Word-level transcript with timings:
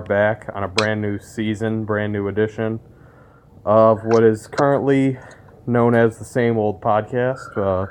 are 0.00 0.04
back 0.04 0.48
on 0.54 0.62
a 0.62 0.68
brand 0.68 1.02
new 1.02 1.18
season, 1.18 1.84
brand 1.84 2.10
new 2.10 2.26
edition 2.26 2.80
of 3.66 3.98
what 4.04 4.24
is 4.24 4.46
currently 4.46 5.18
known 5.66 5.94
as 5.94 6.18
the 6.18 6.24
same 6.24 6.56
old 6.56 6.80
podcast. 6.80 7.54
Uh, 7.54 7.86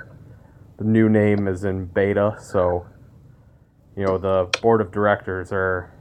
the 0.79 0.83
new 0.83 1.07
name 1.07 1.47
is 1.47 1.63
in 1.63 1.85
beta, 1.85 2.35
so 2.39 2.85
you 3.95 4.03
know 4.03 4.17
the 4.17 4.49
board 4.59 4.81
of 4.81 4.91
directors 4.91 5.51
are 5.51 5.93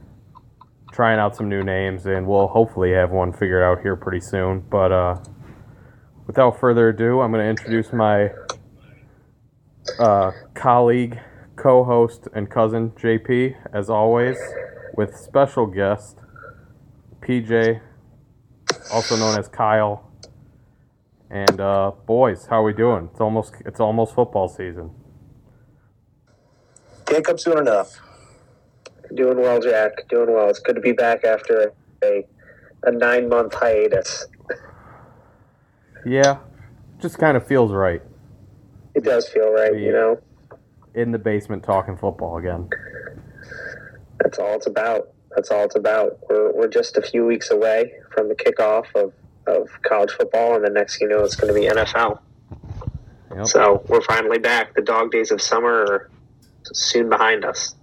trying 0.91 1.19
out 1.19 1.35
some 1.35 1.47
new 1.47 1.63
names, 1.63 2.07
and 2.07 2.25
we'll 2.25 2.47
hopefully 2.47 2.91
have 2.91 3.11
one 3.11 3.31
figured 3.31 3.61
out 3.61 3.81
here 3.81 3.95
pretty 3.95 4.21
soon. 4.21 4.61
But 4.61 4.91
uh, 4.91 5.17
without 6.25 6.59
further 6.59 6.89
ado, 6.89 7.19
I'm 7.19 7.31
going 7.31 7.43
to 7.43 7.49
introduce 7.49 7.93
my 7.93 8.31
uh, 9.99 10.31
colleague, 10.55 11.19
co-host, 11.55 12.27
and 12.33 12.49
cousin 12.49 12.89
JP, 12.91 13.55
as 13.73 13.91
always, 13.91 14.37
with 14.99 15.15
special 15.15 15.65
guest 15.65 16.17
PJ, 17.21 17.79
also 18.91 19.15
known 19.15 19.39
as 19.39 19.47
Kyle. 19.47 20.11
And 21.29 21.61
uh, 21.61 21.91
boys, 22.05 22.47
how 22.47 22.59
are 22.59 22.63
we 22.63 22.73
doing? 22.73 23.07
It's 23.09 23.21
almost 23.21 23.53
it's 23.65 23.79
almost 23.79 24.13
football 24.13 24.49
season. 24.49 24.91
Can't 27.05 27.23
come 27.23 27.37
soon 27.37 27.59
enough. 27.59 27.97
Doing 29.15 29.37
well, 29.37 29.61
Jack. 29.61 30.09
Doing 30.09 30.33
well. 30.33 30.49
It's 30.49 30.59
good 30.59 30.75
to 30.75 30.81
be 30.81 30.91
back 30.91 31.23
after 31.23 31.71
a, 32.03 32.25
a 32.83 32.91
nine 32.91 33.29
month 33.29 33.53
hiatus. 33.53 34.27
Yeah, 36.05 36.39
just 37.01 37.17
kind 37.17 37.37
of 37.37 37.47
feels 37.47 37.71
right 37.71 38.01
It 38.95 39.05
does 39.05 39.29
feel 39.29 39.53
right, 39.53 39.77
you 39.77 39.93
know. 39.93 40.19
in 40.93 41.11
the 41.13 41.19
basement 41.19 41.63
talking 41.63 41.95
football 41.95 42.37
again. 42.37 42.69
That's 44.23 44.39
all 44.39 44.55
it's 44.55 44.67
about. 44.67 45.09
That's 45.35 45.51
all 45.51 45.63
it's 45.63 45.75
about. 45.75 46.19
We're, 46.29 46.51
we're 46.53 46.67
just 46.67 46.97
a 46.97 47.01
few 47.01 47.25
weeks 47.25 47.51
away 47.51 47.93
from 48.13 48.29
the 48.29 48.35
kickoff 48.35 48.85
of, 48.95 49.13
of 49.47 49.69
college 49.83 50.11
football, 50.11 50.55
and 50.55 50.65
the 50.65 50.69
next 50.69 50.99
you 51.01 51.07
know, 51.07 51.23
it's 51.23 51.35
going 51.35 51.53
to 51.53 51.59
be 51.59 51.67
NFL. 51.67 52.19
Yep. 53.35 53.47
So 53.47 53.83
we're 53.87 54.01
finally 54.01 54.39
back. 54.39 54.75
The 54.75 54.81
dog 54.81 55.11
days 55.11 55.31
of 55.31 55.41
summer 55.41 55.69
are 55.69 56.09
soon 56.73 57.09
behind 57.09 57.45
us. 57.45 57.75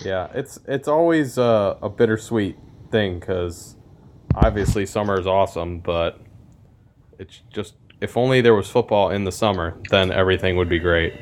Yeah, 0.00 0.28
it's 0.34 0.58
it's 0.66 0.88
always 0.88 1.38
uh, 1.38 1.76
a 1.82 1.88
bittersweet 1.88 2.56
thing 2.90 3.18
because 3.18 3.76
obviously 4.34 4.86
summer 4.86 5.18
is 5.18 5.26
awesome, 5.26 5.80
but 5.80 6.20
it's 7.18 7.42
just 7.52 7.74
if 8.00 8.16
only 8.16 8.40
there 8.40 8.54
was 8.54 8.68
football 8.68 9.10
in 9.10 9.24
the 9.24 9.32
summer, 9.32 9.76
then 9.90 10.12
everything 10.12 10.56
would 10.56 10.68
be 10.68 10.78
great. 10.78 11.14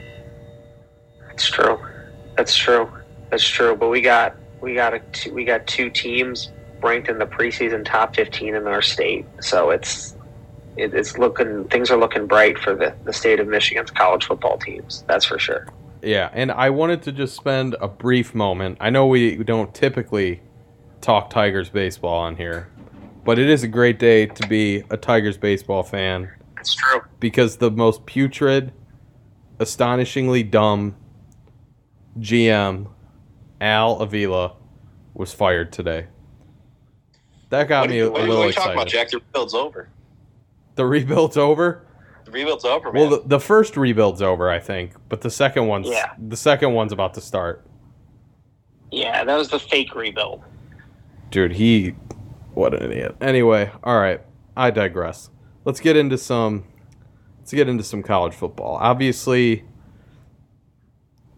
That's 1.27 1.49
true. 1.49 1.79
That's 2.37 2.57
true. 2.57 2.91
That's 3.31 3.47
true. 3.47 3.77
But 3.77 3.89
we 3.89 4.01
got 4.01 4.37
we 4.61 4.75
got 4.75 4.95
a 4.95 5.01
two, 5.13 5.33
we 5.33 5.45
got 5.45 5.67
two 5.67 5.91
teams 5.91 6.51
ranked 6.83 7.09
in 7.09 7.19
the 7.19 7.27
preseason 7.27 7.85
top 7.85 8.15
fifteen 8.15 8.55
in 8.55 8.67
our 8.67 8.83
state. 8.83 9.27
So 9.41 9.71
it's 9.71 10.17
it, 10.77 10.95
it's 10.95 11.19
looking 11.19 11.65
things 11.69 11.91
are 11.91 11.99
looking 11.99 12.27
bright 12.27 12.59
for 12.59 12.75
the, 12.75 12.95
the 13.05 13.13
state 13.13 13.41
of 13.41 13.49
Michigan's 13.49 13.91
college 13.91 14.25
football 14.27 14.59
teams. 14.59 15.05
That's 15.09 15.25
for 15.25 15.39
sure. 15.39 15.67
Yeah, 16.03 16.31
and 16.33 16.53
I 16.53 16.71
wanted 16.71 17.03
to 17.05 17.13
just 17.13 17.35
spend 17.35 17.75
a 17.81 17.89
brief 17.89 18.35
moment. 18.35 18.79
I 18.81 18.91
know 18.91 19.07
we 19.07 19.37
don't 19.37 19.75
typically 19.75 20.43
talk 21.01 21.31
Tigers 21.31 21.69
baseball 21.69 22.19
on 22.21 22.37
here, 22.37 22.69
but 23.25 23.39
it 23.39 23.49
is 23.49 23.65
a 23.65 23.69
great 23.69 23.99
day 23.99 24.27
to 24.27 24.47
be 24.47 24.85
a 24.91 24.97
Tigers 24.97 25.37
baseball 25.39 25.83
fan 25.83 26.31
That's 26.55 26.75
true. 26.75 27.01
because 27.19 27.57
the 27.57 27.71
most 27.71 28.07
putrid, 28.07 28.73
astonishingly 29.59 30.43
dumb 30.43 30.97
GM, 32.19 32.89
Al 33.61 34.01
Avila, 34.01 34.55
was 35.15 35.33
fired 35.33 35.73
today. 35.73 36.07
That 37.51 37.69
got 37.69 37.83
What, 37.83 37.91
me 37.91 37.99
a, 38.01 38.07
a 38.09 38.11
what, 38.11 38.21
little 38.23 38.37
what 38.37 38.41
are 38.41 38.45
you 38.45 38.49
excited. 38.51 38.65
talking 38.67 38.79
about, 38.81 38.89
Jack? 38.89 39.11
The 39.11 39.19
rebuild's 39.19 39.55
over. 39.55 39.89
The 40.75 40.85
rebuild's 40.85 41.37
over. 41.37 41.87
The 42.25 42.31
rebuild's 42.33 42.65
over, 42.65 42.93
man. 42.93 43.01
Well, 43.09 43.21
the, 43.23 43.29
the 43.29 43.41
first 43.41 43.77
rebuild's 43.77 44.21
over, 44.21 44.51
I 44.51 44.59
think, 44.59 44.93
but 45.09 45.21
the 45.21 45.31
second 45.31 45.69
one's 45.69 45.87
Yeah. 45.89 46.13
the 46.19 46.37
second 46.37 46.75
one's 46.75 46.93
about 46.93 47.15
to 47.15 47.21
start. 47.21 47.65
Yeah, 48.91 49.25
that 49.25 49.37
was 49.37 49.49
the 49.49 49.59
fake 49.59 49.95
rebuild. 49.95 50.43
Dude, 51.31 51.53
he 51.53 51.95
what 52.55 52.75
an 52.75 52.91
idiot. 52.91 53.17
Anyway, 53.21 53.71
all 53.85 53.99
right, 54.01 54.21
I 54.57 54.71
digress. 54.71 55.31
Let's 55.65 55.81
get 55.81 55.97
into 55.97 56.19
some 56.19 56.65
let's 57.39 57.53
get 57.53 57.69
into 57.69 57.85
some 57.85 58.03
college 58.03 58.35
football. 58.35 58.77
Obviously, 58.81 59.65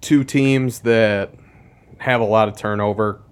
two 0.00 0.24
teams 0.24 0.80
that 0.80 1.34
have 1.98 2.20
a 2.20 2.24
lot 2.24 2.48
of 2.48 2.56
turnover 2.56 3.22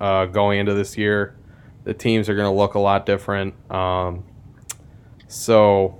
uh, 0.00 0.26
going 0.26 0.60
into 0.60 0.74
this 0.74 0.96
year. 0.96 1.36
The 1.84 1.94
teams 1.94 2.28
are 2.28 2.34
going 2.34 2.50
to 2.50 2.56
look 2.56 2.74
a 2.74 2.78
lot 2.78 3.06
different. 3.06 3.54
Um, 3.70 4.24
so, 5.28 5.98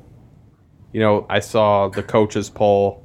you 0.93 1.01
know, 1.01 1.27
I 1.29 1.41
saw 1.41 1.89
the 1.89 2.03
coaches 2.03 2.49
poll. 2.49 3.05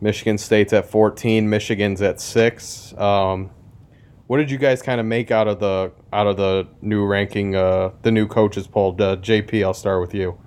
Michigan 0.00 0.38
State's 0.38 0.72
at 0.72 0.90
14. 0.90 1.48
Michigan's 1.48 2.02
at 2.02 2.20
six. 2.20 2.94
Um, 2.98 3.50
what 4.26 4.36
did 4.36 4.50
you 4.50 4.58
guys 4.58 4.80
kind 4.80 5.00
of 5.00 5.06
make 5.06 5.30
out 5.30 5.48
of 5.48 5.58
the 5.58 5.92
out 6.12 6.26
of 6.26 6.36
the 6.36 6.68
new 6.80 7.04
ranking, 7.04 7.56
uh, 7.56 7.90
the 8.02 8.10
new 8.10 8.26
coaches 8.28 8.66
poll? 8.66 8.92
Uh, 8.92 9.16
JP, 9.16 9.64
I'll 9.64 9.74
start 9.74 10.00
with 10.00 10.14
you. 10.14 10.38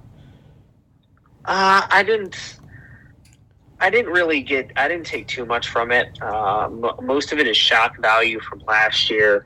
Uh, 1.45 1.85
I 1.89 2.03
didn't. 2.03 2.59
I 3.83 3.89
didn't 3.89 4.13
really 4.13 4.41
get. 4.41 4.71
I 4.77 4.87
didn't 4.87 5.05
take 5.05 5.27
too 5.27 5.45
much 5.45 5.67
from 5.67 5.91
it. 5.91 6.17
Uh, 6.21 6.69
mo 6.71 6.97
most 7.01 7.33
of 7.33 7.39
it 7.39 7.47
is 7.47 7.57
shock 7.57 7.99
value 7.99 8.39
from 8.39 8.59
last 8.59 9.09
year. 9.09 9.45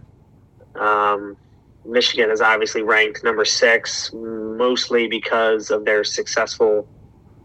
Um, 0.76 1.36
Michigan 1.84 2.30
is 2.30 2.40
obviously 2.40 2.84
ranked 2.84 3.24
number 3.24 3.46
six, 3.46 4.12
mostly 4.14 5.08
because 5.08 5.72
of 5.72 5.86
their 5.86 6.04
successful 6.04 6.88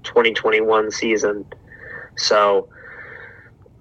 2021 0.03 0.91
season. 0.91 1.47
So 2.19 2.69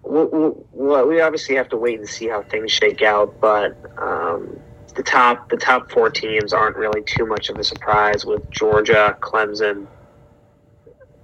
we, 0.03 0.23
we, 0.23 1.03
we 1.03 1.19
obviously 1.19 1.55
have 1.55 1.67
to 1.69 1.77
wait 1.77 1.99
and 1.99 2.07
see 2.07 2.29
how 2.29 2.43
things 2.43 2.71
shake 2.71 3.01
out. 3.01 3.41
But 3.41 3.77
um, 3.97 4.57
the 4.95 5.03
top 5.03 5.49
the 5.49 5.57
top 5.57 5.91
four 5.91 6.09
teams 6.09 6.53
aren't 6.53 6.77
really 6.77 7.01
too 7.01 7.25
much 7.25 7.49
of 7.49 7.59
a 7.59 7.63
surprise 7.65 8.25
with 8.25 8.49
Georgia, 8.49 9.17
Clemson, 9.19 9.85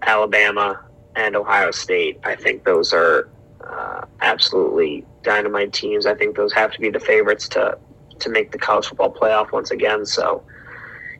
Alabama, 0.01 0.83
and 1.17 1.35
Ohio 1.35 1.71
State. 1.71 2.19
I 2.23 2.35
think 2.35 2.63
those 2.63 2.93
are 2.93 3.29
uh, 3.67 4.05
absolutely 4.21 5.05
dynamite 5.23 5.73
teams. 5.73 6.05
I 6.05 6.13
think 6.13 6.37
those 6.37 6.53
have 6.53 6.71
to 6.71 6.79
be 6.79 6.89
the 6.89 6.99
favorites 6.99 7.49
to 7.49 7.77
to 8.19 8.29
make 8.29 8.51
the 8.51 8.57
college 8.57 8.87
football 8.87 9.13
playoff 9.13 9.51
once 9.51 9.71
again. 9.71 10.05
So 10.05 10.43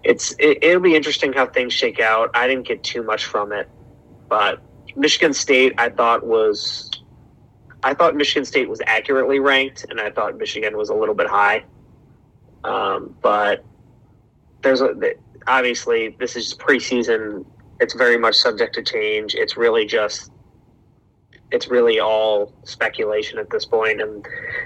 it's 0.04 0.32
it, 0.40 0.64
it'll 0.64 0.82
be 0.82 0.96
interesting 0.96 1.34
how 1.34 1.48
things 1.48 1.74
shake 1.74 2.00
out. 2.00 2.30
I 2.34 2.48
didn't 2.48 2.68
get 2.68 2.84
too 2.84 3.04
much 3.04 3.26
from 3.26 3.52
it, 3.52 3.68
but 4.30 4.62
Michigan 4.96 5.34
State 5.34 5.74
I 5.78 5.90
thought 5.90 6.26
was 6.26 6.92
I 7.84 7.94
thought 7.94 8.16
Michigan 8.16 8.46
State 8.46 8.70
was 8.70 8.82
accurately 8.86 9.40
ranked, 9.40 9.86
and 9.90 10.00
I 10.00 10.12
thought 10.12 10.38
Michigan 10.38 10.78
was 10.78 10.90
a 10.90 10.96
little 10.96 11.16
bit 11.16 11.28
high. 11.28 11.64
Um, 12.64 13.16
but 13.22 13.66
there's 14.62 14.82
a 14.82 14.94
obviously 15.48 16.16
this 16.20 16.36
is 16.36 16.54
preseason. 16.54 17.46
It's 17.80 17.94
very 17.94 18.18
much 18.18 18.36
subject 18.36 18.76
to 18.76 18.84
change. 18.84 19.36
It's 19.36 19.58
really 19.58 19.86
just 19.86 20.32
it's 21.52 21.70
really 21.70 22.00
all 22.00 22.54
speculation 22.64 23.40
at 23.40 23.50
this 23.50 23.66
point, 23.66 24.02
and 24.02 24.26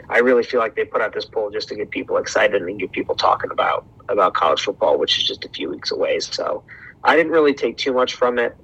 I 0.09 0.19
really 0.19 0.43
feel 0.43 0.59
like 0.59 0.75
they 0.75 0.85
put 0.85 1.01
out 1.01 1.13
this 1.13 1.25
poll 1.25 1.51
just 1.51 1.67
to 1.69 1.75
get 1.75 1.91
people 1.91 2.17
excited 2.17 2.61
and 2.61 2.79
get 2.79 2.91
people 2.91 3.15
talking 3.15 3.51
about 3.51 3.85
about 4.09 4.33
college 4.33 4.61
football, 4.61 4.97
which 4.97 5.17
is 5.19 5.25
just 5.25 5.45
a 5.45 5.49
few 5.49 5.69
weeks 5.69 5.91
away. 5.91 6.19
So 6.19 6.63
I 7.03 7.15
didn't 7.15 7.31
really 7.31 7.53
take 7.53 7.77
too 7.77 7.93
much 7.93 8.15
from 8.15 8.39
it. 8.39 8.55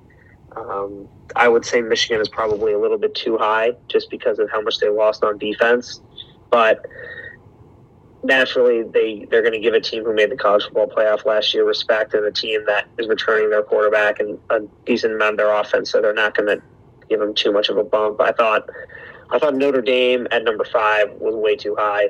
Um, 0.56 1.08
I 1.36 1.48
would 1.48 1.66
say 1.66 1.82
Michigan 1.82 2.20
is 2.20 2.30
probably 2.30 2.74
a 2.74 2.80
little 2.80 2.98
bit 2.98 3.14
too 3.14 3.38
high 3.38 3.74
just 3.88 4.10
because 4.10 4.40
of 4.40 4.50
how 4.50 4.62
much 4.62 4.80
they 4.80 4.90
lost 4.90 5.24
on 5.24 5.38
defense, 5.38 6.02
but 6.50 6.86
naturally 8.24 8.84
they 8.84 9.28
they're 9.30 9.42
going 9.42 9.54
to 9.54 9.60
give 9.60 9.74
a 9.74 9.80
team 9.80 10.04
who 10.04 10.14
made 10.14 10.32
the 10.32 10.36
college 10.36 10.64
football 10.64 10.88
playoff 10.88 11.26
last 11.26 11.54
year 11.54 11.66
respect 11.66 12.14
and 12.14 12.26
a 12.26 12.32
team 12.32 12.66
that 12.66 12.88
is 12.98 13.08
returning 13.08 13.50
their 13.50 13.62
quarterback 13.62 14.20
and 14.20 14.40
a 14.50 14.62
decent 14.86 15.14
amount 15.14 15.32
of 15.32 15.38
their 15.38 15.54
offense 15.54 15.92
so 15.92 16.02
they're 16.02 16.14
not 16.14 16.36
going 16.36 16.48
to 16.48 16.62
give 17.10 17.20
them 17.20 17.34
too 17.34 17.52
much 17.52 17.70
of 17.70 17.78
a 17.78 17.84
bump. 17.84 18.20
I 18.22 18.32
thought 18.32 18.70
i 19.30 19.40
thought 19.40 19.56
notre 19.56 19.82
dame 19.82 20.28
at 20.32 20.44
number 20.44 20.64
five 20.64 21.12
was 21.14 21.36
way 21.36 21.56
too 21.56 21.76
high. 21.78 22.10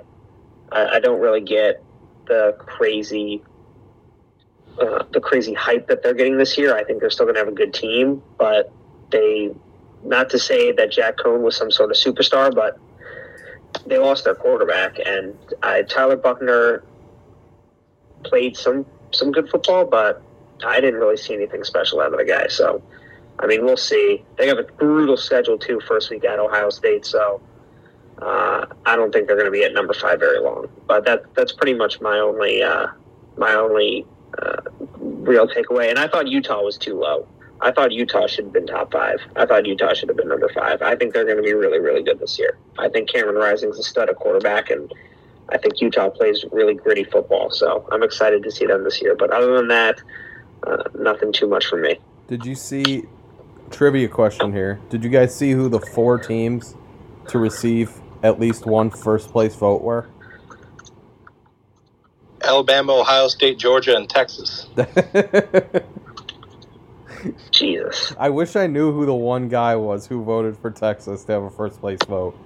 I, 0.71 0.87
I 0.95 0.99
don't 0.99 1.19
really 1.19 1.41
get 1.41 1.83
the 2.27 2.55
crazy 2.59 3.41
uh, 4.79 5.03
the 5.11 5.19
crazy 5.19 5.53
hype 5.53 5.87
that 5.87 6.03
they're 6.03 6.13
getting 6.13 6.37
this 6.37 6.57
year. 6.57 6.75
I 6.75 6.83
think 6.83 6.99
they're 6.99 7.09
still 7.09 7.25
going 7.25 7.35
to 7.35 7.39
have 7.39 7.47
a 7.47 7.55
good 7.55 7.73
team 7.73 8.21
but 8.37 8.71
they 9.11 9.51
not 10.03 10.29
to 10.29 10.39
say 10.39 10.71
that 10.71 10.91
jack 10.91 11.17
coan 11.17 11.41
was 11.41 11.55
some 11.55 11.71
sort 11.71 11.89
of 11.89 11.97
superstar 11.97 12.53
but 12.53 12.79
they 13.87 13.97
lost 13.97 14.25
their 14.25 14.35
quarterback, 14.35 14.99
and 15.05 15.35
uh, 15.63 15.81
Tyler 15.83 16.17
Buchner 16.17 16.83
played 18.23 18.57
some 18.57 18.85
some 19.11 19.31
good 19.31 19.49
football, 19.49 19.85
but 19.85 20.21
I 20.65 20.81
didn't 20.81 20.99
really 20.99 21.17
see 21.17 21.33
anything 21.33 21.63
special 21.63 22.01
out 22.01 22.11
of 22.11 22.19
the 22.19 22.25
guy. 22.25 22.47
So, 22.47 22.81
I 23.39 23.47
mean, 23.47 23.63
we'll 23.65 23.77
see. 23.77 24.23
They 24.37 24.47
have 24.47 24.57
a 24.57 24.63
brutal 24.63 25.17
schedule 25.17 25.57
too, 25.57 25.79
first 25.87 26.09
week 26.09 26.25
at 26.25 26.39
Ohio 26.39 26.69
State. 26.69 27.05
So, 27.05 27.41
uh, 28.21 28.65
I 28.85 28.95
don't 28.95 29.13
think 29.13 29.27
they're 29.27 29.37
going 29.37 29.47
to 29.47 29.51
be 29.51 29.63
at 29.63 29.73
number 29.73 29.93
five 29.93 30.19
very 30.19 30.39
long. 30.39 30.67
But 30.87 31.05
that 31.05 31.33
that's 31.35 31.53
pretty 31.53 31.73
much 31.73 32.01
my 32.01 32.19
only 32.19 32.61
uh, 32.63 32.87
my 33.37 33.53
only 33.53 34.05
uh, 34.41 34.61
real 34.97 35.47
takeaway. 35.47 35.89
And 35.89 35.99
I 35.99 36.07
thought 36.07 36.27
Utah 36.27 36.61
was 36.61 36.77
too 36.77 36.99
low. 36.99 37.27
I 37.61 37.71
thought 37.71 37.91
Utah 37.91 38.27
should 38.27 38.45
have 38.45 38.53
been 38.53 38.67
top 38.67 38.91
five. 38.91 39.19
I 39.35 39.45
thought 39.45 39.65
Utah 39.65 39.93
should 39.93 40.09
have 40.09 40.17
been 40.17 40.27
number 40.27 40.49
five. 40.49 40.81
I 40.81 40.95
think 40.95 41.13
they're 41.13 41.25
going 41.25 41.37
to 41.37 41.43
be 41.43 41.53
really, 41.53 41.79
really 41.79 42.03
good 42.03 42.19
this 42.19 42.37
year. 42.37 42.57
I 42.77 42.89
think 42.89 43.09
Cameron 43.09 43.35
Rising's 43.35 43.79
a 43.79 43.83
stud 43.83 44.09
at 44.09 44.15
quarterback, 44.15 44.69
and 44.69 44.93
I 45.49 45.57
think 45.57 45.81
Utah 45.81 46.09
plays 46.09 46.45
really 46.51 46.75
gritty 46.75 47.03
football. 47.03 47.49
So 47.49 47.87
I'm 47.91 48.03
excited 48.03 48.43
to 48.43 48.51
see 48.51 48.65
them 48.65 48.83
this 48.83 49.01
year. 49.01 49.15
But 49.15 49.31
other 49.31 49.55
than 49.55 49.67
that, 49.69 50.01
uh, 50.65 50.83
nothing 50.99 51.31
too 51.33 51.47
much 51.47 51.65
for 51.65 51.77
me. 51.77 51.99
Did 52.27 52.45
you 52.45 52.55
see? 52.55 53.05
Trivia 53.69 54.07
question 54.07 54.53
here. 54.53 54.79
Did 54.89 55.03
you 55.03 55.09
guys 55.09 55.35
see 55.35 55.51
who 55.51 55.67
the 55.67 55.79
four 55.79 56.17
teams 56.17 56.75
to 57.27 57.37
receive 57.37 57.91
at 58.23 58.39
least 58.39 58.65
one 58.65 58.89
first 58.89 59.29
place 59.29 59.55
vote 59.55 59.81
were? 59.81 60.07
Alabama, 62.41 62.93
Ohio 62.93 63.27
State, 63.27 63.57
Georgia, 63.57 63.95
and 63.97 64.09
Texas. 64.09 64.67
Jesus. 67.51 68.13
I 68.19 68.29
wish 68.29 68.55
I 68.55 68.67
knew 68.67 68.91
who 68.91 69.05
the 69.05 69.13
one 69.13 69.49
guy 69.49 69.75
was 69.75 70.07
who 70.07 70.23
voted 70.23 70.57
for 70.57 70.71
Texas 70.71 71.23
to 71.25 71.31
have 71.33 71.43
a 71.43 71.49
first 71.49 71.79
place 71.79 71.99
vote. 72.07 72.37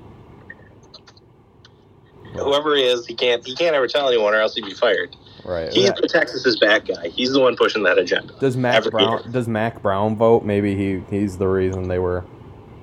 Whoever 2.33 2.75
he 2.75 2.83
is, 2.83 3.05
he 3.05 3.13
can't 3.13 3.45
he 3.45 3.55
can't 3.55 3.75
ever 3.75 3.87
tell 3.87 4.07
anyone, 4.07 4.33
or 4.33 4.39
else 4.39 4.55
he'd 4.55 4.65
be 4.65 4.73
fired. 4.73 5.15
Right. 5.43 5.71
He's 5.71 5.91
the 5.93 6.07
Texas's 6.07 6.59
bad 6.59 6.87
guy. 6.87 7.09
He's 7.09 7.33
the 7.33 7.41
one 7.41 7.55
pushing 7.55 7.83
that 7.83 7.97
agenda. 7.97 8.33
Does 8.39 8.55
Mack 8.55 8.83
Brown 8.89 9.23
year. 9.23 9.31
does 9.31 9.47
Mack 9.47 9.81
Brown 9.81 10.15
vote? 10.15 10.45
Maybe 10.45 10.75
he 10.75 11.03
he's 11.09 11.37
the 11.37 11.47
reason 11.47 11.87
they 11.87 11.99
were 11.99 12.23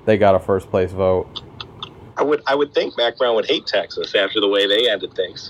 they 0.05 0.17
got 0.17 0.35
a 0.35 0.39
first 0.39 0.69
place 0.69 0.91
vote. 0.91 1.41
I 2.17 2.23
would 2.23 2.41
I 2.45 2.53
would 2.53 2.73
think 2.73 2.97
Mack 2.97 3.17
Brown 3.17 3.35
would 3.35 3.47
hate 3.47 3.65
Texas 3.65 4.13
after 4.13 4.39
the 4.39 4.47
way 4.47 4.67
they 4.67 4.89
ended 4.89 5.15
things. 5.15 5.49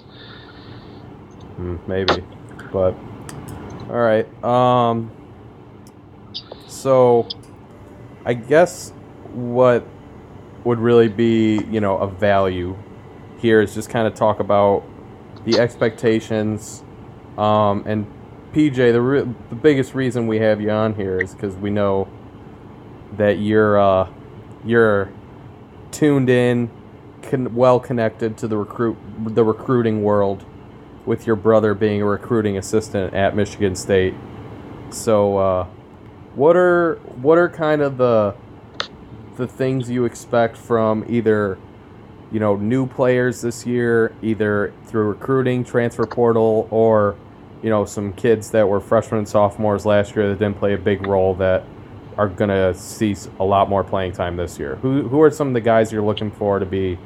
Hmm, 1.55 1.77
maybe, 1.87 2.23
but 2.71 2.95
all 3.89 3.97
right. 3.97 4.43
Um, 4.43 5.11
so 6.81 7.27
I 8.25 8.33
guess 8.33 8.91
what 9.33 9.85
would 10.63 10.79
really 10.79 11.07
be 11.07 11.63
you 11.69 11.81
know 11.81 11.97
a 11.97 12.07
value 12.07 12.77
here 13.39 13.61
is 13.61 13.73
just 13.73 13.89
kind 13.89 14.07
of 14.07 14.15
talk 14.15 14.39
about 14.39 14.83
the 15.45 15.59
expectations 15.59 16.83
um, 17.37 17.83
and 17.85 18.05
PJ 18.53 18.91
the 18.91 19.01
re- 19.01 19.35
the 19.49 19.55
biggest 19.55 19.93
reason 19.93 20.27
we 20.27 20.39
have 20.39 20.61
you 20.61 20.71
on 20.71 20.95
here 20.95 21.19
is 21.19 21.33
because 21.33 21.55
we 21.55 21.69
know 21.69 22.07
that 23.17 23.39
you're 23.39 23.79
uh, 23.79 24.09
you're 24.65 25.11
tuned 25.91 26.29
in 26.29 26.69
con- 27.21 27.53
well 27.55 27.79
connected 27.79 28.37
to 28.37 28.47
the 28.47 28.57
recruit 28.57 28.97
the 29.19 29.43
recruiting 29.43 30.03
world 30.03 30.45
with 31.05 31.25
your 31.25 31.35
brother 31.35 31.73
being 31.73 32.01
a 32.01 32.05
recruiting 32.05 32.57
assistant 32.57 33.13
at 33.13 33.35
Michigan 33.35 33.75
State. 33.75 34.13
So, 34.91 35.37
uh, 35.37 35.67
what 36.35 36.55
are 36.55 36.95
what 37.21 37.37
are 37.37 37.49
kind 37.49 37.81
of 37.81 37.97
the 37.97 38.35
the 39.37 39.47
things 39.47 39.89
you 39.89 40.05
expect 40.05 40.57
from 40.57 41.05
either 41.07 41.57
you 42.31 42.39
know 42.39 42.55
new 42.55 42.85
players 42.85 43.41
this 43.41 43.65
year, 43.65 44.13
either 44.21 44.73
through 44.85 45.07
recruiting, 45.07 45.63
transfer 45.63 46.05
portal, 46.05 46.67
or 46.71 47.15
you 47.63 47.69
know 47.69 47.85
some 47.85 48.13
kids 48.13 48.51
that 48.51 48.67
were 48.67 48.79
freshmen 48.79 49.19
and 49.19 49.27
sophomores 49.27 49.85
last 49.85 50.15
year 50.15 50.29
that 50.29 50.39
didn't 50.39 50.57
play 50.59 50.73
a 50.73 50.77
big 50.77 51.07
role 51.07 51.33
that 51.35 51.63
are 52.17 52.27
gonna 52.27 52.73
see 52.73 53.15
a 53.39 53.43
lot 53.43 53.69
more 53.69 53.83
playing 53.83 54.11
time 54.11 54.35
this 54.35 54.59
year. 54.59 54.75
Who 54.77 55.07
who 55.07 55.21
are 55.21 55.31
some 55.31 55.47
of 55.47 55.53
the 55.53 55.61
guys 55.61 55.91
you're 55.91 56.03
looking 56.03 56.31
for 56.31 56.59
to 56.59 56.65
be 56.65 56.97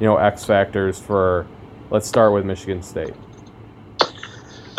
you 0.00 0.06
know 0.06 0.16
X 0.16 0.44
factors 0.44 0.98
for? 0.98 1.46
Let's 1.90 2.08
start 2.08 2.32
with 2.32 2.46
Michigan 2.46 2.82
State. 2.82 3.14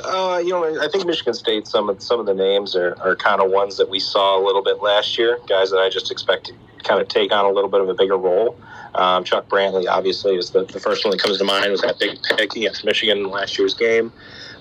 Uh, 0.04 0.42
you 0.44 0.50
know, 0.50 0.82
I 0.82 0.88
think 0.90 1.06
Michigan 1.06 1.34
State. 1.34 1.68
Some 1.68 1.90
of 1.90 2.02
some 2.02 2.20
of 2.20 2.26
the 2.26 2.34
names 2.34 2.76
are, 2.76 2.96
are 3.02 3.16
kind 3.16 3.42
of 3.42 3.52
ones 3.52 3.78
that 3.78 3.90
we 3.90 4.00
saw 4.00 4.38
a 4.38 4.42
little 4.44 4.64
bit 4.64 4.82
last 4.82 5.18
year. 5.18 5.40
Guys 5.48 5.72
that 5.72 5.80
I 5.80 5.90
just 5.90 6.12
expect 6.12 6.48
to 6.48 6.54
kind 6.84 7.02
of 7.02 7.08
take 7.08 7.32
on 7.32 7.46
a 7.46 7.50
little 7.50 7.70
bit 7.70 7.82
of 7.82 7.90
a 7.90 7.94
bigger 7.94 8.18
role. 8.18 8.58
Um, 8.96 9.24
Chuck 9.24 9.48
Brantley, 9.50 9.88
obviously, 9.88 10.36
is 10.36 10.52
the, 10.52 10.66
the 10.66 10.80
first 10.80 11.04
one 11.04 11.12
that 11.12 11.22
comes 11.22 11.38
to 11.38 11.44
mind. 11.44 11.72
Was 11.72 11.82
that 11.82 11.98
big 12.00 12.22
pick 12.22 12.56
against 12.56 12.86
Michigan 12.86 13.20
in 13.20 13.30
last 13.30 13.58
year's 13.58 13.74
game? 13.74 14.12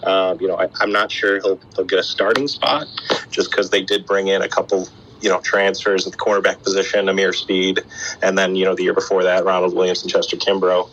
Um, 0.04 0.40
you 0.40 0.49
know, 0.49 0.56
I, 0.56 0.68
I'm 0.80 0.92
not 0.92 1.11
sure 1.11 1.40
he'll 1.40 1.61
he'll 1.76 1.84
get 1.84 1.99
a 1.99 2.02
starting 2.02 2.49
spot 2.49 2.87
just 3.30 3.50
because 3.50 3.70
they 3.70 3.82
did 3.82 4.06
bring 4.06 4.28
in 4.28 4.42
a 4.42 4.49
couple. 4.49 4.88
You 5.20 5.28
know, 5.28 5.40
transfers 5.40 6.04
at 6.04 6.12
the 6.12 6.18
cornerback 6.18 6.64
position, 6.64 7.08
Ameer 7.08 7.32
Speed, 7.32 7.80
and 8.22 8.37
then 8.37 8.56
you 8.56 8.64
know 8.64 8.75
the 8.75 8.82
year 8.82 8.92
before 8.92 9.22
that, 9.22 9.44
Ronald 9.44 9.72
Williams 9.72 10.02
and 10.02 10.11
Chester 10.11 10.37
Kimbrough. 10.37 10.88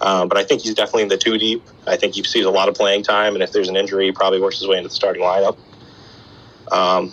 Um, 0.00 0.28
but 0.28 0.38
I 0.38 0.44
think 0.44 0.62
he's 0.62 0.74
definitely 0.74 1.02
in 1.02 1.08
the 1.08 1.18
two 1.18 1.38
deep. 1.38 1.62
I 1.86 1.96
think 1.96 2.14
he 2.14 2.22
sees 2.22 2.44
a 2.44 2.50
lot 2.50 2.68
of 2.68 2.74
playing 2.74 3.02
time, 3.02 3.34
and 3.34 3.42
if 3.42 3.52
there's 3.52 3.68
an 3.68 3.76
injury, 3.76 4.06
he 4.06 4.12
probably 4.12 4.40
works 4.40 4.58
his 4.58 4.68
way 4.68 4.76
into 4.76 4.88
the 4.88 4.94
starting 4.94 5.22
lineup. 5.22 5.56
Um, 6.70 7.12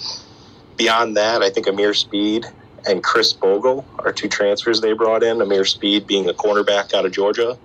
beyond 0.77 1.17
that, 1.17 1.41
I 1.41 1.49
think 1.49 1.67
Ameer 1.67 1.95
Speed 1.95 2.45
and 2.87 3.03
Khris 3.03 3.33
Bogle 3.33 3.85
are 3.99 4.11
two 4.11 4.27
transfers 4.27 4.81
they 4.81 4.93
brought 4.93 5.23
in. 5.23 5.41
Ameer 5.41 5.65
Speed 5.65 6.05
being 6.05 6.29
a 6.29 6.33
cornerback 6.33 6.93
out 6.93 7.05
of 7.05 7.11
Georgia, 7.11 7.57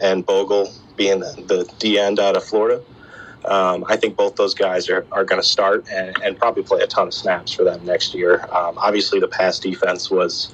and 0.00 0.26
Bogle 0.26 0.72
being 0.96 1.20
the, 1.20 1.44
the 1.46 1.72
D 1.78 1.98
end 1.98 2.18
out 2.18 2.36
of 2.36 2.44
Florida. 2.44 2.82
Um, 3.44 3.84
I 3.88 3.96
think 3.96 4.16
both 4.16 4.34
those 4.34 4.52
guys 4.52 4.90
are, 4.90 5.06
are 5.12 5.24
going 5.24 5.40
to 5.40 5.46
start 5.46 5.86
and, 5.90 6.16
and 6.22 6.36
probably 6.36 6.64
play 6.64 6.80
a 6.80 6.86
ton 6.86 7.06
of 7.06 7.14
snaps 7.14 7.52
for 7.52 7.62
them 7.62 7.84
next 7.84 8.12
year. 8.12 8.40
Um, 8.52 8.76
obviously, 8.76 9.20
the 9.20 9.28
pass 9.28 9.60
defense 9.60 10.10
was 10.10 10.52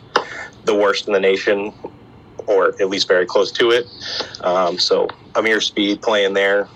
the 0.65 0.75
worst 0.75 1.07
in 1.07 1.15
the 1.15 1.21
nation 1.21 1.73
or 2.47 2.69
at 2.81 2.89
least 2.89 3.09
very 3.09 3.27
close 3.27 3.51
to 3.53 3.71
it. 3.71 3.87
Um, 4.43 4.79
so 4.79 5.09
Ameer 5.35 5.61
Speed 5.61 6.03
playing 6.03 6.35
there, 6.35 6.69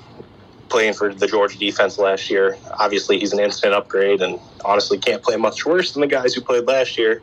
playing 0.69 0.95
for 0.95 1.13
the 1.13 1.27
Georgia 1.27 1.59
defense 1.59 1.99
last 1.99 2.31
year. 2.31 2.57
Obviously, 2.79 3.19
he's 3.19 3.33
an 3.33 3.41
instant 3.41 3.75
upgrade, 3.75 4.21
and 4.21 4.39
honestly, 4.65 4.99
can't 4.99 5.23
play 5.23 5.37
much 5.37 5.65
worse 5.65 5.93
than 5.93 6.01
the 6.01 6.07
guys 6.07 6.35
who 6.35 6.41
played 6.41 6.67
last 6.67 6.99
year. 6.99 7.23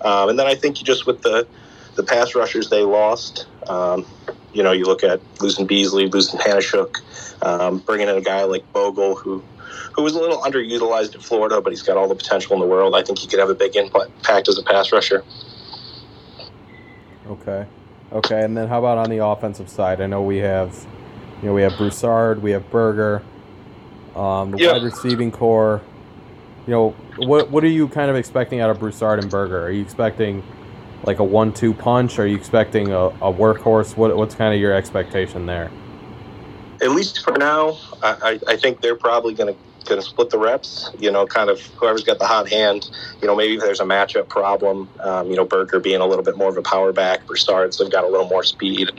Um, 0.00 0.30
and 0.30 0.38
then 0.38 0.46
I 0.46 0.54
think 0.54 0.76
just 0.76 1.06
with 1.06 1.22
the 1.22 1.46
the 1.94 2.02
pass 2.02 2.34
rushers 2.34 2.70
they 2.70 2.82
lost, 2.82 3.46
um, 3.68 4.06
you 4.54 4.62
know, 4.62 4.72
you 4.72 4.84
look 4.84 5.04
at 5.04 5.20
losing 5.40 5.66
Beesley, 5.66 6.10
losing 6.10 6.40
Panasiuk, 6.40 6.96
um, 7.42 7.78
bringing 7.78 8.08
in 8.08 8.16
a 8.16 8.20
guy 8.22 8.44
like 8.44 8.70
Bogle 8.72 9.14
who. 9.14 9.42
Who 9.94 10.02
was 10.02 10.14
a 10.14 10.18
little 10.18 10.38
underutilized 10.38 11.14
in 11.14 11.20
Florida, 11.20 11.60
but 11.60 11.70
he's 11.70 11.82
got 11.82 11.98
all 11.98 12.08
the 12.08 12.14
potential 12.14 12.54
in 12.54 12.60
the 12.60 12.66
world. 12.66 12.94
I 12.94 13.02
think 13.02 13.18
he 13.18 13.26
could 13.26 13.38
have 13.38 13.50
a 13.50 13.54
big 13.54 13.76
impact 13.76 14.48
as 14.48 14.56
a 14.56 14.62
pass 14.62 14.90
rusher. 14.90 15.22
Okay. 17.28 17.66
Okay, 18.12 18.42
and 18.44 18.56
then 18.56 18.68
how 18.68 18.78
about 18.78 18.98
on 18.98 19.10
the 19.10 19.24
offensive 19.24 19.68
side? 19.68 20.00
I 20.00 20.06
know 20.06 20.22
we 20.22 20.38
have, 20.38 20.86
you 21.40 21.48
know, 21.48 21.54
we 21.54 21.62
have 21.62 21.76
Broussard, 21.78 22.42
we 22.42 22.50
have 22.50 22.70
Berger, 22.70 23.22
um, 24.14 24.50
the 24.50 24.58
Yeah. 24.58 24.72
wide 24.72 24.82
receiving 24.82 25.32
core. 25.32 25.80
You 26.66 26.72
know, 26.72 26.90
what 27.16 27.50
what 27.50 27.64
are 27.64 27.68
you 27.68 27.88
kind 27.88 28.10
of 28.10 28.16
expecting 28.16 28.60
out 28.60 28.70
of 28.70 28.78
Broussard 28.78 29.18
and 29.18 29.30
Berger? 29.30 29.64
Are 29.64 29.70
you 29.70 29.82
expecting 29.82 30.42
like 31.04 31.18
a 31.18 31.24
one-two 31.24 31.74
punch? 31.74 32.18
Are 32.18 32.26
you 32.26 32.36
expecting 32.36 32.92
a, 32.92 33.06
a 33.06 33.32
workhorse? 33.32 33.96
What 33.96 34.16
what's 34.16 34.34
kind 34.34 34.54
of 34.54 34.60
your 34.60 34.72
expectation 34.74 35.46
there? 35.46 35.70
at 36.82 36.90
least 36.90 37.22
for 37.22 37.38
now, 37.38 37.78
I, 38.02 38.40
I 38.48 38.52
I 38.52 38.56
think 38.56 38.80
they're 38.80 38.96
probably 38.96 39.34
going 39.34 39.54
to 39.54 39.60
to 39.84 40.02
split 40.02 40.30
the 40.30 40.38
reps. 40.38 40.90
You 40.98 41.10
know, 41.10 41.26
kind 41.26 41.50
of 41.50 41.60
whoever's 41.60 42.04
got 42.04 42.18
the 42.18 42.26
hot 42.26 42.48
hand. 42.48 42.90
You 43.20 43.28
know, 43.28 43.36
maybe 43.36 43.56
there's 43.56 43.80
a 43.80 43.84
matchup 43.84 44.28
problem. 44.28 44.88
Um, 45.00 45.28
you 45.30 45.36
know, 45.36 45.44
Berger 45.44 45.80
being 45.80 46.00
a 46.00 46.06
little 46.06 46.24
bit 46.24 46.36
more 46.36 46.48
of 46.50 46.56
a 46.56 46.62
power 46.62 46.92
back, 46.92 47.26
Broussard's 47.26 47.78
have 47.78 47.90
got 47.90 48.04
a 48.04 48.08
little 48.08 48.28
more 48.28 48.42
speed 48.44 48.90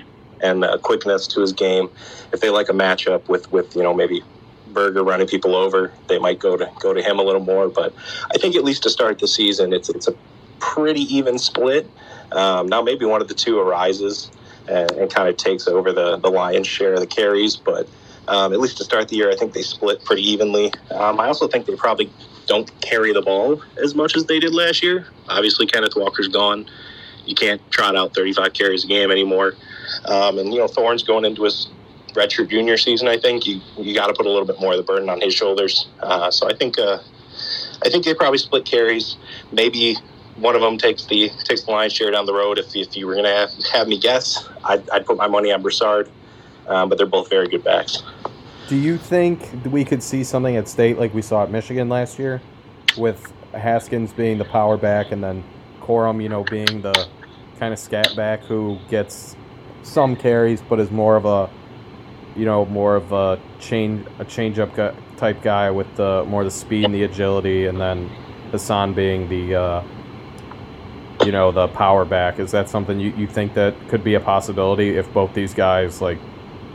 and 0.41 0.63
uh, 0.63 0.77
quickness 0.77 1.25
to 1.27 1.41
his 1.41 1.53
game. 1.53 1.89
If 2.31 2.41
they 2.41 2.49
like 2.49 2.69
a 2.69 2.73
matchup 2.73 3.27
with 3.27 3.51
with 3.51 3.75
you 3.75 3.83
know 3.83 3.93
maybe 3.93 4.21
Berger 4.67 5.03
running 5.03 5.27
people 5.27 5.55
over, 5.55 5.91
they 6.07 6.19
might 6.19 6.39
go 6.39 6.57
to 6.57 6.69
go 6.79 6.93
to 6.93 7.01
him 7.01 7.19
a 7.19 7.23
little 7.23 7.43
more. 7.43 7.69
But 7.69 7.93
I 8.33 8.37
think 8.37 8.55
at 8.55 8.63
least 8.63 8.83
to 8.83 8.89
start 8.89 9.19
the 9.19 9.27
season, 9.27 9.73
it's 9.73 9.89
it's 9.89 10.07
a 10.07 10.15
pretty 10.59 11.01
even 11.15 11.39
split. 11.39 11.89
Um, 12.31 12.67
now 12.67 12.81
maybe 12.81 13.05
one 13.05 13.21
of 13.21 13.27
the 13.27 13.33
two 13.33 13.59
arises 13.59 14.31
and, 14.67 14.91
and 14.91 15.11
kind 15.11 15.29
of 15.29 15.37
takes 15.37 15.67
over 15.67 15.91
the 15.91 16.17
the 16.17 16.29
lion's 16.29 16.67
share 16.67 16.93
of 16.93 16.99
the 16.99 17.07
carries, 17.07 17.55
but. 17.55 17.87
Um, 18.27 18.53
at 18.53 18.59
least 18.59 18.77
to 18.77 18.83
start 18.83 19.09
the 19.09 19.17
year, 19.17 19.29
I 19.29 19.35
think 19.35 19.53
they 19.53 19.61
split 19.61 20.03
pretty 20.05 20.21
evenly. 20.21 20.71
Um, 20.91 21.19
I 21.19 21.27
also 21.27 21.47
think 21.47 21.65
they 21.65 21.75
probably 21.75 22.09
don't 22.47 22.69
carry 22.81 23.13
the 23.13 23.21
ball 23.21 23.61
as 23.81 23.95
much 23.95 24.15
as 24.15 24.25
they 24.25 24.39
did 24.39 24.53
last 24.53 24.81
year. 24.81 25.07
Obviously, 25.29 25.65
Kenneth 25.65 25.95
Walker's 25.95 26.27
gone. 26.27 26.69
You 27.25 27.35
can't 27.35 27.61
trot 27.71 27.95
out 27.95 28.13
35 28.13 28.53
carries 28.53 28.83
a 28.83 28.87
game 28.87 29.11
anymore. 29.11 29.53
Um, 30.05 30.39
and, 30.39 30.53
you 30.53 30.59
know, 30.59 30.67
Thorne's 30.67 31.03
going 31.03 31.25
into 31.25 31.43
his 31.43 31.67
redshirt 32.13 32.49
junior 32.49 32.77
season, 32.77 33.07
I 33.07 33.17
think. 33.17 33.45
You 33.47 33.61
you 33.77 33.93
got 33.93 34.07
to 34.07 34.13
put 34.13 34.25
a 34.25 34.29
little 34.29 34.45
bit 34.45 34.59
more 34.59 34.73
of 34.73 34.77
the 34.77 34.83
burden 34.83 35.09
on 35.09 35.21
his 35.21 35.33
shoulders. 35.33 35.87
Uh, 36.01 36.31
so 36.31 36.49
I 36.49 36.53
think 36.53 36.77
uh, 36.77 36.99
I 37.83 37.89
think 37.89 38.05
they 38.05 38.13
probably 38.13 38.37
split 38.37 38.65
carries. 38.65 39.17
Maybe 39.51 39.97
one 40.37 40.55
of 40.55 40.61
them 40.61 40.77
takes 40.77 41.05
the 41.05 41.29
takes 41.43 41.63
the 41.63 41.71
lion's 41.71 41.93
share 41.93 42.11
down 42.11 42.25
the 42.25 42.33
road. 42.33 42.59
If, 42.59 42.75
if 42.75 42.95
you 42.95 43.07
were 43.07 43.13
going 43.13 43.25
to 43.25 43.31
have, 43.31 43.49
have 43.71 43.87
me 43.87 43.99
guess, 43.99 44.47
I'd, 44.63 44.87
I'd 44.89 45.05
put 45.05 45.17
my 45.17 45.27
money 45.27 45.51
on 45.51 45.61
Broussard 45.61 46.09
um, 46.67 46.89
but 46.89 46.97
they're 46.97 47.07
both 47.07 47.29
very 47.29 47.47
good 47.47 47.63
backs. 47.63 48.03
Do 48.67 48.75
you 48.75 48.97
think 48.97 49.49
we 49.65 49.83
could 49.83 50.01
see 50.01 50.23
something 50.23 50.55
at 50.55 50.67
state 50.67 50.97
like 50.97 51.13
we 51.13 51.21
saw 51.21 51.43
at 51.43 51.51
Michigan 51.51 51.89
last 51.89 52.17
year, 52.17 52.41
with 52.97 53.31
Haskins 53.53 54.13
being 54.13 54.37
the 54.37 54.45
power 54.45 54.77
back 54.77 55.11
and 55.11 55.23
then 55.23 55.43
Corum, 55.81 56.21
you 56.21 56.29
know, 56.29 56.43
being 56.43 56.81
the 56.81 57.07
kind 57.59 57.73
of 57.73 57.79
scat 57.79 58.15
back 58.15 58.41
who 58.41 58.79
gets 58.89 59.35
some 59.83 60.15
carries 60.15 60.61
but 60.61 60.79
is 60.79 60.91
more 60.91 61.15
of 61.15 61.25
a, 61.25 61.49
you 62.35 62.45
know, 62.45 62.65
more 62.65 62.95
of 62.95 63.11
a 63.11 63.39
change 63.59 64.05
a 64.19 64.25
change 64.25 64.59
up 64.59 64.75
type 65.17 65.41
guy 65.41 65.69
with 65.69 65.93
the 65.95 66.23
more 66.27 66.43
the 66.43 66.51
speed 66.51 66.85
and 66.85 66.93
the 66.93 67.03
agility, 67.03 67.67
and 67.67 67.79
then 67.79 68.09
Hassan 68.51 68.93
being 68.93 69.29
the 69.29 69.55
uh, 69.55 69.83
you 71.25 71.31
know 71.31 71.51
the 71.51 71.67
power 71.69 72.05
back 72.05 72.39
is 72.39 72.51
that 72.51 72.69
something 72.69 72.99
you, 72.99 73.13
you 73.15 73.27
think 73.27 73.53
that 73.53 73.75
could 73.89 74.03
be 74.03 74.15
a 74.15 74.19
possibility 74.19 74.97
if 74.97 75.11
both 75.13 75.33
these 75.33 75.53
guys 75.53 76.01
like 76.01 76.17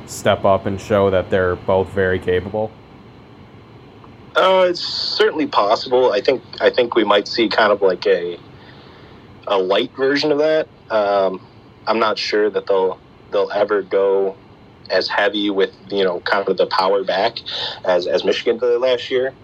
step 0.09 0.45
up 0.45 0.67
and 0.67 0.81
show 0.81 1.11
that 1.11 1.31
they're 1.31 1.57
both 1.57 1.89
very 1.91 2.19
capable? 2.19 2.71
Uh, 4.37 4.67
it's 4.69 4.81
certainly 4.81 5.47
possible. 5.47 6.13
I 6.13 6.21
think 6.21 6.43
I 6.61 6.71
think 6.71 6.95
we 6.95 7.05
might 7.05 7.27
see 7.27 7.49
kind 7.49 7.73
of 7.73 7.83
like 7.83 8.07
a 8.07 8.39
a 9.47 9.59
light 9.59 9.91
version 9.97 10.31
of 10.31 10.39
that. 10.39 10.69
Um, 10.91 11.45
I'm 11.87 11.99
not 11.99 12.19
sure 12.19 12.51
that 12.51 12.67
they'll 12.67 13.01
they'll 13.31 13.51
ever 13.51 13.83
go 13.83 14.37
as 14.91 15.09
heavy 15.09 15.51
with 15.51 15.75
you 15.91 16.05
know 16.05 16.21
kind 16.21 16.49
of 16.49 16.57
the 16.57 16.67
power 16.67 17.03
back 17.05 17.39
as 17.85 18.07
as 18.07 18.25
Michigan 18.25 18.59
did 18.59 18.81
last 18.81 19.11
year. 19.11 19.35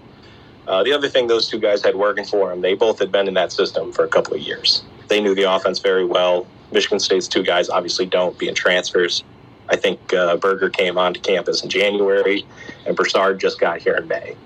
Uh, 0.66 0.83
the 0.83 0.92
other 0.92 1.09
thing 1.09 1.26
those 1.26 1.49
two 1.49 1.59
guys 1.59 1.83
had 1.83 1.94
working 1.94 2.25
for 2.25 2.49
them, 2.49 2.62
they 2.62 2.75
both 2.75 2.99
had 2.99 3.12
been 3.12 3.28
in 3.28 3.35
that 3.35 3.52
system 3.52 3.92
for 3.92 4.04
a 4.04 4.09
couple 4.09 4.35
of 4.35 4.40
years. 4.40 4.83
They 5.09 5.21
knew 5.21 5.35
the 5.35 5.42
offense 5.42 5.78
very 5.78 6.06
well. 6.06 6.47
Michigan 6.73 6.99
State's 6.99 7.28
two 7.28 7.42
guys 7.42 7.68
obviously 7.68 8.06
don't, 8.06 8.38
being 8.38 8.54
transfers. 8.54 9.23
I 9.68 9.76
think 9.76 10.12
uh, 10.12 10.37
Berger 10.37 10.71
came 10.71 10.99
onto 10.99 11.21
campus 11.21 11.62
in 11.62 11.71
January, 11.71 12.44
and 12.87 12.97
Broussard 12.97 13.40
just 13.40 13.59
got 13.59 13.80
here 13.80 13.97
in 13.97 14.06
May. 14.09 14.37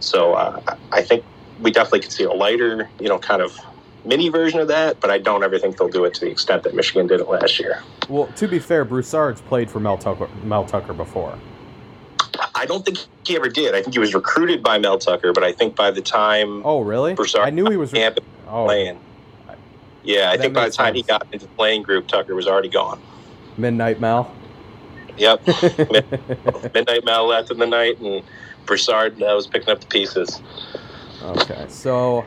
So 0.00 0.34
uh, 0.34 0.60
I 0.92 1.02
think 1.02 1.24
we 1.60 1.70
definitely 1.70 2.00
could 2.00 2.12
see 2.12 2.24
a 2.24 2.32
lighter, 2.32 2.88
you 2.98 3.08
know, 3.08 3.18
kind 3.18 3.40
of 3.40 3.58
mini 4.04 4.28
version 4.28 4.60
of 4.60 4.68
that, 4.68 5.00
but 5.00 5.10
I 5.10 5.18
don't 5.18 5.42
ever 5.42 5.58
think 5.58 5.78
they'll 5.78 5.88
do 5.88 6.04
it 6.04 6.14
to 6.14 6.20
the 6.20 6.30
extent 6.30 6.62
that 6.64 6.74
Michigan 6.74 7.06
did 7.06 7.20
it 7.20 7.28
last 7.28 7.58
year. 7.58 7.82
Well, 8.08 8.26
to 8.36 8.48
be 8.48 8.58
fair, 8.58 8.84
Broussard's 8.84 9.40
played 9.40 9.70
for 9.70 9.80
Mel 9.80 9.96
Tucker, 9.96 10.28
Mel 10.42 10.64
Tucker 10.64 10.92
before. 10.92 11.38
I 12.54 12.66
don't 12.66 12.84
think 12.84 12.98
he 13.24 13.36
ever 13.36 13.48
did. 13.48 13.74
I 13.74 13.82
think 13.82 13.94
he 13.94 14.00
was 14.00 14.14
recruited 14.14 14.62
by 14.62 14.78
Mel 14.78 14.98
Tucker, 14.98 15.32
but 15.32 15.44
I 15.44 15.52
think 15.52 15.76
by 15.76 15.90
the 15.90 16.02
time 16.02 16.62
oh 16.64 16.80
really, 16.80 17.14
Broussard 17.14 17.46
I 17.46 17.50
knew 17.50 17.70
he 17.70 17.76
was 17.76 17.92
re- 17.92 18.10
oh. 18.48 18.64
playing. 18.64 18.98
Yeah, 20.02 20.30
I 20.30 20.36
think 20.36 20.52
by 20.52 20.66
the 20.66 20.70
time 20.70 20.94
sense. 20.94 20.96
he 20.96 21.02
got 21.02 21.26
into 21.32 21.46
the 21.46 21.52
playing 21.52 21.82
group, 21.82 22.08
Tucker 22.08 22.34
was 22.34 22.46
already 22.46 22.68
gone. 22.68 23.00
Midnight 23.56 24.00
Mel. 24.00 24.30
Yep. 25.16 25.46
Midnight 26.74 27.04
Mel 27.04 27.26
left 27.26 27.50
in 27.50 27.58
the 27.58 27.66
night, 27.66 28.00
and 28.00 28.22
Broussard 28.66 29.22
uh, 29.22 29.32
was 29.34 29.46
picking 29.46 29.70
up 29.70 29.80
the 29.80 29.86
pieces. 29.86 30.40
Okay, 31.22 31.66
so, 31.68 32.24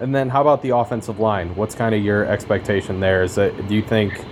and 0.00 0.14
then 0.14 0.28
how 0.28 0.40
about 0.40 0.62
the 0.62 0.70
offensive 0.70 1.18
line? 1.18 1.54
What's 1.56 1.74
kind 1.74 1.94
of 1.94 2.02
your 2.02 2.26
expectation 2.26 3.00
there? 3.00 3.22
Is 3.22 3.34
that 3.36 3.68
do 3.68 3.74
you 3.74 3.82
think 3.82 4.24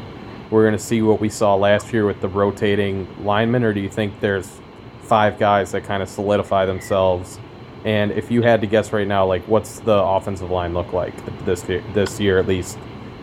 we're 0.50 0.62
going 0.62 0.76
to 0.76 0.82
see 0.82 1.02
what 1.02 1.20
we 1.20 1.28
saw 1.28 1.54
last 1.54 1.92
year 1.92 2.06
with 2.06 2.20
the 2.20 2.28
rotating 2.28 3.08
linemen, 3.24 3.64
or 3.64 3.72
do 3.72 3.80
you 3.80 3.90
think 3.90 4.20
there's 4.20 4.60
five 5.00 5.38
guys 5.38 5.72
that 5.72 5.84
kind 5.84 6.02
of 6.02 6.08
solidify 6.08 6.66
themselves? 6.66 7.40
And 7.84 8.12
if 8.12 8.30
you 8.30 8.42
had 8.42 8.60
to 8.60 8.66
guess 8.66 8.92
right 8.92 9.06
now, 9.06 9.26
like 9.26 9.46
what's 9.46 9.80
the 9.80 9.96
offensive 9.96 10.50
line 10.50 10.74
look 10.74 10.92
like 10.92 11.14
this 11.44 11.68
year, 11.68 11.84
this 11.94 12.20
year 12.20 12.38
at 12.38 12.46
least, 12.46 12.78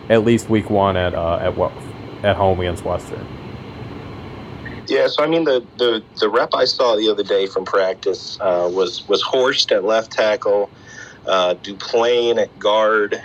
at 0.08 0.24
least 0.24 0.48
week 0.48 0.70
one 0.70 0.96
at 0.96 1.14
uh, 1.14 1.38
at 1.38 1.56
what 1.56 1.72
at 2.22 2.36
home 2.36 2.60
against 2.60 2.84
Western? 2.84 3.43
Yeah, 4.86 5.06
so 5.08 5.24
I 5.24 5.26
mean 5.26 5.44
the, 5.44 5.66
the, 5.78 6.04
the 6.20 6.28
rep 6.28 6.50
I 6.54 6.66
saw 6.66 6.94
the 6.96 7.08
other 7.10 7.22
day 7.22 7.46
from 7.46 7.64
practice 7.64 8.38
uh, 8.40 8.68
was 8.72 9.06
was 9.08 9.22
Horst 9.22 9.72
at 9.72 9.84
left 9.84 10.12
tackle, 10.12 10.70
uh, 11.26 11.54
Duplain 11.54 12.38
at 12.38 12.58
guard, 12.58 13.20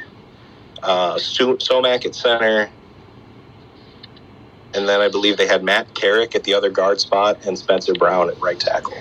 uh, 0.83 1.15
Samac 1.15 2.05
at 2.05 2.15
center, 2.15 2.69
and 4.73 4.87
then 4.87 5.01
I 5.01 5.09
believe 5.09 5.37
they 5.37 5.47
had 5.47 5.63
Matt 5.63 5.93
Carrick 5.95 6.35
at 6.35 6.45
the 6.45 6.53
other 6.53 6.69
guard 6.69 7.01
spot 7.01 7.45
and 7.45 7.57
Spencer 7.57 7.93
Brown 7.93 8.29
at 8.29 8.39
right 8.39 8.59
tackle. 8.59 8.97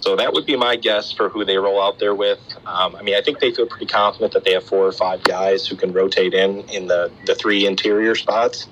So 0.00 0.16
that 0.16 0.32
would 0.32 0.46
be 0.46 0.56
my 0.56 0.76
guess 0.76 1.12
for 1.12 1.28
who 1.28 1.44
they 1.44 1.58
roll 1.58 1.80
out 1.80 1.98
there 1.98 2.14
with. 2.14 2.40
Um, 2.66 2.96
I 2.96 3.02
mean, 3.02 3.14
I 3.14 3.20
think 3.20 3.38
they 3.38 3.52
feel 3.52 3.66
pretty 3.66 3.86
confident 3.86 4.32
that 4.32 4.44
they 4.44 4.54
have 4.54 4.64
four 4.64 4.86
or 4.86 4.92
five 4.92 5.22
guys 5.22 5.66
who 5.66 5.76
can 5.76 5.92
rotate 5.92 6.32
in 6.32 6.62
in 6.70 6.86
the, 6.86 7.12
the 7.26 7.34
three 7.34 7.66
interior 7.66 8.14
spots. 8.14 8.66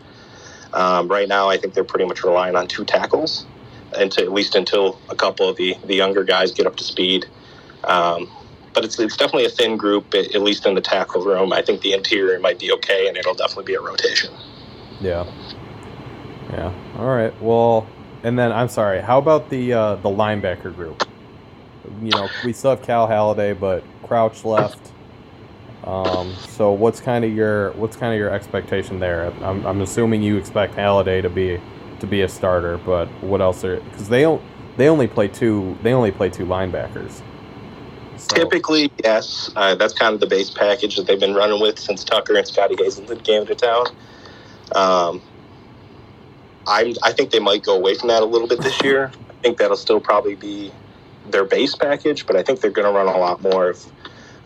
Um, 0.75 1.09
right 1.09 1.29
now, 1.29 1.49
I 1.49 1.57
think 1.57 1.75
they're 1.75 1.85
pretty 1.85 2.07
much 2.07 2.23
relying 2.23 2.57
on 2.57 2.67
two 2.67 2.85
tackles, 2.85 3.47
until, 3.97 4.25
at 4.25 4.33
least 4.33 4.55
until 4.55 4.99
a 5.09 5.17
couple 5.17 5.49
of 5.49 5.57
the, 5.57 5.77
the 5.85 5.95
younger 5.95 6.25
guys 6.25 6.53
get 6.53 6.67
up 6.67 6.77
to 6.77 6.85
speed. 6.85 7.27
Um, 7.85 8.31
but 8.75 8.85
it's, 8.85 8.99
it's 9.01 9.17
definitely 9.17 9.47
a 9.47 9.51
thin 9.51 9.77
group, 9.77 10.15
at 10.15 10.43
least 10.43 10.67
in 10.67 10.75
the 10.75 10.81
tackle 10.81 11.25
room. 11.25 11.53
I 11.53 11.63
think 11.63 11.81
the 11.81 11.95
interior 11.95 12.39
might 12.39 12.59
be 12.59 12.71
okay, 12.73 13.09
and 13.09 13.17
it'll 13.17 13.35
definitely 13.35 13.65
be 13.65 13.75
a 13.75 13.81
rotation. 13.81 14.33
Yeah. 15.01 15.25
Yeah. 16.51 16.73
All 16.99 17.07
right. 17.07 17.33
Well, 17.43 17.87
and 18.23 18.39
then 18.39 18.53
I'm 18.53 18.69
sorry. 18.69 19.01
How 19.01 19.19
about 19.19 19.51
the 19.51 19.73
uh, 19.73 19.95
the 19.97 20.09
linebacker 20.09 20.75
group? 20.75 21.09
You 22.03 22.13
know, 22.13 22.29
we 22.45 22.53
still 22.53 22.71
have 22.71 22.83
Cal 22.83 23.09
Haladay, 23.09 23.59
but 23.59 23.85
Crouch 24.03 24.45
left. 24.45 24.93
Um, 25.89 26.35
so 26.51 26.71
what's 26.71 27.01
kind 27.01 27.25
of 27.25 27.33
your 27.33 27.73
what's 27.73 27.97
kind 27.97 28.13
of 28.13 28.19
your 28.19 28.31
expectation 28.31 29.01
there? 29.01 29.33
I'm, 29.43 29.65
I'm 29.67 29.81
assuming 29.81 30.23
you 30.23 30.37
expect 30.37 30.77
Haladay 30.77 31.23
to 31.23 31.31
be 31.31 31.59
to 32.01 32.07
be 32.07 32.21
a 32.21 32.29
starter, 32.29 32.77
but 32.77 33.07
what 33.23 33.41
else 33.41 33.65
are 33.65 33.81
because 33.81 34.11
they 34.11 34.21
don't 34.21 34.43
they 34.77 34.89
only 34.89 35.09
play 35.09 35.29
two 35.29 35.79
they 35.83 35.95
only 35.95 36.11
play 36.11 36.29
two 36.29 36.45
linebackers. 36.45 37.23
So. 38.19 38.37
Typically, 38.37 38.93
yes, 39.03 39.51
uh, 39.57 39.77
that's 39.77 39.95
kind 39.95 40.13
of 40.13 40.21
the 40.21 40.27
base 40.27 40.51
package 40.51 40.97
that 40.97 41.07
they've 41.07 41.21
been 41.21 41.35
running 41.35 41.61
with 41.61 41.79
since 41.79 42.05
Tucker 42.05 42.37
and 42.37 42.47
Scotty 42.47 42.75
Hazelton 42.77 43.21
came 43.21 43.47
to 43.47 43.55
town. 43.55 43.87
Um, 44.75 45.23
i 46.67 46.95
I 47.03 47.13
think 47.13 47.31
they 47.31 47.39
might 47.39 47.63
go 47.63 47.75
away 47.75 47.95
from 47.95 48.09
that 48.09 48.23
a 48.23 48.27
little 48.27 48.49
bit 48.49 48.61
this 48.61 48.83
year. 48.85 49.11
I 49.31 49.33
think 49.43 49.57
that'll 49.57 49.77
still 49.79 50.01
probably 50.01 50.35
be 50.35 50.71
their 51.31 51.45
base 51.45 51.75
package, 51.75 52.27
but 52.27 52.37
I 52.37 52.43
think 52.43 52.61
they're 52.61 52.71
going 52.71 52.87
to 52.87 52.93
run 52.93 53.07
a 53.07 53.19
lot 53.19 53.41
more 53.41 53.71
of 53.71 53.87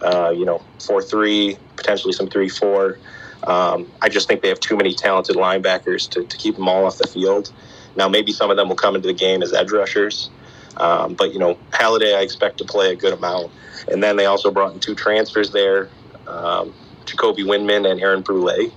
uh, 0.03 0.31
you 0.31 0.45
know, 0.45 0.63
4 0.85 1.03
3, 1.03 1.57
potentially 1.77 2.13
some 2.13 2.29
3 2.29 2.49
4. 2.49 2.99
Um, 3.45 3.91
I 4.01 4.09
just 4.09 4.29
think 4.29 4.43
they 4.43 4.49
have 4.49 4.61
too 4.61 4.77
many 4.77 4.95
talented 4.95 5.37
linebackers 5.37 6.09
to, 6.11 6.25
to 6.25 6.37
keep 6.37 6.57
them 6.57 6.69
all 6.69 6.87
off 6.87 6.99
the 6.99 7.09
field. 7.09 7.53
Now, 7.97 8.09
maybe 8.09 8.33
some 8.33 8.51
of 8.51 8.57
them 8.57 8.69
will 8.69 8.77
come 8.77 8.95
into 8.95 9.09
the 9.09 9.15
game 9.15 9.43
as 9.43 9.53
edge 9.53 9.73
rushers. 9.73 10.31
Um, 10.77 11.15
but, 11.15 11.33
you 11.33 11.39
know, 11.39 11.59
Haladay, 11.71 12.17
I 12.17 12.23
expect 12.23 12.59
to 12.59 12.65
play 12.65 12.93
a 12.93 12.97
good 12.97 13.13
amount. 13.13 13.51
And 13.91 14.03
then 14.03 14.17
they 14.17 14.27
also 14.27 14.51
brought 14.51 14.73
in 14.73 14.81
two 14.81 14.95
transfers 14.95 15.51
there 15.51 15.91
um, 16.27 16.73
Jacoby 17.05 17.43
Windmon 17.43 17.91
and 17.91 18.01
Aaron 18.01 18.23
Brule, 18.23 18.71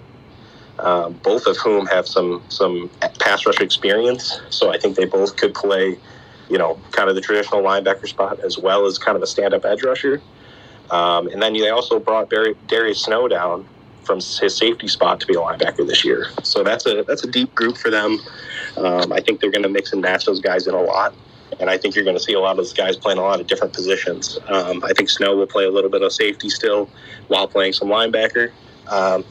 um, 0.79 1.13
both 1.23 1.45
of 1.47 1.57
whom 1.57 1.85
have 1.87 2.07
some, 2.07 2.43
some 2.49 2.89
pass 3.19 3.45
rush 3.45 3.61
experience. 3.61 4.39
So 4.49 4.73
I 4.73 4.77
think 4.77 4.95
they 4.95 5.05
both 5.05 5.37
could 5.37 5.53
play, 5.53 5.97
you 6.49 6.57
know, 6.57 6.79
kind 6.91 7.09
of 7.09 7.15
the 7.15 7.21
traditional 7.21 7.61
linebacker 7.61 8.07
spot 8.07 8.39
as 8.41 8.57
well 8.57 8.85
as 8.85 8.97
kind 8.97 9.15
of 9.15 9.23
a 9.23 9.27
stand 9.27 9.53
up 9.53 9.63
edge 9.65 9.83
rusher. 9.83 10.21
Um, 10.91 11.27
and 11.27 11.41
then 11.41 11.53
they 11.53 11.69
also 11.69 11.99
brought 11.99 12.29
Barry, 12.29 12.55
Darius 12.67 13.03
Snow 13.03 13.27
down 13.27 13.67
from 14.03 14.17
his 14.17 14.55
safety 14.55 14.87
spot 14.87 15.19
to 15.19 15.27
be 15.27 15.33
a 15.33 15.37
linebacker 15.37 15.85
this 15.85 16.05
year. 16.05 16.27
So 16.43 16.63
that's 16.63 16.85
a 16.85 17.03
that's 17.03 17.23
a 17.23 17.31
deep 17.31 17.53
group 17.55 17.77
for 17.77 17.89
them. 17.89 18.19
Um, 18.77 19.11
I 19.11 19.19
think 19.19 19.41
they're 19.41 19.51
going 19.51 19.63
to 19.63 19.69
mix 19.69 19.93
and 19.93 20.01
match 20.01 20.25
those 20.25 20.39
guys 20.39 20.67
in 20.67 20.73
a 20.73 20.81
lot. 20.81 21.13
and 21.59 21.69
I 21.69 21.77
think 21.77 21.95
you're 21.95 22.03
going 22.03 22.17
to 22.17 22.21
see 22.21 22.33
a 22.33 22.39
lot 22.39 22.51
of 22.51 22.57
those 22.57 22.73
guys 22.73 22.97
playing 22.97 23.17
a 23.17 23.21
lot 23.21 23.39
of 23.39 23.47
different 23.47 23.73
positions. 23.73 24.37
Um, 24.47 24.83
I 24.83 24.93
think 24.93 25.09
Snow 25.09 25.35
will 25.35 25.47
play 25.47 25.65
a 25.65 25.71
little 25.71 25.89
bit 25.89 26.01
of 26.01 26.11
safety 26.11 26.49
still 26.49 26.89
while 27.27 27.47
playing 27.47 27.73
some 27.73 27.87
linebacker. 27.87 28.51
Um, 28.87 29.23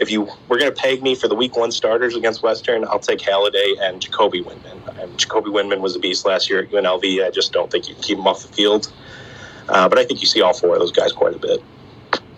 if 0.00 0.10
you 0.10 0.22
were 0.48 0.58
going 0.58 0.72
to 0.72 0.80
peg 0.80 1.02
me 1.02 1.14
for 1.14 1.28
the 1.28 1.34
week 1.34 1.56
one 1.56 1.70
starters 1.70 2.16
against 2.16 2.42
Western, 2.42 2.84
I'll 2.84 2.98
take 2.98 3.20
Haladay 3.20 3.74
and 3.80 4.00
Jacoby 4.00 4.42
Windmon. 4.42 5.02
And 5.02 5.18
Jacoby 5.18 5.50
Windmon 5.50 5.80
was 5.80 5.94
a 5.94 5.98
beast 5.98 6.26
last 6.26 6.50
year 6.50 6.62
at 6.62 6.70
UNLV. 6.70 7.24
I 7.24 7.30
just 7.30 7.52
don't 7.52 7.70
think 7.70 7.88
you 7.88 7.94
can 7.94 8.02
keep 8.02 8.18
him 8.18 8.26
off 8.26 8.42
the 8.42 8.52
field. 8.52 8.92
Uh, 9.68 9.88
but 9.88 9.98
I 9.98 10.04
think 10.04 10.20
you 10.20 10.26
see 10.26 10.42
all 10.42 10.52
four 10.52 10.74
of 10.74 10.80
those 10.80 10.92
guys 10.92 11.12
quite 11.12 11.34
a 11.34 11.38
bit. 11.38 11.62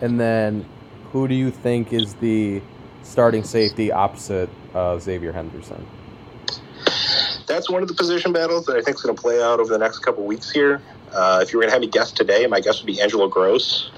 And 0.01 0.19
then, 0.19 0.65
who 1.11 1.27
do 1.27 1.35
you 1.35 1.51
think 1.51 1.93
is 1.93 2.15
the 2.15 2.61
starting 3.03 3.43
safety 3.43 3.91
opposite 3.91 4.49
uh, 4.73 4.99
Xavier 4.99 5.31
Henderson? 5.31 5.85
That's 7.47 7.69
one 7.69 7.81
of 7.81 7.87
the 7.87 7.93
position 7.93 8.33
battles 8.33 8.65
that 8.65 8.75
I 8.75 8.81
think 8.81 8.97
is 8.97 9.01
going 9.01 9.15
to 9.15 9.21
play 9.21 9.41
out 9.41 9.59
over 9.59 9.71
the 9.71 9.79
next 9.79 9.99
couple 9.99 10.25
weeks 10.25 10.51
here. 10.51 10.81
Uh, 11.13 11.39
if 11.41 11.51
you 11.51 11.57
were 11.57 11.63
going 11.63 11.69
to 11.69 11.75
have 11.75 11.81
me 11.81 11.87
guess 11.87 12.11
today, 12.11 12.45
my 12.47 12.59
guess 12.59 12.79
would 12.79 12.87
be 12.87 13.01
Angelo 13.01 13.27
Grose. 13.27 13.91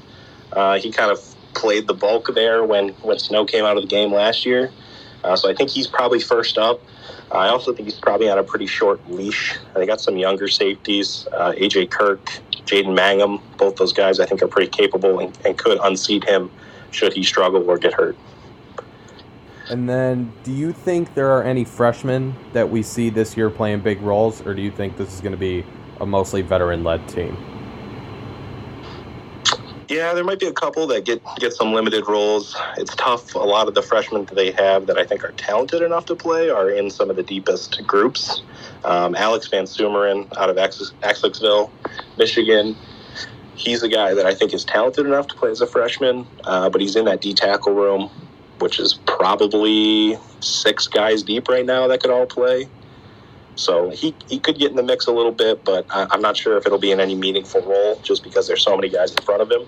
Uh, 0.54 0.78
he 0.78 0.92
kind 0.92 1.12
of 1.12 1.20
played 1.56 1.88
the 1.88 1.94
bulk 1.94 2.34
there 2.34 2.64
when, 2.64 2.90
when 3.02 3.18
Snow 3.18 3.46
came 3.46 3.66
out 3.66 3.76
of 3.76 3.84
the 3.84 3.90
game 3.90 4.14
last 4.14 4.46
year. 4.46 4.72
Uh, 5.24 5.36
so 5.36 5.50
I 5.50 5.56
think 5.56 5.70
he's 5.70 5.88
probably 5.88 6.20
first 6.20 6.58
up. 6.58 6.80
I 7.32 7.50
also 7.50 7.74
think 7.74 7.88
he's 7.88 8.00
probably 8.00 8.30
on 8.30 8.38
a 8.40 8.44
pretty 8.44 8.66
short 8.66 9.00
leash. 9.10 9.58
They 9.76 9.86
got 9.86 10.02
some 10.02 10.18
younger 10.18 10.48
safeties, 10.48 11.28
uh, 11.34 11.54
AJ 11.54 11.92
Kirk, 11.92 12.40
Jaden 12.70 12.96
Mangham. 12.96 13.42
Both 13.58 13.78
those 13.78 13.94
guys 13.94 14.20
I 14.20 14.26
think 14.26 14.42
are 14.44 14.48
pretty 14.48 14.70
capable 14.70 15.20
and, 15.20 15.38
and 15.44 15.58
could 15.58 15.80
unseat 15.84 16.24
him 16.24 16.52
should 16.92 17.14
he 17.14 17.24
struggle 17.24 17.70
or 17.70 17.78
get 17.78 17.94
hurt. 17.94 18.16
And 19.70 19.88
then, 19.88 20.32
do 20.44 20.52
you 20.52 20.72
think 20.72 21.14
there 21.14 21.30
are 21.32 21.44
any 21.44 21.64
freshmen 21.64 22.36
that 22.54 22.70
we 22.70 22.82
see 22.82 23.10
this 23.10 23.38
year 23.38 23.52
playing 23.52 23.82
big 23.82 24.02
roles, 24.02 24.46
or 24.46 24.56
do 24.56 24.64
you 24.64 24.72
think 24.72 24.98
this 24.98 25.14
is 25.14 25.22
going 25.22 25.34
to 25.34 25.38
be 25.38 25.64
a 26.02 26.06
mostly 26.06 26.42
veteran 26.42 26.84
led 26.84 27.08
team? 27.08 27.38
Yeah, 29.90 30.14
there 30.14 30.24
might 30.24 30.40
be 30.40 30.46
a 30.46 30.54
couple 30.54 30.86
that 30.88 31.04
get 31.04 31.20
get 31.40 31.52
some 31.52 31.74
limited 31.74 32.08
roles. 32.08 32.56
It's 32.78 32.94
tough. 32.96 33.34
A 33.34 33.40
lot 33.40 33.68
of 33.68 33.74
the 33.74 33.82
freshmen 33.82 34.26
that 34.26 34.36
they 34.36 34.52
have 34.52 34.86
that 34.86 35.00
I 35.00 35.04
think 35.04 35.24
are 35.24 35.32
talented 35.32 35.82
enough 35.82 36.06
to 36.06 36.16
play 36.16 36.52
are 36.52 36.70
in 36.70 36.92
some 36.92 37.10
of 37.10 37.16
the 37.16 37.24
deepest 37.24 37.82
groups. 37.88 38.44
Um, 38.86 39.16
Alex 39.16 39.48
Van 39.48 39.64
Sumeren 39.64 40.32
out 40.38 40.52
of 40.52 40.58
Essexville, 40.58 41.72
Michigan. 42.20 42.78
He's 43.56 43.82
a 43.82 43.90
guy 43.90 44.14
that 44.14 44.28
I 44.28 44.36
think 44.36 44.54
is 44.54 44.64
talented 44.64 45.08
enough 45.08 45.26
to 45.30 45.36
play 45.36 45.50
as 45.50 45.60
a 45.60 45.68
freshman, 45.68 46.28
uh, 46.44 46.70
but 46.70 46.82
he's 46.82 46.96
in 46.96 47.06
that 47.06 47.20
D 47.22 47.34
tackle 47.34 47.74
room, 47.74 48.12
which 48.60 48.80
is 48.80 49.00
probably 49.08 50.18
six 50.40 50.88
guys 50.88 51.24
deep 51.24 51.50
right 51.50 51.66
now 51.66 51.88
that 51.88 52.00
could 52.00 52.12
all 52.12 52.28
play. 52.28 52.70
So 53.60 53.90
he, 53.90 54.16
he 54.30 54.40
could 54.40 54.58
get 54.58 54.72
in 54.72 54.78
the 54.78 54.84
mix 54.84 55.06
a 55.08 55.12
little 55.12 55.34
bit, 55.34 55.66
but 55.66 55.86
I, 55.90 56.08
am 56.14 56.22
not 56.22 56.38
sure 56.38 56.58
if 56.58 56.66
it'll 56.66 56.80
be 56.80 56.92
in 56.92 57.02
any 57.02 57.14
meaningful 57.14 57.62
role 57.62 58.00
just 58.02 58.24
because 58.24 58.48
there's 58.48 58.64
so 58.64 58.76
many 58.76 58.88
guys 58.88 59.12
in 59.12 59.22
front 59.22 59.42
of 59.42 59.52
him. 59.52 59.68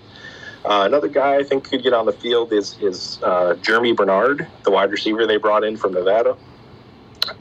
Uh, 0.63 0.83
another 0.85 1.09
guy 1.09 1.35
I 1.35 1.43
think 1.43 1.65
could 1.65 1.83
get 1.83 1.91
on 1.91 2.05
the 2.05 2.13
field 2.13 2.53
is 2.53 2.77
is 2.79 3.19
uh, 3.23 3.55
Germie 3.61 3.95
Bernard, 3.95 4.47
the 4.63 4.71
wide 4.71 4.91
receiver 4.91 5.27
they 5.27 5.37
brought 5.37 5.65
in 5.65 5.75
from 5.75 5.93
Nevada. 5.93 6.37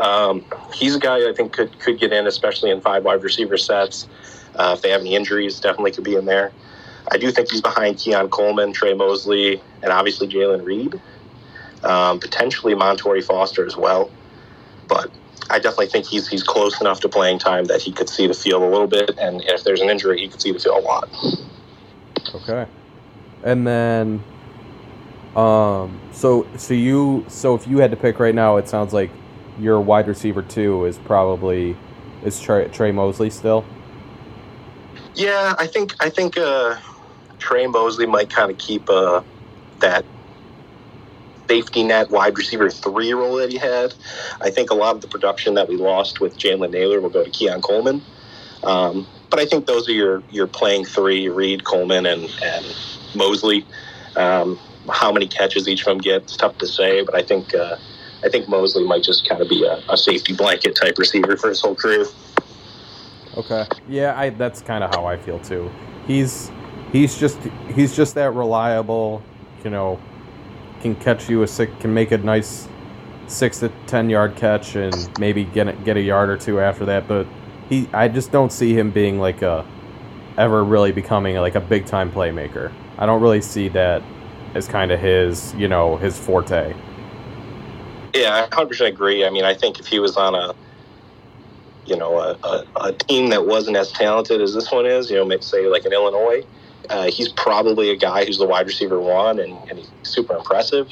Um, 0.01 0.45
he's 0.75 0.97
a 0.97 0.99
guy 0.99 1.29
I 1.29 1.33
think 1.35 1.53
could 1.53 1.79
could 1.79 2.01
get 2.01 2.13
in, 2.13 2.27
especially 2.27 2.71
in 2.71 2.81
five 2.81 3.05
wide 3.05 3.23
receiver 3.23 3.57
sets. 3.57 4.09
Uh, 4.57 4.75
if 4.77 4.83
they 4.83 4.91
have 4.91 5.03
any 5.03 5.15
injuries, 5.15 5.61
definitely 5.61 5.93
could 5.93 6.05
be 6.05 6.17
in 6.17 6.25
there. 6.25 6.51
I 7.13 7.19
do 7.19 7.31
think 7.31 7.51
he's 7.51 7.61
behind 7.61 7.99
Keon 7.99 8.29
Coleman, 8.31 8.73
Tre 8.73 8.95
Mosley, 8.95 9.63
and 9.83 9.93
obviously 9.93 10.27
Jalen 10.27 10.65
Reed. 10.65 11.01
Um, 11.85 12.19
potentially 12.19 12.75
Montorie 12.75 13.25
Foster 13.25 13.65
as 13.65 13.77
well. 13.77 14.11
But 14.89 15.11
I 15.51 15.59
definitely 15.59 15.89
think 15.89 16.07
he's 16.07 16.29
he's 16.29 16.43
close 16.43 16.81
enough 16.81 17.01
to 17.01 17.09
playing 17.09 17.39
time 17.39 17.65
that 17.67 17.83
he 17.83 17.93
could 17.93 18.09
see 18.09 18.27
the 18.27 18.35
field 18.35 18.63
a 18.63 18.67
little 18.67 18.87
bit, 18.87 19.19
and 19.19 19.43
if 19.43 19.65
there's 19.65 19.81
an 19.81 19.91
injury, 19.91 20.21
he 20.21 20.29
could 20.29 20.41
see 20.41 20.53
the 20.53 20.59
field 20.59 20.79
a 20.79 20.87
lot. 20.87 21.09
Okay, 22.35 22.67
and 23.43 23.67
then, 23.67 24.23
um, 25.35 26.01
so 26.13 26.47
so 26.57 26.75
you 26.75 27.25
so 27.29 27.55
if 27.55 27.67
you 27.67 27.79
had 27.79 27.91
to 27.91 27.97
pick 27.97 28.19
right 28.19 28.35
now, 28.35 28.57
it 28.57 28.69
sounds 28.69 28.93
like 28.93 29.11
your 29.59 29.81
wide 29.81 30.09
receiver 30.09 30.43
two 30.43 30.85
is 30.85 30.99
probably 30.99 31.77
is 32.25 32.41
Tre, 32.41 32.69
Tre 32.69 32.93
Mosley 32.93 33.31
still. 33.31 33.65
Yeah, 35.15 35.55
I 35.59 35.67
think 35.67 35.95
I 36.01 36.11
think 36.11 36.37
uh, 36.37 36.79
Tre 37.39 37.67
Mosley 37.67 38.07
might 38.07 38.31
kind 38.31 38.51
of 38.51 38.59
keep 38.59 38.89
uh, 38.89 39.23
that 39.81 40.05
safety 41.51 41.83
net 41.83 42.11
wide 42.11 42.39
receiver 42.39 42.71
three 42.71 43.13
role 43.13 43.35
that 43.37 43.51
he 43.51 43.59
had. 43.59 43.93
I 44.41 44.51
think 44.51 44.71
a 44.71 44.75
lot 44.75 44.95
of 44.95 45.01
the 45.01 45.09
production 45.09 45.55
that 45.55 45.69
we 45.69 45.77
lost 45.77 46.21
with 46.21 46.39
Jalen 46.39 46.71
Nailor 46.71 47.01
will 47.01 47.11
go 47.11 47.25
to 47.25 47.31
Keon 47.31 47.61
Coleman. 47.61 48.03
Um, 48.63 49.05
but 49.31 49.41
I 49.41 49.47
think 49.47 49.67
those 49.67 49.89
are 49.89 49.93
your 49.93 50.23
your 50.31 50.47
playing 50.47 50.85
three: 50.85 51.29
Reed, 51.29 51.65
Coleman, 51.65 52.07
and 52.07 52.23
and 52.43 52.65
Mosley. 53.17 53.67
Um, 54.15 54.59
how 54.89 55.11
many 55.13 55.27
catches 55.27 55.67
each 55.67 55.81
of 55.81 55.87
them 55.87 55.99
get? 55.99 56.23
It's 56.23 56.37
tough 56.37 56.57
to 56.59 56.69
say, 56.69 57.03
but 57.03 57.17
I 57.17 57.23
think 57.23 57.53
uh, 57.53 57.77
I 58.25 58.29
think 58.29 58.49
Mosley 58.49 58.85
might 58.85 59.03
just 59.03 59.29
kind 59.29 59.43
of 59.43 59.49
be 59.49 59.65
a, 59.65 59.83
a 59.89 59.97
safety 59.97 60.35
blanket 60.35 60.77
type 60.77 60.99
receiver 60.99 61.37
for 61.37 61.49
his 61.49 61.61
whole 61.61 61.75
career. 61.75 62.07
Okay. 63.37 63.67
Yeah, 63.89 64.17
I 64.17 64.31
that's 64.31 64.63
kind 64.63 64.85
of 64.85 64.95
how 64.95 65.05
I 65.05 65.17
feel 65.17 65.41
too. 65.41 65.69
He's 66.07 66.51
he's 66.93 67.19
just 67.19 67.39
he's 67.75 67.97
just 67.97 68.15
that 68.15 68.35
reliable, 68.35 69.23
you 69.65 69.71
know, 69.71 69.99
can 70.81 70.95
catch 70.97 71.29
you 71.29 71.43
a 71.43 71.47
six, 71.47 71.73
can 71.81 71.93
make 71.93 72.13
a 72.13 72.19
nice 72.19 72.69
six 73.27 73.61
to 73.61 73.71
ten 73.87 74.11
yard 74.11 74.37
catch 74.37 74.75
and 74.75 74.95
maybe 75.19 75.45
get 75.45 75.69
a, 75.69 75.73
get 75.73 75.97
a 75.97 76.01
yard 76.01 76.31
or 76.31 76.37
two 76.37 76.61
after 76.61 76.85
that. 76.87 77.07
But 77.07 77.27
he, 77.69 77.89
I 77.93 78.09
just 78.09 78.33
don't 78.33 78.53
see 78.53 78.75
him 78.75 78.91
being 78.91 79.19
like 79.19 79.43
a 79.43 79.67
ever 80.37 80.65
really 80.65 80.93
becoming 80.93 81.37
like 81.37 81.55
a 81.55 81.61
big 81.61 81.87
time 81.87 82.11
playmaker. 82.11 82.73
I 82.99 83.07
don't 83.07 83.21
really 83.21 83.43
see 83.43 83.69
that 83.69 84.03
as 84.55 84.67
kind 84.67 84.91
of 84.91 85.01
his, 85.01 85.55
you 85.55 85.69
know, 85.69 85.97
his 85.97 86.19
forte. 86.19 86.75
Yeah, 88.15 88.47
I 88.51 88.55
100% 88.55 88.87
agree. 88.89 89.25
I 89.25 89.31
mean, 89.31 89.45
I 89.45 89.55
think 89.55 89.79
if 89.79 89.87
he 89.87 90.01
was 90.01 90.17
on 90.17 90.35
a, 90.35 90.55
you 91.87 91.97
know, 91.97 92.19
a, 92.19 92.37
a, 92.43 92.67
a 92.89 92.93
team 92.93 93.31
that 93.31 93.47
wasn't 93.47 93.77
as 93.77 93.93
talented 93.93 94.41
as 94.41 94.55
this 94.55 94.71
one 94.73 94.87
is, 94.87 95.11
you 95.11 95.17
know, 95.17 95.25
maybe 95.25 95.43
say 95.43 95.67
like 95.69 95.85
in 95.85 95.93
Illinois, 95.93 96.45
uh, 96.89 97.11
he's 97.11 97.29
probably 97.29 97.91
a 97.91 97.97
guy 97.97 98.25
who's 98.25 98.39
the 98.39 98.47
wide 98.47 98.67
receiver 98.67 99.01
one, 99.01 99.39
and, 99.39 99.57
and 99.69 99.79
he's 99.79 99.91
super 100.03 100.35
impressive. 100.35 100.89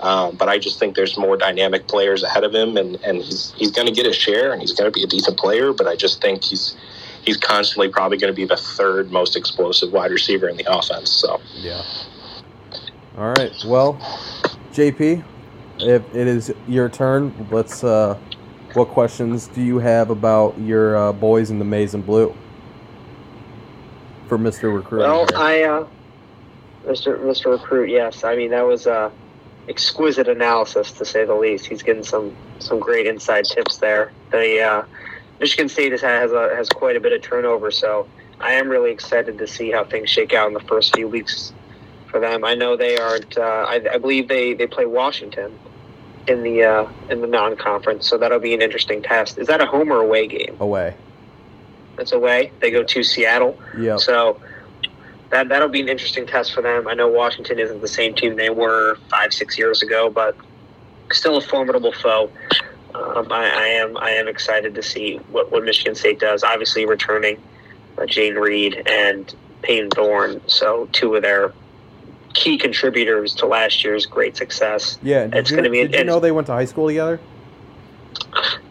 Um, 0.00 0.36
but 0.36 0.48
I 0.48 0.58
just 0.58 0.78
think 0.78 0.94
there's 0.94 1.16
more 1.18 1.36
dynamic 1.36 1.88
players 1.88 2.22
ahead 2.22 2.44
of 2.44 2.54
him, 2.54 2.76
and, 2.76 2.96
and 3.04 3.18
he's 3.18 3.52
he's 3.56 3.70
going 3.72 3.86
to 3.86 3.92
get 3.92 4.06
his 4.06 4.16
share, 4.16 4.52
and 4.52 4.60
he's 4.60 4.72
going 4.72 4.90
to 4.90 4.94
be 4.94 5.02
a 5.02 5.06
decent 5.06 5.38
player. 5.38 5.72
But 5.72 5.86
I 5.86 5.96
just 5.96 6.20
think 6.20 6.44
he's 6.44 6.76
he's 7.24 7.36
constantly 7.36 7.88
probably 7.88 8.16
going 8.16 8.32
to 8.32 8.36
be 8.36 8.44
the 8.44 8.56
third 8.56 9.10
most 9.10 9.36
explosive 9.36 9.92
wide 9.92 10.12
receiver 10.12 10.48
in 10.48 10.56
the 10.56 10.72
offense. 10.72 11.10
So 11.10 11.40
yeah. 11.54 11.82
All 13.16 13.30
right. 13.30 13.52
Well, 13.66 13.94
JP, 14.72 15.24
if 15.80 16.02
it 16.14 16.26
is 16.26 16.52
your 16.66 16.88
turn, 16.88 17.48
let's. 17.50 17.82
Uh, 17.82 18.16
what 18.74 18.88
questions 18.88 19.48
do 19.48 19.62
you 19.62 19.78
have 19.78 20.10
about 20.10 20.56
your 20.58 20.94
uh, 20.94 21.12
boys 21.12 21.50
in 21.50 21.58
the 21.58 21.64
maize 21.64 21.94
and 21.94 22.04
blue? 22.04 22.36
For 24.28 24.38
Mr. 24.38 24.74
Recruit? 24.74 25.00
Well, 25.00 25.26
I, 25.34 25.62
uh, 25.62 25.86
Mr. 26.84 27.18
Mr. 27.20 27.50
Recruit, 27.58 27.90
yes. 27.90 28.24
I 28.24 28.36
mean, 28.36 28.50
that 28.50 28.66
was 28.66 28.86
uh, 28.86 29.10
exquisite 29.68 30.28
analysis 30.28 30.92
to 30.92 31.04
say 31.04 31.24
the 31.24 31.34
least. 31.34 31.66
He's 31.66 31.82
getting 31.82 32.04
some 32.04 32.36
some 32.58 32.78
great 32.78 33.06
inside 33.06 33.46
tips 33.46 33.78
there. 33.78 34.12
The 34.30 34.60
uh, 34.60 34.84
Michigan 35.40 35.68
State 35.68 35.92
has 35.92 36.02
has, 36.02 36.32
a, 36.32 36.54
has 36.54 36.68
quite 36.68 36.96
a 36.96 37.00
bit 37.00 37.12
of 37.12 37.22
turnover, 37.22 37.70
so 37.70 38.06
I 38.40 38.52
am 38.52 38.68
really 38.68 38.92
excited 38.92 39.38
to 39.38 39.46
see 39.46 39.70
how 39.70 39.84
things 39.84 40.10
shake 40.10 40.32
out 40.32 40.48
in 40.48 40.54
the 40.54 40.60
first 40.60 40.94
few 40.94 41.08
weeks 41.08 41.52
for 42.10 42.20
them. 42.20 42.44
I 42.44 42.54
know 42.54 42.76
they 42.76 42.98
aren't. 42.98 43.36
Uh, 43.36 43.66
I, 43.68 43.80
I 43.92 43.98
believe 43.98 44.28
they, 44.28 44.54
they 44.54 44.66
play 44.66 44.86
Washington 44.86 45.58
in 46.26 46.42
the 46.42 46.62
uh, 46.62 46.88
in 47.08 47.20
the 47.20 47.26
non-conference, 47.26 48.06
so 48.06 48.18
that'll 48.18 48.38
be 48.38 48.54
an 48.54 48.62
interesting 48.62 49.02
test. 49.02 49.38
Is 49.38 49.46
that 49.48 49.60
a 49.60 49.66
home 49.66 49.90
or 49.90 50.00
away 50.00 50.26
game? 50.26 50.56
Away. 50.60 50.94
That's 51.98 52.12
away. 52.12 52.52
They 52.60 52.70
go 52.70 52.84
to 52.84 53.02
Seattle. 53.02 53.58
Yeah. 53.76 53.96
So 53.96 54.40
that 55.30 55.48
that'll 55.48 55.68
be 55.68 55.80
an 55.80 55.88
interesting 55.88 56.26
test 56.26 56.54
for 56.54 56.62
them. 56.62 56.88
I 56.88 56.94
know 56.94 57.08
Washington 57.08 57.58
isn't 57.58 57.82
the 57.82 57.88
same 57.88 58.14
team 58.14 58.36
they 58.36 58.50
were 58.50 58.96
five 59.10 59.34
six 59.34 59.58
years 59.58 59.82
ago, 59.82 60.08
but 60.08 60.36
still 61.12 61.36
a 61.36 61.40
formidable 61.40 61.92
foe. 61.92 62.30
Um, 62.94 63.30
I, 63.30 63.50
I, 63.50 63.66
am 63.66 63.96
I 63.98 64.10
am 64.10 64.28
excited 64.28 64.74
to 64.76 64.82
see 64.82 65.16
what, 65.30 65.52
what 65.52 65.64
Michigan 65.64 65.94
State 65.94 66.20
does. 66.20 66.42
Obviously, 66.42 66.86
returning 66.86 67.36
uh, 67.98 68.02
Jayden 68.02 68.40
Reed 68.40 68.82
and 68.88 69.34
Payton 69.62 69.90
Thorne, 69.90 70.40
so 70.46 70.88
two 70.92 71.14
of 71.16 71.22
their 71.22 71.52
key 72.32 72.56
contributors 72.56 73.34
to 73.34 73.46
last 73.46 73.84
year's 73.84 74.06
great 74.06 74.36
success. 74.36 74.98
Yeah, 75.02 75.28
it's 75.32 75.50
going 75.50 75.64
to 75.64 75.70
be. 75.70 75.82
Did 75.82 75.94
you 75.94 76.04
know 76.04 76.20
they 76.20 76.32
went 76.32 76.46
to 76.46 76.52
high 76.52 76.64
school 76.64 76.86
together? 76.86 77.20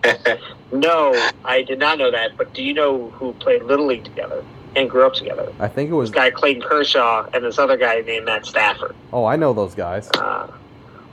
No, 0.71 1.13
I 1.45 1.61
did 1.61 1.79
not 1.79 1.97
know 1.97 2.11
that. 2.11 2.37
But 2.37 2.53
do 2.53 2.61
you 2.63 2.73
know 2.73 3.09
who 3.11 3.33
played 3.33 3.63
Little 3.63 3.85
League 3.87 4.03
together 4.03 4.43
and 4.75 4.89
grew 4.89 5.05
up 5.05 5.13
together? 5.13 5.51
I 5.59 5.67
think 5.67 5.89
it 5.89 5.93
was 5.93 6.11
this 6.11 6.15
guy 6.15 6.29
Clayton 6.31 6.61
Kershaw 6.61 7.27
and 7.33 7.43
this 7.43 7.57
other 7.57 7.77
guy 7.77 8.01
named 8.01 8.25
Matt 8.25 8.45
Stafford. 8.45 8.95
Oh, 9.13 9.25
I 9.25 9.35
know 9.37 9.53
those 9.53 9.73
guys. 9.75 10.09
Uh, 10.11 10.47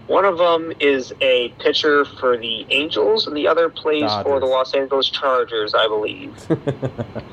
One 0.07 0.25
of 0.25 0.39
them 0.39 0.73
is 0.81 1.15
a 1.21 1.49
pitcher 1.61 2.05
for 2.05 2.37
the 2.37 2.67
Angels, 2.71 3.27
and 3.27 3.37
the 3.37 3.47
other 3.49 3.69
plays 3.69 4.11
for 4.23 4.39
the 4.41 4.47
Los 4.47 4.75
Angeles 4.75 5.09
Chargers, 5.09 5.75
I 5.75 5.87
believe. 5.89 6.35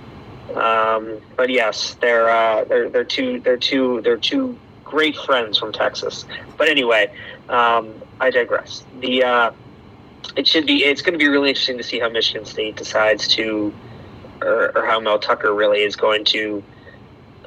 Um, 0.55 1.21
but 1.37 1.49
yes, 1.49 1.95
they're 2.01 2.29
uh, 2.29 2.65
they're 2.65 2.89
they're 2.89 3.03
two 3.05 3.39
they're 3.39 3.55
two 3.55 4.01
they're 4.01 4.17
two 4.17 4.57
great 4.83 5.15
friends 5.15 5.57
from 5.57 5.71
Texas. 5.71 6.25
But 6.57 6.67
anyway, 6.67 7.09
um, 7.47 7.93
I 8.19 8.31
digress. 8.31 8.83
The 8.99 9.23
uh, 9.23 9.51
it 10.35 10.47
should 10.47 10.65
be 10.65 10.83
it's 10.83 11.01
going 11.01 11.13
to 11.13 11.19
be 11.19 11.27
really 11.27 11.49
interesting 11.49 11.77
to 11.77 11.83
see 11.83 11.99
how 11.99 12.09
Michigan 12.09 12.45
State 12.45 12.75
decides 12.75 13.27
to, 13.29 13.73
or, 14.41 14.77
or 14.77 14.85
how 14.85 14.99
Mel 14.99 15.19
Tucker 15.19 15.53
really 15.53 15.83
is 15.83 15.95
going 15.95 16.25
to. 16.25 16.63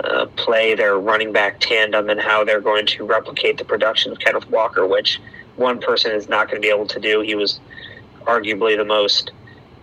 Uh, 0.02 0.26
play 0.34 0.74
their 0.74 0.98
running 0.98 1.32
back 1.32 1.60
tandem 1.60 2.10
and 2.10 2.18
how 2.18 2.42
they're 2.42 2.60
going 2.60 2.84
to 2.84 3.06
replicate 3.06 3.58
the 3.58 3.64
production 3.64 4.10
of 4.10 4.18
Kenneth 4.18 4.50
Walker, 4.50 4.84
which 4.84 5.20
one 5.54 5.78
person 5.78 6.10
is 6.10 6.28
not 6.28 6.48
going 6.48 6.60
to 6.60 6.66
be 6.66 6.68
able 6.68 6.88
to 6.88 6.98
do. 6.98 7.20
He 7.20 7.36
was 7.36 7.60
arguably 8.22 8.76
the 8.76 8.84
most 8.84 9.30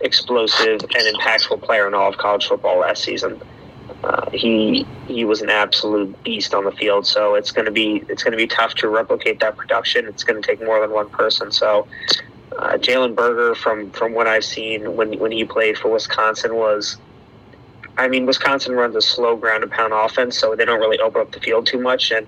explosive 0.00 0.80
and 0.82 1.16
impactful 1.16 1.62
player 1.62 1.86
in 1.86 1.94
all 1.94 2.08
of 2.08 2.18
college 2.18 2.46
football 2.46 2.80
last 2.80 3.02
season. 3.02 3.40
Uh, 4.04 4.30
he 4.30 4.86
he 5.06 5.24
was 5.24 5.42
an 5.42 5.50
absolute 5.50 6.20
beast 6.24 6.54
on 6.54 6.64
the 6.64 6.72
field. 6.72 7.06
So 7.06 7.34
it's 7.34 7.52
going 7.52 7.66
to 7.66 7.70
be 7.70 8.04
it's 8.08 8.22
going 8.22 8.32
to 8.32 8.36
be 8.38 8.46
tough 8.46 8.74
to 8.76 8.88
replicate 8.88 9.40
that 9.40 9.56
production. 9.56 10.06
It's 10.06 10.24
going 10.24 10.40
to 10.40 10.46
take 10.46 10.62
more 10.62 10.80
than 10.80 10.90
one 10.90 11.08
person. 11.08 11.52
So 11.52 11.86
uh, 12.58 12.78
Jalen 12.78 13.14
Berger, 13.14 13.54
from 13.54 13.90
from 13.90 14.12
what 14.12 14.26
I've 14.26 14.44
seen 14.44 14.96
when 14.96 15.18
when 15.18 15.32
he 15.32 15.44
played 15.44 15.78
for 15.78 15.90
Wisconsin, 15.90 16.54
was. 16.54 16.96
I 17.98 18.08
mean, 18.08 18.24
Wisconsin 18.24 18.74
runs 18.74 18.96
a 18.96 19.02
slow 19.02 19.36
ground 19.36 19.64
and 19.64 19.70
pound 19.70 19.92
offense, 19.92 20.38
so 20.38 20.56
they 20.56 20.64
don't 20.64 20.80
really 20.80 20.98
open 20.98 21.20
up 21.20 21.32
the 21.32 21.40
field 21.40 21.66
too 21.66 21.78
much, 21.78 22.10
and 22.10 22.26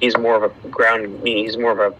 he's 0.00 0.16
more 0.16 0.42
of 0.42 0.50
a 0.50 0.68
ground. 0.68 1.20
He's 1.26 1.58
more 1.58 1.72
of 1.72 1.78
a 1.92 1.94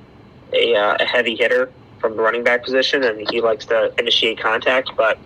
a, 0.57 0.75
uh, 0.75 0.97
a 1.01 1.05
heavy 1.05 1.37
hitter 1.37 1.71
from 1.99 2.17
the 2.17 2.23
running 2.23 2.45
back 2.45 2.65
position, 2.65 3.03
and 3.03 3.29
he 3.31 3.41
likes 3.41 3.67
to 3.67 3.93
initiate 3.99 4.39
contact. 4.39 4.91
But 4.97 5.19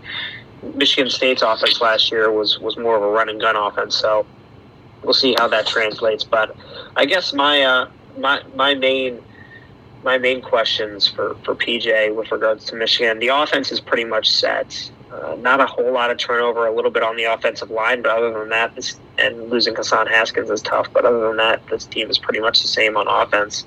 Michigan 0.75 1.11
State's 1.11 1.43
offense 1.43 1.81
last 1.81 2.11
year 2.11 2.31
was 2.33 2.59
was 2.59 2.77
more 2.77 2.97
of 2.97 3.03
a 3.03 3.09
run 3.09 3.29
and 3.29 3.41
gun 3.41 3.57
offense, 3.57 3.97
so 3.97 4.27
we'll 5.03 5.15
see 5.15 5.35
how 5.39 5.49
that 5.49 5.67
translates. 5.67 6.25
But 6.25 6.57
I 6.97 7.05
guess 7.05 7.33
my 7.33 7.63
uh, 7.63 7.91
my 8.19 8.43
my 8.55 8.75
main 8.75 9.23
my 10.05 10.19
main 10.19 10.41
questions 10.41 11.07
for 11.07 11.35
for 11.45 11.55
PJ 11.55 12.15
with 12.15 12.31
regards 12.33 12.65
to 12.67 12.77
Michigan, 12.77 13.19
the 13.19 13.29
offense 13.29 13.73
is 13.73 13.81
pretty 13.81 14.05
much 14.05 14.31
set. 14.31 14.91
Uh, 15.13 15.37
not 15.41 15.61
a 15.61 15.67
whole 15.67 15.91
lot 15.91 16.11
of 16.11 16.19
turnover, 16.19 16.67
a 16.67 16.75
little 16.75 16.91
bit 16.91 17.03
on 17.03 17.17
the 17.17 17.25
offensive 17.25 17.71
line, 17.71 18.03
but 18.03 18.11
other 18.11 18.31
than 18.31 18.51
that, 18.51 18.75
this, 18.75 18.97
and 19.17 19.49
losing 19.49 19.75
Hassan 19.75 20.07
Haskins 20.07 20.51
is 20.51 20.61
tough. 20.61 20.87
But 20.93 21.07
other 21.07 21.29
than 21.29 21.39
that, 21.39 21.67
this 21.69 21.87
team 21.87 22.11
is 22.11 22.19
pretty 22.19 22.41
much 22.41 22.61
the 22.61 22.69
same 22.69 22.97
on 22.97 23.09
offense. 23.09 23.65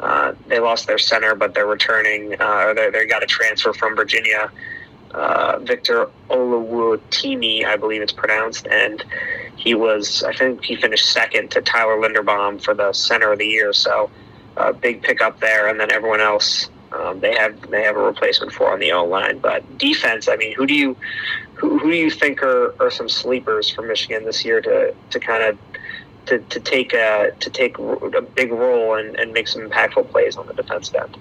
Uh, 0.00 0.32
they 0.48 0.58
lost 0.58 0.86
their 0.86 0.98
center, 0.98 1.34
but 1.34 1.54
they're 1.54 1.66
returning, 1.66 2.34
uh, 2.40 2.64
or 2.66 2.74
they 2.74 2.90
they 2.90 3.06
got 3.06 3.22
a 3.22 3.26
transfer 3.26 3.72
from 3.72 3.94
Virginia, 3.94 4.50
uh, 5.12 5.58
Victor 5.60 6.08
Oluwatimi, 6.28 7.64
I 7.64 7.76
believe 7.76 8.02
it's 8.02 8.12
pronounced, 8.12 8.66
and 8.66 9.04
he 9.56 9.74
was, 9.74 10.22
I 10.22 10.32
think 10.32 10.64
he 10.64 10.76
finished 10.76 11.12
second 11.12 11.50
to 11.52 11.60
Tyler 11.60 11.96
Linderbaum 11.96 12.62
for 12.62 12.74
the 12.74 12.92
center 12.92 13.32
of 13.32 13.38
the 13.38 13.46
year. 13.46 13.72
So, 13.72 14.10
uh, 14.56 14.72
big 14.72 15.02
pickup 15.02 15.40
there, 15.40 15.68
and 15.68 15.78
then 15.78 15.90
everyone 15.92 16.20
else. 16.20 16.68
Um, 16.92 17.20
they 17.20 17.36
have 17.36 17.70
they 17.70 17.82
have 17.82 17.96
a 17.96 18.02
replacement 18.02 18.52
for 18.52 18.72
on 18.72 18.80
the 18.80 18.90
O 18.92 19.04
line, 19.04 19.38
but 19.38 19.78
defense. 19.78 20.28
I 20.28 20.36
mean, 20.36 20.54
who 20.54 20.66
do 20.66 20.74
you 20.74 20.96
who, 21.54 21.78
who 21.78 21.90
do 21.90 21.96
you 21.96 22.10
think 22.10 22.42
are, 22.42 22.74
are 22.82 22.90
some 22.90 23.08
sleepers 23.08 23.70
for 23.70 23.82
Michigan 23.82 24.24
this 24.24 24.44
year 24.44 24.60
to, 24.60 24.94
to 25.10 25.20
kind 25.20 25.42
of 25.42 25.58
to, 26.26 26.38
to 26.38 26.60
take 26.60 26.92
a 26.92 27.32
to 27.40 27.50
take 27.50 27.78
a 27.78 28.22
big 28.34 28.50
role 28.50 28.94
and, 28.94 29.18
and 29.18 29.32
make 29.32 29.48
some 29.48 29.68
impactful 29.68 30.10
plays 30.10 30.36
on 30.36 30.46
the 30.46 30.54
defense 30.54 30.92
end. 30.94 31.16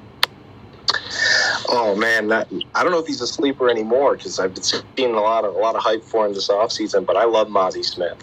Oh 1.67 1.95
man, 1.95 2.27
that, 2.29 2.47
I 2.73 2.83
don't 2.83 2.91
know 2.91 2.99
if 2.99 3.07
he's 3.07 3.21
a 3.21 3.27
sleeper 3.27 3.69
anymore 3.69 4.15
because 4.15 4.39
I've 4.39 4.53
been 4.53 4.63
seeing 4.63 5.13
a 5.13 5.21
lot 5.21 5.45
of 5.45 5.55
a 5.55 5.57
lot 5.57 5.75
of 5.75 5.83
hype 5.83 6.03
for 6.03 6.25
him 6.25 6.33
this 6.33 6.47
offseason, 6.47 7.05
But 7.05 7.17
I 7.17 7.25
love 7.25 7.47
Mazi 7.47 7.83
Smith. 7.83 8.17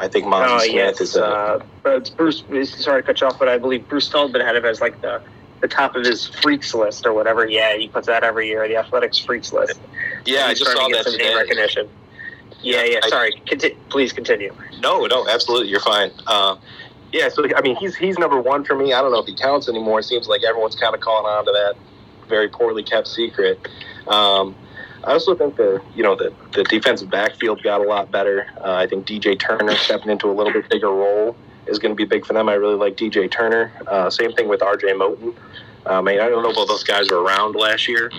I 0.00 0.08
think 0.08 0.24
Mazi 0.24 0.46
Oh 0.48 0.58
Smith 0.58 0.74
yes, 0.74 1.00
is 1.00 1.16
a 1.16 1.24
uh, 1.24 1.64
but 1.82 1.92
it's 1.96 2.10
Bruce. 2.10 2.42
Sorry 2.82 3.02
to 3.02 3.06
cut 3.06 3.20
you 3.20 3.26
off, 3.26 3.38
but 3.38 3.48
I 3.48 3.58
believe 3.58 3.86
Bruce 3.88 4.10
Feldman 4.10 4.40
had 4.40 4.56
him 4.56 4.64
as 4.64 4.80
like 4.80 5.00
the 5.02 5.22
the 5.60 5.68
top 5.68 5.94
of 5.94 6.04
his 6.04 6.26
freaks 6.26 6.74
list 6.74 7.04
or 7.04 7.12
whatever. 7.12 7.46
Yeah, 7.46 7.76
he 7.76 7.88
puts 7.88 8.06
that 8.06 8.24
every 8.24 8.48
year, 8.48 8.66
the 8.66 8.76
athletics 8.76 9.18
freaks 9.18 9.52
list. 9.52 9.78
yeah. 10.24 10.46
I 10.46 10.54
just 10.54 10.72
saw 10.72 10.88
that 10.88 11.04
some 11.04 11.16
name 11.16 11.36
recognition. 11.36 11.88
Yeah, 12.62 12.82
yeah. 12.84 13.00
I- 13.02 13.08
Sorry, 13.10 13.32
Conti- 13.46 13.76
please 13.90 14.12
continue. 14.12 14.54
No, 14.80 15.04
no, 15.04 15.28
absolutely, 15.28 15.68
you're 15.68 15.80
fine. 15.80 16.10
Uh, 16.26 16.56
yeah, 17.12 17.28
so 17.28 17.44
I 17.54 17.60
mean, 17.60 17.76
he's 17.76 17.94
he's 17.96 18.18
number 18.18 18.40
one 18.40 18.64
for 18.64 18.74
me. 18.74 18.94
I 18.94 19.02
don't 19.02 19.12
know 19.12 19.18
if 19.18 19.26
he 19.26 19.34
counts 19.34 19.68
anymore. 19.68 20.00
It 20.00 20.04
seems 20.04 20.28
like 20.28 20.42
everyone's 20.44 20.76
kind 20.76 20.94
of 20.94 21.00
calling 21.00 21.26
on 21.26 21.44
to 21.44 21.52
that 21.52 21.74
very 22.28 22.48
poorly 22.48 22.82
kept 22.82 23.08
secret. 23.08 23.68
Um, 24.08 24.54
I 25.04 25.12
also 25.12 25.34
think 25.34 25.56
the 25.56 25.82
you 25.94 26.02
know 26.02 26.14
the 26.14 26.32
the 26.52 26.64
defensive 26.64 27.10
backfield 27.10 27.62
got 27.62 27.80
a 27.80 27.84
lot 27.84 28.10
better. 28.10 28.46
Uh, 28.58 28.74
I 28.74 28.86
think 28.86 29.06
DJ 29.06 29.38
Turner 29.38 29.74
stepping 29.76 30.10
into 30.10 30.28
a 30.28 30.34
little 30.34 30.52
bit 30.52 30.68
bigger 30.68 30.90
role 30.90 31.36
is 31.66 31.78
going 31.78 31.92
to 31.92 31.96
be 31.96 32.04
big 32.04 32.26
for 32.26 32.32
them. 32.32 32.48
I 32.48 32.54
really 32.54 32.74
like 32.74 32.96
DJ 32.96 33.30
Turner. 33.30 33.72
Uh, 33.86 34.10
same 34.10 34.32
thing 34.32 34.48
with 34.48 34.60
RJ 34.60 34.92
Moten. 34.94 35.34
Um, 35.86 36.08
I 36.08 36.12
mean, 36.12 36.20
I 36.20 36.28
don't 36.28 36.42
know 36.42 36.50
if 36.50 36.68
those 36.68 36.84
guys 36.84 37.10
were 37.10 37.22
around 37.22 37.54
last 37.54 37.88
year, 37.88 38.10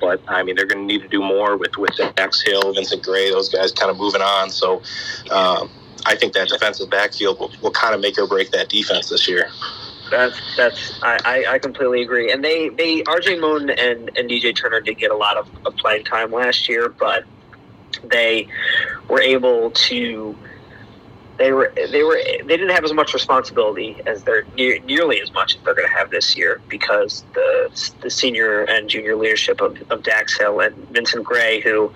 but 0.00 0.22
I 0.28 0.42
mean, 0.42 0.56
they're 0.56 0.66
going 0.66 0.86
to 0.88 0.92
need 0.92 1.02
to 1.02 1.08
do 1.08 1.20
more 1.20 1.56
with 1.56 1.76
with 1.76 1.96
Dax 2.16 2.42
Hill, 2.42 2.72
Vincent 2.72 3.02
Gray, 3.02 3.30
those 3.30 3.48
guys 3.48 3.72
kind 3.72 3.90
of 3.90 3.96
moving 3.96 4.22
on. 4.22 4.50
So. 4.50 4.82
Um, 5.30 5.70
I 6.06 6.14
think 6.14 6.32
that 6.32 6.48
defensive 6.48 6.88
backfield 6.88 7.38
will, 7.38 7.52
will 7.60 7.70
kind 7.72 7.94
of 7.94 8.00
make 8.00 8.18
or 8.18 8.26
break 8.26 8.52
that 8.52 8.70
defense 8.70 9.10
this 9.10 9.28
year. 9.28 9.50
That's 10.10 10.56
that's 10.56 11.00
I, 11.02 11.44
I, 11.48 11.58
completely 11.58 12.02
agree. 12.02 12.32
And 12.32 12.42
they 12.42 12.68
they 12.68 13.02
RJ 13.02 13.38
Moten 13.38 13.70
and, 13.70 14.10
and 14.16 14.28
DJ 14.28 14.54
Turner 14.54 14.80
did 14.80 14.98
get 14.98 15.10
a 15.10 15.16
lot 15.16 15.36
of, 15.36 15.48
of 15.64 15.76
playing 15.76 16.04
time 16.04 16.32
last 16.32 16.68
year, 16.68 16.88
but 16.88 17.24
they 18.04 18.48
were 19.08 19.20
able 19.20 19.70
to 19.70 20.36
they 21.40 21.52
were 21.52 21.72
they 21.74 22.02
were 22.02 22.20
they 22.24 22.56
didn't 22.56 22.70
have 22.70 22.84
as 22.84 22.92
much 22.92 23.14
responsibility 23.14 23.96
as 24.06 24.22
they're 24.24 24.44
near, 24.56 24.78
nearly 24.80 25.20
as 25.20 25.32
much 25.32 25.56
as 25.56 25.62
they're 25.62 25.74
going 25.74 25.88
to 25.88 25.94
have 25.94 26.10
this 26.10 26.36
year 26.36 26.60
because 26.68 27.24
the 27.34 27.92
the 28.02 28.10
senior 28.10 28.64
and 28.64 28.90
junior 28.90 29.16
leadership 29.16 29.60
of, 29.60 29.82
of 29.90 30.02
Dax 30.02 30.38
Hill 30.38 30.60
and 30.60 30.76
Vincent 30.90 31.24
Gray 31.24 31.60
who 31.60 31.92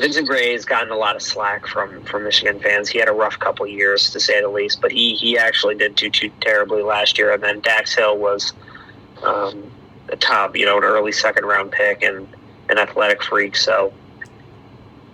Vincent 0.00 0.26
Gray 0.26 0.52
has 0.52 0.64
gotten 0.64 0.90
a 0.90 0.96
lot 0.96 1.16
of 1.16 1.22
slack 1.22 1.66
from 1.66 2.02
from 2.02 2.24
Michigan 2.24 2.60
fans. 2.60 2.88
He 2.88 2.98
had 2.98 3.08
a 3.08 3.12
rough 3.12 3.38
couple 3.38 3.66
years, 3.66 4.10
to 4.10 4.20
say 4.20 4.40
the 4.40 4.48
least, 4.48 4.80
but 4.80 4.92
he 4.92 5.14
he 5.14 5.38
actually 5.38 5.74
did 5.74 5.94
do 5.94 6.10
too 6.10 6.30
terribly 6.40 6.82
last 6.82 7.18
year. 7.18 7.32
And 7.32 7.42
then 7.42 7.60
Dax 7.60 7.94
Hill 7.94 8.16
was 8.18 8.52
um, 9.22 9.70
a 10.08 10.16
top, 10.16 10.56
you 10.56 10.66
know, 10.66 10.78
an 10.78 10.84
early 10.84 11.12
second 11.12 11.44
round 11.44 11.72
pick 11.72 12.02
and 12.02 12.26
an 12.68 12.78
athletic 12.78 13.22
freak. 13.22 13.56
So 13.56 13.92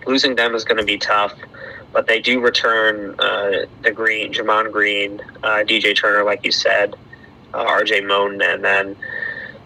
losing 0.05 0.35
them 0.35 0.55
is 0.55 0.63
going 0.63 0.77
to 0.77 0.85
be 0.85 0.97
tough. 0.97 1.33
But 1.91 2.07
they 2.07 2.19
do 2.19 2.39
return 2.39 3.19
uh, 3.19 3.65
the 3.83 3.91
Green, 3.91 4.33
Gemon 4.33 4.71
Green, 4.71 5.21
uh, 5.43 5.63
DJ 5.63 5.95
Turner, 5.95 6.23
like 6.23 6.43
you 6.43 6.51
said, 6.51 6.95
uh, 7.53 7.65
RJ 7.65 8.01
Moten, 8.01 8.43
and 8.43 8.63
then 8.63 8.95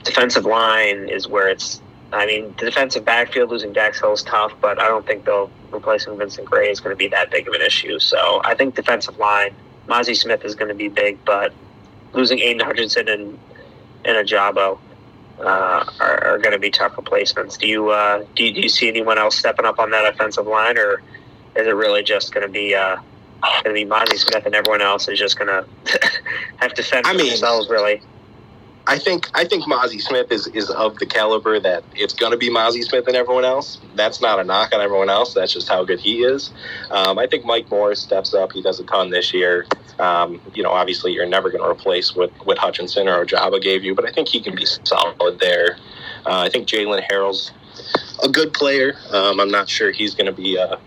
defensive 0.04 0.46
line 0.46 1.08
is 1.08 1.28
where 1.28 1.48
it's 1.48 1.82
I 2.14 2.26
mean, 2.26 2.54
the 2.58 2.66
defensive 2.66 3.04
backfield 3.04 3.50
losing 3.50 3.74
Dax 3.74 4.00
Hill 4.00 4.14
is 4.14 4.24
tough, 4.24 4.54
but 4.62 4.80
I 4.82 4.88
don't 4.88 5.06
think 5.06 5.26
they'll 5.26 5.50
replacing 5.72 6.18
Vincent 6.18 6.46
Gray 6.48 6.70
is 6.70 6.80
going 6.80 6.96
to 6.96 6.98
be 6.98 7.08
that 7.10 7.30
big 7.32 7.48
of 7.48 7.54
an 7.54 7.62
issue. 7.62 8.00
So 8.00 8.42
I 8.46 8.56
think 8.56 8.76
defensive 8.76 9.18
line, 9.18 9.54
Mazi 9.88 10.16
Smith 10.16 10.46
is 10.46 10.56
going 10.56 10.70
to 10.70 10.76
be 10.76 10.88
big, 10.88 11.24
but 11.26 11.54
losing 12.14 12.40
Aidan 12.40 12.66
Hutchinson 12.66 13.08
and 13.10 13.38
and 14.06 14.28
Ojabo 14.28 14.80
uh, 15.40 15.86
are, 16.00 16.24
are 16.24 16.38
going 16.38 16.54
to 16.54 16.60
be 16.60 16.70
tough 16.72 16.96
replacements. 16.98 17.58
Do 17.58 17.68
you, 17.68 17.90
uh, 17.90 18.24
do 18.36 18.46
you 18.46 18.54
do 18.54 18.62
you 18.62 18.70
see 18.70 18.88
anyone 18.88 19.18
else 19.18 19.36
stepping 19.36 19.66
up 19.66 19.80
on 19.80 19.92
that 19.92 20.12
offensive 20.14 20.48
line, 20.48 20.78
or 20.78 21.02
is 21.56 21.68
it 21.68 21.76
really 21.76 22.04
just 22.04 22.34
going 22.34 22.46
to 22.46 22.52
be 22.52 22.74
uh, 22.74 22.96
going 23.64 23.64
to 23.66 23.74
be 23.74 23.86
Mazi 23.86 24.18
Smith 24.18 24.46
and 24.46 24.56
everyone 24.56 24.82
else 24.82 25.08
is 25.10 25.20
just 25.20 25.38
going 25.38 25.48
to 25.86 26.00
have 26.58 26.74
to 26.74 26.84
fend 26.84 27.06
I 27.06 27.12
for 27.12 27.18
mean- 27.18 27.30
themselves? 27.30 27.70
Really, 27.70 28.02
I 28.88 28.98
think 28.98 29.30
I 29.34 29.44
think 29.44 29.66
Mazi 29.66 30.02
Smith 30.02 30.32
is, 30.32 30.48
is 30.48 30.70
of 30.70 30.98
the 30.98 31.06
caliber 31.06 31.60
that 31.60 31.84
it's 31.94 32.14
going 32.14 32.32
to 32.32 32.38
be 32.38 32.50
Mazi 32.50 32.84
Smith 32.84 33.06
and 33.08 33.18
everyone 33.18 33.44
else. 33.44 33.80
That's 33.96 34.22
not 34.22 34.40
a 34.40 34.46
knock 34.46 34.74
on 34.74 34.80
everyone 34.80 35.10
else. 35.10 35.34
That's 35.34 35.52
just 35.52 35.68
how 35.68 35.84
good 35.84 36.00
he 36.00 36.24
is. 36.24 36.52
Um, 36.90 37.20
I 37.20 37.28
think 37.28 37.44
Mike 37.44 37.70
Morris 37.70 38.00
steps 38.00 38.34
up. 38.34 38.54
He 38.54 38.62
does 38.62 38.80
a 38.80 38.86
ton 38.86 39.10
this 39.10 39.34
year. 39.34 39.66
Um, 40.00 40.40
you 40.54 40.64
know, 40.64 40.72
obviously 40.72 41.12
you're 41.12 41.26
never 41.26 41.50
going 41.50 41.64
to 41.64 41.70
replace 41.70 42.16
what, 42.16 42.32
what 42.46 42.58
Hutchinson 42.58 43.10
or 43.10 43.26
Ojabo 43.26 43.62
gave 43.62 43.84
you, 43.84 43.94
but 43.94 44.08
I 44.08 44.12
think 44.12 44.30
he 44.30 44.40
can 44.40 44.56
be 44.56 44.66
solid 44.66 45.40
there. 45.40 45.78
Uh, 46.26 46.40
I 46.40 46.50
think 46.50 46.68
Jaylen 46.68 47.04
Harrell's 47.10 47.52
a 48.24 48.30
good 48.30 48.54
player. 48.54 48.94
Um, 49.12 49.40
I'm 49.40 49.52
not 49.52 49.68
sure 49.68 49.92
he's 49.92 50.16
going 50.16 50.28
to 50.28 50.32
be 50.32 50.56
a, 50.56 50.80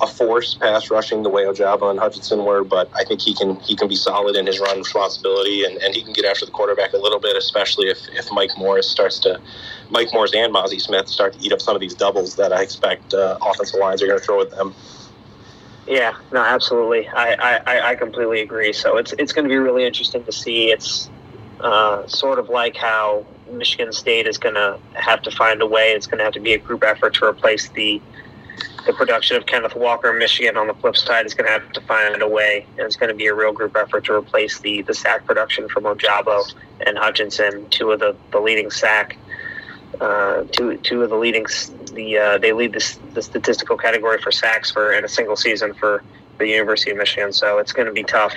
a 0.00 0.06
force 0.06 0.54
pass 0.54 0.90
rushing 0.90 1.22
the 1.22 1.28
way 1.28 1.44
Ojabo 1.44 1.90
and 1.90 1.98
Hutchinson 1.98 2.44
were, 2.44 2.64
but 2.64 2.90
I 2.94 3.04
think 3.04 3.20
he 3.20 3.34
can 3.34 3.56
he 3.60 3.74
can 3.76 3.88
be 3.88 3.96
solid 3.96 4.36
in 4.36 4.46
his 4.46 4.60
run 4.60 4.78
responsibility 4.78 5.64
and, 5.64 5.76
and 5.78 5.94
he 5.94 6.02
can 6.02 6.12
get 6.12 6.24
after 6.24 6.44
the 6.46 6.52
quarterback 6.52 6.92
a 6.92 6.98
little 6.98 7.18
bit, 7.20 7.36
especially 7.36 7.88
if, 7.88 7.98
if 8.12 8.30
Mike 8.32 8.50
Morris 8.56 8.88
starts 8.88 9.18
to 9.20 9.40
Mike 9.90 10.08
Morris 10.12 10.32
and 10.34 10.52
Mazi 10.54 10.80
Smith 10.80 11.08
start 11.08 11.32
to 11.34 11.40
eat 11.40 11.52
up 11.52 11.60
some 11.60 11.74
of 11.74 11.80
these 11.80 11.94
doubles 11.94 12.36
that 12.36 12.52
I 12.52 12.62
expect 12.62 13.14
uh, 13.14 13.38
offensive 13.42 13.80
lines 13.80 14.02
are 14.02 14.06
going 14.06 14.18
to 14.18 14.24
throw 14.24 14.40
at 14.40 14.50
them. 14.50 14.74
Yeah, 15.86 16.14
no, 16.32 16.40
absolutely. 16.42 17.08
I, 17.08 17.32
I, 17.34 17.60
I- 17.66 17.88
I 17.90 17.94
completely 17.94 18.42
agree. 18.42 18.72
So 18.72 18.98
it's 18.98 19.14
it's 19.18 19.32
going 19.32 19.44
to 19.44 19.48
be 19.48 19.56
really 19.56 19.84
interesting 19.84 20.22
to 20.24 20.32
see. 20.32 20.70
It's 20.70 21.08
uh, 21.60 22.06
sort 22.06 22.38
of 22.38 22.48
like 22.50 22.76
how 22.76 23.24
Michigan 23.50 23.92
State 23.92 24.26
is 24.26 24.36
going 24.38 24.54
to 24.54 24.78
have 24.94 25.22
to 25.22 25.30
find 25.30 25.62
a 25.62 25.66
way. 25.66 25.92
It's 25.92 26.06
going 26.06 26.18
to 26.18 26.24
have 26.24 26.34
to 26.34 26.40
be 26.40 26.52
a 26.52 26.58
group 26.58 26.84
effort 26.84 27.14
to 27.14 27.24
replace 27.24 27.68
the 27.70 28.00
the 28.86 28.92
production 28.92 29.36
of 29.36 29.46
Kenneth 29.46 29.76
Walker 29.76 30.12
Michigan. 30.12 30.56
On 30.56 30.66
the 30.66 30.74
flip 30.74 30.96
side, 30.96 31.26
is 31.26 31.34
going 31.34 31.46
to 31.46 31.52
have 31.52 31.72
to 31.72 31.80
find 31.82 32.22
a 32.22 32.28
way, 32.28 32.66
and 32.76 32.80
it's 32.80 32.96
going 32.96 33.08
to 33.08 33.14
be 33.14 33.26
a 33.26 33.34
real 33.34 33.52
group 33.52 33.76
effort 33.76 34.04
to 34.06 34.14
replace 34.14 34.60
the 34.60 34.82
the 34.82 34.94
sack 34.94 35.24
production 35.26 35.68
from 35.68 35.84
Ojabo 35.84 36.52
and 36.86 36.96
Hutchinson, 36.96 37.68
two 37.70 37.92
of 37.92 38.00
the, 38.00 38.16
the 38.30 38.40
leading 38.40 38.70
sack, 38.70 39.16
uh, 40.00 40.44
two 40.52 40.76
two 40.78 41.02
of 41.02 41.10
the 41.10 41.16
leading 41.16 41.46
the 41.92 42.18
uh, 42.18 42.38
they 42.38 42.52
lead 42.52 42.72
the, 42.72 42.98
the 43.14 43.22
statistical 43.22 43.76
category 43.76 44.18
for 44.18 44.30
sacks 44.30 44.70
for 44.70 44.92
in 44.92 45.04
a 45.04 45.08
single 45.08 45.36
season 45.36 45.74
for 45.74 46.02
the 46.38 46.46
University 46.46 46.90
of 46.92 46.96
Michigan. 46.96 47.32
So 47.32 47.58
it's 47.58 47.72
going 47.72 47.86
to 47.86 47.92
be 47.92 48.04
tough. 48.04 48.34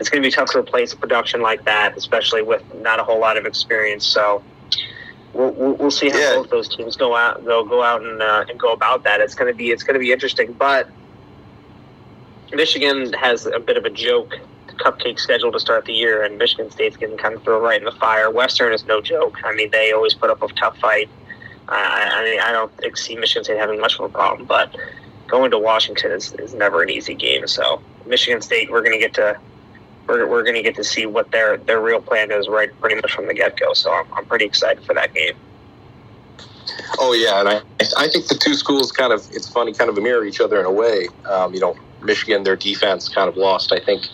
It's 0.00 0.08
going 0.08 0.22
to 0.22 0.26
be 0.26 0.32
tough 0.32 0.50
to 0.52 0.58
replace 0.58 0.94
production 0.94 1.40
like 1.40 1.64
that, 1.64 1.96
especially 1.96 2.42
with 2.42 2.62
not 2.82 3.00
a 3.00 3.04
whole 3.04 3.20
lot 3.20 3.36
of 3.36 3.46
experience. 3.46 4.04
So 4.04 4.42
we'll, 5.32 5.50
we'll, 5.52 5.74
we'll 5.74 5.90
see 5.90 6.10
how 6.10 6.18
Yeah. 6.18 6.34
both 6.36 6.50
those 6.50 6.68
teams 6.74 6.96
go 6.96 7.16
out 7.16 7.44
go 7.44 7.64
go 7.64 7.82
out 7.82 8.02
and 8.02 8.20
uh, 8.22 8.44
and 8.48 8.58
go 8.58 8.72
about 8.72 9.04
that. 9.04 9.20
It's 9.20 9.34
going 9.34 9.52
to 9.52 9.56
be 9.56 9.70
it's 9.70 9.82
going 9.82 9.94
to 9.94 10.00
be 10.00 10.12
interesting, 10.12 10.52
but 10.52 10.88
Michigan 12.52 13.12
has 13.14 13.46
a 13.46 13.60
bit 13.60 13.76
of 13.76 13.84
a 13.84 13.90
joke 13.90 14.34
cupcake 14.78 15.18
schedule 15.18 15.50
to 15.52 15.60
start 15.60 15.84
the 15.84 15.92
year, 15.92 16.22
and 16.22 16.38
Michigan 16.38 16.70
State's 16.70 16.96
getting 16.96 17.18
kind 17.18 17.34
of 17.34 17.42
thrown 17.42 17.62
right 17.62 17.78
in 17.78 17.84
the 17.84 17.92
fire. 17.92 18.30
Western 18.30 18.72
is 18.72 18.84
no 18.86 19.00
joke. 19.00 19.36
I 19.44 19.52
mean, 19.52 19.70
they 19.70 19.92
always 19.92 20.14
put 20.14 20.30
up 20.30 20.40
a 20.42 20.48
tough 20.54 20.78
fight. 20.78 21.08
I, 21.68 22.10
I 22.14 22.24
mean, 22.24 22.40
I 22.40 22.52
don't 22.52 22.72
see 22.96 23.16
Michigan 23.16 23.44
State 23.44 23.58
having 23.58 23.80
much 23.80 23.98
of 23.98 24.04
a 24.04 24.08
problem, 24.08 24.46
but 24.46 24.74
going 25.26 25.50
to 25.50 25.58
Washington 25.58 26.12
is, 26.12 26.32
is 26.34 26.54
never 26.54 26.82
an 26.82 26.90
easy 26.90 27.14
game. 27.14 27.46
So 27.46 27.82
Michigan 28.06 28.40
State, 28.40 28.70
we're 28.70 28.82
going 28.82 28.92
to 28.92 28.98
get 28.98 29.14
to 29.14 29.36
we're, 30.08 30.26
we're 30.26 30.42
going 30.42 30.54
to 30.56 30.62
get 30.62 30.74
to 30.76 30.84
see 30.84 31.06
what 31.06 31.30
their 31.30 31.58
their 31.58 31.80
real 31.80 32.00
plan 32.00 32.30
is 32.32 32.48
right 32.48 32.70
pretty 32.80 32.96
much 32.96 33.12
from 33.12 33.26
the 33.26 33.34
get 33.34 33.58
go. 33.58 33.72
So 33.74 33.92
I'm, 33.92 34.06
I'm 34.14 34.24
pretty 34.24 34.46
excited 34.46 34.84
for 34.84 34.94
that 34.94 35.14
game. 35.14 35.34
Oh 36.98 37.12
yeah, 37.12 37.40
and 37.40 37.48
I 37.48 37.60
I 37.96 38.08
think 38.08 38.26
the 38.26 38.34
two 38.34 38.54
schools 38.54 38.90
kind 38.92 39.12
of 39.12 39.26
it's 39.32 39.48
funny 39.48 39.72
kind 39.72 39.90
of 39.90 39.96
mirror 39.96 40.24
each 40.24 40.40
other 40.40 40.58
in 40.58 40.66
a 40.66 40.72
way. 40.72 41.08
Um, 41.26 41.54
you 41.54 41.60
know, 41.60 41.76
Michigan 42.02 42.42
their 42.42 42.56
defense 42.56 43.08
kind 43.08 43.28
of 43.28 43.36
lost 43.36 43.72
I 43.72 43.80
think 43.80 44.06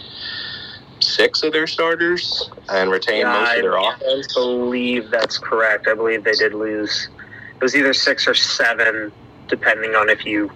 six 1.00 1.42
of 1.42 1.52
their 1.52 1.66
starters 1.66 2.50
and 2.70 2.90
retained 2.90 3.20
Yeah, 3.28 3.40
most 3.40 3.56
of 3.56 3.62
their 3.62 3.78
I- 3.78 3.94
offense. 3.94 4.28
I 4.30 4.40
believe 4.40 5.10
that's 5.10 5.38
correct. 5.38 5.86
I 5.88 5.94
believe 5.94 6.24
they 6.24 6.32
did 6.32 6.54
lose. 6.54 7.08
It 7.54 7.62
was 7.62 7.76
either 7.76 7.94
six 7.94 8.26
or 8.26 8.34
seven, 8.34 9.12
depending 9.48 9.94
on 9.94 10.08
if 10.10 10.24
you, 10.24 10.50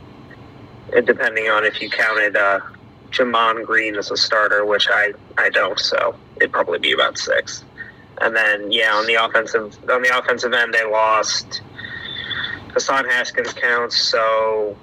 depending 1.04 1.48
on 1.48 1.64
if 1.64 1.80
you 1.80 1.90
counted 1.90 2.36
uh, 2.36 2.60
Gemon 3.10 3.64
Green 3.64 3.96
as 3.96 4.10
a 4.10 4.16
starter, 4.16 4.64
which 4.64 4.88
I 4.90 5.12
I 5.36 5.48
don't. 5.50 5.78
So 5.78 6.14
it'd 6.36 6.52
probably 6.52 6.78
be 6.78 6.92
about 6.92 7.18
six. 7.18 7.64
And 8.20 8.34
then 8.34 8.70
yeah, 8.72 8.94
on 8.94 9.06
the 9.06 9.14
offensive 9.14 9.76
on 9.90 10.02
the 10.02 10.18
offensive 10.18 10.52
end, 10.52 10.74
they 10.74 10.84
lost. 10.84 11.62
Hassan 12.74 13.06
Haskins 13.06 13.52
counts, 13.54 13.96
so 13.96 14.76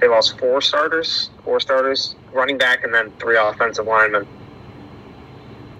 they 0.00 0.08
lost 0.08 0.38
four 0.38 0.60
starters, 0.60 1.28
four 1.44 1.60
starters, 1.60 2.14
running 2.32 2.56
back, 2.56 2.84
and 2.84 2.94
then 2.94 3.10
three 3.18 3.36
offensive 3.36 3.86
linemen. 3.86 4.26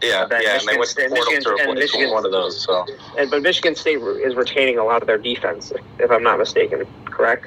Yeah, 0.03 0.27
yeah, 0.31 0.59
and 0.59 0.69
they 0.69 0.77
Michigan 0.77 0.79
went 0.79 0.91
to 0.91 0.95
the 0.97 1.09
Michigan- 1.15 1.43
to 1.43 1.63
and 1.63 1.79
Michigan- 1.79 2.11
one 2.11 2.27
of 2.27 2.33
those. 2.33 2.61
So 2.61 2.85
And 3.17 3.31
but 3.31 3.41
Michigan 3.43 3.75
State 3.75 3.99
is 4.03 4.35
retaining 4.35 4.79
a 4.79 4.85
lot 4.85 5.01
of 5.01 5.07
their 5.07 5.17
defense, 5.17 5.73
if 5.99 6.11
I'm 6.11 6.23
not 6.23 6.39
mistaken. 6.39 6.87
Correct? 7.07 7.47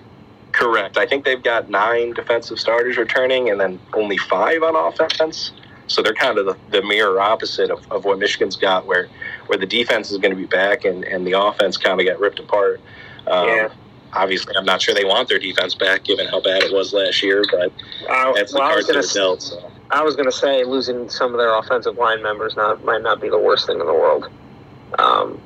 Correct. 0.58 0.98
I 0.98 1.06
think 1.06 1.24
they've 1.24 1.41
got 1.41 1.70
nine 1.70 2.13
defensive 2.13 2.60
starters 2.60 2.98
returning, 2.98 3.50
and 3.50 3.60
then 3.60 3.80
only 3.93 4.17
five 4.17 4.63
on 4.63 4.76
offense. 4.76 5.52
So 5.88 6.02
they're 6.02 6.13
kind 6.13 6.38
of 6.38 6.46
the, 6.46 6.58
the 6.72 6.82
mirror 6.84 7.22
opposite 7.22 7.70
of, 7.70 7.80
of 7.91 8.04
what 8.04 8.20
Michigan's 8.20 8.58
got, 8.58 8.86
where 8.86 9.08
where 9.48 9.58
the 9.58 9.65
defense 9.65 10.12
is 10.12 10.17
going 10.17 10.32
to 10.32 10.38
be 10.38 10.46
back 10.46 10.84
and, 10.84 11.06
and 11.06 11.26
the 11.26 11.39
offense 11.39 11.78
kind 11.78 12.00
of 12.02 12.06
got 12.06 12.20
ripped 12.20 12.39
apart. 12.39 12.82
Um, 13.28 13.48
Yeah. 13.48 13.70
Obviously, 14.13 14.56
I'm 14.58 14.65
not 14.65 14.82
sure 14.82 14.96
they 14.96 15.04
want 15.04 15.28
their 15.28 15.38
defense 15.38 15.76
back, 15.76 16.06
given 16.06 16.28
how 16.28 16.41
bad 16.41 16.63
it 16.63 16.74
was 16.74 16.93
last 16.93 17.22
year. 17.22 17.43
But 17.52 17.72
Uh, 18.10 18.34
that's 18.34 18.52
the 18.52 18.60
well, 18.60 18.72
I 18.72 18.76
was 18.76 18.86
cards 18.86 18.88
that 18.88 18.96
are 18.96 19.13
dealt. 19.13 19.41
So. 19.41 19.72
I 19.91 20.02
was 20.02 20.15
going 20.15 20.26
to 20.26 20.36
say 20.36 20.63
losing 20.63 21.10
some 21.10 21.34
of 21.34 21.38
their 21.38 21.56
offensive 21.58 21.98
line 21.98 22.24
members 22.24 22.56
not 22.56 22.84
might 22.84 23.02
not 23.02 23.22
be 23.22 23.30
the 23.30 23.38
worst 23.38 23.67
thing 23.67 23.80
in 23.80 23.86
the 23.86 23.93
world. 23.93 24.30
Um, 24.98 25.39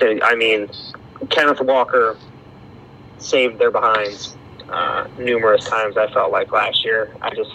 I 0.00 0.34
mean, 0.34 0.68
Kenneth 1.30 1.60
Walker 1.60 2.16
saved 3.18 3.58
their 3.58 3.70
behinds 3.70 4.36
uh, 4.68 5.06
numerous 5.18 5.64
times. 5.64 5.96
I 5.96 6.12
felt 6.12 6.32
like 6.32 6.52
last 6.52 6.84
year. 6.84 7.14
I 7.20 7.34
just 7.34 7.52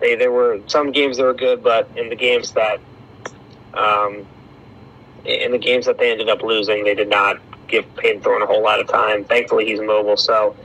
they 0.00 0.14
there 0.14 0.32
were 0.32 0.60
some 0.66 0.92
games 0.92 1.16
that 1.16 1.24
were 1.24 1.34
good, 1.34 1.62
but 1.62 1.88
in 1.96 2.08
the 2.08 2.16
games 2.16 2.52
that 2.52 2.80
um, 3.74 4.26
in 5.24 5.52
the 5.52 5.58
games 5.58 5.86
that 5.86 5.98
they 5.98 6.10
ended 6.10 6.28
up 6.28 6.42
losing, 6.42 6.84
they 6.84 6.94
did 6.94 7.08
not 7.08 7.40
give 7.68 7.86
Thorne 8.22 8.42
a 8.42 8.46
whole 8.46 8.62
lot 8.62 8.80
of 8.80 8.88
time. 8.88 9.24
Thankfully, 9.24 9.66
he's 9.66 9.80
mobile, 9.80 10.16
so. 10.16 10.56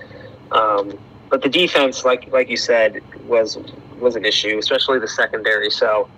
Um, 0.52 0.98
but 1.30 1.44
the 1.44 1.50
defense, 1.50 2.06
like 2.06 2.32
like 2.32 2.50
you 2.50 2.58
said, 2.58 3.02
was 3.28 3.58
was 4.00 4.16
an 4.16 4.26
issue, 4.26 4.58
especially 4.58 5.00
the 5.00 5.08
secondary. 5.08 5.70
So 5.70 6.10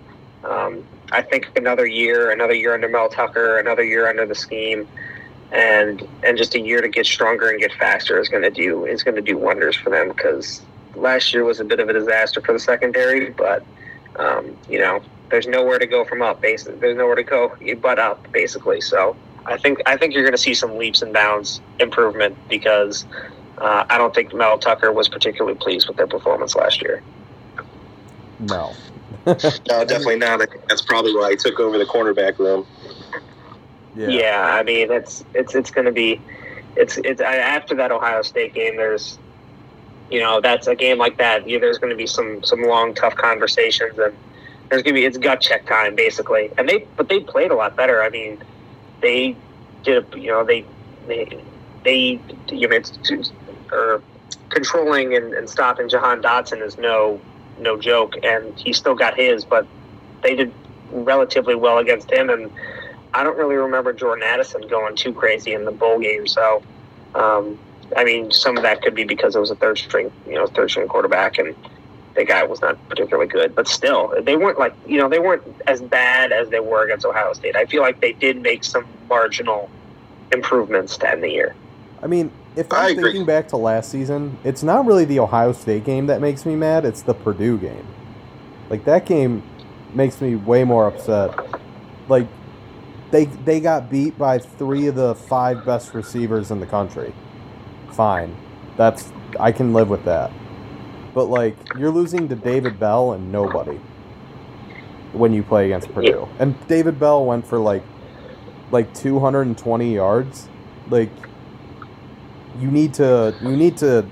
um, 0.44 0.84
I 1.12 1.22
think 1.22 1.50
another 1.56 1.86
year, 1.86 2.30
another 2.30 2.54
year 2.54 2.74
under 2.74 2.88
Mel 2.88 3.08
Tucker, 3.08 3.58
another 3.58 3.84
year 3.84 4.08
under 4.08 4.26
the 4.26 4.34
scheme, 4.34 4.88
and 5.52 6.06
and 6.22 6.38
just 6.38 6.54
a 6.54 6.60
year 6.60 6.80
to 6.80 6.88
get 6.88 7.06
stronger 7.06 7.50
and 7.50 7.60
get 7.60 7.72
faster 7.74 8.18
is 8.18 8.28
going 8.28 8.42
to 8.42 8.50
do 8.50 8.86
is 8.86 9.02
going 9.02 9.14
to 9.14 9.22
do 9.22 9.36
wonders 9.36 9.76
for 9.76 9.90
them 9.90 10.08
because 10.08 10.62
last 10.94 11.32
year 11.32 11.44
was 11.44 11.60
a 11.60 11.64
bit 11.64 11.78
of 11.78 11.88
a 11.88 11.92
disaster 11.92 12.40
for 12.40 12.52
the 12.52 12.58
secondary. 12.58 13.30
But 13.30 13.64
um, 14.16 14.56
you 14.68 14.78
know, 14.78 15.02
there's 15.30 15.46
nowhere 15.46 15.78
to 15.78 15.86
go 15.86 16.04
from 16.04 16.22
up. 16.22 16.40
Basically, 16.40 16.78
there's 16.78 16.96
nowhere 16.96 17.16
to 17.16 17.22
go 17.22 17.54
but 17.80 17.98
up, 17.98 18.30
basically. 18.32 18.80
So 18.80 19.14
I 19.44 19.58
think 19.58 19.82
I 19.84 19.96
think 19.96 20.14
you're 20.14 20.24
going 20.24 20.32
to 20.32 20.38
see 20.38 20.54
some 20.54 20.76
leaps 20.76 21.02
and 21.02 21.12
bounds 21.12 21.60
improvement 21.78 22.36
because. 22.48 23.04
Uh, 23.58 23.84
I 23.88 23.96
don't 23.96 24.12
think 24.12 24.34
Mel 24.34 24.58
Tucker 24.58 24.90
was 24.90 25.08
particularly 25.08 25.56
pleased 25.56 25.86
with 25.86 25.96
their 25.96 26.08
performance 26.08 26.56
last 26.56 26.82
year. 26.82 27.00
No. 28.40 28.72
No, 29.26 29.84
definitely 29.84 30.16
not. 30.16 30.42
I 30.42 30.46
think 30.46 30.66
that's 30.68 30.82
probably 30.82 31.14
why 31.14 31.30
he 31.30 31.36
took 31.36 31.60
over 31.60 31.78
the 31.78 31.84
cornerback 31.84 32.38
room. 32.38 32.66
Yeah. 33.94 34.08
Yeah, 34.08 34.56
I 34.58 34.62
mean 34.62 34.90
it's 34.90 35.24
it's 35.34 35.54
it's 35.54 35.70
going 35.70 35.84
to 35.84 35.92
be 35.92 36.20
it's 36.76 36.96
it's 36.98 37.20
after 37.20 37.74
that 37.76 37.92
Ohio 37.92 38.22
State 38.22 38.54
game. 38.54 38.76
There's 38.76 39.18
you 40.10 40.20
know 40.20 40.40
that's 40.40 40.66
a 40.66 40.74
game 40.74 40.98
like 40.98 41.18
that. 41.18 41.48
Yeah, 41.48 41.58
there's 41.58 41.78
going 41.78 41.90
to 41.90 41.96
be 41.96 42.06
some 42.06 42.42
some 42.42 42.62
long 42.62 42.94
tough 42.94 43.14
conversations 43.14 43.98
and 43.98 44.14
there's 44.68 44.82
going 44.82 44.94
to 44.94 45.00
be 45.00 45.04
it's 45.04 45.18
gut 45.18 45.40
check 45.40 45.66
time 45.66 45.94
basically. 45.94 46.50
And 46.56 46.68
they 46.68 46.86
but 46.96 47.08
they 47.08 47.20
played 47.20 47.50
a 47.50 47.54
lot 47.54 47.76
better. 47.76 48.02
I 48.02 48.08
mean 48.08 48.42
they 49.00 49.36
did 49.82 50.06
you 50.14 50.30
know 50.30 50.44
they 50.44 50.64
they 51.06 51.38
they 51.84 52.20
you 52.48 52.68
know 52.68 52.80
or 53.72 54.02
controlling 54.48 55.14
and, 55.14 55.34
and 55.34 55.48
stopping 55.48 55.88
Jahan 55.88 56.22
Dotson 56.22 56.62
is 56.62 56.78
no 56.78 57.20
no 57.58 57.78
joke 57.78 58.14
and 58.22 58.58
he 58.58 58.72
still 58.72 58.94
got 58.94 59.16
his 59.16 59.44
but 59.44 59.66
they 60.22 60.34
did 60.34 60.52
relatively 60.90 61.54
well 61.54 61.78
against 61.78 62.10
him 62.10 62.30
and 62.30 62.50
I 63.14 63.22
don't 63.22 63.36
really 63.36 63.56
remember 63.56 63.92
Jordan 63.92 64.24
Addison 64.24 64.62
going 64.68 64.96
too 64.96 65.12
crazy 65.12 65.52
in 65.52 65.64
the 65.64 65.72
bowl 65.72 65.98
game. 65.98 66.26
So, 66.26 66.62
um, 67.14 67.58
I 67.96 68.04
mean, 68.04 68.30
some 68.30 68.56
of 68.56 68.62
that 68.62 68.82
could 68.82 68.94
be 68.94 69.04
because 69.04 69.36
it 69.36 69.40
was 69.40 69.50
a 69.50 69.54
third 69.54 69.78
string, 69.78 70.10
you 70.26 70.34
know, 70.34 70.46
third 70.46 70.70
string 70.70 70.88
quarterback, 70.88 71.38
and 71.38 71.54
the 72.14 72.24
guy 72.24 72.42
was 72.44 72.60
not 72.60 72.78
particularly 72.88 73.28
good. 73.28 73.54
But 73.54 73.68
still, 73.68 74.14
they 74.22 74.36
weren't 74.36 74.58
like, 74.58 74.74
you 74.86 74.98
know, 74.98 75.08
they 75.08 75.18
weren't 75.18 75.42
as 75.66 75.82
bad 75.82 76.32
as 76.32 76.48
they 76.48 76.60
were 76.60 76.84
against 76.84 77.04
Ohio 77.04 77.32
State. 77.34 77.54
I 77.54 77.66
feel 77.66 77.82
like 77.82 78.00
they 78.00 78.12
did 78.12 78.40
make 78.40 78.64
some 78.64 78.86
marginal 79.08 79.70
improvements 80.32 80.96
to 80.98 81.10
end 81.10 81.22
the 81.22 81.30
year. 81.30 81.54
I 82.02 82.06
mean, 82.06 82.32
if 82.56 82.72
I 82.72 82.86
I'm 82.86 82.92
agree. 82.92 83.04
thinking 83.04 83.26
back 83.26 83.48
to 83.48 83.56
last 83.56 83.90
season, 83.90 84.38
it's 84.44 84.62
not 84.62 84.86
really 84.86 85.04
the 85.04 85.20
Ohio 85.20 85.52
State 85.52 85.84
game 85.84 86.06
that 86.06 86.20
makes 86.20 86.46
me 86.46 86.56
mad, 86.56 86.84
it's 86.84 87.02
the 87.02 87.14
Purdue 87.14 87.58
game. 87.58 87.86
Like 88.70 88.84
that 88.86 89.04
game 89.04 89.42
makes 89.92 90.20
me 90.20 90.34
way 90.34 90.64
more 90.64 90.86
upset. 90.86 91.38
Like 92.08 92.26
they 93.12 93.26
they 93.26 93.60
got 93.60 93.90
beat 93.90 94.18
by 94.18 94.38
3 94.38 94.88
of 94.88 94.96
the 94.96 95.14
5 95.14 95.64
best 95.64 95.94
receivers 95.94 96.50
in 96.50 96.58
the 96.58 96.66
country. 96.66 97.14
Fine. 97.92 98.36
That's 98.76 99.12
I 99.38 99.52
can 99.52 99.72
live 99.72 99.88
with 99.88 100.04
that. 100.06 100.32
But 101.14 101.26
like 101.26 101.56
you're 101.78 101.92
losing 101.92 102.28
to 102.30 102.34
David 102.34 102.80
Bell 102.80 103.12
and 103.12 103.30
nobody 103.30 103.78
when 105.12 105.34
you 105.34 105.42
play 105.42 105.66
against 105.66 105.92
Purdue. 105.92 106.26
And 106.38 106.56
David 106.68 106.98
Bell 106.98 107.24
went 107.24 107.46
for 107.46 107.58
like 107.58 107.84
like 108.72 108.92
220 108.94 109.94
yards. 109.94 110.48
Like 110.88 111.10
you 112.58 112.70
need 112.70 112.94
to 112.94 113.36
you 113.42 113.56
need 113.56 113.76
to 113.78 114.06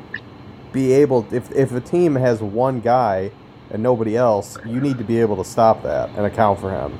be 0.72 0.92
able 0.92 1.26
if 1.32 1.50
if 1.52 1.72
a 1.72 1.80
team 1.80 2.16
has 2.16 2.42
one 2.42 2.80
guy 2.80 3.32
and 3.70 3.82
nobody 3.82 4.16
else, 4.16 4.58
you 4.66 4.80
need 4.80 4.98
to 4.98 5.04
be 5.04 5.20
able 5.20 5.36
to 5.36 5.44
stop 5.44 5.82
that 5.84 6.10
and 6.10 6.26
account 6.26 6.60
for 6.60 6.70
him. 6.70 6.98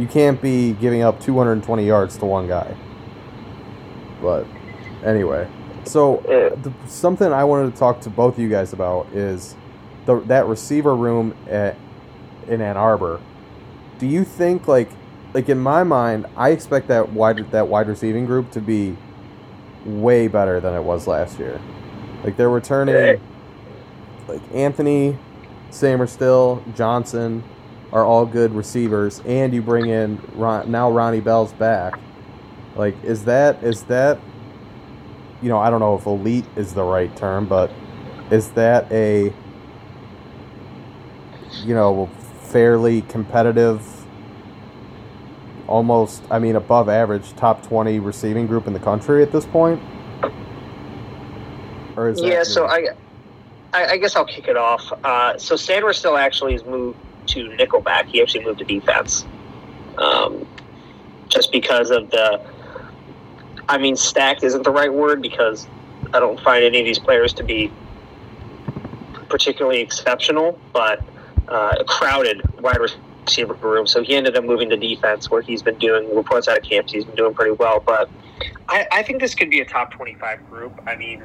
You 0.00 0.06
can't 0.06 0.40
be 0.40 0.72
giving 0.72 1.02
up 1.02 1.20
220 1.20 1.86
yards 1.86 2.16
to 2.16 2.24
one 2.24 2.48
guy. 2.48 2.74
But 4.22 4.46
anyway, 5.04 5.46
so 5.84 6.18
Uh, 6.20 6.56
the, 6.62 6.72
something 6.86 7.30
I 7.30 7.44
wanted 7.44 7.74
to 7.74 7.78
talk 7.78 8.00
to 8.00 8.10
both 8.10 8.34
of 8.34 8.40
you 8.40 8.48
guys 8.48 8.72
about 8.72 9.08
is 9.12 9.54
the 10.06 10.20
that 10.20 10.46
receiver 10.46 10.96
room 10.96 11.34
at 11.50 11.76
in 12.48 12.62
Ann 12.62 12.78
Arbor. 12.78 13.20
Do 13.98 14.06
you 14.06 14.24
think 14.24 14.66
like 14.66 14.88
like 15.34 15.50
in 15.50 15.58
my 15.58 15.84
mind, 15.84 16.24
I 16.34 16.48
expect 16.50 16.88
that 16.88 17.12
wide 17.12 17.50
that 17.50 17.68
wide 17.68 17.86
receiving 17.86 18.24
group 18.24 18.50
to 18.52 18.60
be 18.60 18.96
way 19.84 20.28
better 20.28 20.60
than 20.60 20.72
it 20.72 20.82
was 20.82 21.06
last 21.06 21.38
year. 21.38 21.60
Like 22.24 22.38
they're 22.38 22.48
returning, 22.48 23.20
like 24.28 24.40
Anthony, 24.54 25.18
Samer 25.68 26.06
Still, 26.06 26.64
Johnson 26.74 27.44
are 27.92 28.04
all 28.04 28.24
good 28.24 28.52
receivers, 28.52 29.20
and 29.26 29.52
you 29.52 29.62
bring 29.62 29.88
in 29.88 30.20
Ron, 30.34 30.70
now 30.70 30.90
Ronnie 30.90 31.20
Bell's 31.20 31.52
back. 31.52 31.98
Like, 32.76 33.02
is 33.04 33.24
that 33.24 33.62
is 33.64 33.84
that? 33.84 34.20
You 35.42 35.48
know, 35.48 35.58
I 35.58 35.70
don't 35.70 35.80
know 35.80 35.96
if 35.96 36.06
elite 36.06 36.44
is 36.56 36.74
the 36.74 36.84
right 36.84 37.14
term, 37.16 37.46
but 37.46 37.70
is 38.30 38.50
that 38.52 38.90
a 38.92 39.32
you 41.64 41.74
know 41.74 42.08
fairly 42.42 43.02
competitive? 43.02 43.86
Almost, 45.66 46.24
I 46.32 46.40
mean, 46.40 46.56
above 46.56 46.88
average, 46.88 47.32
top 47.36 47.62
twenty 47.66 48.00
receiving 48.00 48.46
group 48.46 48.66
in 48.66 48.72
the 48.72 48.80
country 48.80 49.22
at 49.22 49.30
this 49.30 49.46
point. 49.46 49.80
Or 51.96 52.08
is 52.08 52.20
that 52.20 52.26
Yeah, 52.26 52.42
so 52.42 52.66
I, 52.66 52.88
I, 53.72 53.86
I 53.86 53.96
guess 53.98 54.16
I'll 54.16 54.24
kick 54.24 54.48
it 54.48 54.56
off. 54.56 54.92
Uh, 55.04 55.38
so 55.38 55.54
Sanders 55.54 55.96
still 55.96 56.16
actually 56.16 56.52
has 56.52 56.64
moved 56.64 56.98
to 57.30 57.48
nickelback. 57.50 58.06
He 58.06 58.20
actually 58.22 58.44
moved 58.44 58.58
to 58.58 58.64
defense, 58.64 59.24
um, 59.98 60.46
just 61.28 61.52
because 61.52 61.90
of 61.90 62.10
the. 62.10 62.40
I 63.68 63.78
mean, 63.78 63.96
stacked 63.96 64.42
isn't 64.42 64.62
the 64.62 64.70
right 64.70 64.92
word 64.92 65.22
because 65.22 65.66
I 66.12 66.20
don't 66.20 66.40
find 66.40 66.64
any 66.64 66.80
of 66.80 66.84
these 66.84 66.98
players 66.98 67.32
to 67.34 67.44
be 67.44 67.70
particularly 69.28 69.80
exceptional, 69.80 70.58
but 70.72 71.02
uh, 71.48 71.76
a 71.78 71.84
crowded 71.84 72.42
wide 72.60 72.78
receiver 72.78 73.54
room. 73.54 73.86
So 73.86 74.02
he 74.02 74.16
ended 74.16 74.36
up 74.36 74.44
moving 74.44 74.70
to 74.70 74.76
defense, 74.76 75.30
where 75.30 75.42
he's 75.42 75.62
been 75.62 75.78
doing 75.78 76.14
reports 76.14 76.48
out 76.48 76.58
of 76.58 76.64
camps. 76.64 76.92
He's 76.92 77.04
been 77.04 77.16
doing 77.16 77.34
pretty 77.34 77.52
well, 77.52 77.78
but 77.78 78.10
I, 78.68 78.86
I 78.90 79.02
think 79.04 79.20
this 79.20 79.34
could 79.34 79.50
be 79.50 79.60
a 79.60 79.64
top 79.64 79.92
twenty-five 79.92 80.50
group. 80.50 80.80
I 80.86 80.96
mean. 80.96 81.24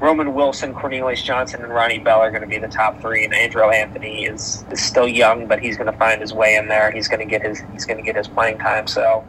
Roman 0.00 0.32
Wilson, 0.32 0.74
Cornelius 0.74 1.22
Johnson, 1.22 1.62
and 1.62 1.72
Ronnie 1.72 1.98
Bell 1.98 2.20
are 2.20 2.30
going 2.30 2.42
to 2.42 2.48
be 2.48 2.58
the 2.58 2.68
top 2.68 3.00
three, 3.00 3.24
and 3.24 3.32
Andrel 3.32 3.74
Anthony 3.74 4.26
is, 4.26 4.64
is 4.70 4.80
still 4.80 5.08
young, 5.08 5.48
but 5.48 5.60
he's 5.60 5.76
going 5.76 5.90
to 5.90 5.98
find 5.98 6.20
his 6.20 6.32
way 6.32 6.54
in 6.54 6.68
there. 6.68 6.92
He's 6.92 7.08
going 7.08 7.20
to 7.20 7.26
get 7.26 7.42
his 7.42 7.62
he's 7.72 7.84
going 7.84 7.96
to 7.96 8.04
get 8.04 8.14
his 8.14 8.28
playing 8.28 8.58
time. 8.58 8.86
So, 8.86 9.26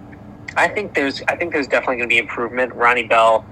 I 0.55 0.67
think 0.67 0.93
there's 0.93 1.23
I 1.27 1.35
think 1.35 1.53
there's 1.53 1.67
definitely 1.67 1.97
going 1.97 2.09
to 2.09 2.13
be 2.13 2.19
improvement. 2.19 2.73
Ronnie 2.75 3.07
Bell 3.07 3.45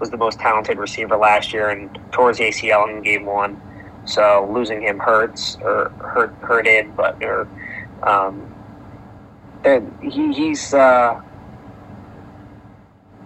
was 0.00 0.10
the 0.10 0.16
most 0.16 0.38
talented 0.38 0.78
receiver 0.78 1.16
last 1.16 1.52
year 1.52 1.68
and 1.68 1.98
tore 2.12 2.28
his 2.28 2.38
ACL 2.38 2.88
in 2.88 3.02
game 3.02 3.26
one, 3.26 3.60
so 4.06 4.48
losing 4.50 4.80
him 4.80 4.98
hurts 4.98 5.58
or 5.60 5.90
hurt 6.00 6.32
hurted, 6.40 6.96
but 6.96 7.22
or 7.22 7.46
um, 8.04 8.54
he, 10.02 10.32
he's 10.32 10.72
uh, 10.72 11.20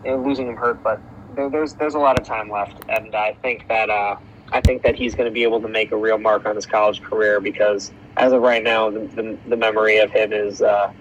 losing 0.05 0.49
him 0.49 0.57
hurt, 0.57 0.83
but 0.83 1.01
there, 1.35 1.51
there's 1.51 1.75
there's 1.75 1.95
a 1.95 1.99
lot 1.99 2.19
of 2.19 2.27
time 2.27 2.51
left, 2.51 2.85
and 2.89 3.15
I 3.15 3.35
think 3.43 3.69
that 3.69 3.91
uh, 3.91 4.17
I 4.53 4.61
think 4.61 4.83
that 4.83 4.95
he's 4.95 5.15
going 5.15 5.27
to 5.29 5.33
be 5.33 5.43
able 5.43 5.61
to 5.61 5.69
make 5.69 5.93
a 5.93 5.97
real 5.97 6.19
mark 6.19 6.47
on 6.47 6.57
his 6.57 6.67
college 6.67 7.03
career 7.03 7.41
because 7.41 7.91
as 8.17 8.33
of 8.33 8.43
right 8.43 8.63
now, 8.63 8.91
the, 8.91 9.01
the, 9.01 9.39
the 9.49 9.57
memory 9.57 9.99
of 9.99 10.11
him 10.11 10.33
is 10.33 10.63
uh, 10.63 10.93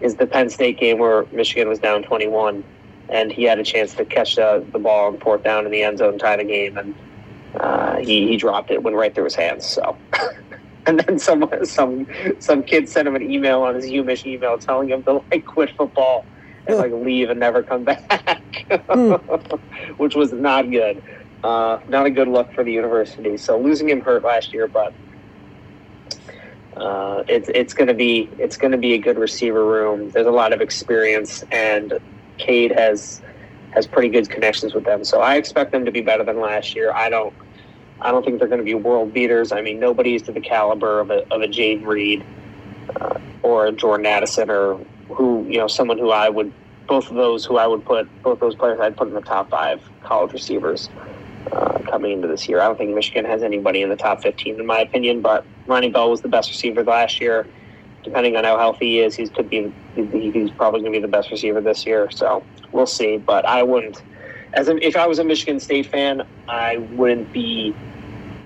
is 0.00 0.16
the 0.16 0.26
Penn 0.26 0.48
State 0.50 0.78
game 0.78 0.98
where 0.98 1.26
Michigan 1.32 1.68
was 1.68 1.78
down 1.78 2.02
21, 2.02 2.64
and 3.08 3.32
he 3.32 3.44
had 3.44 3.58
a 3.58 3.64
chance 3.64 3.94
to 3.94 4.04
catch 4.04 4.36
the, 4.36 4.64
the 4.72 4.78
ball 4.78 5.08
on 5.08 5.18
fourth 5.18 5.42
down 5.42 5.64
in 5.66 5.72
the 5.72 5.82
end 5.82 5.98
zone, 5.98 6.18
tie 6.18 6.36
the 6.36 6.44
game, 6.44 6.78
and 6.78 6.94
uh, 7.56 7.96
he 7.96 8.28
he 8.28 8.36
dropped 8.36 8.70
it, 8.70 8.82
went 8.82 8.96
right 8.96 9.14
through 9.14 9.24
his 9.24 9.34
hands. 9.34 9.66
So. 9.66 9.96
And 10.84 10.98
then 10.98 11.16
some 11.16 11.48
some 11.62 12.08
some 12.40 12.64
kid 12.64 12.88
sent 12.88 13.06
him 13.06 13.14
an 13.14 13.22
email 13.22 13.62
on 13.62 13.76
his 13.76 13.84
UMich 13.84 14.26
email 14.26 14.58
telling 14.58 14.88
him 14.88 15.04
to 15.04 15.22
like 15.30 15.46
quit 15.46 15.70
football 15.76 16.26
and 16.66 16.76
like 16.76 16.92
leave 16.92 17.30
and 17.30 17.40
never 17.40 17.62
come 17.62 17.84
back, 17.84 18.00
which 19.96 20.14
was 20.14 20.32
not 20.32 20.70
good. 20.70 21.02
Uh, 21.42 21.80
not 21.88 22.06
a 22.06 22.10
good 22.10 22.28
look 22.28 22.52
for 22.52 22.62
the 22.62 22.72
university. 22.72 23.36
So 23.36 23.58
losing 23.58 23.88
him 23.88 24.00
hurt 24.00 24.22
last 24.22 24.52
year, 24.52 24.68
but 24.68 24.92
uh, 26.76 27.24
it's 27.28 27.48
it's 27.48 27.74
gonna 27.74 27.94
be 27.94 28.30
it's 28.38 28.56
gonna 28.56 28.78
be 28.78 28.94
a 28.94 28.98
good 28.98 29.18
receiver 29.18 29.64
room. 29.64 30.10
There's 30.10 30.26
a 30.26 30.30
lot 30.30 30.52
of 30.52 30.60
experience, 30.60 31.44
and 31.50 31.98
Cade 32.38 32.72
has 32.72 33.20
has 33.72 33.86
pretty 33.86 34.08
good 34.08 34.30
connections 34.30 34.74
with 34.74 34.84
them. 34.84 35.04
So 35.04 35.20
I 35.20 35.36
expect 35.36 35.72
them 35.72 35.84
to 35.84 35.90
be 35.90 36.00
better 36.00 36.24
than 36.24 36.40
last 36.40 36.74
year. 36.74 36.92
I 36.92 37.08
don't. 37.08 37.34
I 38.02 38.10
don't 38.10 38.24
think 38.24 38.40
they're 38.40 38.48
going 38.48 38.58
to 38.58 38.64
be 38.64 38.74
world 38.74 39.12
beaters. 39.12 39.52
I 39.52 39.62
mean, 39.62 39.78
nobody's 39.78 40.22
to 40.22 40.32
the 40.32 40.40
caliber 40.40 40.98
of 41.00 41.10
a, 41.10 41.24
of 41.32 41.40
a 41.40 41.76
Reed 41.76 42.24
uh, 42.96 43.18
or 43.42 43.66
a 43.66 43.72
Jordan 43.72 44.06
Addison 44.06 44.50
or 44.50 44.76
who, 45.08 45.46
you 45.48 45.58
know, 45.58 45.68
someone 45.68 45.98
who 45.98 46.10
I 46.10 46.28
would, 46.28 46.52
both 46.92 47.08
of 47.08 47.16
those 47.16 47.42
who 47.42 47.56
I 47.56 47.66
would 47.66 47.86
put, 47.86 48.06
both 48.22 48.38
those 48.40 48.54
players 48.54 48.78
I'd 48.78 48.94
put 48.94 49.08
in 49.08 49.14
the 49.14 49.22
top 49.22 49.48
five 49.48 49.80
college 50.04 50.34
receivers 50.34 50.90
uh, 51.50 51.78
coming 51.88 52.12
into 52.12 52.28
this 52.28 52.46
year. 52.46 52.60
I 52.60 52.66
don't 52.66 52.76
think 52.76 52.94
Michigan 52.94 53.24
has 53.24 53.42
anybody 53.42 53.80
in 53.80 53.88
the 53.88 53.96
top 53.96 54.22
15, 54.22 54.60
in 54.60 54.66
my 54.66 54.80
opinion, 54.80 55.22
but 55.22 55.42
Ronnie 55.66 55.88
Bell 55.88 56.10
was 56.10 56.20
the 56.20 56.28
best 56.28 56.50
receiver 56.50 56.84
last 56.84 57.18
year. 57.18 57.46
Depending 58.04 58.36
on 58.36 58.44
how 58.44 58.58
healthy 58.58 58.90
he 58.90 58.98
is, 59.00 59.14
he's 59.14 59.30
could 59.30 59.48
be 59.48 59.72
he's 59.94 60.50
probably 60.50 60.80
going 60.80 60.92
to 60.92 60.98
be 60.98 61.00
the 61.00 61.08
best 61.08 61.30
receiver 61.30 61.62
this 61.62 61.86
year. 61.86 62.10
So 62.10 62.44
we'll 62.72 62.84
see. 62.84 63.16
But 63.16 63.46
I 63.46 63.62
wouldn't, 63.62 64.02
as 64.52 64.68
if 64.68 64.94
I 64.94 65.06
was 65.06 65.18
a 65.18 65.24
Michigan 65.24 65.60
State 65.60 65.86
fan, 65.86 66.26
I 66.46 66.76
wouldn't 66.76 67.32
be 67.32 67.74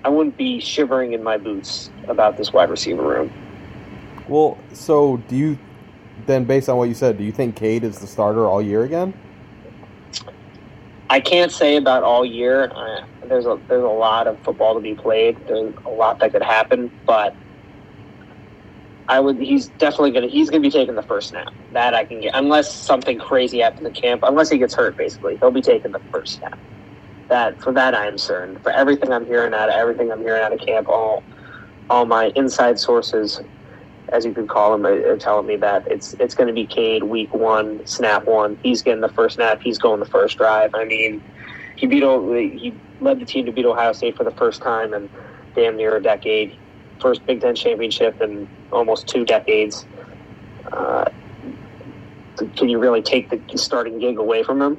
I 0.05 0.09
wouldn't 0.09 0.37
be 0.37 0.61
shivering 0.61 1.11
in 1.11 1.21
my 1.21 1.35
boots 1.35 1.89
about 2.07 2.37
this 2.37 2.53
wide 2.53 2.69
receiver 2.69 3.01
room. 3.01 3.29
Well, 4.29 4.57
so 4.71 5.17
do 5.27 5.35
you 5.35 5.57
then, 6.27 6.43
based 6.43 6.69
on 6.69 6.77
what 6.77 6.89
you 6.89 6.93
said, 6.93 7.17
do 7.17 7.23
you 7.23 7.31
think 7.31 7.55
Cade 7.55 7.83
is 7.83 7.99
the 7.99 8.07
starter 8.07 8.45
all 8.45 8.61
year 8.61 8.83
again? 8.83 9.13
I 11.09 11.19
can't 11.19 11.51
say 11.51 11.77
about 11.77 12.03
all 12.03 12.25
year. 12.25 12.69
Uh, 12.75 13.05
there's 13.27 13.45
a 13.45 13.59
there's 13.67 13.83
a 13.83 13.87
lot 13.87 14.27
of 14.27 14.37
football 14.39 14.75
to 14.75 14.81
be 14.81 14.93
played. 14.93 15.37
There's 15.47 15.73
a 15.85 15.89
lot 15.89 16.19
that 16.19 16.33
could 16.33 16.43
happen, 16.43 16.91
but 17.05 17.33
I 19.07 19.19
would. 19.19 19.37
He's 19.37 19.67
definitely 19.67 20.11
gonna. 20.11 20.27
He's 20.27 20.49
gonna 20.49 20.61
be 20.61 20.69
taking 20.69 20.95
the 20.95 21.03
first 21.03 21.29
snap. 21.29 21.53
That 21.71 21.93
I 21.93 22.03
can 22.03 22.21
get, 22.21 22.35
unless 22.35 22.73
something 22.73 23.17
crazy 23.19 23.59
happens 23.59 23.87
in 23.87 23.93
camp. 23.93 24.23
Unless 24.23 24.49
he 24.49 24.57
gets 24.57 24.73
hurt, 24.73 24.97
basically, 24.97 25.37
he'll 25.37 25.51
be 25.51 25.61
taking 25.61 25.91
the 25.91 26.01
first 26.11 26.35
snap. 26.35 26.59
That 27.29 27.61
for 27.61 27.71
that 27.71 27.95
I 27.95 28.07
am 28.07 28.17
certain. 28.17 28.59
For 28.59 28.71
everything 28.71 29.13
I'm 29.13 29.25
hearing 29.25 29.53
out 29.53 29.69
of 29.69 29.75
everything 29.75 30.11
I'm 30.11 30.19
hearing 30.19 30.43
out 30.43 30.51
of 30.51 30.59
camp, 30.59 30.89
all 30.89 31.23
all 31.89 32.05
my 32.05 32.33
inside 32.35 32.79
sources, 32.79 33.39
as 34.09 34.25
you 34.25 34.33
could 34.33 34.47
call 34.47 34.73
him, 34.73 34.85
are, 34.85 35.13
are 35.13 35.17
telling 35.17 35.47
me 35.47 35.55
that 35.57 35.87
it's 35.87 36.13
it's 36.13 36.35
going 36.35 36.47
to 36.47 36.53
be 36.53 36.65
Cade 36.65 37.03
week 37.03 37.33
one, 37.33 37.85
snap 37.85 38.25
one. 38.25 38.57
He's 38.63 38.81
getting 38.81 39.01
the 39.01 39.09
first 39.09 39.35
snap. 39.35 39.61
He's 39.61 39.77
going 39.77 39.99
the 39.99 40.05
first 40.05 40.37
drive. 40.37 40.73
I 40.73 40.85
mean, 40.85 41.21
he 41.75 41.87
beat 41.87 42.03
he 42.03 42.73
led 43.01 43.19
the 43.19 43.25
team 43.25 43.45
to 43.45 43.51
beat 43.51 43.65
Ohio 43.65 43.93
State 43.93 44.15
for 44.17 44.23
the 44.23 44.31
first 44.31 44.61
time 44.61 44.93
in 44.93 45.09
damn 45.55 45.75
near 45.75 45.95
a 45.95 46.01
decade. 46.01 46.55
First 47.01 47.25
Big 47.25 47.41
Ten 47.41 47.55
championship 47.55 48.21
in 48.21 48.47
almost 48.71 49.07
two 49.07 49.25
decades. 49.25 49.85
Uh, 50.71 51.05
can 52.55 52.69
you 52.69 52.79
really 52.79 53.01
take 53.01 53.29
the 53.29 53.57
starting 53.57 53.99
gig 53.99 54.17
away 54.17 54.43
from 54.43 54.61
him? 54.61 54.77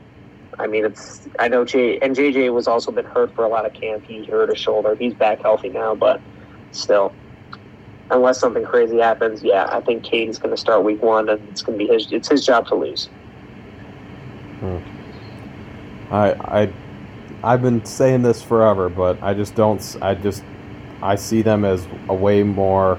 I 0.59 0.67
mean, 0.67 0.85
it's 0.85 1.29
I 1.39 1.49
know 1.49 1.65
J 1.65 1.99
and 2.01 2.17
JJ 2.17 2.53
was 2.53 2.67
also 2.67 2.91
been 2.91 3.05
hurt 3.05 3.35
for 3.35 3.45
a 3.45 3.49
lot 3.49 3.67
of 3.67 3.73
camp. 3.75 4.05
He 4.05 4.25
hurt 4.25 4.49
his 4.49 4.59
shoulder. 4.59 4.97
He's 4.97 5.15
back 5.15 5.41
healthy 5.43 5.69
now, 5.69 5.95
but 5.95 6.21
still, 6.73 7.13
unless 8.11 8.39
something 8.39 8.65
crazy 8.65 8.99
happens, 8.99 9.43
yeah, 9.43 9.69
I 9.71 9.81
think 9.81 10.03
Caden's 10.03 10.39
going 10.39 10.55
to 10.55 10.61
start 10.61 10.85
week 10.85 11.03
one, 11.03 11.29
and 11.29 11.47
it's 11.49 11.63
going 11.63 11.79
to 11.79 11.85
be 11.85 11.93
his. 11.93 12.11
It's 12.13 12.29
his 12.29 12.45
job 12.45 12.67
to 12.69 12.75
lose. 12.75 13.07
Hmm. 14.61 14.79
I 16.11 16.33
I 16.33 16.73
I've 17.43 17.63
been 17.63 17.85
saying 17.85 18.23
this 18.23 18.43
forever, 18.43 18.89
but 18.89 19.23
I 19.23 19.35
just 19.35 19.55
don't. 19.55 19.97
I 20.03 20.15
just 20.15 20.43
I 21.03 21.15
see 21.15 21.43
them 21.43 21.65
as 21.65 21.87
a 22.09 22.15
way 22.15 22.43
more 22.43 22.99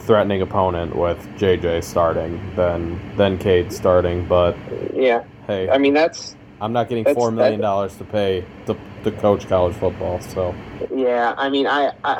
threatening 0.00 0.40
opponent 0.40 0.94
with 0.94 1.18
JJ 1.36 1.82
starting 1.82 2.40
than 2.54 3.00
than 3.16 3.38
Cade 3.38 3.72
starting. 3.72 4.26
But 4.26 4.56
Yeah, 4.94 5.24
hey, 5.46 5.68
I 5.68 5.78
mean 5.78 5.94
that's 5.94 6.36
I'm 6.60 6.72
not 6.72 6.88
getting 6.88 7.12
four 7.14 7.30
million 7.30 7.60
dollars 7.60 7.96
to 7.96 8.04
pay 8.04 8.44
to, 8.66 8.76
to 9.04 9.10
coach 9.10 9.48
college 9.48 9.74
football. 9.76 10.20
So 10.20 10.54
yeah. 10.94 11.34
I 11.36 11.48
mean 11.48 11.66
I, 11.66 11.92
I 12.04 12.14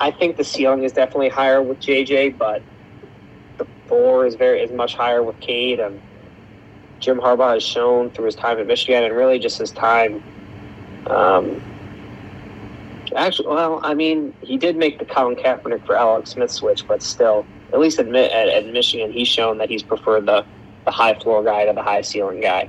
I 0.00 0.10
think 0.10 0.36
the 0.36 0.44
ceiling 0.44 0.84
is 0.84 0.92
definitely 0.92 1.28
higher 1.28 1.62
with 1.62 1.80
JJ, 1.80 2.36
but 2.38 2.62
the 3.58 3.66
floor 3.86 4.26
is 4.26 4.34
very 4.34 4.60
is 4.60 4.70
much 4.70 4.94
higher 4.94 5.22
with 5.22 5.38
Cade 5.40 5.80
and 5.80 6.00
Jim 7.00 7.18
Harbaugh 7.18 7.54
has 7.54 7.62
shown 7.62 8.10
through 8.10 8.26
his 8.26 8.34
time 8.34 8.58
at 8.58 8.66
Michigan 8.66 9.04
and 9.04 9.14
really 9.14 9.38
just 9.38 9.58
his 9.58 9.70
time. 9.70 10.22
Um, 11.06 11.60
actually, 13.14 13.48
well, 13.48 13.80
I 13.82 13.94
mean, 13.94 14.34
he 14.40 14.56
did 14.56 14.76
make 14.76 14.98
the 14.98 15.04
Colin 15.04 15.36
Kaepernick 15.36 15.84
for 15.86 15.96
Alex 15.96 16.30
Smith 16.30 16.50
switch, 16.50 16.86
but 16.86 17.02
still, 17.02 17.46
at 17.72 17.78
least 17.78 17.98
at, 17.98 18.08
at, 18.08 18.48
at 18.48 18.66
Michigan, 18.66 19.12
he's 19.12 19.28
shown 19.28 19.58
that 19.58 19.68
he's 19.68 19.82
preferred 19.82 20.26
the, 20.26 20.44
the 20.84 20.90
high 20.90 21.14
floor 21.14 21.44
guy 21.44 21.66
to 21.66 21.72
the 21.72 21.82
high 21.82 22.00
ceiling 22.00 22.40
guy. 22.40 22.68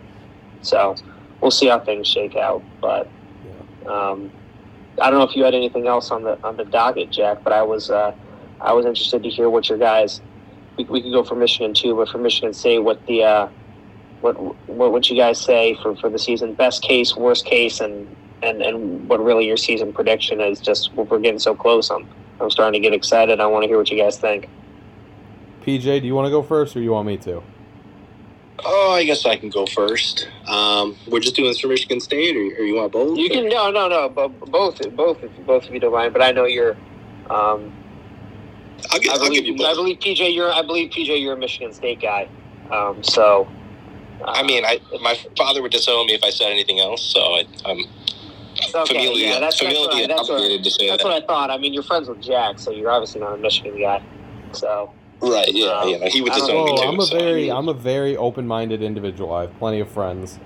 So 0.61 0.95
we'll 1.41 1.51
see 1.51 1.67
how 1.67 1.79
things 1.79 2.07
shake 2.07 2.35
out. 2.35 2.63
But 2.81 3.09
um, 3.87 4.31
I 5.01 5.09
don't 5.09 5.19
know 5.19 5.25
if 5.25 5.35
you 5.35 5.43
had 5.43 5.53
anything 5.53 5.87
else 5.87 6.11
on 6.11 6.23
the 6.23 6.41
on 6.43 6.57
the 6.57 6.65
docket, 6.65 7.11
Jack. 7.11 7.43
But 7.43 7.53
I 7.53 7.61
was 7.61 7.89
uh, 7.89 8.13
I 8.61 8.73
was 8.73 8.85
interested 8.85 9.23
to 9.23 9.29
hear 9.29 9.49
what 9.49 9.69
your 9.69 9.77
guys 9.77 10.21
we, 10.77 10.85
we 10.85 11.01
could 11.01 11.11
go 11.11 11.23
for 11.23 11.35
Michigan 11.35 11.73
too, 11.73 11.95
but 11.95 12.09
for 12.09 12.19
Michigan 12.19 12.53
State, 12.53 12.79
what 12.79 13.05
the 13.07 13.23
uh, 13.23 13.47
what 14.21 14.33
what 14.67 14.91
would 14.91 15.09
you 15.09 15.17
guys 15.17 15.39
say 15.39 15.75
for, 15.81 15.95
for 15.95 16.09
the 16.09 16.19
season? 16.19 16.53
Best 16.53 16.81
case, 16.81 17.15
worst 17.15 17.45
case, 17.45 17.79
and, 17.79 18.07
and 18.41 18.61
and 18.61 19.09
what 19.09 19.23
really 19.23 19.45
your 19.45 19.57
season 19.57 19.91
prediction 19.91 20.39
is? 20.39 20.59
Just 20.59 20.93
we're 20.93 21.19
getting 21.19 21.39
so 21.39 21.55
close. 21.55 21.89
I'm 21.89 22.07
I'm 22.39 22.49
starting 22.49 22.81
to 22.81 22.87
get 22.87 22.95
excited. 22.95 23.39
I 23.39 23.47
want 23.47 23.63
to 23.63 23.67
hear 23.67 23.77
what 23.77 23.89
you 23.89 23.97
guys 23.97 24.17
think. 24.17 24.47
PJ, 25.61 26.01
do 26.01 26.07
you 26.07 26.15
want 26.15 26.27
to 26.27 26.31
go 26.31 26.41
first, 26.41 26.75
or 26.75 26.81
you 26.81 26.91
want 26.91 27.07
me 27.07 27.17
to? 27.17 27.43
Oh, 28.65 28.91
I 28.91 29.03
guess 29.03 29.25
I 29.25 29.37
can 29.37 29.49
go 29.49 29.65
first. 29.65 30.27
Um, 30.47 30.97
we're 31.07 31.19
just 31.19 31.35
doing 31.35 31.49
this 31.49 31.59
for 31.59 31.67
Michigan 31.67 31.99
State, 31.99 32.35
or, 32.35 32.61
or 32.61 32.65
you 32.65 32.75
want 32.75 32.91
both? 32.91 33.17
You 33.17 33.29
can 33.29 33.47
no 33.49 33.69
no 33.69 33.87
no 33.87 34.09
both 34.09 34.79
both 34.95 35.21
both 35.45 35.65
of 35.67 35.73
you 35.73 35.79
don't 35.79 35.93
mind, 35.93 36.13
but 36.13 36.21
I 36.21 36.31
know 36.31 36.45
you're. 36.45 36.75
Um, 37.29 37.73
I'll, 38.91 38.99
give, 38.99 39.11
I 39.11 39.13
I'll 39.13 39.19
believe, 39.19 39.33
give 39.33 39.45
you 39.45 39.57
both. 39.57 39.67
I 39.67 39.73
believe 39.73 39.99
PJ, 39.99 40.33
you're. 40.33 40.51
I 40.51 40.61
believe 40.63 40.91
PJ, 40.91 41.21
you're 41.21 41.33
a 41.33 41.37
Michigan 41.37 41.73
State 41.73 42.01
guy. 42.01 42.29
Um, 42.71 43.03
so. 43.03 43.47
uh, 44.21 44.25
I 44.25 44.43
mean, 44.43 44.65
I 44.65 44.79
my 45.01 45.15
father 45.37 45.61
would 45.61 45.71
disown 45.71 46.07
me 46.07 46.15
if 46.15 46.23
I 46.23 46.31
said 46.31 46.51
anything 46.51 46.79
else, 46.79 47.03
so 47.03 47.19
I, 47.19 47.43
I'm 47.65 47.79
it's 48.55 48.73
okay. 48.73 48.93
familiarly, 48.95 49.27
yeah, 49.27 49.39
that's, 49.39 49.59
that's, 49.59 49.77
what, 49.77 50.07
that's, 50.07 50.29
what, 50.29 50.63
to 50.63 50.71
say 50.71 50.89
that's 50.89 51.03
that. 51.03 51.09
what 51.09 51.23
I 51.23 51.25
thought. 51.25 51.51
I 51.51 51.57
mean, 51.57 51.73
you're 51.73 51.83
friends 51.83 52.09
with 52.09 52.21
Jack, 52.21 52.57
so 52.57 52.71
you're 52.71 52.89
obviously 52.89 53.21
not 53.21 53.35
a 53.35 53.37
Michigan 53.37 53.79
guy. 53.79 54.03
So. 54.51 54.91
Right? 55.21 55.47
Yeah, 55.53 55.67
Um, 55.81 55.89
you 55.89 55.99
know, 55.99 56.07
he 56.07 56.21
would 56.21 56.31
I 56.31 56.37
don't 56.39 56.47
disown 56.47 56.63
Well, 56.65 56.73
me 56.73 56.77
too. 56.81 56.87
I'm 56.87 56.99
a 56.99 57.05
so- 57.05 57.17
very 57.19 57.51
I'm 57.51 57.69
a 57.69 57.73
very 57.73 58.17
open-minded 58.17 58.81
individual. 58.81 59.33
I 59.33 59.41
have 59.41 59.57
plenty 59.59 59.79
of 59.79 59.89
friends 59.89 60.39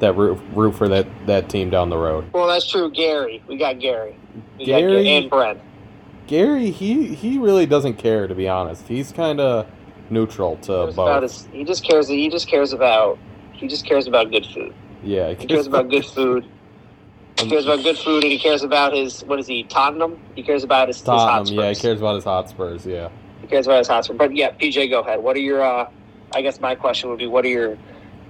that 0.00 0.14
root, 0.16 0.38
root 0.54 0.74
for 0.74 0.88
that 0.88 1.06
that 1.26 1.48
team 1.48 1.70
down 1.70 1.90
the 1.90 1.98
road. 1.98 2.24
Well, 2.32 2.46
that's 2.46 2.68
true. 2.70 2.90
Gary, 2.90 3.42
we 3.48 3.56
got 3.56 3.78
Gary. 3.80 4.16
We 4.58 4.64
Gary- 4.64 5.02
Ga- 5.04 5.16
and 5.18 5.30
Brent. 5.30 5.58
Gary, 6.26 6.70
he 6.70 7.14
he 7.14 7.38
really 7.38 7.66
doesn't 7.66 7.94
care 7.94 8.26
to 8.28 8.34
be 8.34 8.48
honest. 8.48 8.86
He's 8.86 9.12
kind 9.12 9.40
of 9.40 9.66
neutral 10.10 10.56
to 10.56 10.66
Cares 10.66 10.94
about 10.94 11.20
both. 11.20 11.22
his, 11.22 11.48
he 11.52 11.64
just 11.64 11.84
cares. 11.84 12.08
He 12.08 12.28
just 12.28 12.48
cares 12.48 12.72
about. 12.72 13.18
He 13.52 13.66
just 13.66 13.84
cares 13.86 14.06
about 14.06 14.30
good 14.30 14.46
food. 14.46 14.72
Yeah, 15.02 15.32
He 15.34 15.46
cares 15.46 15.66
about 15.66 15.88
good 15.90 16.04
food. 16.16 16.44
He 17.40 17.48
cares 17.48 17.64
about 17.66 17.82
good 17.84 17.96
food, 17.98 18.24
and 18.24 18.32
he 18.32 18.38
cares 18.38 18.62
about 18.62 18.92
his 18.92 19.22
what 19.24 19.38
is 19.38 19.46
he 19.46 19.62
Tottenham? 19.64 20.18
He 20.34 20.42
cares 20.42 20.64
about 20.64 20.88
his, 20.88 20.96
his 20.98 21.04
Tottenham. 21.06 21.28
Hotspurs. 21.46 21.56
Yeah, 21.56 21.68
he 21.70 21.74
cares 21.76 21.98
about 22.00 22.14
his 22.16 22.24
Hotspurs. 22.24 22.86
Yeah. 22.86 23.08
He 23.48 23.52
cares 23.52 23.66
about 23.66 23.78
his 23.78 23.88
Hotspurs. 23.88 24.18
But 24.18 24.36
yeah, 24.36 24.50
PJ, 24.50 24.90
go 24.90 25.00
ahead. 25.00 25.22
What 25.22 25.34
are 25.36 25.40
your? 25.40 25.62
Uh, 25.62 25.88
I 26.34 26.42
guess 26.42 26.60
my 26.60 26.74
question 26.74 27.08
would 27.08 27.18
be, 27.18 27.26
what 27.26 27.46
are 27.46 27.48
your 27.48 27.78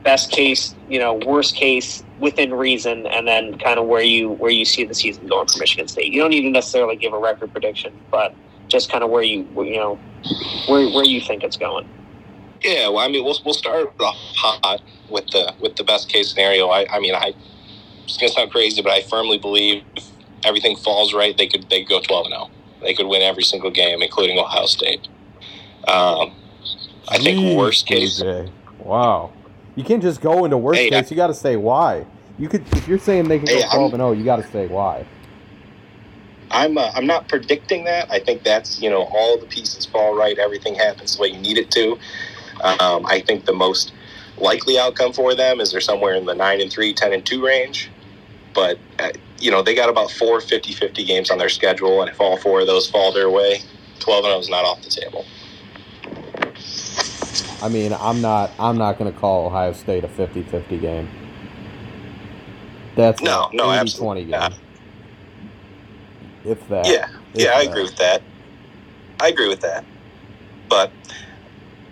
best 0.04 0.30
case, 0.30 0.76
you 0.88 1.00
know, 1.00 1.14
worst 1.14 1.56
case 1.56 2.04
within 2.20 2.54
reason, 2.54 3.04
and 3.08 3.26
then 3.26 3.58
kind 3.58 3.80
of 3.80 3.86
where 3.86 4.02
you 4.02 4.30
where 4.30 4.50
you 4.50 4.64
see 4.64 4.84
the 4.84 4.94
season 4.94 5.26
going 5.26 5.48
for 5.48 5.58
Michigan 5.58 5.88
State. 5.88 6.12
You 6.12 6.20
don't 6.20 6.30
need 6.30 6.42
to 6.42 6.50
necessarily 6.50 6.94
give 6.94 7.12
a 7.12 7.18
record 7.18 7.50
prediction, 7.50 7.92
but 8.12 8.32
just 8.68 8.92
kind 8.92 9.02
of 9.02 9.10
where 9.10 9.24
you 9.24 9.48
you 9.56 9.76
know 9.76 9.98
where 10.68 10.88
where 10.90 11.04
you 11.04 11.20
think 11.20 11.42
it's 11.42 11.56
going. 11.56 11.88
Yeah, 12.62 12.88
well, 12.88 12.98
I 12.98 13.08
mean, 13.08 13.24
we'll 13.24 13.38
we'll 13.44 13.54
start 13.54 13.92
off 14.00 14.16
hot 14.36 14.82
with 15.08 15.26
the 15.28 15.52
with 15.60 15.74
the 15.74 15.84
best 15.84 16.08
case 16.08 16.30
scenario. 16.30 16.68
I, 16.68 16.86
I 16.90 17.00
mean, 17.00 17.14
I 17.14 17.34
it's 18.04 18.16
gonna 18.16 18.30
sound 18.30 18.52
crazy, 18.52 18.82
but 18.82 18.92
I 18.92 19.02
firmly 19.02 19.38
believe 19.38 19.82
if 19.96 20.08
everything 20.44 20.76
falls 20.76 21.12
right, 21.12 21.36
they 21.36 21.48
could 21.48 21.68
they 21.70 21.80
could 21.80 21.88
go 21.88 22.00
twelve 22.00 22.26
and 22.26 22.34
zero. 22.34 22.50
They 22.80 22.94
could 22.94 23.06
win 23.06 23.22
every 23.22 23.42
single 23.42 23.70
game, 23.70 24.02
including 24.02 24.38
Ohio 24.38 24.66
State. 24.66 25.08
Um, 25.86 26.32
I 27.08 27.18
think 27.18 27.38
Jeez, 27.38 27.56
worst 27.56 27.86
case. 27.86 28.22
PJ. 28.22 28.50
Wow. 28.80 29.32
You 29.76 29.84
can't 29.84 30.02
just 30.02 30.20
go 30.20 30.44
into 30.44 30.58
worst 30.58 30.80
Hey, 30.80 30.90
case. 30.90 31.10
You 31.10 31.16
got 31.16 31.28
to 31.28 31.34
say 31.34 31.56
why. 31.56 32.04
You 32.38 32.48
could 32.48 32.62
if 32.76 32.86
you're 32.86 32.98
saying 32.98 33.28
they 33.28 33.38
can 33.38 33.48
Hey, 33.48 33.62
go 33.62 33.70
12 33.70 33.94
and 33.94 34.00
0, 34.00 34.12
you 34.12 34.24
got 34.24 34.36
to 34.36 34.50
say 34.50 34.66
why. 34.66 35.06
I'm 36.50 36.78
uh, 36.78 36.90
I'm 36.94 37.06
not 37.06 37.28
predicting 37.28 37.84
that. 37.84 38.10
I 38.10 38.20
think 38.20 38.42
that's 38.42 38.80
you 38.80 38.90
know 38.90 39.02
all 39.02 39.38
the 39.38 39.46
pieces 39.46 39.86
fall 39.86 40.16
right, 40.16 40.38
everything 40.38 40.74
happens 40.74 41.16
the 41.16 41.22
way 41.22 41.28
you 41.28 41.38
need 41.38 41.58
it 41.58 41.70
to. 41.72 41.98
Um, 42.62 43.06
I 43.06 43.22
think 43.26 43.44
the 43.44 43.52
most 43.52 43.92
likely 44.38 44.78
outcome 44.78 45.12
for 45.12 45.34
them 45.34 45.60
is 45.60 45.72
they're 45.72 45.80
somewhere 45.80 46.14
in 46.14 46.26
the 46.26 46.34
nine 46.34 46.60
and 46.60 46.70
three, 46.70 46.92
10 46.92 47.12
and 47.12 47.24
two 47.24 47.44
range. 47.44 47.90
But 48.54 48.78
uh, 48.98 49.10
you 49.40 49.50
know 49.50 49.62
they 49.62 49.74
got 49.74 49.88
about 49.88 50.10
four 50.10 50.40
50-50 50.40 51.06
games 51.06 51.30
on 51.30 51.38
their 51.38 51.48
schedule, 51.48 52.00
and 52.02 52.10
if 52.10 52.20
all 52.20 52.36
four 52.36 52.60
of 52.60 52.66
those 52.66 52.88
fall 52.90 53.12
their 53.12 53.30
way, 53.30 53.60
twelve 54.00 54.24
and 54.24 54.32
zero 54.32 54.40
is 54.40 54.48
not 54.48 54.64
off 54.64 54.82
the 54.82 54.90
table. 54.90 55.24
I 57.60 57.68
mean, 57.68 57.92
I'm 57.92 58.20
not 58.20 58.50
I'm 58.58 58.78
not 58.78 58.98
going 58.98 59.12
to 59.12 59.18
call 59.18 59.46
Ohio 59.46 59.72
State 59.72 60.04
a 60.04 60.08
50-50 60.08 60.80
game. 60.80 61.08
That's 62.94 63.20
No, 63.22 63.48
no, 63.52 63.66
80-20 63.66 63.78
absolutely 63.80 64.20
game. 64.22 64.30
not. 64.30 64.54
If 66.44 66.68
that. 66.68 66.86
Yeah, 66.86 67.08
If 67.34 67.42
yeah, 67.42 67.52
I 67.56 67.62
agree 67.62 67.82
with 67.82 67.96
that. 67.96 68.22
I 69.20 69.28
agree 69.28 69.48
with 69.48 69.60
that. 69.60 69.84
But 70.68 70.92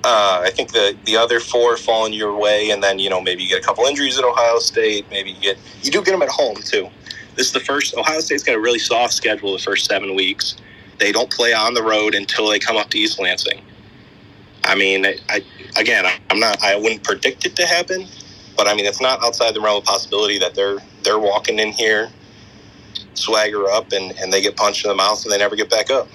uh, 0.05 0.40
I 0.44 0.51
think 0.51 0.72
the 0.72 0.97
the 1.05 1.16
other 1.16 1.40
four 1.40 1.76
fall 1.76 2.07
in 2.07 2.12
your 2.12 2.36
way, 2.36 2.70
and 2.70 2.82
then 2.82 2.99
you 2.99 3.11
know 3.11 3.20
maybe 3.20 3.42
you 3.42 3.49
get 3.49 3.59
a 3.59 3.66
couple 3.66 3.84
injuries 3.86 4.18
at 4.18 4.24
Ohio 4.24 4.59
State. 4.59 5.07
Maybe 5.11 5.30
you 5.32 5.40
get 5.40 5.59
you 5.82 5.90
do 5.90 6.03
get 6.03 6.12
them 6.12 6.22
at 6.22 6.28
home 6.28 6.57
too. 6.57 6.88
This 7.37 7.49
is 7.49 7.53
the 7.53 7.61
first 7.61 7.97
Ohio 7.97 8.20
State's 8.20 8.43
got 8.43 8.57
a 8.57 8.61
really 8.61 8.78
soft 8.78 9.12
schedule 9.12 9.53
the 9.53 9.62
first 9.62 9.87
seven 9.87 10.14
weeks. 10.14 10.57
They 10.99 11.12
don't 11.12 11.30
play 11.30 11.53
on 11.53 11.74
the 11.74 11.82
road 11.82 12.14
until 12.14 12.49
they 12.49 12.59
come 12.59 12.76
up 12.76 12.89
to 12.91 12.99
East 12.99 13.20
Lansing. 13.20 13.61
I 14.64 14.74
mean, 14.74 15.05
I, 15.05 15.18
I 15.28 15.43
again, 15.78 16.07
I'm 16.30 16.41
not. 16.41 16.62
I 16.62 16.76
wouldn't 16.76 17.05
predict 17.05 17.45
it 17.47 17.55
to 17.57 17.66
happen, 17.66 18.07
but 18.57 18.66
I 18.66 18.74
mean, 18.74 18.87
it's 18.87 19.01
not 19.01 19.22
outside 19.22 19.55
the 19.55 19.61
realm 19.61 19.78
of 19.78 19.84
possibility 19.84 20.39
that 20.39 20.55
they're 20.55 20.78
they're 21.03 21.18
walking 21.18 21.59
in 21.59 21.72
here, 21.72 22.11
swagger 23.14 23.68
up, 23.68 23.93
and 23.93 24.12
and 24.18 24.32
they 24.32 24.41
get 24.41 24.57
punched 24.57 24.84
in 24.84 24.89
the 24.89 24.95
mouth 24.97 25.22
and 25.24 25.32
they 25.32 25.39
never 25.39 25.57
get 25.57 25.70
back 25.70 25.91
up. 25.91 26.09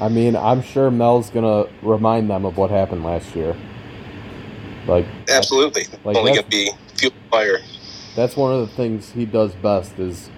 I 0.00 0.08
mean, 0.08 0.36
I'm 0.36 0.62
sure 0.62 0.90
Mel's 0.90 1.30
going 1.30 1.44
to 1.44 1.72
remind 1.86 2.30
them 2.30 2.44
of 2.44 2.56
what 2.56 2.70
happened 2.70 3.04
last 3.04 3.36
year. 3.36 3.56
Like 4.86 5.06
Absolutely, 5.28 5.84
Like 6.04 6.16
only 6.16 6.34
to 6.34 6.42
be 6.44 6.70
fuel 6.96 7.12
fire. 7.30 7.58
That's 8.14 8.36
one 8.36 8.52
of 8.52 8.60
the 8.68 8.74
things 8.74 9.10
he 9.12 9.24
does 9.24 9.54
best 9.54 9.98
is 9.98 10.30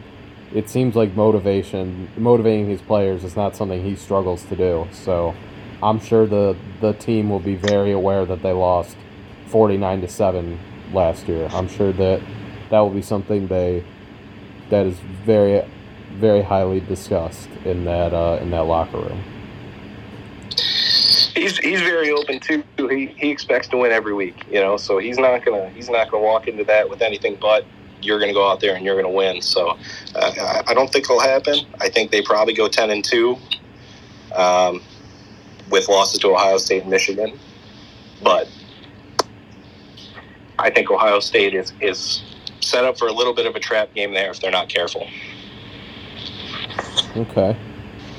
it 0.53 0.71
seems 0.71 0.95
like 0.95 1.15
motivation 1.15 2.09
motivating 2.17 2.69
his 2.69 2.81
players 2.81 3.25
is 3.25 3.35
not 3.35 3.57
something 3.57 3.83
he 3.83 3.97
struggles 3.97 4.45
to 4.45 4.57
do. 4.57 4.87
So 4.93 5.35
i'm 5.83 6.01
sure 6.01 6.27
the 6.27 6.57
the 6.81 6.93
team 6.95 7.29
will 7.29 7.41
be 7.41 7.57
very 7.57 7.93
aware 7.93 8.25
that 8.25 8.43
they 8.43 8.53
lost 8.53 8.97
49 9.47 10.03
to 10.03 10.09
7 10.09 10.59
last 10.93 11.29
year. 11.29 11.49
I'm 11.53 11.69
sure 11.69 11.93
that 11.93 12.21
that 12.71 12.81
will 12.81 12.91
be 12.91 13.03
something 13.03 13.49
they 13.49 13.85
that 14.71 14.87
is 14.87 14.99
very 15.25 15.67
very 16.13 16.43
highly 16.43 16.81
discussed 16.81 17.49
in 17.65 17.85
that 17.85 18.15
uh, 18.15 18.39
in 18.41 18.51
that 18.51 18.67
locker 18.67 18.99
room 18.99 19.34
He's 21.35 21.59
he's 21.59 21.81
very 21.81 22.11
open 22.13 22.39
too. 22.39 22.63
He 22.77 23.07
he 23.17 23.31
expects 23.31 23.69
to 23.69 23.77
win 23.77 23.91
every 23.93 24.15
week, 24.15 24.45
you 24.49 24.61
know. 24.61 24.77
So 24.77 24.99
he's 24.99 25.19
not 25.19 25.45
gonna 25.45 25.69
he's 25.71 25.91
not 25.91 26.11
gonna 26.11 26.23
walk 26.23 26.47
into 26.47 26.65
that 26.65 26.89
with 26.89 27.03
anything 27.03 27.37
but 27.41 27.65
you're 28.05 28.21
gonna 28.21 28.33
go 28.33 28.49
out 28.49 28.61
there 28.61 28.77
and 28.77 28.85
you're 28.85 28.97
gonna 28.97 29.15
win. 29.15 29.41
So 29.41 29.77
uh, 30.15 30.63
I, 30.67 30.75
don't 30.75 30.93
think 30.93 31.07
it'll 31.07 31.21
happen. 31.21 31.67
I 31.81 31.89
think 31.89 32.11
they 32.11 32.23
probably 32.23 32.55
go 32.55 32.69
ten 32.69 32.91
and 32.91 33.05
two, 33.05 33.37
um, 34.35 34.83
with 35.71 35.89
losses 35.89 36.21
to 36.21 36.29
Ohio 36.29 36.59
State 36.59 36.83
and 36.83 36.91
Michigan. 36.91 37.39
But 38.23 38.49
I 40.59 40.71
think 40.71 40.91
Ohio 40.91 41.21
State 41.21 41.55
is 41.55 41.73
is 41.81 42.23
set 42.61 42.85
up 42.85 42.99
for 42.99 43.09
a 43.09 43.13
little 43.13 43.35
bit 43.35 43.47
of 43.47 43.57
a 43.57 43.61
trap 43.61 43.93
game 43.95 44.15
there 44.15 44.31
if 44.31 44.41
they're 44.41 44.51
not 44.51 44.69
careful. 44.69 45.07
okay 47.17 47.57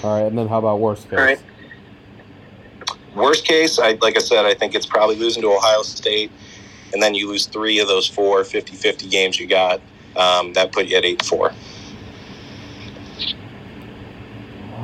all 0.04 0.20
right 0.22 0.28
and 0.28 0.38
then 0.38 0.48
how 0.48 0.60
about 0.60 0.80
worst 0.80 1.10
case 1.10 1.20
All 1.20 1.26
right. 1.26 1.42
Worst 3.16 3.46
case, 3.46 3.80
I, 3.80 3.98
like 4.02 4.18
I 4.18 4.20
said, 4.20 4.46
I 4.46 4.54
think 4.54 4.76
it's 4.76 4.86
probably 4.86 5.16
losing 5.16 5.42
to 5.44 5.54
Ohio 5.54 5.84
State, 5.84 6.32
and 6.94 7.02
then 7.02 7.16
you 7.16 7.30
lose 7.30 7.46
three 7.46 7.80
of 7.80 7.88
those 7.88 8.08
four 8.08 8.44
50 8.44 8.76
50 8.76 9.08
games 9.08 9.40
you 9.40 9.48
got. 9.48 9.82
Um, 10.18 10.54
that 10.54 10.72
put 10.72 10.88
you 10.88 10.98
at 10.98 11.06
8 11.06 11.26
4. 11.26 11.54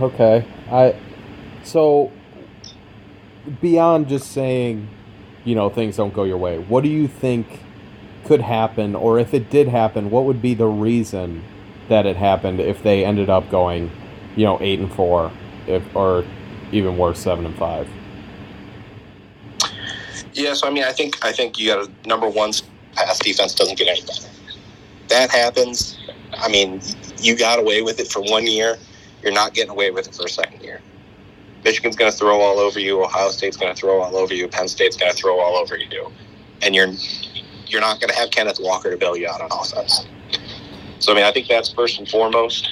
Okay. 0.02 0.46
I 0.70 0.96
so 1.64 2.12
beyond 3.62 4.08
just 4.08 4.32
saying, 4.32 4.90
you 5.44 5.56
know, 5.56 5.70
things 5.70 5.98
don't 5.98 6.14
go 6.14 6.24
your 6.24 6.38
way. 6.38 6.58
What 6.60 6.84
do 6.84 6.90
you 6.90 7.08
think 7.08 7.62
could 8.26 8.42
happen 8.42 8.96
or 8.96 9.20
if 9.20 9.34
it 9.34 9.50
did 9.50 9.68
happen, 9.68 10.10
what 10.10 10.26
would 10.26 10.42
be 10.42 10.54
the 10.54 10.68
reason 10.68 11.44
that 11.90 12.06
it 12.06 12.16
happened 12.16 12.60
if 12.60 12.82
they 12.84 13.04
ended 13.04 13.30
up 13.30 13.50
going, 13.50 13.92
you 14.36 14.46
know, 14.46 14.58
8 14.62 14.80
and 14.80 14.94
4 14.94 15.32
if 15.68 15.96
or 15.96 16.26
even 16.72 16.98
worse 16.98 17.20
7 17.20 17.46
and 17.46 17.56
5? 17.56 17.88
Yeah, 20.34 20.54
so 20.54 20.68
I 20.68 20.72
mean, 20.72 20.84
I 20.84 20.92
think 20.92 21.24
I 21.24 21.32
think 21.32 21.60
you 21.60 21.68
got 21.68 21.88
a 21.88 22.08
number 22.08 22.30
one 22.30 22.52
pass 22.94 23.20
defense 23.20 23.56
doesn't 23.56 23.78
get 23.78 23.88
any 23.88 24.02
better. 24.02 24.28
That 25.10 25.30
happens. 25.30 25.98
I 26.38 26.48
mean, 26.50 26.82
you 27.20 27.38
got 27.38 27.60
away 27.60 27.82
with 27.82 28.00
it 28.00 28.08
for 28.08 28.22
one 28.22 28.48
year. 28.48 28.78
You're 29.22 29.34
not 29.34 29.54
getting 29.54 29.72
away 29.72 29.92
with 29.92 30.08
it 30.08 30.16
for 30.16 30.26
a 30.26 30.30
second 30.30 30.62
year. 30.62 30.82
Michigan's 31.64 31.96
going 31.96 32.12
to 32.12 32.18
throw 32.18 32.40
all 32.42 32.60
over 32.60 32.80
you. 32.80 33.04
Ohio 33.04 33.30
State's 33.30 33.58
going 33.58 33.74
to 33.74 33.80
throw 33.80 34.02
all 34.02 34.18
over 34.18 34.34
you. 34.34 34.48
Penn 34.48 34.68
State's 34.68 34.98
going 34.98 35.12
to 35.12 35.18
throw 35.18 35.40
all 35.40 35.56
over 35.56 35.78
you, 35.78 36.12
and 36.62 36.74
you're 36.74 36.92
you're 37.68 37.82
not 37.82 38.00
going 38.00 38.10
to 38.10 38.16
have 38.16 38.32
Kenneth 38.32 38.60
Walker 38.60 38.90
to 38.90 38.98
bail 38.98 39.16
you 39.16 39.28
out 39.28 39.42
on 39.42 39.50
offense. 39.52 40.06
So 41.00 41.12
I 41.12 41.16
mean, 41.16 41.24
I 41.24 41.32
think 41.32 41.48
that's 41.48 41.72
first 41.72 42.00
and 42.00 42.08
foremost. 42.08 42.70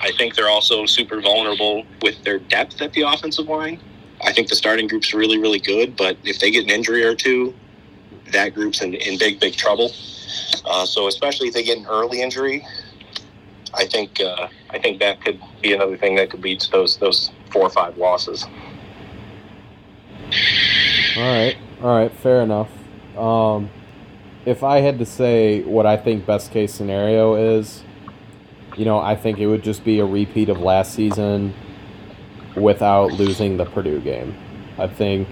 I 0.00 0.12
think 0.12 0.34
they're 0.34 0.48
also 0.48 0.86
super 0.86 1.20
vulnerable 1.20 1.84
with 2.02 2.22
their 2.22 2.38
depth 2.38 2.80
at 2.80 2.92
the 2.92 3.02
offensive 3.02 3.48
line. 3.48 3.80
I 4.22 4.32
think 4.32 4.48
the 4.48 4.56
starting 4.56 4.88
group's 4.88 5.14
really, 5.14 5.38
really 5.38 5.60
good, 5.60 5.96
but 5.96 6.16
if 6.24 6.40
they 6.40 6.50
get 6.50 6.64
an 6.64 6.70
injury 6.70 7.04
or 7.04 7.14
two, 7.14 7.54
that 8.32 8.54
group's 8.54 8.82
in, 8.82 8.94
in 8.94 9.18
big, 9.18 9.40
big 9.40 9.54
trouble. 9.54 9.92
Uh, 10.64 10.84
so 10.84 11.06
especially 11.08 11.48
if 11.48 11.54
they 11.54 11.62
get 11.62 11.78
an 11.78 11.86
early 11.86 12.20
injury, 12.20 12.66
I 13.74 13.86
think 13.86 14.20
uh, 14.20 14.48
I 14.70 14.78
think 14.78 14.98
that 15.00 15.20
could 15.22 15.40
be 15.62 15.72
another 15.72 15.96
thing 15.96 16.16
that 16.16 16.30
could 16.30 16.42
lead 16.42 16.60
to 16.60 16.70
those 16.70 16.96
those 16.98 17.30
four 17.50 17.62
or 17.62 17.70
five 17.70 17.96
losses. 17.96 18.44
All 21.16 21.22
right, 21.22 21.56
all 21.82 21.96
right, 21.96 22.12
fair 22.12 22.42
enough. 22.42 22.70
Um, 23.16 23.70
if 24.46 24.62
I 24.62 24.80
had 24.80 24.98
to 24.98 25.06
say 25.06 25.62
what 25.62 25.86
I 25.86 25.96
think 25.96 26.26
best 26.26 26.50
case 26.50 26.72
scenario 26.72 27.34
is, 27.58 27.82
you 28.76 28.84
know, 28.84 28.98
I 28.98 29.16
think 29.16 29.38
it 29.38 29.46
would 29.46 29.62
just 29.62 29.84
be 29.84 29.98
a 30.00 30.06
repeat 30.06 30.48
of 30.48 30.58
last 30.60 30.94
season 30.94 31.54
without 32.60 33.12
losing 33.12 33.56
the 33.56 33.64
Purdue 33.64 34.00
game. 34.00 34.34
I 34.78 34.86
think, 34.86 35.28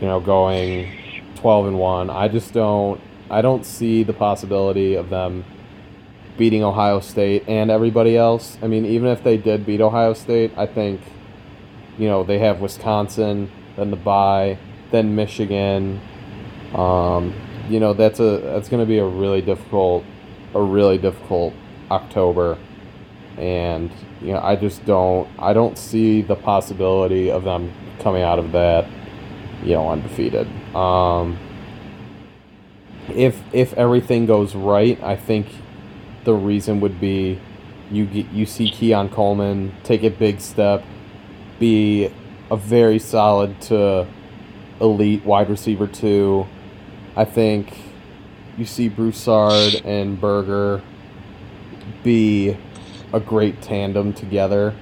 you 0.00 0.06
know, 0.06 0.20
going 0.20 0.90
twelve 1.36 1.66
and 1.66 1.78
one. 1.78 2.10
I 2.10 2.28
just 2.28 2.52
don't. 2.52 3.00
I 3.30 3.42
don't 3.42 3.64
see 3.64 4.02
the 4.02 4.12
possibility 4.12 4.94
of 4.94 5.08
them 5.10 5.44
beating 6.36 6.64
Ohio 6.64 7.00
State 7.00 7.44
and 7.46 7.70
everybody 7.70 8.16
else. 8.16 8.58
I 8.62 8.66
mean, 8.66 8.86
even 8.86 9.08
if 9.08 9.22
they 9.22 9.36
did 9.36 9.66
beat 9.66 9.80
Ohio 9.80 10.14
State, 10.14 10.52
I 10.56 10.66
think, 10.66 11.00
you 11.98 12.08
know, 12.08 12.24
they 12.24 12.38
have 12.38 12.60
Wisconsin, 12.60 13.50
then 13.76 13.90
the 13.90 13.96
bye, 13.96 14.58
then 14.90 15.14
Michigan. 15.14 16.00
Um, 16.74 17.34
you 17.68 17.78
know, 17.78 17.92
that's 17.92 18.20
a 18.20 18.38
that's 18.38 18.68
going 18.68 18.82
to 18.82 18.88
be 18.88 18.98
a 18.98 19.06
really 19.06 19.42
difficult, 19.42 20.04
a 20.54 20.62
really 20.62 20.98
difficult 20.98 21.52
October, 21.90 22.58
and 23.36 23.90
you 24.20 24.32
know, 24.32 24.40
I 24.42 24.56
just 24.56 24.84
don't 24.84 25.28
I 25.38 25.52
don't 25.52 25.78
see 25.78 26.22
the 26.22 26.36
possibility 26.36 27.30
of 27.30 27.44
them 27.44 27.72
coming 28.00 28.22
out 28.22 28.38
of 28.38 28.52
that, 28.52 28.88
you 29.62 29.74
know, 29.74 29.90
undefeated. 29.90 30.46
Um, 30.74 31.38
if 33.08 33.40
if 33.52 33.72
everything 33.74 34.26
goes 34.26 34.54
right, 34.54 35.02
I 35.02 35.16
think 35.16 35.46
the 36.24 36.34
reason 36.34 36.80
would 36.80 37.00
be 37.00 37.40
you 37.90 38.06
get 38.06 38.30
you 38.30 38.46
see 38.46 38.70
Keon 38.70 39.08
Coleman 39.08 39.74
take 39.84 40.02
a 40.02 40.10
big 40.10 40.40
step, 40.40 40.84
be 41.58 42.10
a 42.50 42.56
very 42.56 42.98
solid 42.98 43.60
to 43.62 44.06
elite 44.80 45.24
wide 45.24 45.48
receiver 45.48 45.86
two. 45.86 46.46
I 47.16 47.24
think 47.24 47.76
you 48.56 48.64
see 48.64 48.88
Broussard 48.88 49.82
and 49.84 50.20
Berger 50.20 50.82
be 52.02 52.56
a 53.12 53.20
great 53.20 53.60
tandem 53.62 54.12
together. 54.12 54.74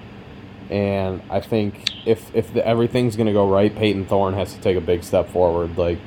And 0.70 1.22
I 1.30 1.40
think 1.40 1.90
if 2.06 2.34
if 2.34 2.52
the, 2.52 2.66
everything's 2.66 3.16
going 3.16 3.26
to 3.26 3.32
go 3.32 3.50
right, 3.50 3.74
Payton 3.74 4.06
Thorne 4.06 4.34
has 4.34 4.54
to 4.54 4.60
take 4.60 4.76
a 4.76 4.80
big 4.80 5.02
step 5.02 5.28
forward. 5.30 5.78
Like 5.78 5.98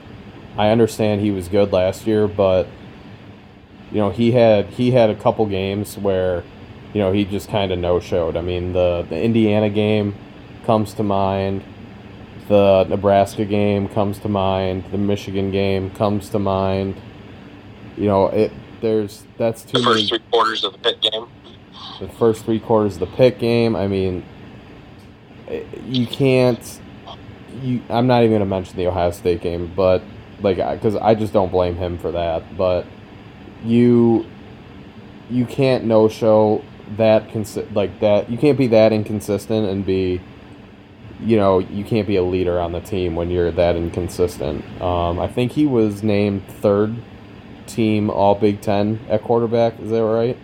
I 0.57 0.69
understand 0.69 1.21
he 1.21 1.31
was 1.31 1.47
good 1.47 1.71
last 1.71 2.05
year, 2.05 2.27
but 2.27 2.67
you 3.91 3.97
know 3.97 4.11
he 4.11 4.31
had 4.31 4.67
he 4.67 4.91
had 4.91 5.09
a 5.09 5.15
couple 5.15 5.45
games 5.47 5.97
where 5.97 6.43
you 6.93 7.01
know 7.01 7.11
he 7.11 7.25
just 7.25 7.49
kind 7.49 7.71
of 7.71 7.79
no 7.79 7.99
showed. 7.99 8.37
I 8.37 8.41
mean 8.41 8.73
the 8.73 9.05
the 9.09 9.19
Indiana 9.19 9.69
game 9.69 10.15
comes 10.65 10.93
to 10.95 11.03
mind, 11.03 11.63
the 12.47 12.85
Nebraska 12.87 13.45
game 13.45 13.87
comes 13.89 14.19
to 14.19 14.29
mind, 14.29 14.83
the 14.91 14.97
Michigan 14.97 15.51
game 15.51 15.89
comes 15.91 16.29
to 16.29 16.39
mind. 16.39 17.01
You 17.97 18.05
know 18.05 18.27
it. 18.27 18.51
There's 18.81 19.25
that's 19.37 19.63
too 19.63 19.79
The 19.79 19.83
first 19.83 19.95
many 19.95 20.07
three 20.07 20.19
quarters 20.31 20.63
of 20.63 20.73
the 20.73 20.79
Pitt 20.79 21.01
game. 21.01 21.27
The 21.99 22.07
first 22.07 22.45
three 22.45 22.59
quarters 22.59 22.95
of 22.95 23.01
the 23.01 23.15
pick 23.15 23.39
game. 23.39 23.75
I 23.75 23.87
mean, 23.87 24.23
eh, 25.47 25.63
you 25.85 26.07
can't. 26.07 26.79
You, 27.61 27.81
I'm 27.89 28.07
not 28.07 28.23
even 28.23 28.33
gonna 28.35 28.45
mention 28.45 28.77
the 28.77 28.87
Ohio 28.87 29.11
State 29.11 29.41
game, 29.41 29.71
but 29.75 30.01
like, 30.41 30.57
because 30.57 30.95
I 30.95 31.15
just 31.15 31.33
don't 31.33 31.51
blame 31.51 31.75
him 31.75 31.97
for 31.97 32.11
that. 32.11 32.57
But 32.57 32.85
you, 33.63 34.25
you 35.29 35.45
can't 35.45 35.85
no 35.85 36.09
show 36.09 36.63
that 36.97 37.29
consi- 37.29 37.73
like 37.75 37.99
that. 37.99 38.29
You 38.29 38.37
can't 38.37 38.57
be 38.57 38.67
that 38.67 38.91
inconsistent 38.91 39.69
and 39.69 39.85
be, 39.85 40.21
you 41.21 41.37
know, 41.37 41.59
you 41.59 41.83
can't 41.83 42.07
be 42.07 42.15
a 42.15 42.23
leader 42.23 42.59
on 42.59 42.71
the 42.71 42.81
team 42.81 43.15
when 43.15 43.29
you're 43.29 43.51
that 43.51 43.75
inconsistent. 43.75 44.65
Um, 44.81 45.19
I 45.19 45.27
think 45.27 45.51
he 45.51 45.65
was 45.67 46.03
named 46.03 46.47
third 46.47 46.95
team 47.67 48.09
All 48.09 48.35
Big 48.35 48.61
Ten 48.61 48.99
at 49.09 49.23
quarterback. 49.23 49.79
Is 49.79 49.91
that 49.91 50.03
right? 50.03 50.37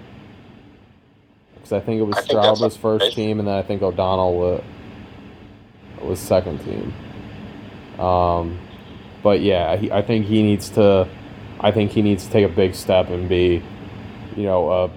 Because 1.67 1.83
I 1.83 1.85
think 1.85 1.99
it 1.99 2.03
was 2.03 2.17
I 2.29 2.55
that's 2.55 2.77
first 2.77 3.03
right. 3.03 3.13
team, 3.13 3.39
and 3.39 3.47
then 3.47 3.55
I 3.55 3.61
think 3.61 3.81
O'Connell 3.81 4.35
was, 4.37 4.63
was 6.01 6.17
second 6.17 6.59
team. 6.59 6.93
Um, 7.99 8.57
but 9.21 9.41
yeah, 9.41 9.75
he, 9.75 9.91
I 9.91 10.01
think 10.01 10.27
he 10.27 10.43
needs 10.43 10.69
to. 10.71 11.09
I 11.59 11.71
think 11.71 11.91
he 11.91 12.01
needs 12.01 12.25
to 12.25 12.31
take 12.31 12.45
a 12.45 12.53
big 12.53 12.73
step 12.73 13.09
and 13.09 13.27
be, 13.27 13.61
you 14.37 14.43
know, 14.43 14.69
uh, 14.69 14.89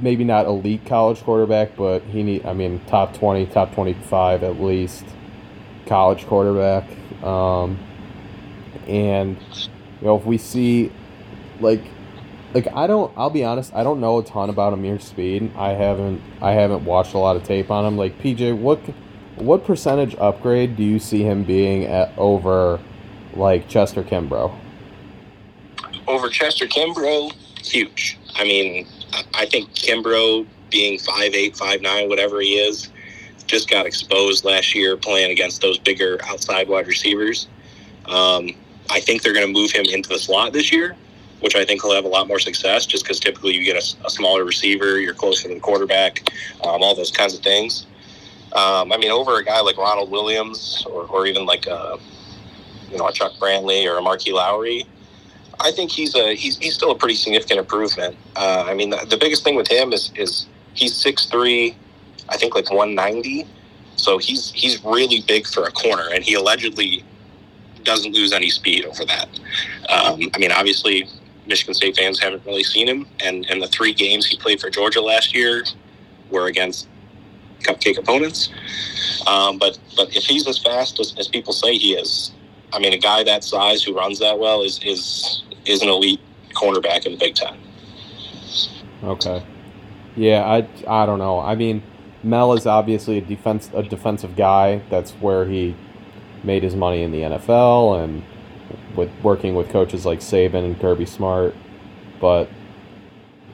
maybe 0.00 0.22
not 0.22 0.46
elite 0.46 0.84
college 0.86 1.22
quarterback, 1.22 1.74
but 1.74 2.02
he 2.02 2.22
need. 2.22 2.46
I 2.46 2.52
mean, 2.52 2.80
top 2.86 3.14
twenty, 3.14 3.46
top 3.46 3.74
twenty-five 3.74 4.44
at 4.44 4.60
least, 4.60 5.04
college 5.86 6.24
quarterback. 6.26 6.84
Um, 7.24 7.80
and 8.86 9.36
you 10.00 10.06
know, 10.06 10.16
if 10.16 10.24
we 10.24 10.38
see, 10.38 10.92
like, 11.58 11.82
like 12.54 12.68
I 12.74 12.86
don't. 12.86 13.12
I'll 13.16 13.30
be 13.30 13.44
honest. 13.44 13.74
I 13.74 13.82
don't 13.82 14.00
know 14.00 14.18
a 14.18 14.24
ton 14.24 14.50
about 14.50 14.72
Ameer 14.72 14.98
Speed. 15.00 15.52
I 15.56 15.70
haven't. 15.70 16.20
I 16.40 16.52
haven't 16.52 16.84
watched 16.84 17.14
a 17.14 17.18
lot 17.18 17.36
of 17.36 17.42
tape 17.44 17.70
on 17.70 17.84
him. 17.84 17.96
Like 17.96 18.18
PJ, 18.18 18.56
what, 18.58 18.78
what 19.36 19.64
percentage 19.64 20.14
upgrade 20.16 20.76
do 20.76 20.82
you 20.82 20.98
see 20.98 21.22
him 21.22 21.44
being 21.44 21.84
at 21.84 22.16
over, 22.16 22.80
like 23.34 23.68
Chester 23.68 24.02
Kimbrough? 24.02 24.54
over 26.08 26.28
Chester 26.28 26.66
Kimbrough, 26.66 27.32
huge. 27.64 28.18
I 28.36 28.44
mean, 28.44 28.86
I- 29.34 29.46
think 29.46 29.70
Kimbrough 29.74 30.46
being 30.70 30.98
five 30.98 31.34
eight, 31.34 31.56
five 31.56 31.80
nine, 31.80 32.08
whatever 32.08 32.40
he 32.40 32.54
is, 32.58 32.90
just 33.46 33.68
got 33.70 33.86
exposed 33.86 34.44
last 34.44 34.74
year 34.74 34.96
playing 34.96 35.30
against 35.30 35.60
those 35.62 35.78
bigger 35.78 36.18
outside 36.24 36.68
wide 36.68 36.86
receivers. 36.86 37.48
Um, 38.06 38.50
I 38.90 39.00
think 39.00 39.22
they're 39.22 39.32
going 39.32 39.46
to 39.46 39.52
move 39.52 39.70
him 39.72 39.84
into 39.86 40.08
the 40.08 40.18
slot 40.18 40.52
this 40.52 40.72
year, 40.72 40.96
which 41.40 41.54
I 41.54 41.64
think 41.64 41.82
he'll 41.82 41.94
have 41.94 42.04
a 42.04 42.08
lot 42.08 42.28
more 42.28 42.38
success 42.38 42.86
just 42.86 43.04
because 43.04 43.20
typically 43.20 43.54
you 43.54 43.64
get 43.64 43.76
a 43.76 44.10
smaller 44.10 44.44
receiver, 44.44 44.98
you're 44.98 45.14
closer 45.14 45.48
to 45.48 45.54
the 45.54 45.60
quarterback, 45.60 46.30
um, 46.64 46.82
all 46.82 46.94
those 46.94 47.10
kinds 47.10 47.34
of 47.34 47.40
things. 47.40 47.86
Um, 48.52 48.92
I 48.92 48.96
mean, 48.96 49.10
over 49.10 49.36
a 49.38 49.44
guy 49.44 49.60
like 49.60 49.76
Ronald 49.76 50.10
Williams 50.10 50.86
or, 50.88 51.02
or 51.04 51.26
even 51.26 51.44
like 51.44 51.66
a, 51.66 51.98
you 52.90 52.96
know, 52.96 53.08
a 53.08 53.12
Chuck 53.12 53.32
Brantley 53.40 53.86
or 53.86 53.98
a 53.98 54.00
Marqui 54.00 54.32
Lowery, 54.32 54.86
I 55.60 55.72
think 55.72 55.90
he's 55.90 56.14
a 56.14 56.34
he's, 56.34 56.56
he's 56.58 56.74
still 56.74 56.90
a 56.90 56.94
pretty 56.94 57.14
significant 57.14 57.58
improvement. 57.58 58.16
Uh, 58.34 58.64
I 58.66 58.74
mean, 58.74 58.90
the, 58.90 59.04
the 59.08 59.16
biggest 59.16 59.44
thing 59.44 59.56
with 59.56 59.68
him 59.68 59.92
is 59.92 60.12
is 60.14 60.46
he's 60.74 60.94
six 60.94 61.26
three, 61.26 61.76
I 62.28 62.36
think 62.36 62.54
like 62.54 62.70
one 62.70 62.94
ninety, 62.94 63.46
so 63.96 64.18
he's 64.18 64.52
he's 64.52 64.82
really 64.84 65.22
big 65.26 65.46
for 65.46 65.64
a 65.64 65.72
corner, 65.72 66.08
and 66.12 66.22
he 66.22 66.34
allegedly 66.34 67.04
doesn't 67.82 68.12
lose 68.12 68.32
any 68.32 68.50
speed 68.50 68.84
over 68.84 69.04
that. 69.04 69.28
Um, 69.88 70.20
I 70.34 70.38
mean, 70.38 70.52
obviously, 70.52 71.08
Michigan 71.46 71.74
State 71.74 71.96
fans 71.96 72.18
haven't 72.20 72.44
really 72.44 72.64
seen 72.64 72.88
him, 72.88 73.06
and 73.20 73.46
and 73.50 73.62
the 73.62 73.68
three 73.68 73.92
games 73.92 74.26
he 74.26 74.36
played 74.36 74.60
for 74.60 74.70
Georgia 74.70 75.00
last 75.00 75.34
year 75.34 75.64
were 76.30 76.46
against 76.46 76.88
cupcake 77.60 77.98
opponents. 77.98 78.50
Um, 79.26 79.58
but 79.58 79.78
but 79.96 80.14
if 80.14 80.24
he's 80.24 80.46
as 80.46 80.58
fast 80.58 81.00
as, 81.00 81.14
as 81.18 81.28
people 81.28 81.52
say 81.52 81.76
he 81.76 81.94
is, 81.94 82.32
I 82.72 82.78
mean, 82.78 82.92
a 82.92 82.98
guy 82.98 83.24
that 83.24 83.44
size 83.44 83.82
who 83.82 83.96
runs 83.96 84.18
that 84.18 84.38
well 84.38 84.62
is 84.62 84.80
is 84.84 85.42
is 85.64 85.82
an 85.82 85.88
elite 85.88 86.20
cornerback 86.54 87.06
in 87.06 87.12
the 87.12 87.18
Big 87.18 87.34
Ten. 87.34 87.56
Okay. 89.02 89.44
Yeah, 90.16 90.44
I, 90.44 90.66
I 90.88 91.04
don't 91.04 91.18
know. 91.18 91.40
I 91.40 91.54
mean, 91.54 91.82
Mel 92.22 92.54
is 92.54 92.66
obviously 92.66 93.18
a 93.18 93.20
defense 93.20 93.70
a 93.74 93.82
defensive 93.82 94.36
guy. 94.36 94.82
That's 94.90 95.12
where 95.12 95.44
he 95.44 95.76
made 96.42 96.62
his 96.62 96.74
money 96.74 97.02
in 97.02 97.12
the 97.12 97.20
NFL 97.20 98.02
and 98.02 98.22
with 98.96 99.10
working 99.22 99.54
with 99.54 99.68
coaches 99.68 100.06
like 100.06 100.20
Saban 100.20 100.64
and 100.64 100.80
Kirby 100.80 101.06
Smart. 101.06 101.54
But 102.20 102.48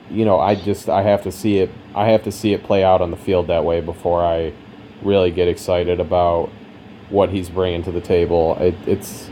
you 0.09 0.25
know, 0.25 0.39
I 0.39 0.55
just 0.55 0.89
I 0.89 1.01
have 1.03 1.23
to 1.23 1.31
see 1.31 1.59
it. 1.59 1.69
I 1.95 2.09
have 2.09 2.23
to 2.23 2.31
see 2.31 2.53
it 2.53 2.63
play 2.63 2.83
out 2.83 3.01
on 3.01 3.11
the 3.11 3.17
field 3.17 3.47
that 3.47 3.65
way 3.65 3.81
before 3.81 4.23
I 4.23 4.53
really 5.01 5.31
get 5.31 5.47
excited 5.47 5.99
about 5.99 6.49
what 7.09 7.29
he's 7.29 7.49
bringing 7.49 7.83
to 7.83 7.91
the 7.91 8.01
table. 8.01 8.57
It, 8.59 8.75
it's 8.87 9.29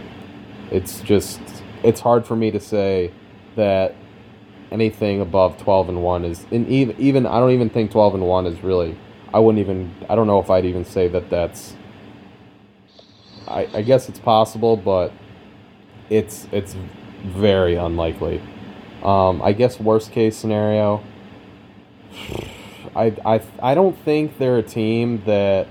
it's 0.71 1.01
just 1.01 1.39
it's 1.83 1.99
hard 1.99 2.25
for 2.25 2.35
me 2.35 2.51
to 2.51 2.59
say 2.59 3.11
that 3.55 3.95
anything 4.71 5.19
above 5.19 5.57
12 5.57 5.89
and 5.89 6.01
1 6.01 6.25
is 6.25 6.45
and 6.51 6.67
even 6.67 6.95
even 6.97 7.25
I 7.25 7.39
don't 7.39 7.51
even 7.51 7.69
think 7.69 7.91
12 7.91 8.15
and 8.15 8.25
1 8.25 8.45
is 8.47 8.63
really 8.63 8.97
I 9.33 9.39
wouldn't 9.39 9.59
even 9.59 9.93
I 10.09 10.15
don't 10.15 10.27
know 10.27 10.39
if 10.39 10.49
I'd 10.49 10.65
even 10.65 10.85
say 10.85 11.09
that 11.09 11.29
that's 11.29 11.75
I, 13.47 13.67
I 13.73 13.81
guess 13.81 14.07
it's 14.07 14.19
possible 14.19 14.77
but 14.77 15.11
it's 16.11 16.47
it's 16.51 16.75
very 17.23 17.75
unlikely 17.75 18.41
um, 19.03 19.41
I 19.41 19.53
guess 19.53 19.79
worst 19.79 20.11
case 20.11 20.37
scenario 20.37 21.03
I, 22.95 23.15
I 23.25 23.41
I 23.61 23.73
don't 23.73 23.97
think 23.99 24.37
they're 24.37 24.57
a 24.57 24.63
team 24.63 25.23
that 25.25 25.67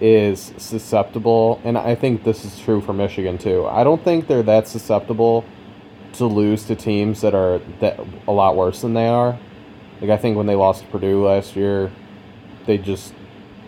is 0.00 0.54
susceptible, 0.56 1.60
and 1.64 1.76
I 1.76 1.94
think 1.94 2.24
this 2.24 2.44
is 2.44 2.58
true 2.58 2.80
for 2.80 2.92
Michigan 2.92 3.36
too. 3.36 3.66
I 3.66 3.84
don't 3.84 4.02
think 4.02 4.26
they're 4.26 4.42
that 4.44 4.66
susceptible 4.66 5.44
to 6.14 6.26
lose 6.26 6.64
to 6.64 6.74
teams 6.74 7.20
that 7.20 7.34
are 7.34 7.60
that 7.80 8.00
a 8.26 8.32
lot 8.32 8.56
worse 8.56 8.80
than 8.80 8.94
they 8.94 9.06
are. 9.06 9.38
Like 10.00 10.10
I 10.10 10.16
think 10.16 10.36
when 10.36 10.46
they 10.46 10.54
lost 10.54 10.82
to 10.82 10.88
Purdue 10.88 11.26
last 11.26 11.56
year, 11.56 11.90
they 12.66 12.78
just 12.78 13.12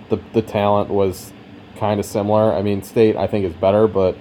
the 0.09 0.19
the 0.33 0.43
talent 0.43 0.89
was 0.89 1.33
kind 1.77 2.01
of 2.01 2.07
similar. 2.07 2.55
I 2.55 2.63
mean, 2.63 2.83
State 2.83 3.17
I 3.17 3.27
think 3.27 3.45
is 3.45 3.53
better, 3.53 3.87
but 3.87 4.17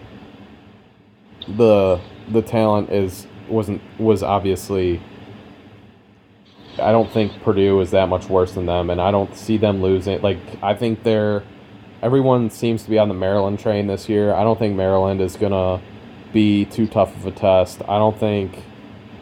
the 1.57 1.99
the 2.29 2.41
talent 2.41 2.89
is 2.89 3.27
wasn't 3.47 3.81
was 3.99 4.23
obviously 4.23 5.01
I 6.79 6.91
don't 6.91 7.11
think 7.11 7.41
Purdue 7.43 7.79
is 7.81 7.91
that 7.91 8.07
much 8.07 8.27
worse 8.27 8.53
than 8.53 8.65
them, 8.65 8.89
and 8.89 9.01
I 9.01 9.11
don't 9.11 9.35
see 9.35 9.57
them 9.57 9.81
losing. 9.81 10.21
Like 10.21 10.39
I 10.61 10.73
think 10.73 11.03
they're 11.03 11.43
everyone 12.01 12.49
seems 12.49 12.83
to 12.83 12.89
be 12.89 12.97
on 12.97 13.07
the 13.07 13.13
Maryland 13.13 13.59
train 13.59 13.87
this 13.87 14.09
year. 14.09 14.33
I 14.33 14.43
don't 14.43 14.57
think 14.57 14.75
Maryland 14.75 15.21
is 15.21 15.35
gonna 15.35 15.81
be 16.33 16.65
too 16.65 16.87
tough 16.87 17.15
of 17.15 17.25
a 17.25 17.31
test. 17.31 17.81
I 17.83 17.97
don't 17.97 18.17
think 18.17 18.63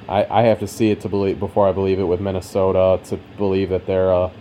I, 0.07 0.25
I 0.29 0.41
have 0.43 0.59
to 0.59 0.67
see 0.67 0.91
it 0.91 1.01
to 1.01 1.09
believe 1.09 1.39
before 1.39 1.67
I 1.67 1.71
believe 1.71 1.99
it 1.99 2.05
with 2.05 2.19
Minnesota 2.19 3.03
to 3.09 3.17
believe 3.37 3.69
that 3.69 3.85
they're 3.85 4.11
a 4.11 4.31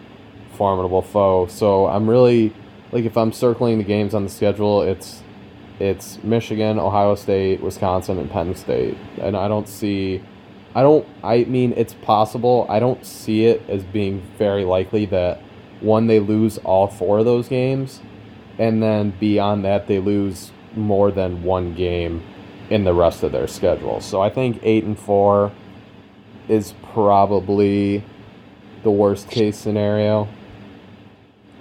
formidable 0.54 1.02
foe. 1.02 1.46
So 1.46 1.86
I'm 1.86 2.08
really 2.08 2.52
like 2.92 3.04
if 3.04 3.16
I'm 3.16 3.32
circling 3.32 3.78
the 3.78 3.84
games 3.84 4.14
on 4.14 4.24
the 4.24 4.30
schedule, 4.30 4.82
it's 4.82 5.22
it's 5.80 6.22
Michigan, 6.22 6.78
Ohio 6.78 7.14
State, 7.14 7.60
Wisconsin, 7.60 8.18
and 8.18 8.30
Penn 8.30 8.54
State, 8.54 8.96
and 9.20 9.36
I 9.36 9.48
don't 9.48 9.68
see. 9.68 10.22
I 10.74 10.82
don't. 10.82 11.06
I 11.22 11.44
mean, 11.44 11.72
it's 11.76 11.94
possible. 11.94 12.66
I 12.68 12.80
don't 12.80 13.04
see 13.04 13.46
it 13.46 13.62
as 13.68 13.84
being 13.84 14.22
very 14.38 14.64
likely 14.64 15.06
that 15.06 15.40
one 15.80 16.06
they 16.06 16.20
lose 16.20 16.58
all 16.58 16.88
four 16.88 17.18
of 17.18 17.24
those 17.24 17.48
games, 17.48 18.00
and 18.58 18.82
then 18.82 19.14
beyond 19.20 19.64
that 19.64 19.86
they 19.86 19.98
lose 19.98 20.50
more 20.74 21.10
than 21.10 21.42
one 21.42 21.74
game 21.74 22.22
in 22.70 22.84
the 22.84 22.94
rest 22.94 23.22
of 23.22 23.32
their 23.32 23.46
schedule. 23.46 24.00
So 24.00 24.20
I 24.20 24.30
think 24.30 24.60
eight 24.62 24.84
and 24.84 24.98
four 24.98 25.52
is 26.48 26.74
probably 26.92 28.04
the 28.82 28.90
worst 28.90 29.30
case 29.30 29.56
scenario. 29.56 30.28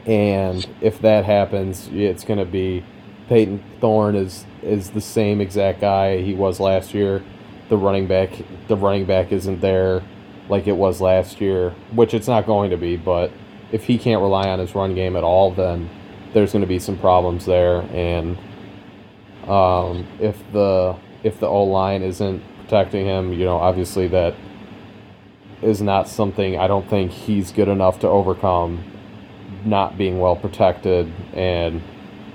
And 0.05 0.67
if 0.81 1.01
that 1.01 1.25
happens, 1.25 1.89
it's 1.91 2.23
going 2.23 2.39
to 2.39 2.45
be 2.45 2.83
Payton 3.27 3.63
Thorne 3.79 4.15
is 4.15 4.45
is 4.61 4.91
the 4.91 5.01
same 5.01 5.41
exact 5.41 5.81
guy 5.81 6.21
he 6.21 6.33
was 6.33 6.59
last 6.59 6.93
year. 6.93 7.23
The 7.69 7.77
running 7.77 8.07
back 8.07 8.31
the 8.67 8.75
running 8.75 9.05
back 9.05 9.31
isn't 9.31 9.61
there 9.61 10.03
like 10.49 10.67
it 10.67 10.77
was 10.77 11.01
last 11.01 11.41
year, 11.41 11.71
which 11.91 12.13
it's 12.13 12.27
not 12.27 12.45
going 12.45 12.71
to 12.71 12.77
be, 12.77 12.95
but 12.95 13.31
if 13.71 13.83
he 13.83 13.97
can't 13.97 14.21
rely 14.21 14.47
on 14.47 14.59
his 14.59 14.73
run 14.73 14.95
game 14.95 15.17
at 15.17 15.23
all, 15.23 15.51
then 15.51 15.89
there's 16.33 16.53
going 16.53 16.61
to 16.61 16.67
be 16.67 16.79
some 16.79 16.97
problems 16.97 17.45
there 17.45 17.81
and 17.93 18.37
um, 19.47 20.05
if 20.19 20.39
the 20.51 20.95
if 21.23 21.39
the 21.39 21.47
O 21.47 21.63
line 21.63 22.03
isn't 22.03 22.43
protecting 22.61 23.05
him, 23.05 23.33
you 23.33 23.45
know, 23.45 23.57
obviously 23.57 24.07
that 24.09 24.35
is 25.61 25.81
not 25.81 26.07
something 26.07 26.57
I 26.57 26.67
don't 26.67 26.87
think 26.89 27.11
he's 27.11 27.51
good 27.51 27.67
enough 27.67 27.99
to 28.01 28.07
overcome 28.07 28.83
not 29.65 29.97
being 29.97 30.19
well 30.19 30.35
protected 30.35 31.11
and 31.33 31.81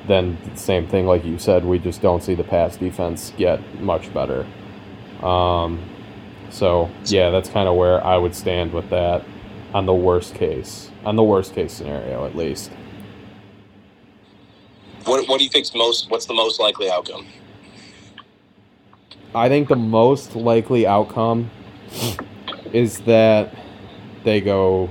then 0.09 0.39
same 0.57 0.87
thing 0.89 1.07
like 1.07 1.25
you 1.25 1.39
said 1.39 1.65
we 1.65 1.79
just 1.79 2.03
don't 2.03 2.23
see 2.23 2.35
the 2.35 2.45
pass 2.45 2.77
defense 2.77 3.33
get 3.37 3.61
much 3.81 4.13
better 4.15 4.47
um, 5.23 5.81
so 6.51 6.91
yeah 7.07 7.31
that's 7.31 7.49
kind 7.49 7.69
of 7.69 7.77
where 7.77 8.05
i 8.05 8.17
would 8.17 8.35
stand 8.35 8.73
with 8.73 8.89
that 8.91 9.25
on 9.75 9.87
the 9.87 9.95
worst 9.95 10.35
case 10.35 10.91
on 11.05 11.17
the 11.17 11.23
worst 11.23 11.55
case 11.55 11.73
scenario 11.73 12.27
at 12.27 12.37
least 12.37 12.71
What, 15.05 15.29
what 15.29 15.39
do 15.39 15.45
you 15.45 15.51
think's 15.51 15.75
most? 15.75 16.11
What's 16.11 16.27
the 16.27 16.35
most 16.35 16.61
likely 16.61 16.91
outcome? 16.91 17.27
i 19.35 19.49
think 19.49 19.69
the 19.69 19.77
most 19.77 20.37
likely 20.37 20.87
outcome 20.87 21.51
is 22.73 23.01
that 23.01 23.55
they 24.25 24.41
go 24.41 24.91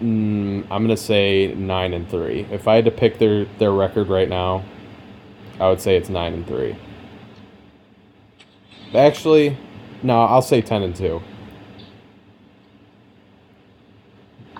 mm, 0.00 0.62
i'm 0.70 0.82
gonna 0.82 0.96
say 0.96 1.54
nine 1.54 1.92
and 1.94 2.08
three 2.10 2.46
if 2.50 2.66
i 2.68 2.74
had 2.76 2.84
to 2.84 2.90
pick 2.90 3.18
their 3.18 3.44
their 3.58 3.72
record 3.72 4.08
right 4.08 4.28
now 4.28 4.64
i 5.60 5.68
would 5.68 5.80
say 5.80 5.96
it's 5.96 6.08
nine 6.08 6.32
and 6.34 6.46
three 6.46 6.76
actually 8.94 9.56
no 10.02 10.22
i'll 10.22 10.42
say 10.42 10.60
10 10.60 10.82
and 10.82 10.96
2 10.96 11.20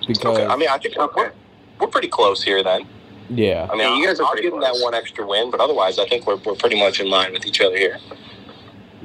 because 0.07 0.37
Okay, 0.37 0.45
I 0.45 0.55
mean, 0.55 0.67
I 0.69 0.77
think 0.77 0.97
we're, 0.97 1.31
we're 1.79 1.87
pretty 1.87 2.07
close 2.07 2.41
here 2.43 2.63
then. 2.63 2.87
yeah 3.29 3.67
I 3.71 3.75
mean, 3.75 3.81
Yeah, 3.87 3.95
you 3.97 4.07
guys 4.07 4.19
are 4.19 4.23
I'll 4.23 4.31
pretty 4.31 4.43
give 4.47 4.51
them 4.51 4.61
that 4.61 4.75
one 4.81 4.93
extra 4.93 5.25
win, 5.25 5.51
but 5.51 5.59
otherwise, 5.59 5.99
I 5.99 6.07
think 6.07 6.25
we're, 6.25 6.37
we're 6.37 6.55
pretty 6.55 6.79
much 6.79 6.99
in 6.99 7.09
line 7.09 7.33
with 7.33 7.45
each 7.45 7.61
other 7.61 7.77
here. 7.77 7.97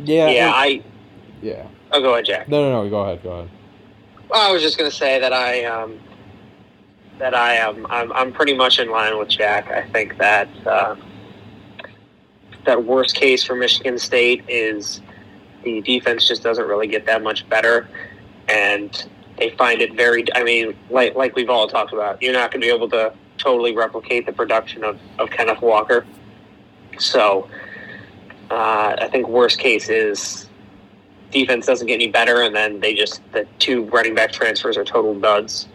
yeah 0.05 0.31
Yeah, 0.31 0.53
I. 0.55 0.83
yeah 1.43 1.67
I'll 1.93 2.01
go 2.01 2.15
ahead, 2.15 2.25
Jack. 2.25 2.49
no 2.49 2.63
no 2.71 2.83
no 2.85 2.91
go 2.91 3.01
ahead 3.01 3.23
go 3.23 3.31
ahead 3.31 3.51
Well, 4.29 4.49
I 4.49 4.53
was 4.53 4.63
just 4.63 4.79
going 4.79 4.91
to 4.91 4.97
say 4.97 5.19
that 5.21 5.33
I 5.33 5.65
um, 5.65 5.99
that 7.19 7.35
I 7.35 7.55
am 7.55 7.87
I'm, 7.91 8.13
I'm 8.13 8.33
pretty 8.33 8.55
much 8.55 8.79
in 8.79 8.91
line 8.91 9.19
with 9.19 9.29
Jack. 9.29 9.71
I 9.71 9.89
think 9.91 10.19
that 10.19 10.49
uh, 10.67 10.97
that 12.65 12.85
worst 12.85 13.15
case 13.15 13.45
for 13.45 13.55
Michigan 13.55 13.99
State 13.99 14.45
is 14.49 15.01
the 15.65 15.81
defense 15.83 16.29
just 16.29 16.43
doesn't 16.43 16.67
really 16.67 16.87
get 16.87 17.07
that 17.07 17.23
much 17.23 17.49
better, 17.49 17.89
and 18.49 19.09
they 19.39 19.51
find 19.51 19.81
it 19.81 19.95
very. 19.95 20.25
I 20.35 20.43
mean, 20.43 20.77
like 20.91 21.15
like 21.15 21.35
we've 21.37 21.51
all 21.51 21.67
talked 21.69 21.93
about, 21.93 22.21
you're 22.23 22.33
not 22.33 22.51
going 22.51 22.61
to 22.61 22.67
be 22.67 22.73
able 22.73 22.89
to 22.91 23.13
totally 23.39 23.75
replicate 23.75 24.27
the 24.27 24.33
production 24.33 24.83
of, 24.85 24.99
of 25.19 25.31
Kenneth 25.31 25.61
Walker. 25.61 26.07
So 26.99 27.49
uh, 28.51 28.97
I 28.99 29.09
think 29.11 29.29
worst 29.29 29.59
case 29.59 29.89
is 29.89 30.49
defense 31.31 31.67
doesn't 31.67 31.87
get 31.87 31.95
any 31.95 32.09
better, 32.09 32.43
and 32.43 32.55
then 32.55 32.81
they 32.81 32.95
just 32.95 33.21
the 33.33 33.47
two 33.59 33.85
running 33.87 34.15
back 34.15 34.33
transfers 34.33 34.77
are 34.77 34.85
total 34.85 35.19
duds, 35.19 35.69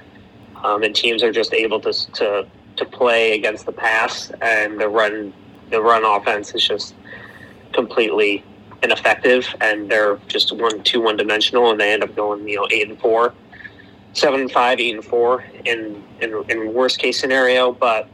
um, 0.64 0.84
and 0.84 0.95
teams 0.95 1.24
are 1.24 1.32
just 1.32 1.53
able 1.53 1.80
to 1.82 1.93
to 2.14 2.47
to 2.78 2.86
play 2.86 3.34
against 3.34 3.66
the 3.66 3.72
pass, 3.72 4.32
and 4.41 4.80
the 4.80 4.88
run 4.88 5.34
the 5.70 5.82
run 5.82 6.03
offense 6.03 6.53
is 6.53 6.68
just 6.68 6.95
completely 7.74 8.43
ineffective, 8.84 9.47
and 9.62 9.89
they're 9.89 10.18
just 10.28 10.51
one 10.51 10.82
two 10.84 11.01
one 11.01 11.18
dimensional, 11.18 11.72
and 11.72 11.80
they 11.80 11.93
end 11.93 12.03
up 12.03 12.16
going 12.16 12.47
you 12.47 12.57
know 12.57 12.68
eight 12.72 12.89
and 12.89 12.99
four, 12.99 13.34
seven 14.14 14.41
and 14.41 14.51
five, 14.51 14.80
eight 14.80 14.95
and 14.95 15.05
four 15.05 15.43
in 15.66 16.03
in, 16.22 16.43
in 16.49 16.74
worst 16.74 16.99
case 16.99 17.20
scenario, 17.20 17.72
but. 17.72 18.07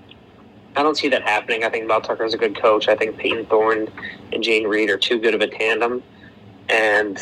I 0.75 0.83
don't 0.83 0.95
see 0.95 1.09
that 1.09 1.23
happening. 1.23 1.63
I 1.63 1.69
think 1.69 1.87
Mel 1.87 2.01
Tucker 2.01 2.23
is 2.23 2.35
a 2.35 2.37
good 2.37 2.55
coach. 2.55 2.87
I 2.87 2.95
think 2.95 3.17
Payton 3.17 3.47
Thorne 3.47 3.87
and 4.31 4.43
Jayden 4.43 4.69
Reed 4.69 4.91
are 4.91 4.97
too 4.97 5.17
good 5.17 5.33
of 5.33 5.41
a 5.41 5.47
tandem 5.47 6.03
and 6.69 7.19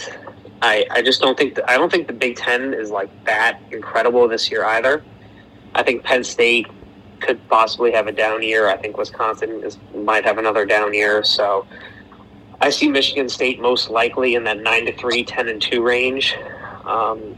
I 0.61 0.85
I 0.91 1.01
just 1.01 1.21
don't 1.21 1.37
think 1.37 1.55
the, 1.55 1.69
I 1.69 1.77
don't 1.77 1.91
think 1.91 2.07
the 2.07 2.13
Big 2.13 2.35
Ten 2.37 2.73
is 2.73 2.89
like 2.89 3.09
that 3.25 3.59
incredible 3.71 4.27
this 4.27 4.49
year 4.49 4.65
either. 4.65 5.03
I 5.75 5.83
think 5.83 6.03
Penn 6.03 6.23
State 6.23 6.67
could 7.19 7.45
possibly 7.49 7.91
have 7.91 8.07
a 8.07 8.11
down 8.11 8.41
year. 8.41 8.69
I 8.69 8.77
think 8.77 8.97
Wisconsin 8.97 9.61
is, 9.63 9.77
might 9.93 10.23
have 10.23 10.37
another 10.37 10.65
down 10.65 10.93
year. 10.93 11.23
So 11.23 11.67
I 12.61 12.69
see 12.69 12.87
Michigan 12.87 13.27
State 13.27 13.59
most 13.59 13.89
likely 13.89 14.35
in 14.35 14.45
that 14.45 14.61
nine 14.61 14.85
to 14.85 14.95
three, 14.97 15.23
10 15.23 15.49
and 15.49 15.61
two 15.61 15.83
range. 15.83 16.35
Um, 16.85 17.37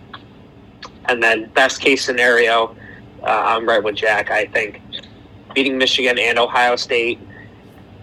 and 1.05 1.21
then 1.21 1.49
best 1.55 1.81
case 1.81 2.05
scenario, 2.05 2.75
uh, 3.23 3.25
I'm 3.25 3.67
right 3.67 3.83
with 3.83 3.95
Jack. 3.95 4.29
I 4.29 4.45
think 4.45 4.81
beating 5.55 5.77
Michigan 5.77 6.19
and 6.19 6.37
Ohio 6.37 6.75
State 6.75 7.19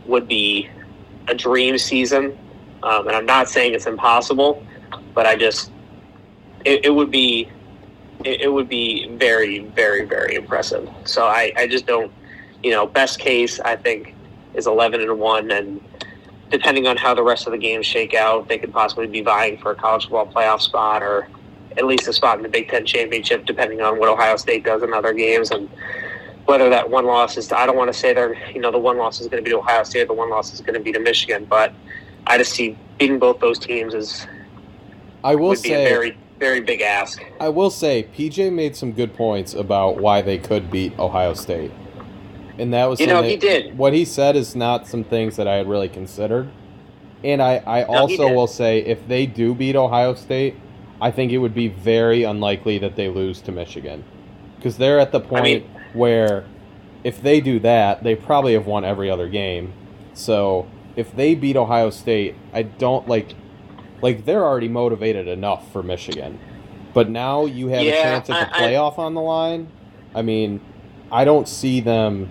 would 0.07 0.27
be 0.27 0.69
a 1.29 1.35
dream 1.35 1.79
season. 1.79 2.37
Um, 2.83 3.07
and 3.07 3.17
I'm 3.17 3.27
not 3.27 3.49
saying 3.49 3.75
it's 3.75 3.87
impossible, 3.87 4.67
but 5.15 5.27
I 5.27 5.37
just 5.37 5.71
it, 6.65 6.87
it 6.87 6.91
would 6.91 7.11
be 7.11 7.49
it, 8.25 8.43
it 8.43 8.53
would 8.53 8.69
be 8.69 9.09
very 9.17 9.61
very 9.61 10.05
very 10.05 10.35
impressive. 10.35 10.89
So 11.05 11.27
I, 11.27 11.53
I 11.57 11.67
just 11.67 11.87
don't 11.87 12.13
you 12.63 12.71
know 12.71 12.87
best 12.87 13.19
case 13.19 13.61
I 13.61 13.77
think 13.77 14.15
is 14.55 14.67
11 14.67 15.01
and 15.01 15.19
one, 15.19 15.51
and 15.51 15.81
depending 16.51 16.87
on 16.87 16.97
how 16.97 17.15
the 17.15 17.23
rest 17.23 17.47
of 17.47 17.53
the 17.53 17.59
games 17.59 17.87
shake 17.87 18.15
out, 18.15 18.49
they 18.49 18.59
could 18.59 18.73
possibly 18.73 19.07
be 19.07 19.21
vying 19.21 19.59
for 19.59 19.73
a 19.73 19.75
college 19.75 20.05
football 20.05 20.27
playoff 20.27 20.61
spot 20.61 21.03
or 21.03 21.29
at 21.77 21.85
least 21.85 22.07
a 22.07 22.13
spot 22.13 22.37
in 22.37 22.45
the 22.45 22.49
Big 22.49 22.69
Ten 22.69 22.87
championship, 22.87 23.47
depending 23.47 23.81
on 23.81 23.99
what 23.99 24.09
Ohio 24.09 24.37
State 24.37 24.65
does 24.65 24.83
in 24.83 24.93
other 24.95 25.13
games 25.13 25.51
and 25.51 25.69
whether 26.47 26.71
that 26.71 26.89
one 26.89 27.05
loss 27.07 27.37
is. 27.37 27.49
To, 27.49 27.59
I 27.59 27.67
don't 27.67 27.77
want 27.77 27.93
to 27.93 27.99
say 27.99 28.13
they're 28.15 28.35
you 28.51 28.61
know 28.61 28.71
the 28.71 28.79
one 28.79 28.97
loss 28.97 29.21
is 29.21 29.27
going 29.27 29.43
to 29.43 29.45
be 29.45 29.51
to 29.51 29.59
Ohio 29.59 29.83
State, 29.83 30.03
or 30.03 30.07
the 30.07 30.13
one 30.15 30.31
loss 30.31 30.53
is 30.53 30.61
going 30.61 30.75
to 30.75 30.81
be 30.81 30.93
to 30.93 31.01
Michigan, 31.01 31.47
but 31.47 31.73
I 32.27 32.39
just 32.39 32.53
see 32.53 32.79
beating 32.99 33.19
both 33.19 33.41
those 33.41 33.59
teams 33.59 33.95
is 33.95 34.27
i 35.25 35.35
will 35.35 35.49
would 35.49 35.63
be 35.63 35.71
say 35.71 35.85
a 35.85 35.89
very 35.89 36.17
very 36.39 36.61
big 36.61 36.81
ask. 36.81 37.23
I 37.41 37.49
will 37.49 37.71
say 37.71 38.09
PJ 38.17 38.53
made 38.53 38.77
some 38.77 38.93
good 38.93 39.15
points 39.15 39.55
about 39.55 39.99
why 39.99 40.23
they 40.23 40.39
could 40.39 40.71
beat 40.71 40.99
Ohio 40.99 41.35
State, 41.35 41.71
and 42.59 42.73
that 42.73 42.87
was 42.87 43.01
You 43.01 43.07
know, 43.07 43.23
he 43.23 43.37
did. 43.37 43.77
What 43.79 43.93
he 43.93 44.05
said 44.05 44.37
is 44.37 44.55
not 44.55 44.87
some 44.87 45.05
things 45.05 45.37
that 45.37 45.47
I 45.49 45.55
had 45.55 45.69
really 45.69 45.89
considered, 45.89 46.49
and 47.23 47.43
I 47.43 47.63
I 47.67 47.79
he 47.81 47.85
also 47.85 48.33
will 48.33 48.47
say 48.47 48.81
if 48.81 49.07
they 49.09 49.27
do 49.27 49.55
beat 49.55 49.77
Ohio 49.77 50.15
State, 50.15 50.57
I 51.01 51.11
think 51.11 51.33
it 51.33 51.39
would 51.39 51.55
be 51.55 51.69
very 51.69 52.23
unlikely 52.25 52.79
that 52.79 52.97
they 52.97 53.09
lose 53.09 53.41
to 53.43 53.53
Michigan, 53.53 54.05
because 54.57 54.77
they're 54.77 54.99
at 54.99 55.13
the 55.13 55.21
point 55.21 55.45
mean- 55.45 55.67
where 55.93 56.45
if 57.05 57.23
they 57.23 57.41
do 57.41 57.59
that, 57.61 58.03
they 58.03 58.15
probably 58.17 58.55
have 58.55 58.67
won 58.67 58.85
every 58.85 59.11
other 59.11 59.29
game. 59.29 59.73
So 60.15 60.67
if 60.97 61.15
they 61.15 61.35
beat 61.35 61.57
Ohio 61.57 61.91
State, 61.91 62.35
I 62.53 62.63
don't 62.63 63.07
like 63.07 63.35
like 64.05 64.27
they're 64.27 64.45
already 64.45 64.69
motivated 64.69 65.27
enough 65.27 65.73
for 65.73 65.83
Michigan. 65.83 66.39
But 66.93 67.09
now 67.09 67.47
you 67.47 67.69
have 67.69 67.81
a 67.81 67.91
chance 67.91 68.29
at 68.29 68.51
the 68.51 68.55
I- 68.55 68.67
I- 68.67 68.69
playoff 68.69 68.99
on 68.99 69.15
the 69.15 69.23
line. 69.23 69.69
I 70.15 70.21
mean, 70.21 70.61
I 71.11 71.25
don't 71.25 71.49
see 71.49 71.81
them 71.81 72.29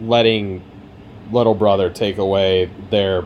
letting 0.00 0.62
little 1.32 1.56
brother 1.56 1.90
take 1.90 2.18
away 2.18 2.70
their 2.90 3.24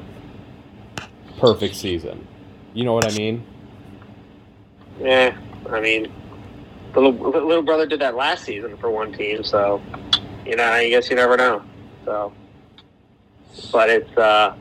perfect 1.38 1.74
season. 1.74 2.26
You 2.72 2.84
know 2.84 2.94
what 2.94 3.12
I 3.12 3.14
mean? 3.14 3.44
Yeah, 4.98 5.36
I 5.70 5.80
mean, 5.82 6.10
the 6.94 7.00
little, 7.00 7.30
the 7.30 7.40
little 7.42 7.62
brother 7.62 7.84
did 7.84 8.00
that 8.00 8.16
last 8.16 8.44
season 8.44 8.78
for 8.78 8.88
one 8.90 9.12
team, 9.12 9.44
so 9.44 9.82
you 10.46 10.56
know, 10.56 10.64
I 10.64 10.88
guess 10.88 11.10
you 11.10 11.16
never 11.16 11.36
know. 11.36 11.62
So, 12.06 12.32
but 13.70 13.90
it's 13.90 14.16
uh, 14.16 14.54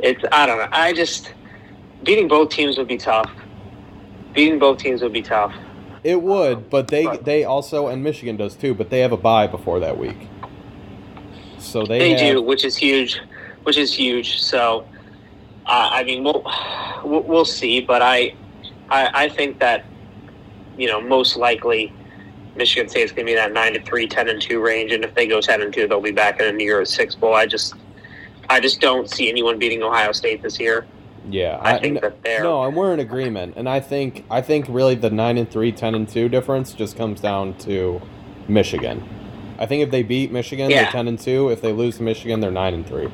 it's 0.00 0.24
I 0.32 0.46
don't 0.46 0.58
know. 0.58 0.68
I 0.72 0.92
just 0.92 1.32
beating 2.02 2.28
both 2.28 2.50
teams 2.50 2.78
would 2.78 2.88
be 2.88 2.98
tough. 2.98 3.30
Beating 4.34 4.58
both 4.58 4.78
teams 4.78 5.02
would 5.02 5.12
be 5.12 5.22
tough. 5.22 5.54
It 6.04 6.22
would, 6.22 6.70
but 6.70 6.88
they 6.88 7.06
Right. 7.06 7.24
they 7.24 7.44
also 7.44 7.88
and 7.88 8.02
Michigan 8.02 8.36
does 8.36 8.54
too, 8.54 8.74
but 8.74 8.90
they 8.90 9.00
have 9.00 9.12
a 9.12 9.16
bye 9.16 9.46
before 9.46 9.80
that 9.80 9.98
week. 9.98 10.28
So 11.58 11.84
they, 11.84 11.98
They, 11.98 12.10
have, 12.10 12.36
do, 12.36 12.42
which 12.42 12.64
is 12.64 12.76
huge, 12.76 13.20
which 13.64 13.76
is 13.76 13.92
huge. 13.92 14.40
So, 14.40 14.86
uh, 15.66 15.90
I 15.92 16.04
mean, 16.04 16.22
we'll, 16.22 16.44
we'll 17.04 17.44
see, 17.44 17.80
but 17.80 18.00
I, 18.00 18.34
I 18.90 19.24
I 19.24 19.28
think 19.28 19.58
that 19.58 19.84
you 20.76 20.86
know 20.86 21.00
most 21.00 21.36
likely 21.36 21.92
Michigan 22.56 22.88
State's 22.88 23.12
going 23.12 23.26
to 23.26 23.32
be 23.32 23.32
in 23.32 23.38
that 23.38 23.52
nine 23.52 23.74
to 23.74 23.82
three, 23.82 24.06
10 24.06 24.28
and 24.28 24.40
two 24.40 24.60
range, 24.60 24.92
and 24.92 25.04
if 25.04 25.14
they 25.14 25.26
go 25.26 25.40
ten 25.40 25.62
and 25.62 25.74
two, 25.74 25.88
they'll 25.88 26.00
be 26.00 26.12
back 26.12 26.40
in 26.40 26.46
a 26.46 26.52
New 26.52 26.64
Year's 26.64 26.94
Six 26.94 27.14
bowl. 27.16 27.34
I 27.34 27.46
just 27.46 27.74
I 28.48 28.60
just 28.60 28.80
don't 28.80 29.10
see 29.10 29.28
anyone 29.28 29.58
beating 29.58 29.82
Ohio 29.82 30.12
State 30.12 30.42
this 30.42 30.58
year. 30.60 30.86
Yeah, 31.30 31.58
I 31.60 31.78
think 31.78 32.00
that 32.00 32.22
they're 32.22 32.42
No, 32.42 32.62
and 32.64 32.74
we're 32.76 32.92
in 32.94 33.00
agreement, 33.00 33.54
and 33.56 33.68
I 33.68 33.80
think 33.80 34.24
I 34.30 34.40
think 34.40 34.66
really 34.68 34.94
the 34.94 35.10
nine 35.10 35.36
and 35.36 35.50
three, 35.50 35.72
10 35.72 35.94
and 35.94 36.08
two 36.08 36.28
difference 36.28 36.72
just 36.72 36.96
comes 36.96 37.20
down 37.20 37.54
to 37.58 38.00
Michigan. 38.48 39.06
I 39.58 39.66
think 39.66 39.82
if 39.82 39.90
they 39.90 40.02
beat 40.02 40.30
Michigan, 40.32 40.70
Yeah. 40.70 40.84
they're 40.84 40.92
ten 40.92 41.08
and 41.08 41.18
two. 41.18 41.50
If 41.50 41.60
they 41.60 41.72
lose 41.72 41.96
to 41.96 42.02
Michigan, 42.02 42.40
they're 42.40 42.50
nine 42.50 42.74
and 42.74 42.86
three. 42.86 43.08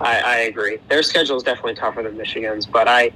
I, 0.00 0.18
I 0.20 0.36
agree. 0.42 0.78
Their 0.88 1.02
schedule 1.02 1.36
is 1.36 1.42
definitely 1.42 1.74
tougher 1.74 2.02
than 2.02 2.16
Michigan's, 2.16 2.66
but 2.66 2.88
I, 2.88 3.12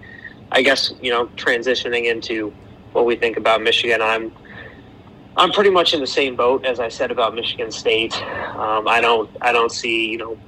I 0.52 0.62
guess 0.62 0.92
you 1.00 1.11
know, 1.11 1.26
transitioning 1.36 2.04
into 2.11 2.52
what 2.92 3.07
we 3.07 3.16
think 3.16 3.36
about 3.36 3.62
Michigan, 3.62 4.00
I'm, 4.02 4.32
I'm 5.36 5.52
pretty 5.52 5.70
much 5.70 5.94
in 5.94 6.00
the 6.00 6.07
same 6.07 6.36
boat 6.36 6.64
as 6.64 6.80
I 6.80 6.88
said 6.88 7.11
about 7.11 7.34
Michigan 7.34 7.70
State. 7.70 8.14
Um, 8.57 8.86
I 8.88 9.00
don't, 9.00 9.28
I 9.40 9.52
don't 9.52 9.70
see, 9.72 10.11
you 10.11 10.18
know, 10.18 10.38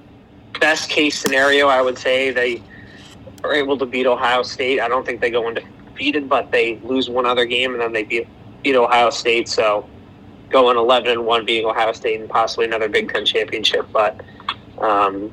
best 0.60 0.88
case 0.90 1.18
scenario. 1.18 1.68
I 1.68 1.82
would 1.82 1.98
say 1.98 2.30
they 2.30 2.62
are 3.44 3.54
able 3.54 3.78
to 3.78 3.86
beat 3.86 4.06
Ohio 4.06 4.42
State. 4.42 4.80
I 4.80 4.88
don't 4.88 5.04
think 5.06 5.20
they 5.20 5.30
go 5.30 5.46
undefeated, 5.46 6.28
but 6.28 6.50
they 6.50 6.76
lose 6.80 7.08
one 7.08 7.26
other 7.26 7.44
game 7.46 7.72
and 7.72 7.80
then 7.80 7.92
they 7.92 8.02
beat 8.04 8.28
beat 8.62 8.74
Ohio 8.76 9.10
State. 9.10 9.48
So 9.48 9.88
going 10.50 10.76
eleven 10.76 11.10
and 11.12 11.26
one, 11.26 11.44
beating 11.44 11.66
Ohio 11.66 11.92
State 11.92 12.20
and 12.20 12.28
possibly 12.28 12.66
another 12.66 12.88
Big 12.88 13.12
Ten 13.12 13.24
championship, 13.24 13.86
but. 13.92 14.20
Um, 14.78 15.32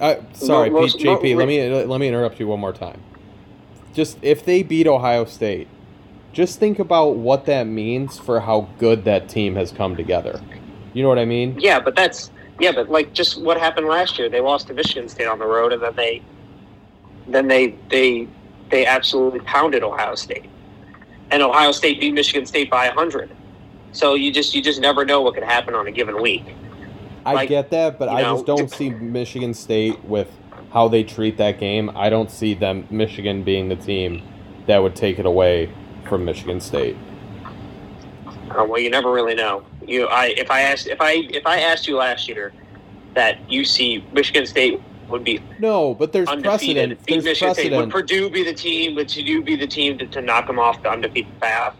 Uh, 0.00 0.16
sorry, 0.32 0.70
most- 0.70 0.98
Pete, 0.98 1.06
JP. 1.06 1.32
mo- 1.32 1.38
let 1.38 1.48
me 1.48 1.68
let 1.84 1.98
me 2.00 2.06
interrupt 2.08 2.38
you 2.38 2.46
one 2.46 2.60
more 2.60 2.72
time. 2.72 3.00
Just 3.94 4.18
if 4.22 4.44
they 4.44 4.62
beat 4.62 4.86
Ohio 4.86 5.24
State, 5.24 5.66
just 6.32 6.60
think 6.60 6.78
about 6.78 7.16
what 7.16 7.46
that 7.46 7.64
means 7.64 8.16
for 8.18 8.40
how 8.40 8.68
good 8.78 9.04
that 9.04 9.28
team 9.28 9.56
has 9.56 9.72
come 9.72 9.96
together. 9.96 10.40
You 10.92 11.02
know 11.02 11.08
what 11.08 11.18
I 11.18 11.24
mean? 11.24 11.56
Yeah, 11.58 11.80
but 11.80 11.96
that's 11.96 12.30
yeah, 12.60 12.70
but 12.72 12.88
like 12.90 13.12
just 13.12 13.40
what 13.42 13.58
happened 13.58 13.88
last 13.88 14.18
year. 14.18 14.28
They 14.28 14.40
lost 14.40 14.68
to 14.68 14.74
Michigan 14.74 15.08
State 15.08 15.26
on 15.26 15.38
the 15.40 15.46
road, 15.46 15.72
and 15.72 15.82
then 15.82 15.94
they 15.96 16.22
then 17.28 17.48
they 17.48 17.74
they 17.90 18.28
they 18.70 18.86
absolutely 18.86 19.40
pounded 19.40 19.82
Ohio 19.82 20.14
State, 20.14 20.46
and 21.30 21.42
Ohio 21.42 21.72
State 21.72 22.00
beat 22.00 22.12
Michigan 22.12 22.46
State 22.46 22.70
by 22.70 22.88
hundred. 22.88 23.30
So 23.92 24.14
you 24.14 24.32
just 24.32 24.54
you 24.54 24.62
just 24.62 24.80
never 24.80 25.04
know 25.04 25.22
what 25.22 25.34
could 25.34 25.44
happen 25.44 25.74
on 25.74 25.86
a 25.86 25.92
given 25.92 26.20
week. 26.20 26.44
I 27.24 27.34
Like, 27.34 27.48
get 27.48 27.70
that, 27.70 27.98
but 27.98 28.08
I 28.08 28.22
know, 28.22 28.34
just 28.34 28.46
don't 28.46 28.70
see 28.70 28.90
Michigan 28.90 29.54
State 29.54 30.02
with 30.04 30.30
how 30.72 30.88
they 30.88 31.02
treat 31.02 31.36
that 31.38 31.58
game. 31.58 31.90
I 31.94 32.10
don't 32.10 32.30
see 32.30 32.54
them 32.54 32.86
Michigan 32.90 33.42
being 33.42 33.68
the 33.68 33.76
team 33.76 34.22
that 34.66 34.78
would 34.78 34.94
take 34.96 35.18
it 35.18 35.26
away 35.26 35.70
from 36.08 36.24
Michigan 36.24 36.60
State. 36.60 36.96
Uh, 38.50 38.64
well, 38.64 38.78
you 38.78 38.90
never 38.90 39.12
really 39.12 39.34
know. 39.34 39.62
You, 39.86 40.06
I 40.06 40.26
if 40.36 40.50
I 40.50 40.62
asked 40.62 40.86
if 40.86 41.00
I 41.00 41.12
if 41.12 41.46
I 41.46 41.60
asked 41.60 41.86
you 41.86 41.96
last 41.96 42.28
year 42.28 42.52
that 43.14 43.50
you 43.50 43.64
see 43.64 44.04
Michigan 44.12 44.46
State 44.46 44.80
would 45.08 45.24
be 45.24 45.40
No, 45.58 45.94
but 45.94 46.12
there's 46.12 46.28
undefeated, 46.28 46.98
precedent. 46.98 47.06
There's 47.06 47.24
Michigan 47.24 47.54
State, 47.54 47.72
would. 47.72 47.90
Purdue 47.90 48.30
be 48.30 48.42
the 48.44 48.54
team? 48.54 48.94
Would 48.94 49.08
Purdue 49.08 49.42
be 49.42 49.56
the 49.56 49.66
team 49.66 49.98
to, 49.98 50.06
to 50.06 50.20
knock 50.22 50.46
them 50.46 50.58
off 50.58 50.82
the 50.82 50.90
undefeated 50.90 51.38
path? 51.40 51.74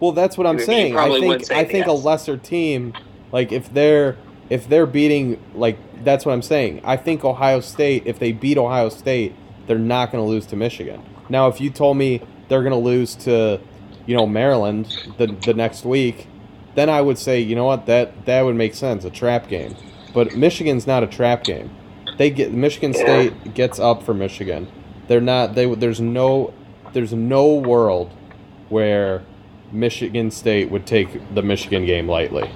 Well, 0.00 0.12
that's 0.12 0.36
what 0.36 0.46
I'm 0.46 0.58
You- 0.58 0.64
saying. 0.64 0.96
I 0.98 1.08
think 1.08 1.50
I 1.52 1.64
think 1.64 1.86
a 1.86 1.92
lesser 1.92 2.36
team, 2.36 2.92
like 3.32 3.52
if 3.52 3.72
they're 3.72 4.16
if 4.50 4.68
they're 4.68 4.86
beating 4.86 5.40
like 5.54 5.78
that's 6.04 6.26
what 6.26 6.32
I'm 6.32 6.42
saying. 6.42 6.82
I 6.84 6.96
think 6.96 7.24
Ohio 7.24 7.60
State, 7.60 8.02
if 8.06 8.18
they 8.18 8.32
beat 8.32 8.58
Ohio 8.58 8.88
State, 8.90 9.34
they're 9.66 9.78
not 9.78 10.12
going 10.12 10.22
to 10.22 10.28
lose 10.28 10.44
to 10.46 10.56
Michigan. 10.56 11.02
Now, 11.30 11.48
if 11.48 11.60
you 11.60 11.70
told 11.70 11.96
me 11.96 12.20
they're 12.48 12.60
going 12.62 12.72
to 12.72 12.76
lose 12.76 13.14
to, 13.16 13.58
you 14.04 14.14
know, 14.14 14.26
Maryland 14.26 14.86
the 15.16 15.28
the 15.28 15.54
next 15.54 15.84
week, 15.86 16.26
then 16.74 16.90
I 16.90 17.00
would 17.00 17.16
say, 17.16 17.40
you 17.40 17.54
know 17.54 17.64
what, 17.64 17.86
that 17.86 18.26
that 18.26 18.42
would 18.42 18.56
make 18.56 18.74
sense, 18.74 19.04
a 19.04 19.10
trap 19.10 19.48
game. 19.48 19.74
But 20.12 20.36
Michigan's 20.36 20.86
not 20.86 21.02
a 21.02 21.06
trap 21.06 21.44
game. 21.44 21.70
They 22.16 22.30
get 22.30 22.52
Michigan 22.52 22.92
Yeah. 22.92 23.00
State 23.00 23.54
gets 23.54 23.78
up 23.78 24.02
for 24.02 24.14
Michigan. 24.14 24.68
They're 25.08 25.20
not. 25.20 25.54
They 25.54 25.72
there's 25.74 26.00
no 26.00 26.54
there's 26.92 27.12
no 27.12 27.54
world 27.54 28.12
where 28.68 29.22
Michigan 29.72 30.30
State 30.30 30.70
would 30.70 30.86
take 30.86 31.34
the 31.34 31.42
Michigan 31.42 31.84
game 31.86 32.08
lightly. 32.08 32.50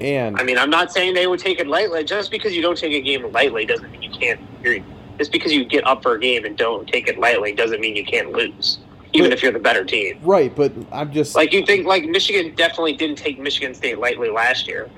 And 0.00 0.36
I 0.38 0.42
mean, 0.42 0.58
I'm 0.58 0.70
not 0.70 0.92
saying 0.92 1.14
they 1.14 1.26
would 1.26 1.38
take 1.38 1.60
it 1.60 1.66
lightly. 1.68 2.02
Just 2.04 2.30
because 2.30 2.54
you 2.54 2.62
don't 2.62 2.76
take 2.76 2.92
a 2.92 3.00
game 3.00 3.30
lightly 3.32 3.64
doesn't 3.64 3.90
mean 3.92 4.02
you 4.02 4.10
can't. 4.10 4.40
You're, 4.62 4.78
just 5.18 5.30
because 5.30 5.52
you 5.52 5.64
get 5.64 5.86
up 5.86 6.02
for 6.02 6.14
a 6.14 6.20
game 6.20 6.44
and 6.44 6.56
don't 6.56 6.88
take 6.88 7.06
it 7.06 7.18
lightly 7.18 7.52
doesn't 7.52 7.80
mean 7.80 7.94
you 7.94 8.04
can't 8.04 8.32
lose, 8.32 8.78
even 9.12 9.30
But- 9.30 9.36
if 9.38 9.42
you're 9.42 9.52
the 9.52 9.58
better 9.60 9.84
team. 9.84 10.18
right, 10.22 10.54
but 10.54 10.72
I'm 10.90 11.12
just 11.12 11.36
Like 11.36 11.52
you 11.52 11.64
think, 11.64 11.86
like 11.86 12.04
Michigan 12.04 12.52
definitely 12.56 12.94
didn't 12.94 13.16
take 13.18 13.38
Michigan 13.38 13.74
State 13.74 13.98
lightly 13.98 14.30
last 14.30 14.66
year, 14.66 14.88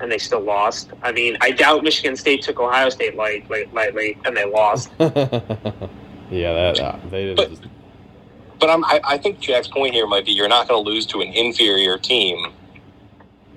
and 0.00 0.10
they 0.10 0.18
still 0.18 0.40
lost. 0.40 0.90
I 1.02 1.12
mean, 1.12 1.36
I 1.40 1.50
doubt 1.50 1.84
Michigan 1.84 2.16
State 2.16 2.42
took 2.42 2.58
Ohio 2.58 2.88
State 2.88 3.16
light, 3.16 3.48
light, 3.50 3.72
lightly, 3.74 4.18
and 4.24 4.36
they 4.36 4.44
lost. 4.44 4.90
yeah, 4.98 5.08
that 6.30 6.80
uh, 6.80 6.98
they 7.10 7.26
did. 7.26 7.36
But- 7.36 7.50
But 8.58 8.68
I'm, 8.68 8.84
I, 8.84 9.00
I 9.04 9.16
think 9.16 9.40
Jack's 9.40 9.68
point 9.68 9.94
here 9.94 10.06
might 10.06 10.26
be 10.26 10.32
you're 10.32 10.46
not 10.46 10.68
going 10.68 10.84
to 10.84 10.90
lose 10.90 11.06
to 11.06 11.22
an 11.22 11.28
inferior 11.28 11.96
team 11.96 12.52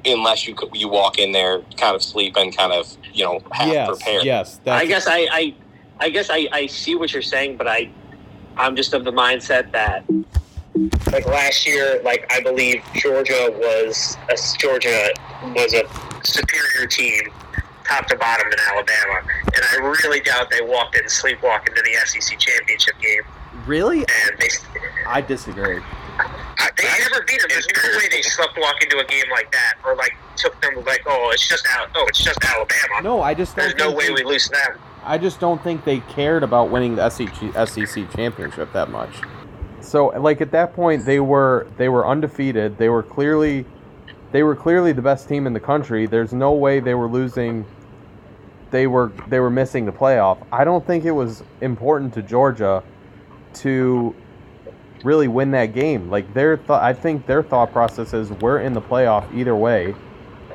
unless 0.05 0.47
you 0.47 0.55
you 0.73 0.87
walk 0.87 1.19
in 1.19 1.33
there 1.33 1.59
kind 1.75 1.93
of 1.93 2.01
sleeping, 2.01 2.53
kind 2.53 2.71
of 2.71 2.95
you 3.13 3.25
know 3.25 3.41
half 3.51 3.67
yes, 3.67 3.89
prepared. 3.89 4.23
yes. 4.23 4.61
That's, 4.63 4.81
I 4.81 4.85
guess 4.85 5.07
I, 5.07 5.27
I, 5.29 5.55
I 5.99 6.09
guess 6.09 6.29
I, 6.29 6.47
I 6.53 6.67
see 6.67 6.95
what 6.95 7.11
you're 7.11 7.21
saying, 7.21 7.57
but 7.57 7.67
I, 7.67 7.89
I'm 8.55 8.77
just 8.77 8.93
of 8.93 9.03
the 9.03 9.11
mindset 9.11 9.73
that, 9.73 10.05
like 11.11 11.25
last 11.25 11.65
year, 11.67 12.01
like 12.03 12.25
I 12.33 12.41
believe 12.41 12.83
Georgia 12.95 13.49
was 13.57 14.17
a, 14.29 14.35
Georgia 14.57 15.09
was 15.55 15.73
a 15.73 15.83
superior 16.25 16.87
team, 16.87 17.29
top 17.85 18.07
to 18.07 18.17
bottom 18.17 18.47
in 18.47 18.59
Alabama, 18.71 19.21
and 19.53 19.63
I 19.71 19.75
really 20.01 20.19
doubt 20.21 20.49
they 20.49 20.61
walked 20.61 20.95
in 20.95 21.03
sleepwalk 21.05 21.67
into 21.69 21.81
the 21.83 21.93
SEC 22.05 22.39
championship 22.39 22.95
game, 22.99 23.21
really. 23.67 23.99
and 23.99 24.39
they. 24.39 24.47
I 25.07 25.21
disagree. 25.21 25.79
I, 26.59 26.69
they 26.77 26.83
never 27.09 27.23
beat 27.27 27.39
them. 27.41 27.49
There's 27.49 27.67
no 27.67 27.97
way 27.97 28.07
they 28.09 28.21
sleptwalk 28.21 28.81
into 28.83 28.99
a 28.99 29.05
game 29.05 29.25
like 29.31 29.51
that, 29.51 29.75
or 29.85 29.95
like 29.95 30.13
took 30.37 30.59
them 30.61 30.75
like, 30.85 31.01
oh, 31.05 31.31
it's 31.33 31.47
just 31.47 31.67
out. 31.71 31.89
Oh, 31.95 32.05
it's 32.07 32.23
just 32.23 32.39
Alabama. 32.43 33.01
No, 33.03 33.21
I 33.21 33.33
just. 33.33 33.55
There's 33.55 33.75
no 33.75 33.91
way 33.91 34.07
they- 34.07 34.13
we 34.13 34.23
lose 34.23 34.45
to 34.45 34.51
them. 34.51 34.79
I 35.05 35.17
just 35.17 35.41
don't 35.41 35.61
think 35.61 35.83
they 35.83 35.99
cared 35.99 36.43
about 36.43 36.69
winning 36.69 36.95
the 36.95 37.09
SEC, 37.09 37.29
SEC 37.67 38.09
championship 38.15 38.71
that 38.71 38.89
much. 38.89 39.09
So, 39.83 40.07
like 40.07 40.41
at 40.41 40.51
that 40.51 40.73
point, 40.73 41.05
they 41.05 41.19
were 41.19 41.67
they 41.77 41.89
were 41.89 42.07
undefeated. 42.07 42.77
They 42.77 42.89
were 42.89 43.03
clearly 43.03 43.65
they 44.31 44.43
were 44.43 44.55
clearly 44.55 44.93
the 44.93 45.01
best 45.01 45.27
team 45.29 45.45
in 45.45 45.53
the 45.53 45.59
country. 45.59 46.05
There's 46.07 46.33
no 46.33 46.53
way 46.53 46.79
they 46.79 46.95
were 46.95 47.07
losing. 47.07 47.65
They 48.71 48.87
were 48.87 49.11
they 49.27 49.39
were 49.39 49.49
missing 49.51 49.85
the 49.85 49.91
playoff. 49.91 50.37
I 50.51 50.63
don't 50.63 50.85
think 50.85 51.05
it 51.05 51.11
was 51.11 51.43
important 51.61 52.13
to 52.15 52.21
Georgia 52.23 52.81
to 53.55 54.15
really 55.03 55.27
win 55.27 55.51
that 55.51 55.73
game. 55.73 56.09
Like 56.09 56.33
their 56.33 56.57
th- 56.57 56.69
I 56.71 56.93
think 56.93 57.25
their 57.27 57.43
thought 57.43 57.71
process 57.71 58.13
is 58.13 58.31
we're 58.31 58.59
in 58.61 58.73
the 58.73 58.81
playoff 58.81 59.31
either 59.35 59.55
way. 59.55 59.91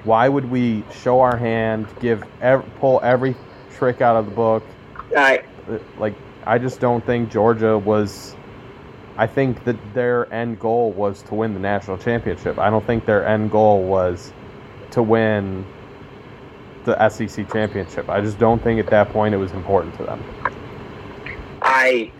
Why 0.05 0.29
would 0.29 0.51
we 0.51 0.85
show 0.93 1.20
our 1.20 1.37
hand, 1.37 1.87
give 2.01 2.24
ev- 2.41 2.64
pull 2.81 3.01
every 3.03 3.37
trick 3.74 4.01
out 4.01 4.16
of 4.16 4.24
the 4.24 4.33
book? 4.33 4.64
I 5.16 5.43
Uh, 5.70 5.79
Like 5.99 6.14
I 6.47 6.59
just 6.59 6.81
don't 6.81 7.05
think 7.05 7.31
Georgia 7.31 7.79
was 7.79 8.35
I 9.18 9.26
think 9.26 9.64
that 9.64 9.76
their 9.94 10.32
end 10.32 10.60
goal 10.60 10.92
was 10.92 11.22
to 11.22 11.34
win 11.34 11.52
the 11.52 11.58
national 11.58 11.98
championship. 11.98 12.56
I 12.56 12.70
don't 12.70 12.86
think 12.86 13.04
their 13.04 13.26
end 13.26 13.50
goal 13.50 13.82
was 13.82 14.32
to 14.92 15.02
win 15.02 15.66
the 16.84 17.08
SEC 17.08 17.50
championship. 17.52 18.08
I 18.08 18.20
just 18.20 18.38
don't 18.38 18.62
think 18.62 18.78
at 18.78 18.86
that 18.90 19.08
point 19.10 19.34
it 19.34 19.38
was 19.38 19.50
important 19.52 19.96
to 19.96 20.04
them. 20.04 20.22
I, 21.62 22.12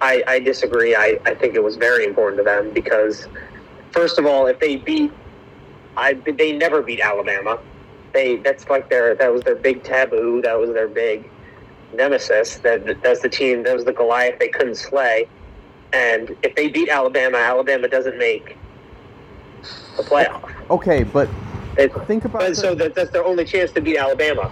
I, 0.00 0.24
I 0.26 0.38
disagree. 0.40 0.96
I, 0.96 1.18
I 1.26 1.34
think 1.34 1.54
it 1.54 1.62
was 1.62 1.76
very 1.76 2.06
important 2.06 2.38
to 2.38 2.44
them 2.44 2.72
because, 2.72 3.28
first 3.92 4.18
of 4.18 4.24
all, 4.24 4.46
if 4.46 4.58
they 4.60 4.76
beat, 4.76 5.12
I 5.98 6.14
they 6.14 6.52
never 6.52 6.80
beat 6.80 7.00
Alabama. 7.00 7.58
They 8.14 8.36
that's 8.36 8.66
like 8.70 8.88
their 8.88 9.14
that 9.16 9.30
was 9.30 9.42
their 9.42 9.56
big 9.56 9.82
taboo. 9.82 10.40
That 10.42 10.58
was 10.58 10.70
their 10.72 10.88
big 10.88 11.28
nemesis. 11.94 12.56
That 12.58 13.02
that's 13.02 13.20
the 13.20 13.28
team. 13.28 13.62
That 13.64 13.74
was 13.74 13.84
the 13.84 13.92
Goliath 13.92 14.38
they 14.38 14.48
couldn't 14.48 14.76
slay. 14.76 15.28
And 15.92 16.36
if 16.42 16.54
they 16.54 16.68
beat 16.68 16.88
Alabama, 16.88 17.38
Alabama 17.38 17.88
doesn't 17.88 18.18
make 18.18 18.56
the 19.96 20.02
playoff. 20.02 20.50
Okay, 20.70 21.02
but 21.02 21.28
think 22.06 22.24
about 22.24 22.42
and 22.42 22.52
the- 22.54 22.60
so 22.60 22.74
that, 22.74 22.94
that's 22.94 23.10
their 23.10 23.24
only 23.24 23.44
chance 23.44 23.72
to 23.72 23.80
beat 23.80 23.96
Alabama. 23.96 24.50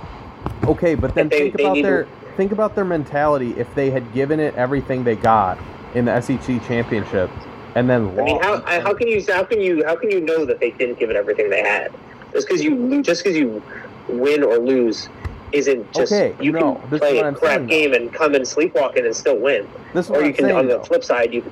Okay, 0.64 0.94
but 0.94 1.14
then 1.14 1.28
they- 1.28 1.50
think 1.50 1.54
about 1.60 1.74
need 1.74 1.82
to- 1.82 1.88
their 1.88 2.06
think 2.36 2.52
about 2.52 2.74
their 2.74 2.84
mentality 2.84 3.54
if 3.56 3.72
they 3.74 3.88
had 3.90 4.12
given 4.12 4.38
it 4.40 4.54
everything 4.56 5.04
they 5.04 5.16
got 5.16 5.58
in 5.94 6.04
the 6.04 6.12
SEC 6.12 6.58
championship 6.66 7.30
and 7.74 7.88
then 7.88 8.14
lost. 8.14 8.20
I 8.20 8.24
mean, 8.24 8.42
how 8.42 8.80
how 8.80 8.94
can 8.94 9.08
you 9.08 9.24
how 9.26 9.44
can 9.44 9.60
you 9.60 9.84
how 9.86 9.96
can 9.96 10.10
you 10.10 10.20
know 10.20 10.44
that 10.44 10.60
they 10.60 10.70
didn't 10.70 10.98
give 10.98 11.10
it 11.10 11.16
everything 11.16 11.48
they 11.50 11.62
had? 11.62 11.92
Just 12.32 12.46
because 12.48 12.62
you 12.62 13.02
just 13.02 13.24
because 13.24 13.38
you 13.38 13.62
win 14.08 14.42
or 14.42 14.58
lose 14.58 15.08
isn't 15.52 15.92
just 15.92 16.12
Okay, 16.12 16.34
you 16.42 16.52
no, 16.52 16.74
can 16.90 16.98
play 16.98 17.18
a 17.18 17.32
crap 17.32 17.58
saying, 17.58 17.66
game 17.66 17.94
and 17.94 18.12
come 18.12 18.34
in 18.34 18.44
sleepwalking 18.44 19.04
and 19.04 19.14
still 19.14 19.38
win, 19.38 19.68
this 19.94 20.06
is 20.06 20.10
or 20.10 20.20
you 20.20 20.28
I'm 20.28 20.32
can 20.34 20.44
saying, 20.46 20.56
on 20.56 20.66
the 20.66 20.80
flip 20.80 21.04
side 21.04 21.32
you 21.32 21.44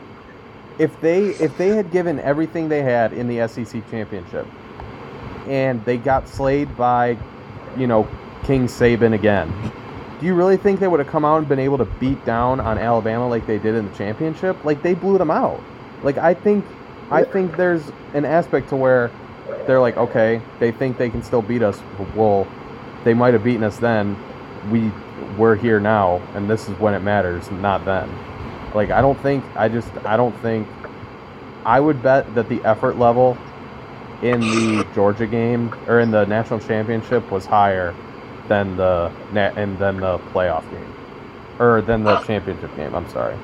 if 0.78 1.01
they 1.01 1.26
if 1.26 1.57
they 1.57 1.68
had 1.68 1.90
given 1.90 2.18
everything 2.20 2.68
they 2.68 2.82
had 2.82 3.12
in 3.12 3.28
the 3.28 3.47
SEC 3.49 3.88
championship 3.90 4.47
and 5.47 5.84
they 5.84 5.97
got 5.97 6.28
slayed 6.28 6.74
by, 6.76 7.16
you 7.76 7.86
know, 7.86 8.09
King 8.45 8.66
Saban 8.66 9.14
again, 9.14 9.53
do 10.20 10.26
you 10.26 10.34
really 10.34 10.57
think 10.57 10.80
they 10.80 10.88
would 10.88 11.01
have 11.01 11.09
come 11.09 11.24
out 11.24 11.38
and 11.38 11.49
been 11.49 11.59
able 11.59 11.78
to 11.78 11.84
beat 11.84 12.24
down 12.24 12.61
on 12.61 12.78
Alabama 12.78 13.28
like 13.28 13.47
they 13.47 13.59
did 13.59 13.74
in 13.74 13.88
the 13.88 13.95
championship? 13.97 14.64
Like 14.64 14.82
they 14.82 14.95
blew 14.95 15.18
them 15.18 15.30
out. 15.30 15.61
Like 16.03 16.18
I 16.18 16.34
think 16.34 16.64
I 17.11 17.22
think 17.24 17.57
there's 17.57 17.82
an 18.14 18.24
aspect 18.24 18.70
to 18.70 18.76
where 18.76 19.11
they're 19.66 19.80
like, 19.80 19.97
okay, 19.97 20.40
they 20.59 20.72
think 20.72 20.99
they 20.99 21.11
can 21.11 21.22
still 21.22 21.42
beat 21.42 21.62
us. 21.62 21.80
Well, 22.16 22.47
they 23.05 23.14
might 23.14 23.34
have 23.34 23.44
beaten 23.44 23.62
us 23.62 23.78
then. 23.78 24.16
We 24.70 24.90
we're 25.38 25.57
here 25.57 25.80
now, 25.80 26.22
and 26.34 26.48
this 26.48 26.68
is 26.68 26.78
when 26.78 26.94
it 26.94 27.00
matters, 27.00 27.50
not 27.50 27.84
then. 27.84 28.11
Like 28.74 28.90
I 28.90 29.00
don't 29.00 29.18
think 29.20 29.44
I 29.57 29.68
just 29.68 29.90
I 30.05 30.16
don't 30.16 30.36
think 30.38 30.66
I 31.64 31.80
would 31.80 32.02
bet 32.02 32.34
that 32.34 32.48
the 32.48 32.62
effort 32.64 32.98
level 32.98 33.38
in 34.22 34.40
the 34.40 34.86
Georgia 34.94 35.26
game 35.26 35.74
or 35.86 36.00
in 36.00 36.11
the 36.11 36.24
national 36.24 36.61
championship 36.61 37.30
was 37.30 37.44
higher 37.44 37.94
than 38.48 38.76
the 38.76 39.12
and 39.34 39.78
than 39.78 40.00
the 40.00 40.18
playoff 40.32 40.68
game 40.70 40.94
or 41.59 41.82
than 41.82 42.02
the 42.05 42.18
championship 42.20 42.74
game. 42.76 42.94
I'm 42.94 43.09
sorry, 43.11 43.36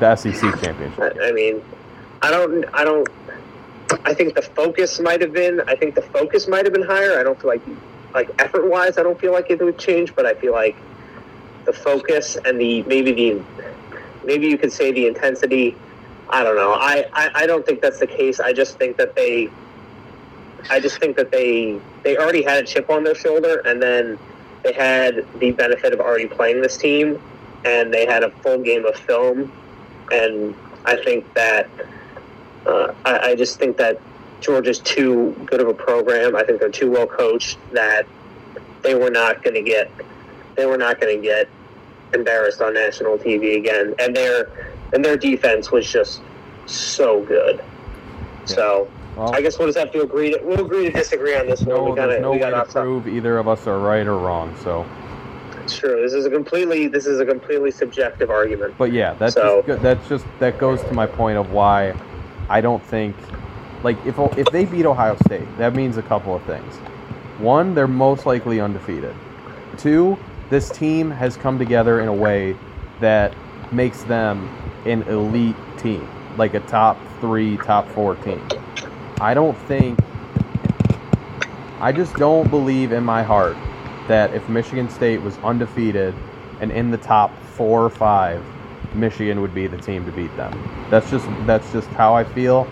the 0.00 0.16
SEC 0.16 0.40
championship. 0.62 1.16
I 1.20 1.28
I 1.28 1.32
mean, 1.32 1.62
I 2.22 2.30
don't, 2.30 2.64
I 2.72 2.84
don't, 2.84 3.08
I 4.04 4.14
think 4.14 4.34
the 4.34 4.42
focus 4.42 5.00
might 5.00 5.20
have 5.20 5.32
been, 5.32 5.60
I 5.66 5.74
think 5.74 5.96
the 5.96 6.02
focus 6.02 6.46
might 6.46 6.64
have 6.64 6.72
been 6.72 6.84
higher. 6.84 7.18
I 7.18 7.24
don't 7.24 7.40
feel 7.40 7.50
like, 7.50 7.62
like 8.14 8.30
effort 8.40 8.68
wise, 8.68 8.98
I 8.98 9.02
don't 9.02 9.18
feel 9.18 9.32
like 9.32 9.50
it 9.50 9.60
would 9.60 9.78
change, 9.78 10.14
but 10.14 10.26
I 10.26 10.34
feel 10.34 10.52
like 10.52 10.76
the 11.64 11.72
focus 11.72 12.36
and 12.44 12.60
the 12.60 12.82
maybe 12.82 13.12
the, 13.12 13.42
maybe 14.24 14.48
you 14.48 14.58
could 14.58 14.72
say 14.72 14.92
the 14.92 15.06
intensity. 15.06 15.76
I 16.28 16.42
don't 16.42 16.56
know. 16.56 16.72
I, 16.72 17.04
I, 17.12 17.30
I 17.34 17.46
don't 17.46 17.64
think 17.64 17.82
that's 17.82 17.98
the 18.00 18.06
case. 18.06 18.40
I 18.40 18.52
just 18.52 18.78
think 18.78 18.96
that 18.96 19.14
they, 19.14 19.50
I 20.70 20.80
just 20.80 20.98
think 20.98 21.16
that 21.16 21.30
they, 21.30 21.78
they 22.04 22.16
already 22.16 22.42
had 22.42 22.64
a 22.64 22.66
chip 22.66 22.88
on 22.88 23.04
their 23.04 23.14
shoulder, 23.14 23.60
and 23.66 23.82
then 23.82 24.18
they 24.62 24.72
had 24.72 25.26
the 25.38 25.50
benefit 25.50 25.92
of 25.92 26.00
already 26.00 26.26
playing 26.26 26.62
this 26.62 26.76
team, 26.76 27.20
and 27.64 27.92
they 27.92 28.06
had 28.06 28.22
a 28.24 28.30
full 28.30 28.58
game 28.58 28.86
of 28.86 28.96
film, 28.96 29.52
and 30.10 30.54
I 30.84 30.96
think 30.96 31.32
that 31.34 31.68
uh, 32.66 32.94
I, 33.04 33.18
I 33.18 33.34
just 33.34 33.58
think 33.58 33.76
that 33.76 34.00
Georgia's 34.42 34.80
too 34.80 35.34
good 35.46 35.60
of 35.60 35.68
a 35.68 35.74
program. 35.74 36.36
I 36.36 36.42
think 36.42 36.60
they're 36.60 36.68
too 36.68 36.90
well 36.90 37.06
coached 37.06 37.58
that 37.72 38.06
they 38.82 38.94
were 38.94 39.10
not 39.10 39.42
going 39.42 39.54
to 39.54 39.62
get 39.62 39.90
they 40.56 40.66
were 40.66 40.76
not 40.76 41.00
going 41.00 41.16
to 41.16 41.22
get 41.22 41.48
embarrassed 42.12 42.60
on 42.60 42.74
national 42.74 43.16
TV 43.16 43.56
again. 43.56 43.94
And 43.98 44.14
their 44.14 44.74
and 44.92 45.02
their 45.04 45.16
defense 45.16 45.70
was 45.70 45.90
just 45.90 46.20
so 46.66 47.22
good. 47.24 47.62
So 48.44 48.90
Well, 49.16 49.32
I 49.34 49.40
guess 49.40 49.58
we'll 49.58 49.68
just 49.68 49.78
have 49.78 49.92
to 49.92 50.02
agree. 50.02 50.32
To, 50.32 50.40
we'll 50.42 50.64
agree 50.64 50.84
to 50.86 50.90
disagree 50.90 51.36
on 51.36 51.46
this 51.46 51.60
one. 51.62 51.76
no, 51.76 51.84
we 51.84 51.96
got 51.96 52.08
there's 52.08 52.20
no 52.20 52.32
we 52.32 52.38
way 52.40 52.50
to 52.50 52.64
prove 52.64 53.06
either 53.08 53.38
of 53.38 53.46
us 53.48 53.66
are 53.66 53.78
right 53.78 54.06
or 54.06 54.18
wrong. 54.18 54.54
So, 54.62 54.84
It's 55.62 55.78
true. 55.78 56.02
This 56.02 56.12
is 56.12 56.26
a 56.26 56.30
completely 56.30 56.88
this 56.88 57.06
is 57.06 57.20
a 57.20 57.24
completely 57.24 57.70
subjective 57.70 58.28
argument. 58.30 58.74
but 58.76 58.92
yeah, 58.92 59.14
that's 59.14 59.34
So- 59.34 59.62
just, 59.66 59.82
that's 59.82 60.08
just 60.08 60.26
that 60.40 60.58
goes 60.58 60.82
to 60.82 60.92
my 60.92 61.06
point 61.06 61.38
of 61.38 61.52
why 61.52 61.94
I 62.50 62.60
don't 62.60 62.82
think 62.82 63.14
like 63.82 63.96
if 64.06 64.18
if 64.38 64.46
they 64.48 64.64
beat 64.64 64.86
Ohio 64.86 65.16
State, 65.26 65.46
that 65.58 65.74
means 65.74 65.96
a 65.96 66.02
couple 66.02 66.34
of 66.34 66.42
things. 66.44 66.74
One, 67.38 67.74
they're 67.74 67.88
most 67.88 68.26
likely 68.26 68.60
undefeated. 68.60 69.14
Two, 69.78 70.18
this 70.50 70.70
team 70.70 71.10
has 71.10 71.36
come 71.36 71.58
together 71.58 72.00
in 72.00 72.08
a 72.08 72.14
way 72.14 72.56
that 73.00 73.34
makes 73.72 74.02
them 74.04 74.48
an 74.84 75.02
elite 75.04 75.56
team, 75.78 76.06
like 76.36 76.54
a 76.54 76.60
top 76.60 76.98
three, 77.20 77.56
top 77.56 77.88
four 77.88 78.16
team. 78.16 78.46
I 79.20 79.34
don't 79.34 79.56
think, 79.66 79.98
I 81.80 81.92
just 81.92 82.14
don't 82.16 82.50
believe 82.50 82.92
in 82.92 83.02
my 83.02 83.22
heart 83.22 83.56
that 84.08 84.34
if 84.34 84.48
Michigan 84.48 84.90
State 84.90 85.22
was 85.22 85.36
undefeated 85.38 86.14
and 86.60 86.70
in 86.70 86.90
the 86.90 86.98
top 86.98 87.32
four 87.54 87.84
or 87.84 87.90
five, 87.90 88.44
Michigan 88.94 89.40
would 89.40 89.54
be 89.54 89.66
the 89.66 89.78
team 89.78 90.04
to 90.04 90.12
beat 90.12 90.34
them. 90.36 90.52
That's 90.90 91.10
just 91.10 91.26
that's 91.46 91.72
just 91.72 91.88
how 91.90 92.14
I 92.14 92.24
feel, 92.24 92.70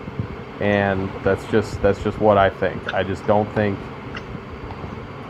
and 0.61 1.09
that's 1.23 1.43
just 1.47 1.81
that's 1.81 2.01
just 2.03 2.19
what 2.19 2.37
I 2.37 2.49
think. 2.49 2.93
I 2.93 3.03
just 3.03 3.25
don't 3.25 3.51
think 3.53 3.77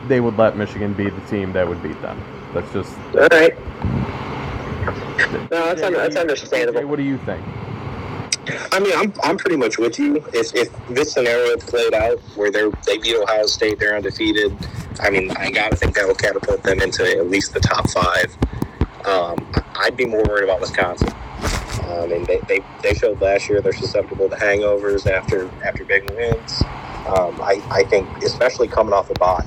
they 0.07 0.19
would 0.19 0.37
let 0.37 0.57
Michigan 0.57 0.93
be 0.93 1.09
the 1.09 1.21
team 1.21 1.53
that 1.53 1.67
would 1.67 1.81
beat 1.81 1.99
them. 2.01 2.21
That's 2.53 2.71
just 2.73 2.93
All 3.15 3.27
right. 3.31 3.57
No, 5.49 5.65
that's, 5.65 5.81
un- 5.81 5.93
that's 5.93 6.15
understandable. 6.15 6.85
What 6.85 6.97
do 6.97 7.03
you 7.03 7.17
think? 7.19 7.41
I 8.71 8.79
mean, 8.79 8.93
I'm, 8.95 9.13
I'm 9.23 9.37
pretty 9.37 9.55
much 9.55 9.77
with 9.77 9.99
you. 9.99 10.17
If, 10.33 10.53
if 10.55 10.69
this 10.89 11.13
scenario 11.13 11.55
played 11.57 11.93
out 11.93 12.19
where 12.35 12.51
they 12.51 12.69
they 12.85 12.97
beat 12.97 13.15
Ohio 13.15 13.45
State, 13.45 13.79
they're 13.79 13.95
undefeated. 13.95 14.55
I 14.99 15.09
mean, 15.09 15.31
I 15.31 15.51
gotta 15.51 15.75
think 15.75 15.95
that 15.95 16.07
will 16.07 16.15
catapult 16.15 16.63
them 16.63 16.81
into 16.81 17.09
at 17.17 17.29
least 17.29 17.53
the 17.53 17.59
top 17.59 17.89
five. 17.89 18.35
Um, 19.05 19.51
I'd 19.75 19.95
be 19.95 20.05
more 20.05 20.23
worried 20.23 20.43
about 20.43 20.59
Wisconsin. 20.59 21.13
I 21.99 22.07
mean, 22.07 22.23
they, 22.25 22.39
they, 22.47 22.59
they 22.83 22.93
showed 22.93 23.21
last 23.21 23.49
year 23.49 23.61
they're 23.61 23.73
susceptible 23.73 24.29
to 24.29 24.35
hangovers 24.35 25.09
after 25.09 25.49
after 25.63 25.83
big 25.83 26.09
wins. 26.11 26.61
Um, 27.07 27.41
I, 27.41 27.61
I 27.71 27.83
think, 27.85 28.07
especially 28.23 28.67
coming 28.67 28.93
off 28.93 29.09
a 29.09 29.13
bye, 29.15 29.43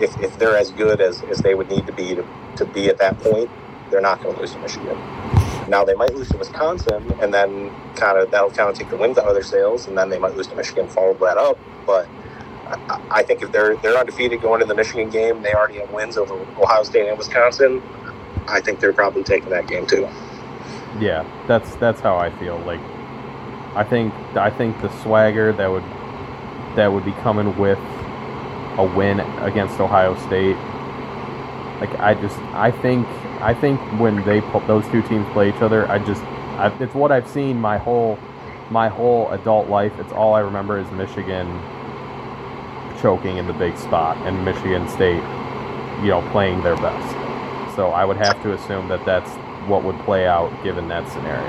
if, 0.00 0.18
if 0.22 0.38
they're 0.38 0.56
as 0.56 0.70
good 0.72 1.00
as, 1.00 1.22
as 1.24 1.38
they 1.38 1.54
would 1.54 1.68
need 1.68 1.86
to 1.86 1.92
be 1.92 2.14
to, 2.14 2.26
to 2.56 2.64
be 2.64 2.88
at 2.88 2.96
that 2.98 3.18
point, 3.20 3.50
they're 3.90 4.00
not 4.00 4.22
going 4.22 4.34
to 4.34 4.40
lose 4.40 4.52
to 4.52 4.58
Michigan. 4.60 4.96
Now 5.68 5.84
they 5.84 5.94
might 5.94 6.14
lose 6.14 6.28
to 6.30 6.38
Wisconsin, 6.38 7.12
and 7.20 7.32
then 7.32 7.70
kind 7.94 8.18
of 8.18 8.30
that'll 8.30 8.50
kind 8.50 8.70
of 8.70 8.76
take 8.76 8.88
the 8.88 8.96
wind 8.96 9.18
out 9.18 9.28
of 9.28 9.34
their 9.34 9.42
sails, 9.42 9.86
and 9.86 9.96
then 9.96 10.08
they 10.08 10.18
might 10.18 10.36
lose 10.36 10.46
to 10.48 10.56
Michigan, 10.56 10.88
follow 10.88 11.14
that 11.14 11.36
up. 11.36 11.58
But 11.86 12.08
I, 12.66 13.02
I 13.10 13.22
think 13.22 13.42
if 13.42 13.52
they're 13.52 13.76
they're 13.76 13.96
undefeated 13.98 14.40
going 14.40 14.62
into 14.62 14.72
the 14.72 14.76
Michigan 14.76 15.10
game, 15.10 15.42
they 15.42 15.52
already 15.52 15.78
have 15.80 15.92
wins 15.92 16.16
over 16.16 16.34
Ohio 16.34 16.82
State 16.82 17.08
and 17.08 17.18
Wisconsin. 17.18 17.82
I 18.48 18.60
think 18.60 18.80
they're 18.80 18.92
probably 18.92 19.22
taking 19.22 19.50
that 19.50 19.68
game 19.68 19.86
too. 19.86 20.08
Yeah, 20.98 21.24
that's 21.46 21.74
that's 21.76 22.00
how 22.00 22.16
I 22.16 22.30
feel. 22.38 22.58
Like, 22.58 22.80
I 23.74 23.84
think 23.84 24.12
I 24.36 24.50
think 24.50 24.80
the 24.80 24.90
swagger 25.02 25.52
that 25.52 25.68
would 25.68 25.84
that 26.76 26.92
would 26.92 27.04
be 27.04 27.12
coming 27.22 27.56
with 27.58 27.78
a 28.78 28.84
win 28.96 29.20
against 29.42 29.78
Ohio 29.80 30.16
State. 30.26 30.56
Like, 31.80 31.98
I 32.00 32.14
just 32.14 32.38
I 32.54 32.70
think 32.70 33.06
I 33.40 33.54
think 33.54 33.80
when 34.00 34.24
they 34.24 34.40
those 34.66 34.86
two 34.88 35.02
teams 35.02 35.26
play 35.32 35.48
each 35.48 35.62
other, 35.62 35.88
I 35.88 35.98
just 35.98 36.22
I, 36.58 36.76
it's 36.80 36.94
what 36.94 37.12
I've 37.12 37.28
seen 37.28 37.60
my 37.60 37.78
whole 37.78 38.18
my 38.70 38.88
whole 38.88 39.30
adult 39.30 39.68
life. 39.68 39.92
It's 39.98 40.12
all 40.12 40.34
I 40.34 40.40
remember 40.40 40.78
is 40.78 40.90
Michigan 40.92 41.46
choking 43.00 43.38
in 43.38 43.46
the 43.46 43.52
big 43.54 43.76
spot 43.78 44.16
and 44.26 44.44
Michigan 44.44 44.88
State, 44.88 45.22
you 46.02 46.08
know, 46.08 46.26
playing 46.32 46.62
their 46.62 46.76
best. 46.76 47.16
So 47.76 47.90
I 47.90 48.04
would 48.04 48.18
have 48.18 48.42
to 48.42 48.52
assume 48.52 48.88
that 48.88 49.04
that's 49.06 49.30
what 49.70 49.84
would 49.84 49.98
play 50.00 50.26
out 50.26 50.50
given 50.64 50.88
that 50.88 51.08
scenario. 51.10 51.48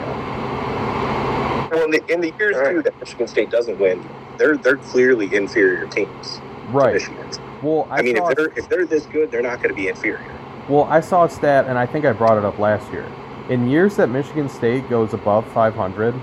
Well, 1.72 1.86
in 1.86 1.91
the, 1.91 2.13
in 2.13 2.22
the 2.22 2.34
years 2.38 2.55
too 2.69 2.82
that 2.84 2.97
Michigan 2.99 3.28
State 3.28 3.49
doesn't 3.49 3.80
win, 3.80 4.07
they're 4.38 4.57
they're 4.57 4.78
clearly 4.78 5.34
inferior 5.36 5.88
teams 5.88 6.38
to 6.38 6.41
Right. 6.69 6.93
Michigan. 6.93 7.30
Well, 7.61 7.88
I, 7.91 7.99
I, 7.99 8.01
mean, 8.01 8.17
if 8.17 8.36
they're 8.36 8.53
if 8.57 8.69
they're 8.69 8.86
this 8.86 9.05
good, 9.07 9.32
they're 9.32 9.41
not 9.41 9.57
going 9.57 9.69
to 9.69 9.76
be 9.76 9.88
inferior. 9.89 10.24
well, 10.69 10.84
I 10.86 11.01
saw 11.01 11.26
a 11.26 11.30
stat, 11.30 11.65
and 11.67 11.78
I 11.78 11.86
think 11.86 12.05
I 12.05 12.13
brought 12.13 12.38
it 12.38 12.45
up 12.45 12.59
last 12.59 12.91
year. 12.91 13.05
in 13.49 13.69
years 13.69 13.95
that 13.97 14.07
Michigan 14.09 14.47
State 14.49 14.89
goes 14.89 15.13
above 15.13 15.45
500, 15.51 16.15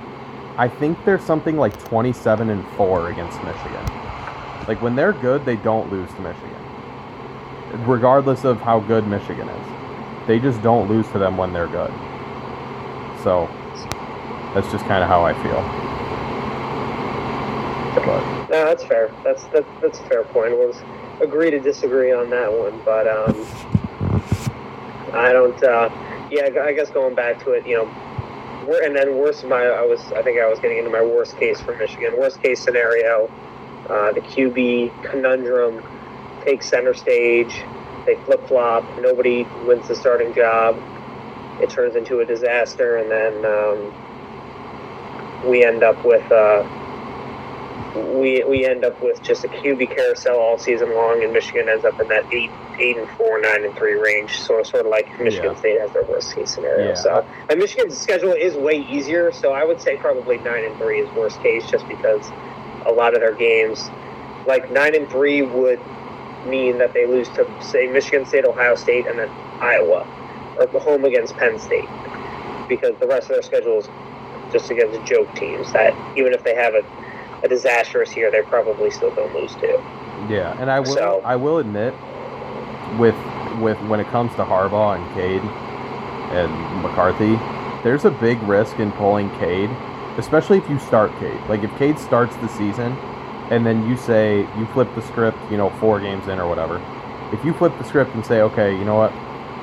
I 0.56 0.68
think 0.68 1.04
there's 1.04 1.22
something 1.22 1.56
like 1.56 1.78
27 1.84 2.50
and 2.50 2.66
4 2.76 3.10
against 3.12 3.42
Michigan. 3.44 3.84
Like 4.66 4.82
when 4.82 4.96
they're 4.96 5.12
good, 5.12 5.44
they 5.44 5.56
don't 5.56 5.90
lose 5.92 6.10
to 6.14 6.20
Michigan. 6.20 6.56
Regardless 7.86 8.44
of 8.44 8.60
how 8.60 8.80
good 8.80 9.06
Michigan 9.06 9.48
is. 9.48 9.67
They 10.28 10.38
just 10.38 10.62
don't 10.62 10.90
lose 10.90 11.08
to 11.12 11.18
them 11.18 11.38
when 11.38 11.54
they're 11.54 11.66
good. 11.66 11.90
So 13.24 13.48
that's 14.54 14.70
just 14.70 14.84
kind 14.84 15.02
of 15.02 15.08
how 15.08 15.24
I 15.24 15.32
feel. 15.42 15.62
But 18.04 18.48
No, 18.50 18.66
that's 18.66 18.84
fair. 18.84 19.10
That's 19.24 19.44
that, 19.44 19.64
that's 19.80 19.98
a 19.98 20.02
fair 20.02 20.24
point. 20.24 20.52
We'll 20.52 20.76
agree 21.22 21.50
to 21.50 21.58
disagree 21.58 22.12
on 22.12 22.28
that 22.28 22.52
one, 22.52 22.78
but 22.84 23.08
um, 23.08 23.46
I 25.14 25.32
don't. 25.32 25.62
Uh, 25.64 25.88
yeah, 26.30 26.62
I 26.62 26.72
guess 26.74 26.90
going 26.90 27.14
back 27.14 27.42
to 27.44 27.52
it, 27.52 27.66
you 27.66 27.78
know, 27.78 27.86
and 28.84 28.94
then 28.94 29.16
worst. 29.16 29.46
My 29.46 29.64
I 29.64 29.86
was 29.86 30.00
I 30.12 30.22
think 30.22 30.38
I 30.40 30.46
was 30.46 30.58
getting 30.58 30.76
into 30.76 30.90
my 30.90 31.00
worst 31.00 31.38
case 31.38 31.58
for 31.58 31.74
Michigan. 31.76 32.18
Worst 32.18 32.42
case 32.42 32.62
scenario, 32.62 33.30
uh, 33.88 34.12
the 34.12 34.20
QB 34.20 35.10
conundrum 35.10 35.82
takes 36.44 36.68
center 36.68 36.92
stage. 36.92 37.64
They 38.08 38.16
flip 38.24 38.48
flop. 38.48 38.84
Nobody 39.00 39.44
wins 39.66 39.86
the 39.86 39.94
starting 39.94 40.32
job. 40.32 40.80
It 41.60 41.68
turns 41.68 41.94
into 41.94 42.20
a 42.20 42.24
disaster, 42.24 42.96
and 42.96 43.10
then 43.10 43.44
um, 43.44 43.92
we 45.46 45.62
end 45.62 45.82
up 45.82 46.02
with. 46.06 46.24
Uh, 46.32 46.66
we 48.18 48.42
we 48.44 48.64
end 48.64 48.82
up 48.86 49.02
with 49.02 49.22
just 49.22 49.44
a 49.44 49.48
QB 49.48 49.94
carousel 49.94 50.38
all 50.38 50.56
season 50.56 50.94
long, 50.94 51.22
and 51.22 51.34
Michigan 51.34 51.68
ends 51.68 51.84
up 51.84 52.00
in 52.00 52.08
that 52.08 52.24
eight 52.32 52.50
eight 52.78 52.96
and 52.96 53.06
four, 53.10 53.42
nine 53.42 53.62
and 53.66 53.76
three 53.76 53.92
range. 53.94 54.38
So 54.40 54.62
sort 54.62 54.86
of 54.86 54.90
like 54.90 55.06
Michigan 55.20 55.52
Yeah. 55.52 55.58
State 55.58 55.80
has 55.80 55.90
their 55.92 56.04
worst 56.04 56.34
case 56.34 56.54
scenario. 56.54 56.88
Yeah. 56.88 56.94
So 56.94 57.26
and 57.50 57.60
Michigan's 57.60 57.98
schedule 57.98 58.32
is 58.32 58.56
way 58.56 58.86
easier. 58.88 59.32
So 59.32 59.52
I 59.52 59.64
would 59.64 59.82
say 59.82 59.98
probably 59.98 60.38
nine 60.38 60.64
and 60.64 60.74
three 60.78 61.00
is 61.00 61.14
worst 61.14 61.42
case, 61.42 61.70
just 61.70 61.86
because 61.88 62.26
a 62.86 62.90
lot 62.92 63.12
of 63.12 63.20
their 63.20 63.34
games, 63.34 63.90
like 64.46 64.70
nine 64.72 64.94
and 64.94 65.10
three, 65.10 65.42
would 65.42 65.80
mean 66.46 66.78
that 66.78 66.92
they 66.92 67.06
lose 67.06 67.28
to 67.30 67.46
say 67.62 67.86
Michigan 67.88 68.26
State, 68.26 68.44
Ohio 68.44 68.74
State, 68.74 69.06
and 69.06 69.18
then 69.18 69.28
Iowa, 69.60 70.06
or 70.58 70.80
home 70.80 71.04
against 71.04 71.36
Penn 71.36 71.58
State, 71.58 71.88
because 72.68 72.96
the 72.98 73.06
rest 73.06 73.24
of 73.24 73.36
their 73.36 73.42
schedule 73.42 73.78
is 73.78 73.88
just 74.52 74.70
against 74.70 75.04
joke 75.04 75.32
teams 75.34 75.72
that 75.72 75.94
even 76.16 76.32
if 76.32 76.42
they 76.44 76.54
have 76.54 76.74
a 76.74 76.84
a 77.44 77.48
disastrous 77.48 78.16
year, 78.16 78.30
they're 78.30 78.42
probably 78.44 78.90
still 78.90 79.10
going 79.12 79.30
to 79.32 79.38
lose 79.38 79.54
to. 79.56 79.68
Yeah, 80.28 80.56
and 80.60 80.70
I 80.70 80.80
will 80.80 80.86
So- 80.86 81.22
I 81.24 81.36
will 81.36 81.58
admit 81.58 81.94
with 82.98 83.14
with 83.60 83.78
when 83.82 84.00
it 84.00 84.06
comes 84.08 84.34
to 84.36 84.44
Harbaugh 84.44 84.96
and 84.96 85.14
Cade 85.14 85.42
and 86.32 86.82
McCarthy, 86.82 87.38
there's 87.82 88.04
a 88.04 88.10
big 88.10 88.40
risk 88.42 88.78
in 88.78 88.92
pulling 88.92 89.30
Cade, 89.38 89.70
especially 90.16 90.58
if 90.58 90.68
you 90.68 90.78
start 90.78 91.10
Cade. 91.18 91.40
Like 91.48 91.62
if 91.62 91.76
Cade 91.78 91.98
starts 91.98 92.34
the 92.36 92.48
season 92.48 92.96
and 93.50 93.64
then 93.66 93.88
you 93.88 93.96
say 93.96 94.40
you 94.58 94.66
flip 94.72 94.88
the 94.94 95.02
script, 95.02 95.38
you 95.50 95.56
know, 95.56 95.70
four 95.80 96.00
games 96.00 96.28
in 96.28 96.38
or 96.38 96.48
whatever. 96.48 96.80
If 97.32 97.44
you 97.44 97.52
flip 97.54 97.76
the 97.78 97.84
script 97.84 98.14
and 98.14 98.24
say, 98.24 98.40
okay, 98.42 98.72
you 98.76 98.84
know 98.84 98.96
what, 98.96 99.12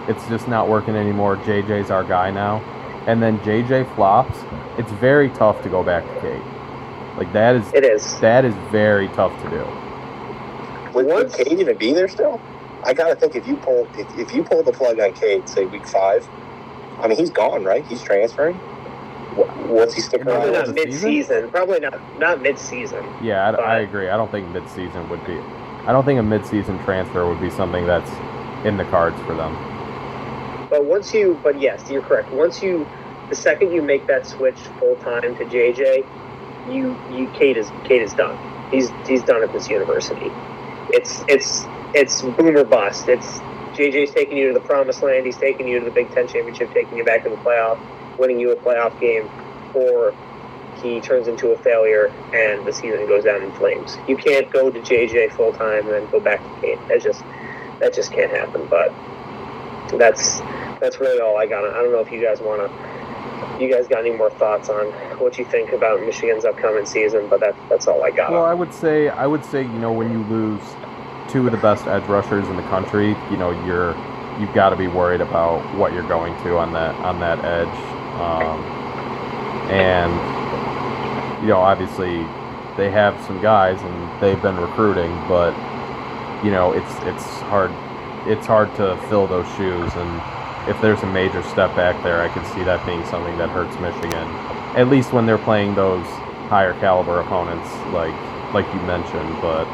it's 0.10 0.28
just 0.28 0.48
not 0.48 0.68
working 0.70 0.96
anymore. 0.96 1.38
JJ's 1.38 1.90
our 1.90 2.04
guy 2.04 2.30
now, 2.32 2.60
and 3.08 3.22
then 3.22 3.40
JJ 3.40 3.94
flops, 3.96 4.38
it's 4.78 4.92
very 4.94 5.30
tough 5.32 5.62
to 5.64 5.70
go 5.70 5.84
back 5.84 6.04
to 6.06 6.22
Cade. 6.22 6.42
Like 7.18 7.32
that 7.34 7.56
is 7.56 7.74
It 7.74 7.84
is. 7.86 8.20
that 8.20 8.44
is 8.46 8.54
very 8.72 9.08
tough 9.10 9.32
to 9.44 9.50
do. 9.50 9.66
Would, 10.94 11.06
would 11.08 11.14
Once- 11.32 11.40
even 11.48 11.78
be 11.78 11.94
there 11.94 12.08
still? 12.08 12.40
I 12.84 12.94
gotta 12.94 13.16
think 13.16 13.36
if 13.36 13.48
you 13.48 13.56
pull 13.58 13.88
if, 13.98 14.18
if 14.18 14.34
you 14.36 14.44
pull 14.44 14.62
the 14.62 14.72
plug 14.72 15.00
on 15.00 15.14
Cade, 15.14 15.50
say 15.50 15.66
week 15.66 15.88
five, 15.88 16.28
I 17.00 17.08
mean 17.08 17.18
he's 17.18 17.32
gone, 17.32 17.64
right? 17.64 17.84
He's 17.88 18.04
transferring. 18.04 18.60
Wh- 19.36 19.70
What's 19.70 19.94
he 19.94 20.02
sticking 20.02 20.26
Probably 20.26 20.52
Yeah, 20.52 20.60
not 20.66 20.76
mid-season. 20.76 21.50
Probably 21.52 21.80
not 21.80 22.20
not 22.20 22.42
mid-season. 22.42 23.04
Yeah, 23.22 23.50
I, 23.50 23.52
I 23.52 23.80
agree. 23.80 24.10
I 24.10 24.18
don't 24.18 24.32
think 24.32 24.48
mid-season 24.50 25.10
would 25.10 25.26
be. 25.26 25.38
I 25.86 25.92
don't 25.92 26.06
think 26.06 26.20
a 26.20 26.24
mid-season 26.24 26.84
transfer 26.84 27.28
would 27.28 27.42
be 27.42 27.50
something 27.50 27.86
that's 27.86 28.10
in 28.66 28.78
the 28.78 28.86
cards 28.86 29.20
for 29.22 29.36
them. 29.36 29.56
But 30.70 30.86
once 30.86 31.14
you, 31.14 31.40
but 31.44 31.60
yes, 31.60 31.90
you're 31.90 32.02
correct. 32.02 32.32
Once 32.32 32.64
you, 32.64 32.88
the 33.30 33.36
second 33.36 33.72
you 33.72 33.82
make 33.82 34.08
that 34.08 34.26
switch 34.26 34.58
full 34.80 34.96
time 34.98 35.36
to 35.38 35.46
JJ, 35.46 36.06
you 36.70 36.98
you 37.12 37.28
Cade 37.34 37.58
is 37.58 37.72
Cade 37.84 38.02
is 38.02 38.14
done. 38.14 38.38
He's 38.72 38.90
he's 39.08 39.24
done 39.24 39.44
at 39.44 39.52
this 39.54 39.70
university. 39.70 40.32
It's 40.90 41.24
it's 41.28 41.66
it's 41.94 42.22
boom 42.22 42.58
or 42.58 42.64
bust. 42.64 43.08
It's 43.08 43.40
JJ's 43.78 44.12
taking 44.12 44.38
you 44.38 44.48
to 44.48 44.54
the 44.54 44.66
promised 44.66 45.04
land. 45.04 45.26
He's 45.26 45.38
taking 45.38 45.68
you 45.68 45.80
to 45.80 45.86
the 45.86 45.92
Big 45.92 46.10
Ten 46.12 46.28
championship, 46.28 46.74
taking 46.74 46.98
you 46.98 47.04
back 47.04 47.24
to 47.24 47.30
the 47.30 47.36
playoff, 47.38 47.78
winning 48.18 48.39
you 48.39 48.51
a 48.51 48.55
playoff 48.55 48.99
game, 48.99 49.30
or 49.74 50.13
he 50.82 50.99
turns 51.01 51.28
into 51.28 51.49
a 51.49 51.57
failure 51.57 52.07
and 52.34 52.66
the 52.66 52.74
season 52.74 53.07
goes 53.07 53.24
down 53.24 53.41
in 53.41 53.51
flames. 53.53 53.97
You 54.07 54.18
can't 54.18 54.49
go 54.51 54.70
to 54.70 54.80
JJ 54.80 55.32
full 55.34 55.53
time 55.53 55.86
and 55.86 55.91
then 55.91 56.11
go 56.11 56.20
back 56.20 56.41
to 56.43 56.61
Cade. 56.61 56.80
That 56.88 57.01
just 57.01 57.24
that 57.80 57.93
just 57.93 58.11
can't 58.11 58.32
happen. 58.32 58.68
But 58.68 58.93
that's 59.97 60.39
that's 60.80 60.99
really 60.99 61.20
all 61.20 61.38
I 61.38 61.45
got. 61.45 61.66
I 61.66 61.82
don't 61.82 61.91
know 61.91 62.01
if 62.01 62.11
you 62.11 62.22
guys 62.22 62.39
want 62.41 62.61
to. 62.61 62.95
You 63.63 63.72
guys 63.72 63.88
got 63.88 63.99
any 63.99 64.11
more 64.11 64.30
thoughts 64.30 64.70
on 64.70 64.88
what 65.20 65.38
you 65.38 65.45
think 65.45 65.72
about 65.72 66.01
Michigan's 66.01 66.45
upcoming 66.45 66.86
season? 66.86 67.28
But 67.30 67.39
that 67.39 67.55
that's 67.70 67.88
all 67.88 68.03
I 68.03 68.11
got. 68.11 68.32
Well, 68.32 68.45
I 68.45 68.53
would 68.53 68.74
say 68.74 69.09
I 69.09 69.28
would 69.28 69.45
say 69.45 69.61
you 69.61 69.80
know 69.80 69.91
when 69.91 70.11
you 70.11 70.24
lose 70.26 70.61
two 71.30 71.45
of 71.45 71.51
the 71.51 71.57
best 71.57 71.86
edge 71.88 72.03
rushers 72.05 72.47
in 72.47 72.55
the 72.55 72.63
country, 72.63 73.09
you 73.32 73.38
know 73.38 73.51
you're 73.66 73.95
you've 74.39 74.53
got 74.53 74.70
to 74.70 74.76
be 74.76 74.88
worried 74.88 75.22
about 75.22 75.61
what 75.76 75.93
you're 75.93 76.07
going 76.07 76.34
to 76.43 76.57
on 76.57 76.74
that 76.74 76.95
on 76.95 77.20
that 77.20 77.43
edge, 77.43 77.68
um, 78.22 78.59
and 79.72 80.11
you 81.41 81.49
know 81.49 81.59
obviously 81.59 82.26
they 82.78 82.89
have 82.91 83.20
some 83.26 83.41
guys 83.41 83.82
and 83.82 84.22
they've 84.22 84.41
been 84.41 84.57
recruiting, 84.57 85.11
but 85.28 85.53
you 86.43 86.51
know 86.51 86.74
it's 86.74 86.93
it's 87.03 87.26
hard 87.47 87.72
it's 88.28 88.47
hard 88.47 88.74
to 88.76 88.97
fill 89.07 89.28
those 89.28 89.47
shoes 89.55 89.91
and 89.95 90.36
if 90.68 90.82
there's 90.82 91.01
a 91.03 91.07
major 91.07 91.43
step 91.43 91.76
back 91.76 92.01
there, 92.03 92.22
I 92.22 92.30
could 92.30 92.45
see 92.47 92.63
that 92.63 92.84
being 92.86 93.05
something 93.05 93.38
that 93.38 93.49
hurts 93.49 93.80
Michigan. 93.80 94.28
At 94.76 94.89
least 94.89 95.13
when 95.13 95.26
they're 95.26 95.38
playing 95.38 95.76
those 95.76 96.05
higher 96.49 96.74
caliber 96.80 97.20
opponents, 97.20 97.70
like 97.93 98.16
like 98.53 98.66
you 98.74 98.82
mentioned. 98.82 99.30
But 99.41 99.68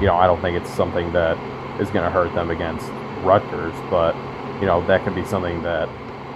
you 0.00 0.06
know, 0.06 0.14
I 0.14 0.26
don't 0.26 0.40
think 0.40 0.56
it's 0.56 0.70
something 0.70 1.12
that 1.12 1.36
is 1.80 1.90
going 1.90 2.04
to 2.04 2.10
hurt 2.10 2.32
them 2.34 2.50
against 2.50 2.88
Rutgers. 3.22 3.74
But 3.90 4.14
you 4.60 4.66
know, 4.66 4.84
that 4.86 5.04
could 5.04 5.14
be 5.14 5.24
something 5.24 5.62
that 5.62 5.88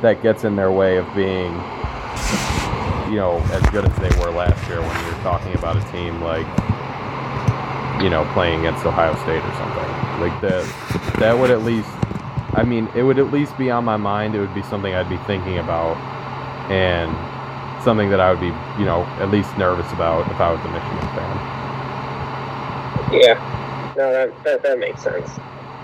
that 0.03 0.23
gets 0.23 0.45
in 0.45 0.57
their 0.57 0.71
way 0.73 0.99
of 0.99 1.07
being, 1.15 1.53
you 3.11 3.19
know, 3.19 3.43
as 3.53 3.63
good 3.71 3.85
as 3.85 3.97
they 3.99 4.11
were 4.21 4.31
last 4.31 4.69
year 4.69 4.81
when 4.81 5.05
you're 5.05 5.23
talking 5.23 5.55
about 5.55 5.77
a 5.77 5.93
team 5.93 6.21
like 6.21 6.47
you 8.03 8.11
know 8.11 8.29
playing 8.35 8.61
against 8.61 8.85
Ohio 8.85 9.15
State 9.23 9.43
or 9.43 9.55
something 9.55 10.21
like 10.21 10.41
that. 10.43 11.17
That 11.19 11.39
would 11.39 11.51
at 11.51 11.63
least 11.63 11.89
I 12.55 12.65
mean, 12.65 12.89
it 12.95 13.03
would 13.03 13.19
at 13.19 13.33
least 13.33 13.57
be 13.57 13.71
on 13.71 13.85
my 13.85 13.97
mind. 13.97 14.35
It 14.35 14.41
would 14.41 14.55
be 14.55 14.63
something 14.63 14.93
I'd 14.93 15.09
be 15.09 15.17
thinking 15.19 15.59
about, 15.59 15.97
and 16.71 17.11
something 17.83 18.11
that 18.11 18.21
I 18.21 18.31
would 18.31 18.41
be, 18.41 18.53
you 18.79 18.85
know, 18.85 19.05
at 19.21 19.31
least 19.31 19.57
nervous 19.57 19.91
about 19.93 20.31
if 20.31 20.39
I 20.39 20.53
was 20.53 20.61
a 20.61 20.69
Michigan 20.69 21.09
fan. 21.17 21.41
yeah, 23.11 23.93
no, 23.97 24.13
that, 24.13 24.45
that 24.45 24.63
that 24.63 24.79
makes 24.79 25.03
sense. 25.03 25.31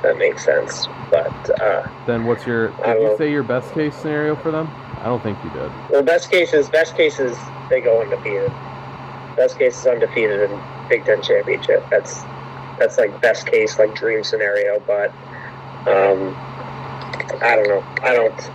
That 0.02 0.16
makes 0.18 0.44
sense. 0.44 0.88
But 1.10 1.60
uh, 1.60 1.88
Then, 2.06 2.24
what's 2.24 2.46
your? 2.46 2.68
Did 2.84 3.00
you 3.02 3.08
will- 3.08 3.16
say 3.16 3.30
your 3.30 3.42
best 3.42 3.74
case 3.74 3.96
scenario 3.96 4.36
for 4.36 4.50
them? 4.50 4.70
I 5.00 5.04
don't 5.04 5.22
think 5.22 5.38
you 5.44 5.50
did. 5.50 5.70
well, 5.90 6.02
best 6.02 6.30
cases, 6.30 6.68
best 6.68 6.96
cases, 6.96 7.38
they 7.70 7.80
go 7.80 8.00
undefeated. 8.00 8.52
Best 9.36 9.58
case 9.58 9.78
is 9.80 9.86
undefeated 9.86 10.50
in 10.50 10.60
Big 10.88 11.04
Ten 11.04 11.22
championship. 11.22 11.88
That's 11.90 12.24
that's 12.78 12.98
like 12.98 13.20
best 13.20 13.46
case, 13.46 13.78
like 13.78 13.94
dream 13.94 14.22
scenario. 14.24 14.80
But 14.86 15.10
um, 15.86 16.34
I 17.42 17.56
don't 17.56 17.68
know. 17.68 17.84
I 18.02 18.14
don't. 18.14 18.50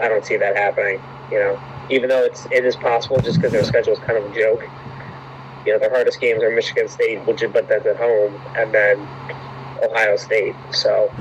I 0.00 0.08
don't 0.08 0.24
see 0.24 0.36
that 0.36 0.56
happening. 0.56 1.00
You 1.30 1.38
know, 1.40 1.60
even 1.90 2.08
though 2.08 2.22
it's 2.24 2.46
it 2.46 2.64
is 2.64 2.76
possible, 2.76 3.20
just 3.20 3.38
because 3.38 3.52
their 3.52 3.64
schedule 3.64 3.94
is 3.94 3.98
kind 4.00 4.18
of 4.18 4.30
a 4.30 4.34
joke. 4.34 4.62
You 5.66 5.72
know, 5.72 5.78
their 5.80 5.90
hardest 5.90 6.20
games 6.20 6.42
are 6.42 6.50
Michigan 6.50 6.88
State, 6.88 7.24
which 7.26 7.42
but 7.52 7.68
that's 7.68 7.84
at 7.84 7.96
home, 7.96 8.34
and 8.56 8.72
then 8.72 9.06
Ohio 9.82 10.16
State. 10.16 10.54
So, 10.72 11.12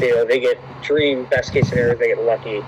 you 0.00 0.14
know, 0.14 0.24
they 0.24 0.40
get 0.40 0.58
dream 0.82 1.24
best 1.24 1.52
case 1.52 1.68
scenario. 1.68 1.96
They 1.96 2.08
get 2.08 2.22
lucky. 2.24 2.58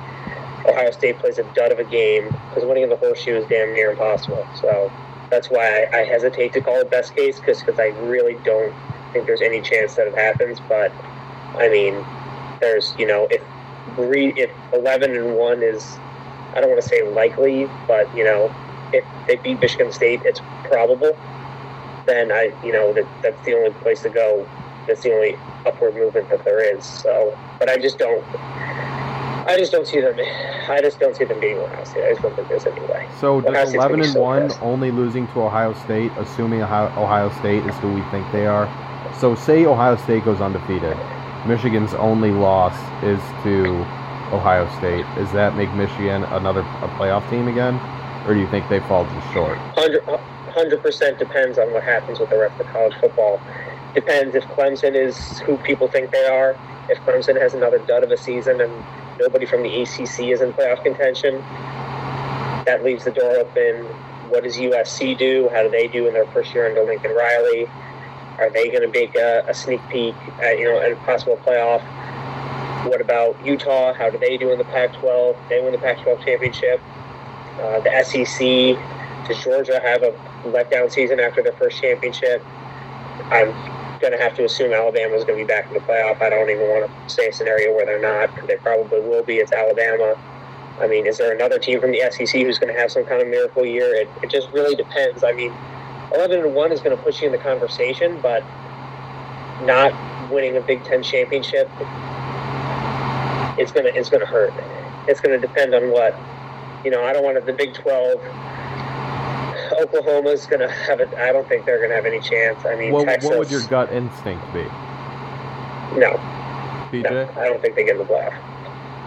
Ohio 0.66 0.91
State 0.91 1.18
plays 1.18 1.39
a 1.39 1.45
dud 1.55 1.72
of 1.72 1.78
a 1.78 1.84
game 1.84 2.24
because 2.49 2.64
winning 2.64 2.84
in 2.84 2.89
the 2.89 2.97
horseshoe 2.97 3.37
is 3.37 3.47
damn 3.49 3.72
near 3.74 3.91
impossible. 3.91 4.47
So 4.61 4.91
that's 5.30 5.49
why 5.49 5.87
I, 5.93 6.01
I 6.01 6.05
hesitate 6.05 6.53
to 6.55 6.61
call 6.61 6.76
it 6.80 6.91
best 6.91 7.14
case 7.14 7.39
because 7.39 7.78
I 7.78 7.89
really 8.09 8.34
don't 8.45 8.74
think 9.12 9.26
there's 9.26 9.43
any 9.43 9.61
chance 9.61 9.95
that 9.95 10.07
it 10.09 10.14
happens. 10.14 10.59
But 10.68 10.93
I 11.57 11.68
mean, 11.68 12.05
there's 12.61 12.95
you 12.99 13.07
know 13.07 13.28
if 13.30 13.43
if 13.99 14.51
eleven 14.72 15.16
and 15.16 15.37
one 15.37 15.62
is 15.62 15.99
I 16.55 16.61
don't 16.61 16.70
want 16.70 16.82
to 16.82 16.89
say 16.89 17.09
likely, 17.11 17.68
but 17.87 18.14
you 18.16 18.24
know 18.24 18.55
if 18.93 19.05
they 19.26 19.37
beat 19.37 19.61
Michigan 19.61 19.93
State, 19.93 20.20
it's 20.24 20.41
probable. 20.64 21.16
Then 22.07 22.30
I 22.30 22.53
you 22.64 22.72
know 22.72 22.93
that 22.93 23.07
that's 23.22 23.45
the 23.45 23.55
only 23.55 23.70
place 23.70 24.03
to 24.03 24.11
go. 24.11 24.47
That's 24.87 25.03
the 25.03 25.12
only 25.12 25.39
upward 25.66 25.95
movement 25.95 26.28
that 26.30 26.45
there 26.45 26.61
is. 26.61 26.84
So, 26.84 27.37
but 27.59 27.68
I 27.68 27.76
just 27.76 27.99
don't. 27.99 28.24
I 29.49 29.57
just 29.59 29.70
don't 29.70 29.87
see 29.87 30.01
them. 30.01 30.16
I 30.68 30.80
just 30.80 30.99
don't 30.99 31.14
see 31.14 31.24
them 31.24 31.39
beating 31.39 31.59
Ohio 31.59 31.84
State. 31.84 32.05
I 32.05 32.11
just 32.11 32.22
don't 32.22 32.34
think 32.34 32.49
there's 32.49 32.66
any 32.66 32.80
way. 32.80 33.09
So 33.20 33.37
Ohio 33.37 33.53
does 33.53 33.68
State's 33.68 33.74
eleven 33.76 34.01
and 34.01 34.12
so 34.12 34.20
one 34.20 34.53
only 34.61 34.91
losing 34.91 35.26
to 35.28 35.43
Ohio 35.43 35.72
State, 35.84 36.11
assuming 36.18 36.62
Ohio, 36.62 36.87
Ohio 37.01 37.30
State 37.39 37.64
is 37.64 37.76
who 37.76 37.93
we 37.93 38.03
think 38.11 38.30
they 38.32 38.47
are? 38.47 38.66
So 39.20 39.34
say 39.37 39.64
Ohio 39.64 39.97
State 39.97 40.24
goes 40.24 40.41
undefeated, 40.41 40.97
Michigan's 41.47 41.95
only 41.95 42.32
loss 42.32 42.74
is 43.05 43.20
to 43.45 43.66
Ohio 44.34 44.68
State. 44.78 45.07
Does 45.14 45.32
that 45.32 45.55
make 45.57 45.72
Michigan 45.74 46.24
another 46.24 46.61
a 46.61 46.89
playoff 46.99 47.28
team 47.30 47.47
again, 47.47 47.78
or 48.26 48.34
do 48.34 48.41
you 48.41 48.51
think 48.51 48.68
they 48.68 48.80
fall 48.80 49.05
just 49.05 49.32
short? 49.32 49.57
Hundred 50.57 50.82
percent 50.82 51.18
depends 51.18 51.59
on 51.59 51.72
what 51.72 51.84
happens 51.84 52.18
with 52.18 52.30
the 52.30 52.39
rest 52.39 52.59
of 52.59 52.66
college 52.68 52.95
football. 52.99 53.41
Depends 53.97 54.34
if 54.34 54.44
Clemson 54.44 54.94
is 54.94 55.38
who 55.40 55.57
people 55.57 55.88
think 55.88 56.11
they 56.11 56.26
are. 56.26 56.55
If 56.90 56.99
Clemson 56.99 57.40
has 57.40 57.55
another 57.55 57.78
dud 57.78 58.05
of 58.05 58.11
a 58.11 58.16
season 58.18 58.61
and 58.61 58.70
nobody 59.18 59.47
from 59.47 59.62
the 59.62 59.82
ACC 59.82 60.28
is 60.28 60.42
in 60.42 60.53
playoff 60.53 60.82
contention, 60.82 61.36
that 62.66 62.82
leaves 62.84 63.05
the 63.05 63.11
door 63.11 63.30
open. 63.38 63.84
What 64.28 64.44
does 64.44 64.59
USC 64.59 65.16
do? 65.16 65.49
How 65.51 65.62
do 65.62 65.70
they 65.70 65.88
do 65.88 66.07
in 66.07 66.12
their 66.12 66.26
first 66.26 66.53
year 66.53 66.68
under 66.68 66.84
Lincoln 66.84 67.12
Riley? 67.12 67.70
Are 68.36 68.51
they 68.51 68.68
going 68.68 68.82
to 68.82 68.88
make 68.88 69.14
a, 69.14 69.47
a 69.49 69.55
sneak 69.55 69.80
peek 69.88 70.14
at 70.42 70.59
you 70.59 70.66
know 70.66 70.78
at 70.78 70.92
a 70.92 70.97
possible 70.97 71.38
playoff? 71.38 71.80
What 72.90 73.01
about 73.01 73.42
Utah? 73.47 73.94
How 73.94 74.11
do 74.11 74.18
they 74.18 74.36
do 74.36 74.53
in 74.53 74.59
the 74.59 74.64
Pac-12? 74.64 75.49
They 75.49 75.62
win 75.62 75.72
the 75.72 75.78
Pac-12 75.78 76.22
championship. 76.22 76.82
Uh, 77.62 77.80
the 77.80 78.03
SEC. 78.05 79.26
Does 79.26 79.42
Georgia 79.42 79.80
have 79.80 80.03
a 80.03 80.12
letdown 80.44 80.92
season 80.92 81.18
after 81.18 81.42
their 81.42 81.55
first 81.55 81.80
championship? 81.80 82.44
I'm 83.30 83.55
going 84.01 84.12
to 84.12 84.18
have 84.18 84.34
to 84.36 84.44
assume 84.44 84.72
Alabama 84.72 85.14
is 85.14 85.24
going 85.24 85.38
to 85.38 85.44
be 85.44 85.49
back 85.49 85.66
in 85.68 85.74
the 85.74 85.80
playoff. 85.80 86.20
I 86.22 86.30
don't 86.30 86.51
even 86.51 86.68
want 86.68 86.90
to 86.90 87.14
say 87.14 87.28
a 87.28 87.32
scenario 87.32 87.74
where 87.74 87.86
they're 87.86 88.01
not 88.01 88.30
they 88.47 88.57
probably 88.57 89.01
will 89.01 89.22
be. 89.22 89.36
It's 89.36 89.53
Alabama. 89.53 90.16
I 90.80 90.86
mean, 90.86 91.07
is 91.07 91.18
there 91.18 91.34
another 91.34 91.59
team 91.59 91.80
from 91.80 91.92
the 91.92 92.03
SEC 92.11 92.42
who's 92.42 92.59
going 92.59 92.72
to 92.72 92.78
have 92.78 92.92
some 92.92 93.05
kind 93.05 93.22
of 93.22 93.28
miracle 93.28 93.64
year? 93.64 93.94
It, 93.94 94.09
it 94.22 94.30
just 94.30 94.51
really 94.53 94.74
depends. 94.74 95.24
I 95.24 95.32
mean, 95.32 95.53
11 96.14 96.40
and 96.40 96.55
1 96.55 96.72
is 96.72 96.80
going 96.80 96.97
to 96.97 97.03
put 97.03 97.20
you 97.20 97.26
in 97.26 97.32
the 97.32 97.38
conversation, 97.38 98.18
but 98.20 98.44
not 99.62 99.92
winning 100.30 100.57
a 100.57 100.61
Big 100.61 100.84
Ten 100.84 101.03
championship, 101.03 101.68
it's 103.59 103.72
going 103.72 103.86
to 103.86 103.94
it's 103.94 104.11
going 104.11 104.20
to 104.20 104.26
hurt. 104.26 104.53
It's 105.09 105.20
going 105.20 105.40
to 105.40 105.47
depend 105.47 105.74
on 105.74 105.90
what 105.90 106.14
you 106.84 106.90
know. 106.90 107.05
I 107.05 107.12
don't 107.12 107.24
want 107.24 107.44
the 107.44 107.53
Big 107.53 107.74
12. 107.74 108.20
Oklahoma's 109.80 110.46
going 110.46 110.60
to 110.60 110.68
have 110.68 111.00
it. 111.00 111.08
I 111.14 111.32
don't 111.32 111.46
think 111.48 111.64
they're 111.66 111.78
going 111.78 111.90
to 111.90 111.96
have 111.96 112.06
any 112.06 112.20
chance. 112.20 112.64
I 112.64 112.74
mean, 112.76 112.92
What, 112.92 113.04
Texas. 113.06 113.28
what 113.28 113.38
would 113.38 113.50
your 113.50 113.62
gut 113.68 113.92
instinct 113.92 114.44
be, 114.52 114.62
No, 115.98 116.18
PJ? 116.90 117.02
no, 117.04 117.28
I 117.40 117.44
don't 117.48 117.60
think 117.60 117.74
they 117.74 117.84
get 117.84 117.92
in 117.96 117.98
the 117.98 118.04
playoff. 118.04 118.34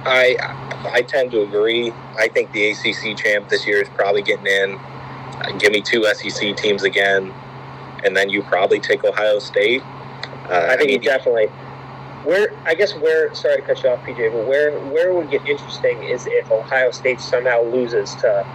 I 0.05 0.38
I 0.93 1.01
tend 1.01 1.32
to 1.32 1.41
agree. 1.41 1.91
I 2.17 2.30
think 2.30 2.51
the 2.53 2.70
ACC 2.70 3.17
champ 3.17 3.49
this 3.49 3.67
year 3.67 3.82
is 3.82 3.89
probably 3.89 4.22
getting 4.22 4.47
in. 4.47 4.76
Uh, 4.76 5.51
give 5.57 5.72
me 5.74 5.82
two 5.82 6.05
SEC 6.13 6.55
teams 6.55 6.84
again, 6.84 7.34
and 8.05 8.15
then 8.15 8.30
you 8.30 8.41
probably 8.43 8.80
take 8.80 9.03
Ohio 9.03 9.39
State. 9.39 9.82
Uh, 10.49 10.67
I 10.70 10.78
think 10.78 10.89
mean, 10.89 11.01
he 11.01 11.05
definitely. 11.05 11.47
Where 12.24 12.49
I 12.65 12.76
guess 12.76 12.95
where 12.95 13.34
sorry 13.36 13.57
to 13.57 13.61
cut 13.61 13.84
you 13.84 13.89
off, 13.89 13.99
PJ, 14.05 14.32
but 14.32 14.47
where 14.47 14.72
where 14.88 15.09
it 15.09 15.13
would 15.15 15.30
get 15.32 15.45
interesting 15.45 16.01
is 16.03 16.26
if 16.28 16.49
Ohio 16.49 16.91
State 16.91 17.20
somehow 17.20 17.61
loses 17.63 18.15
to 18.15 18.45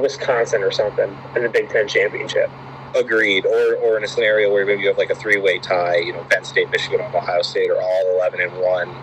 Wisconsin 0.00 0.62
or 0.62 0.70
something 0.70 1.16
in 1.36 1.42
the 1.42 1.48
Big 1.48 1.68
Ten 1.70 1.88
championship. 1.88 2.50
Agreed. 2.94 3.46
Or 3.46 3.76
or 3.76 3.96
in 3.96 4.04
a 4.04 4.08
scenario 4.08 4.52
where 4.52 4.64
maybe 4.64 4.82
you 4.82 4.88
have 4.88 4.98
like 4.98 5.10
a 5.10 5.14
three 5.14 5.38
way 5.38 5.58
tie, 5.58 5.96
you 5.96 6.12
know, 6.12 6.24
Penn 6.30 6.44
State, 6.44 6.70
Michigan, 6.70 7.00
Ohio 7.00 7.42
State 7.42 7.70
are 7.70 7.80
all 7.80 8.16
eleven 8.16 8.40
and 8.40 8.52
one. 8.60 8.94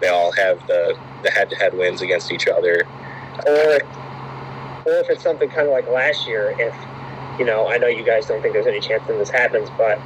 They 0.00 0.08
all 0.08 0.32
have 0.32 0.66
the 0.66 0.96
the 1.22 1.30
head 1.30 1.50
to 1.50 1.56
head 1.56 1.74
wins 1.74 2.02
against 2.02 2.32
each 2.32 2.48
other. 2.48 2.82
Or 3.46 3.78
or 4.86 4.92
if 5.00 5.10
it's 5.10 5.22
something 5.22 5.48
kind 5.50 5.66
of 5.66 5.72
like 5.72 5.88
last 5.88 6.26
year, 6.26 6.54
if 6.58 6.74
you 7.38 7.44
know, 7.44 7.68
I 7.68 7.76
know 7.76 7.88
you 7.88 8.04
guys 8.04 8.26
don't 8.26 8.40
think 8.40 8.54
there's 8.54 8.66
any 8.66 8.80
chance 8.80 9.06
that 9.06 9.18
this 9.18 9.30
happens, 9.30 9.68
but 9.76 10.00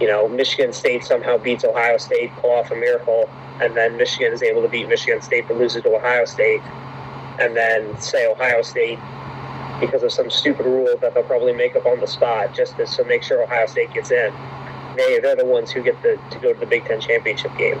you 0.00 0.08
know, 0.08 0.28
Michigan 0.28 0.72
State 0.72 1.04
somehow 1.04 1.38
beats 1.38 1.64
Ohio 1.64 1.98
State, 1.98 2.32
pull 2.36 2.50
off 2.50 2.70
a 2.70 2.74
miracle, 2.74 3.28
and 3.60 3.76
then 3.76 3.96
Michigan 3.96 4.32
is 4.32 4.42
able 4.42 4.62
to 4.62 4.68
beat 4.68 4.88
Michigan 4.88 5.22
State 5.22 5.46
but 5.46 5.56
loses 5.56 5.82
to 5.82 5.94
Ohio 5.94 6.24
State, 6.24 6.62
and 7.38 7.56
then 7.56 7.96
say 8.00 8.26
Ohio 8.26 8.62
State 8.62 8.98
because 9.80 10.02
of 10.02 10.12
some 10.12 10.30
stupid 10.30 10.66
rule 10.66 10.96
that 11.00 11.14
they'll 11.14 11.22
probably 11.24 11.52
make 11.52 11.74
up 11.76 11.86
on 11.86 12.00
the 12.00 12.06
spot 12.06 12.54
just 12.54 12.76
to, 12.76 12.86
to 12.86 13.04
make 13.04 13.22
sure 13.22 13.42
Ohio 13.42 13.66
State 13.66 13.92
gets 13.92 14.10
in. 14.10 14.32
They 14.96 15.18
they're 15.18 15.36
the 15.36 15.44
ones 15.44 15.70
who 15.70 15.82
get 15.82 16.00
the 16.02 16.18
to 16.30 16.38
go 16.38 16.52
to 16.52 16.60
the 16.60 16.66
Big 16.66 16.84
Ten 16.84 17.00
championship 17.00 17.56
game. 17.58 17.80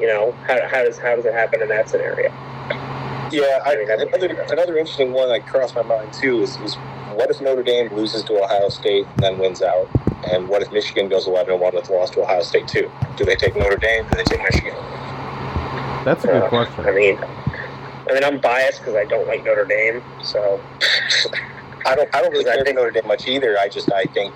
You 0.00 0.06
know, 0.08 0.32
how, 0.46 0.58
how 0.68 0.82
does 0.84 0.98
how 0.98 1.16
does 1.16 1.24
it 1.24 1.32
happen 1.32 1.62
in 1.62 1.68
that 1.68 1.88
scenario? 1.88 2.30
Yeah, 3.30 3.60
I, 3.64 3.72
I 3.72 3.76
mean, 3.76 3.90
another 3.90 4.40
another 4.50 4.76
interesting 4.76 5.12
one 5.12 5.28
that 5.30 5.46
crossed 5.46 5.74
my 5.74 5.82
mind 5.82 6.12
too 6.12 6.42
is, 6.42 6.56
is 6.56 6.74
what 7.14 7.30
if 7.30 7.40
Notre 7.40 7.62
Dame 7.62 7.88
loses 7.94 8.22
to 8.24 8.42
Ohio 8.42 8.68
State 8.68 9.06
and 9.06 9.20
then 9.22 9.38
wins 9.38 9.62
out, 9.62 9.88
and 10.30 10.48
what 10.48 10.60
if 10.62 10.70
Michigan 10.72 11.08
goes 11.08 11.26
eleven 11.26 11.52
and 11.54 11.62
one 11.62 11.74
with 11.74 11.88
a 11.88 11.92
loss 11.92 12.10
to 12.10 12.20
Ohio 12.20 12.42
State 12.42 12.68
too? 12.68 12.90
Do 13.16 13.24
they 13.24 13.36
take 13.36 13.56
Notre 13.56 13.76
Dame? 13.76 14.04
Do 14.10 14.16
they 14.16 14.24
take 14.24 14.42
Michigan? 14.42 14.74
That's 16.04 16.24
a 16.24 16.26
good 16.26 16.42
Uh, 16.42 16.48
question. 16.48 16.84
I 16.84 16.90
mean, 16.92 17.16
I 18.12 18.14
mean, 18.14 18.24
I'm 18.24 18.40
biased 18.40 18.80
because 18.80 18.94
I 18.94 19.04
don't 19.04 19.26
like 19.26 19.44
Notre 19.44 19.64
Dame. 19.64 20.02
So 20.22 20.60
I 21.86 21.94
don't. 21.96 22.14
I 22.14 22.20
don't 22.22 22.30
really 22.32 22.46
I 22.48 22.54
care 22.54 22.58
for 22.60 22.64
think- 22.66 22.76
Notre 22.76 22.90
Dame 22.90 23.06
much 23.08 23.26
either. 23.26 23.58
I 23.58 23.68
just 23.68 23.90
I 23.92 24.04
think 24.04 24.34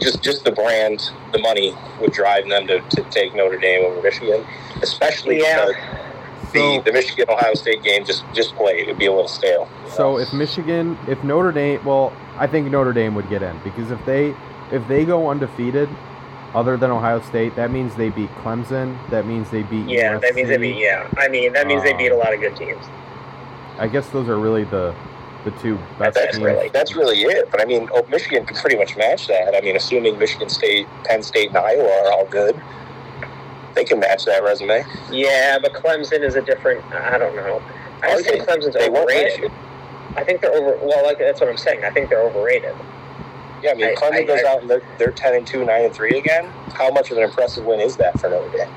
just 0.00 0.22
just 0.22 0.44
the 0.44 0.52
brand, 0.52 1.10
the 1.32 1.38
money 1.38 1.74
would 2.00 2.12
drive 2.12 2.48
them 2.48 2.66
to, 2.66 2.80
to 2.80 3.02
take 3.10 3.34
Notre 3.34 3.58
Dame 3.58 3.84
over 3.84 4.02
Michigan, 4.02 4.44
especially 4.82 5.40
Yeah. 5.40 5.66
because 5.66 6.52
the, 6.52 6.58
So, 6.58 6.82
the 6.82 6.92
Michigan 6.92 7.26
Ohio 7.30 7.54
State 7.54 7.82
game 7.82 8.04
just 8.04 8.24
just 8.34 8.54
played. 8.54 8.82
It'd 8.82 8.98
be 8.98 9.06
a 9.06 9.12
little 9.12 9.28
stale. 9.28 9.68
so 9.88 10.18
if 10.18 10.32
Michigan, 10.32 10.98
if 11.08 11.22
Notre 11.24 11.52
Dame, 11.52 11.84
well, 11.84 12.12
I 12.38 12.46
think 12.46 12.70
Notre 12.70 12.92
Dame 12.92 13.14
would 13.14 13.28
get 13.30 13.42
in 13.42 13.58
because 13.64 13.90
if 13.90 14.04
they 14.04 14.34
if 14.72 14.86
they 14.88 15.04
go 15.04 15.28
undefeated, 15.28 15.88
other 16.54 16.76
than 16.76 16.90
Ohio 16.90 17.20
State, 17.20 17.56
that 17.56 17.70
means 17.70 17.94
they 17.96 18.10
beat 18.10 18.30
Clemson. 18.42 18.96
That 19.10 19.26
means 19.26 19.50
they 19.50 19.62
beat. 19.64 19.86
yeah, 19.88 20.18
that 20.18 20.34
means 20.34 20.48
they 20.48 20.56
beat. 20.56 20.76
Yeah, 20.76 21.08
I 21.18 21.28
mean 21.28 21.52
that 21.54 21.66
means 21.66 21.82
they 21.82 21.92
Um, 21.92 21.98
beat 21.98 22.12
a 22.12 22.16
lot 22.16 22.32
of 22.32 22.40
good 22.40 22.56
teams. 22.56 22.84
I 23.78 23.88
guess 23.88 24.08
those 24.10 24.28
are 24.28 24.36
really 24.38 24.64
the 24.64 24.94
the 25.44 25.50
two 25.60 25.76
best 25.98 26.14
That's 26.14 26.36
teams. 26.36 26.44
really- 26.44 26.68
That's 26.70 26.96
really 26.96 27.20
it. 27.22 27.50
But 27.50 27.60
I 27.60 27.66
mean, 27.66 27.88
oh, 27.92 28.02
Michigan 28.08 28.46
can 28.46 28.56
pretty 28.56 28.76
much 28.78 28.96
match 28.96 29.26
that. 29.26 29.54
I 29.54 29.60
mean, 29.60 29.76
assuming 29.76 30.18
Michigan 30.18 30.48
State, 30.48 30.86
Penn 31.04 31.22
State, 31.22 31.48
and 31.48 31.58
Iowa 31.58 31.84
are 31.86 32.12
all 32.12 32.24
good, 32.24 32.58
they 33.74 33.84
can 33.84 33.98
match 34.00 34.24
that 34.24 34.42
resume. 34.42 34.84
Yeah, 35.10 35.58
but 35.60 35.74
Clemson 35.74 36.20
is 36.22 36.34
a 36.36 36.40
different. 36.40 36.82
I 36.94 37.18
don't 37.18 37.36
know. 37.36 37.60
I 38.02 38.10
just 38.16 38.26
think? 38.30 38.44
Clemson's 38.44 38.74
They 38.74 38.88
won't 38.88 39.08
match 39.08 39.32
overrated. 39.32 39.52
I 40.16 40.24
think 40.24 40.40
they're 40.40 40.54
over. 40.54 40.78
Well, 40.82 41.04
like 41.04 41.18
that's 41.18 41.40
what 41.40 41.50
I'm 41.50 41.56
saying. 41.58 41.84
I 41.84 41.90
think 41.90 42.08
they're 42.08 42.22
overrated. 42.22 42.74
Yeah, 43.64 43.70
I 43.70 43.74
mean, 43.74 43.86
I- 43.86 43.94
Clemson 43.94 44.12
I- 44.12 44.22
goes 44.24 44.42
out 44.44 44.60
and 44.60 44.70
they're, 44.70 44.82
they're 44.98 45.10
ten 45.10 45.34
and 45.34 45.46
two, 45.46 45.64
nine 45.64 45.84
and 45.86 45.94
three 45.94 46.18
again. 46.18 46.44
How 46.74 46.90
much 46.90 47.10
of 47.10 47.16
an 47.16 47.24
impressive 47.24 47.64
win 47.64 47.80
is 47.80 47.96
that 47.96 48.20
for 48.20 48.28
Notre 48.28 48.50
Dame? 48.56 48.68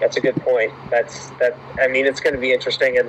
That's 0.00 0.16
a 0.16 0.20
good 0.20 0.36
point. 0.42 0.72
That's 0.90 1.30
that. 1.38 1.56
I 1.80 1.86
mean, 1.86 2.06
it's 2.06 2.20
going 2.20 2.34
to 2.34 2.40
be 2.40 2.52
interesting, 2.52 2.98
and 2.98 3.08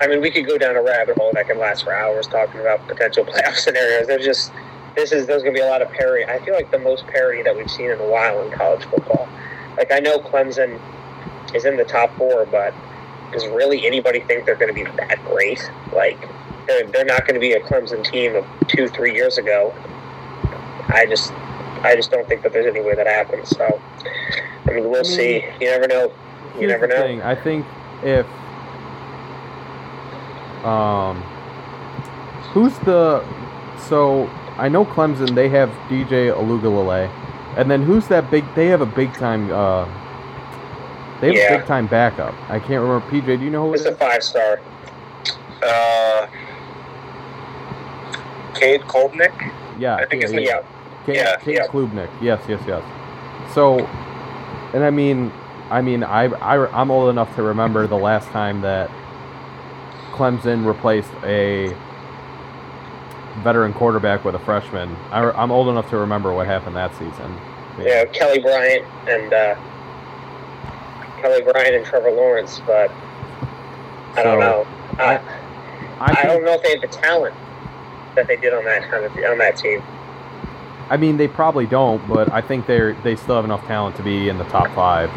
I 0.00 0.06
mean, 0.06 0.20
we 0.20 0.30
could 0.30 0.46
go 0.46 0.56
down 0.58 0.76
a 0.76 0.82
rabbit 0.82 1.16
hole 1.16 1.32
that 1.34 1.48
can 1.48 1.58
last 1.58 1.82
for 1.84 1.92
hours 1.94 2.26
talking 2.26 2.60
about 2.60 2.86
potential 2.86 3.24
playoff 3.26 3.54
scenarios. 3.56 4.06
There's 4.06 4.24
just 4.24 4.52
this 4.94 5.12
is 5.12 5.26
there's 5.26 5.42
going 5.42 5.54
to 5.54 5.58
be 5.58 5.64
a 5.64 5.68
lot 5.68 5.82
of 5.82 5.90
parity. 5.90 6.24
I 6.26 6.38
feel 6.44 6.54
like 6.54 6.70
the 6.70 6.78
most 6.78 7.06
parity 7.08 7.42
that 7.42 7.56
we've 7.56 7.70
seen 7.70 7.90
in 7.90 7.98
a 7.98 8.08
while 8.08 8.40
in 8.46 8.52
college 8.52 8.84
football. 8.84 9.28
Like 9.76 9.90
I 9.90 9.98
know 9.98 10.18
Clemson 10.20 10.78
is 11.54 11.64
in 11.64 11.76
the 11.76 11.84
top 11.84 12.14
four, 12.16 12.46
but 12.46 12.72
does 13.32 13.46
really 13.48 13.86
anybody 13.86 14.20
think 14.20 14.44
they're 14.44 14.56
going 14.56 14.72
to 14.72 14.74
be 14.74 14.84
that 14.98 15.18
great? 15.24 15.60
Like 15.92 16.18
they're 16.70 16.86
they're 16.86 17.04
not 17.04 17.26
going 17.26 17.34
to 17.34 17.40
be 17.40 17.52
a 17.52 17.60
Clemson 17.60 18.04
team 18.04 18.36
of 18.36 18.44
two 18.68 18.88
three 18.88 19.14
years 19.14 19.38
ago. 19.38 19.74
I 20.88 21.06
just 21.08 21.32
I 21.82 21.94
just 21.96 22.10
don't 22.10 22.26
think 22.28 22.42
that 22.42 22.52
there's 22.52 22.66
any 22.66 22.80
way 22.84 22.94
that 22.94 23.06
happens. 23.06 23.48
So 23.50 23.80
I 24.66 24.72
mean, 24.72 24.84
we'll 24.90 25.00
I 25.00 25.02
mean, 25.02 25.04
see. 25.04 25.44
You 25.60 25.66
never 25.70 25.86
know. 25.88 26.12
You 26.58 26.66
never 26.66 26.86
know. 26.86 26.96
thing. 27.02 27.22
I 27.22 27.34
think 27.34 27.66
if 28.02 28.26
um, 30.64 31.22
who's 32.52 32.76
the 32.80 33.24
so 33.88 34.26
I 34.58 34.68
know 34.68 34.84
Clemson 34.84 35.34
they 35.34 35.48
have 35.48 35.70
DJ 35.88 36.34
Uiagalelei, 36.34 37.08
and 37.56 37.70
then 37.70 37.82
who's 37.82 38.08
that 38.08 38.30
big? 38.30 38.44
They 38.54 38.66
have 38.66 38.80
a 38.80 38.86
big 38.86 39.12
time. 39.14 39.50
Uh, 39.50 39.84
they 41.20 41.28
have 41.28 41.36
Yeah. 41.36 41.54
a 41.54 41.58
big 41.58 41.66
time 41.66 41.86
backup. 41.86 42.34
I 42.50 42.58
can't 42.58 42.82
remember. 42.82 43.00
PJ, 43.10 43.38
do 43.38 43.44
you 43.44 43.50
know 43.50 43.68
who 43.68 43.74
It's 43.74 43.84
it 43.84 43.94
a 43.94 43.96
five 43.96 44.22
star. 44.22 44.60
Uh, 45.62 46.26
Cade 48.50 48.82
Klubnik. 48.82 49.52
Yeah, 49.78 49.96
I 49.96 50.06
think 50.06 50.22
yeah, 50.22 50.28
his 50.28 50.48
yeah. 50.48 50.62
Yeah. 51.06 51.36
Yeah, 51.46 51.66
Klubnik. 51.66 52.10
Yes, 52.20 52.42
yes, 52.48 52.62
yes. 52.66 52.82
So, 53.54 53.80
and 54.74 54.84
I 54.84 54.90
mean, 54.90 55.32
I 55.70 55.80
mean, 55.80 56.04
I, 56.04 56.24
I, 56.24 56.66
I'm 56.80 56.90
old 56.90 57.10
enough 57.10 57.34
to 57.36 57.42
remember 57.42 57.86
the 57.86 57.96
last 57.96 58.28
time 58.28 58.60
that 58.62 58.90
Clemson 60.12 60.66
replaced 60.66 61.10
a 61.24 61.74
veteran 63.42 63.72
quarterback 63.72 64.24
with 64.24 64.34
a 64.34 64.38
freshman. 64.40 64.94
I, 65.10 65.30
I'm 65.30 65.50
old 65.50 65.68
enough 65.68 65.88
to 65.90 65.96
remember 65.96 66.32
what 66.32 66.46
happened 66.46 66.76
that 66.76 66.92
season. 66.92 67.36
Yeah, 67.78 68.04
Kelly 68.06 68.40
Bryant 68.40 68.84
and 69.08 69.32
uh, 69.32 69.54
Kelly 71.22 71.42
Bryant 71.42 71.76
and 71.76 71.86
Trevor 71.86 72.10
Lawrence, 72.10 72.60
but 72.66 72.90
I 74.16 74.22
don't 74.22 74.40
know. 74.40 74.66
I, 74.98 75.16
I 75.16 75.22
I, 76.00 76.14
think, 76.14 76.28
don't 76.28 76.44
know 76.44 76.54
if 76.54 76.62
they 76.62 76.72
have 76.72 76.80
the 76.80 76.88
talent 76.88 77.34
that 78.16 78.26
they 78.26 78.36
did 78.36 78.52
on 78.52 78.64
that 78.64 78.82
kind 78.90 79.04
of 79.04 79.12
on 79.16 79.38
that 79.38 79.56
team. 79.56 79.82
I 80.88 80.96
mean, 80.96 81.16
they 81.16 81.28
probably 81.28 81.66
don't, 81.66 82.06
but 82.08 82.32
I 82.32 82.40
think 82.40 82.66
they're 82.66 82.94
they 83.02 83.14
still 83.16 83.36
have 83.36 83.44
enough 83.44 83.64
talent 83.66 83.96
to 83.96 84.02
be 84.02 84.28
in 84.28 84.38
the 84.38 84.44
top 84.44 84.68
five. 84.74 85.08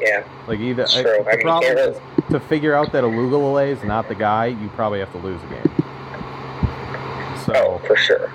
Yeah, 0.00 0.22
Like 0.46 0.60
either 0.60 0.84
I- 0.84 1.02
true. 1.02 1.20
I 1.20 1.22
the 1.22 1.36
mean, 1.38 1.40
problem 1.40 1.76
is 1.78 1.98
to 2.30 2.38
figure 2.40 2.74
out 2.74 2.92
that 2.92 3.04
Uiagalelei 3.04 3.68
is 3.70 3.82
not 3.84 4.06
the 4.08 4.14
guy, 4.14 4.46
you 4.46 4.68
probably 4.70 5.00
have 5.00 5.10
to 5.12 5.18
lose 5.18 5.42
a 5.42 5.46
game. 5.46 5.72
oh, 5.82 7.42
So 7.46 7.80
for 7.86 7.96
sure. 7.96 8.30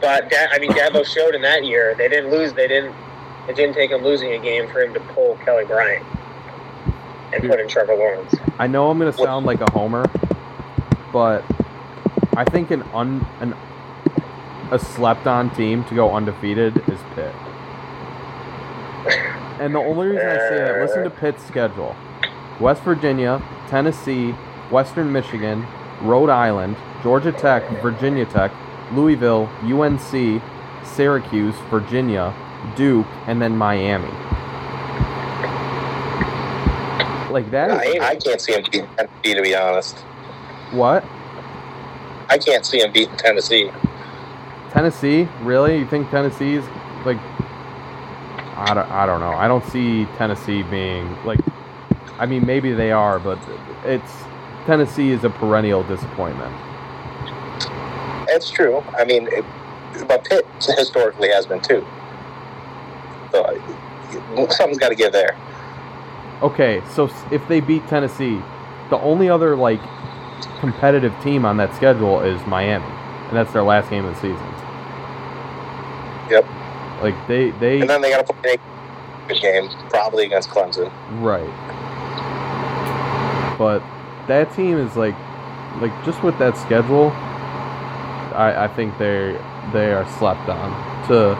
But 0.00 0.32
I 0.52 0.58
mean, 0.58 0.70
Dabo 0.72 1.04
showed 1.04 1.34
in 1.34 1.42
that 1.42 1.64
year 1.64 1.94
they 1.96 2.08
didn't 2.08 2.30
lose. 2.30 2.52
They 2.52 2.68
didn't. 2.68 2.94
It 3.48 3.56
didn't 3.56 3.74
take 3.74 3.90
him 3.90 4.02
losing 4.02 4.32
a 4.32 4.38
game 4.38 4.68
for 4.70 4.80
him 4.82 4.94
to 4.94 5.00
pull 5.00 5.36
Kelly 5.44 5.64
Bryant 5.66 6.04
and 7.34 7.42
put 7.48 7.60
in 7.60 7.68
Trevor 7.68 7.94
Lawrence. 7.94 8.34
I 8.58 8.66
know 8.66 8.90
I'm 8.90 8.98
gonna 8.98 9.12
sound 9.12 9.44
like 9.46 9.60
a 9.60 9.70
homer, 9.72 10.04
but 11.12 11.44
I 12.36 12.44
think 12.44 12.70
an 12.70 12.82
un 12.92 13.26
an 13.40 13.54
a 14.72 14.78
slept 14.78 15.26
on 15.26 15.54
team 15.54 15.84
to 15.84 15.94
go 15.94 16.12
undefeated 16.12 16.76
is 16.88 16.98
Pitt. 17.14 17.34
And 19.60 19.74
the 19.74 19.78
only 19.78 20.08
reason 20.08 20.26
I 20.26 20.36
say 20.48 20.56
that, 20.56 20.80
listen 20.80 21.04
to 21.04 21.10
uh. 21.10 21.20
Pitt's 21.20 21.44
schedule: 21.46 21.94
West 22.58 22.82
Virginia, 22.82 23.40
Tennessee, 23.68 24.32
Western 24.70 25.12
Michigan, 25.12 25.64
Rhode 26.02 26.30
Island, 26.30 26.76
Georgia 27.02 27.30
Tech, 27.30 27.62
Virginia 27.80 28.26
Tech, 28.26 28.50
Louisville, 28.92 29.48
UNC, 29.62 30.42
Syracuse, 30.84 31.54
Virginia, 31.70 32.34
Duke, 32.74 33.06
and 33.28 33.40
then 33.40 33.56
Miami. 33.56 34.08
Like 37.30 37.50
that 37.52 37.70
is 37.70 38.00
I, 38.00 38.08
I 38.10 38.16
can't 38.16 38.40
see 38.40 38.54
him 38.54 38.62
beating 38.64 38.88
Tennessee, 38.96 39.34
to 39.34 39.42
be 39.42 39.54
honest. 39.54 39.98
what? 40.72 41.04
I 42.28 42.38
can't 42.38 42.64
see 42.64 42.80
him 42.80 42.92
beating 42.92 43.16
Tennessee. 43.16 43.70
Tennessee? 44.70 45.28
Really? 45.42 45.78
You 45.78 45.86
think 45.86 46.10
Tennessee's 46.10 46.64
like? 47.04 47.18
I 48.56 48.72
don't, 48.74 48.90
I 48.90 49.06
don't 49.06 49.20
know. 49.20 49.32
I 49.32 49.48
don't 49.48 49.64
see 49.66 50.06
Tennessee 50.16 50.62
being 50.64 51.16
like. 51.24 51.40
I 52.18 52.26
mean, 52.26 52.46
maybe 52.46 52.72
they 52.72 52.92
are, 52.92 53.18
but 53.18 53.38
it's 53.84 54.12
Tennessee 54.66 55.10
is 55.10 55.24
a 55.24 55.30
perennial 55.30 55.82
disappointment. 55.82 56.54
That's 58.26 58.50
true. 58.50 58.82
I 58.96 59.04
mean, 59.04 59.28
it, 59.30 59.44
but 60.08 60.24
Pitt 60.24 60.46
historically 60.60 61.28
has 61.28 61.46
been 61.46 61.60
too. 61.60 61.86
So 63.32 63.60
something's 64.50 64.78
got 64.78 64.88
to 64.90 64.94
give 64.94 65.12
there. 65.12 65.36
Okay, 66.42 66.82
so 66.90 67.10
if 67.30 67.46
they 67.48 67.60
beat 67.60 67.86
Tennessee, 67.88 68.40
the 68.90 68.98
only 68.98 69.28
other 69.28 69.56
like 69.56 69.80
competitive 70.60 71.14
team 71.22 71.44
on 71.44 71.56
that 71.58 71.74
schedule 71.74 72.20
is 72.20 72.44
Miami, 72.46 72.84
and 72.84 73.36
that's 73.36 73.52
their 73.52 73.62
last 73.62 73.90
game 73.90 74.04
of 74.04 74.14
the 74.14 74.20
season. 74.20 74.54
Yep. 76.30 76.46
Like 77.02 77.28
they 77.28 77.50
they 77.52 77.80
And 77.80 77.90
then 77.90 78.00
they 78.00 78.10
got 78.10 78.26
to 78.26 78.32
play 78.34 78.56
a 79.28 79.34
game, 79.34 79.68
probably 79.90 80.24
against 80.24 80.48
Clemson. 80.48 80.90
Right. 81.20 81.44
But 83.58 83.80
that 84.26 84.54
team 84.54 84.78
is 84.78 84.96
like, 84.96 85.14
like 85.80 85.92
just 86.04 86.22
with 86.22 86.38
that 86.38 86.56
schedule, 86.56 87.10
I, 88.34 88.64
I 88.64 88.68
think 88.68 88.96
they 88.98 89.38
they 89.72 89.92
are 89.92 90.06
slept 90.18 90.48
on 90.48 91.08
to 91.08 91.36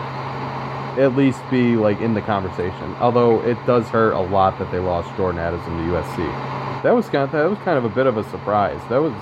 at 1.01 1.17
least 1.17 1.41
be 1.51 1.77
like 1.77 2.01
in 2.01 2.15
the 2.15 2.23
conversation. 2.23 2.95
Although 3.01 3.43
it 3.43 3.59
does 3.67 3.87
hurt 3.89 4.13
a 4.13 4.21
lot 4.21 4.59
that 4.59 4.71
they 4.71 4.79
lost 4.79 5.15
Jordan 5.17 5.41
Addison 5.41 5.77
to 5.77 5.83
USC. 5.93 6.64
That 6.85 6.95
was 6.95 7.09
kind 7.09 7.25
of, 7.25 7.33
that 7.33 7.49
was 7.49 7.59
kind 7.61 7.79
of 7.79 7.87
a 7.87 7.89
bit 7.89 8.07
of 8.07 8.19
a 8.19 8.25
surprise. 8.31 8.79
That 8.91 8.99
was 8.99 9.15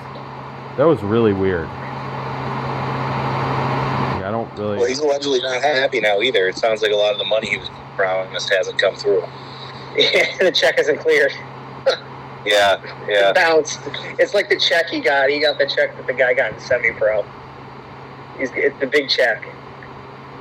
that 0.77 0.83
was 0.83 1.01
really 1.01 1.31
weird. 1.31 1.67
Like, 1.67 1.77
I 4.25 4.29
don't 4.31 4.51
really. 4.59 4.77
Well, 4.79 4.87
he's 4.87 4.99
allegedly 4.99 5.39
not 5.41 5.61
happy 5.61 6.01
now 6.01 6.19
either. 6.19 6.49
It 6.49 6.57
sounds 6.57 6.81
like 6.81 6.91
a 6.91 6.95
lot 6.95 7.13
of 7.13 7.19
the 7.19 7.25
money 7.25 7.49
he 7.51 7.57
was 7.57 7.69
promised 7.95 8.49
hasn't 8.49 8.77
come 8.79 8.95
through. 8.95 9.23
Yeah, 9.95 10.37
the 10.41 10.51
check 10.53 10.77
isn't 10.77 10.99
cleared. 10.99 11.31
Yeah, 12.45 12.81
yeah. 13.07 13.29
It 13.29 13.35
bounced. 13.35 13.79
It's 14.19 14.33
like 14.33 14.49
the 14.49 14.59
check 14.59 14.87
he 14.87 14.99
got. 14.99 15.29
He 15.29 15.39
got 15.39 15.57
the 15.57 15.65
check 15.65 15.95
that 15.95 16.05
the 16.07 16.11
guy 16.11 16.33
got 16.33 16.51
in 16.51 16.59
semi-pro. 16.59 17.23
He's 18.37 18.51
it's 18.53 18.77
the 18.81 18.85
big 18.85 19.07
check. 19.07 19.45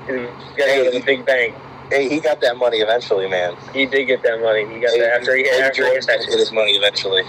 He's 0.08 0.26
got 0.56 0.66
to 0.66 0.74
go 0.74 0.84
to 0.90 0.98
the 0.98 1.04
big 1.06 1.24
bank. 1.24 1.54
Hey, 1.92 2.08
he 2.08 2.20
got 2.20 2.40
that 2.40 2.56
money 2.56 2.78
eventually, 2.78 3.28
man. 3.28 3.54
He 3.74 3.84
did 3.84 4.06
get 4.06 4.22
that 4.22 4.40
money. 4.40 4.66
He 4.66 4.80
got 4.80 4.92
that 4.96 5.20
after 5.20 5.36
he 5.36 5.42
Hey, 5.42 5.60
after 5.60 5.82
he 5.82 5.88
Jordan's 5.88 6.06
hit 6.06 6.30
get 6.30 6.38
his 6.38 6.50
money 6.50 6.72
eventually. 6.72 7.22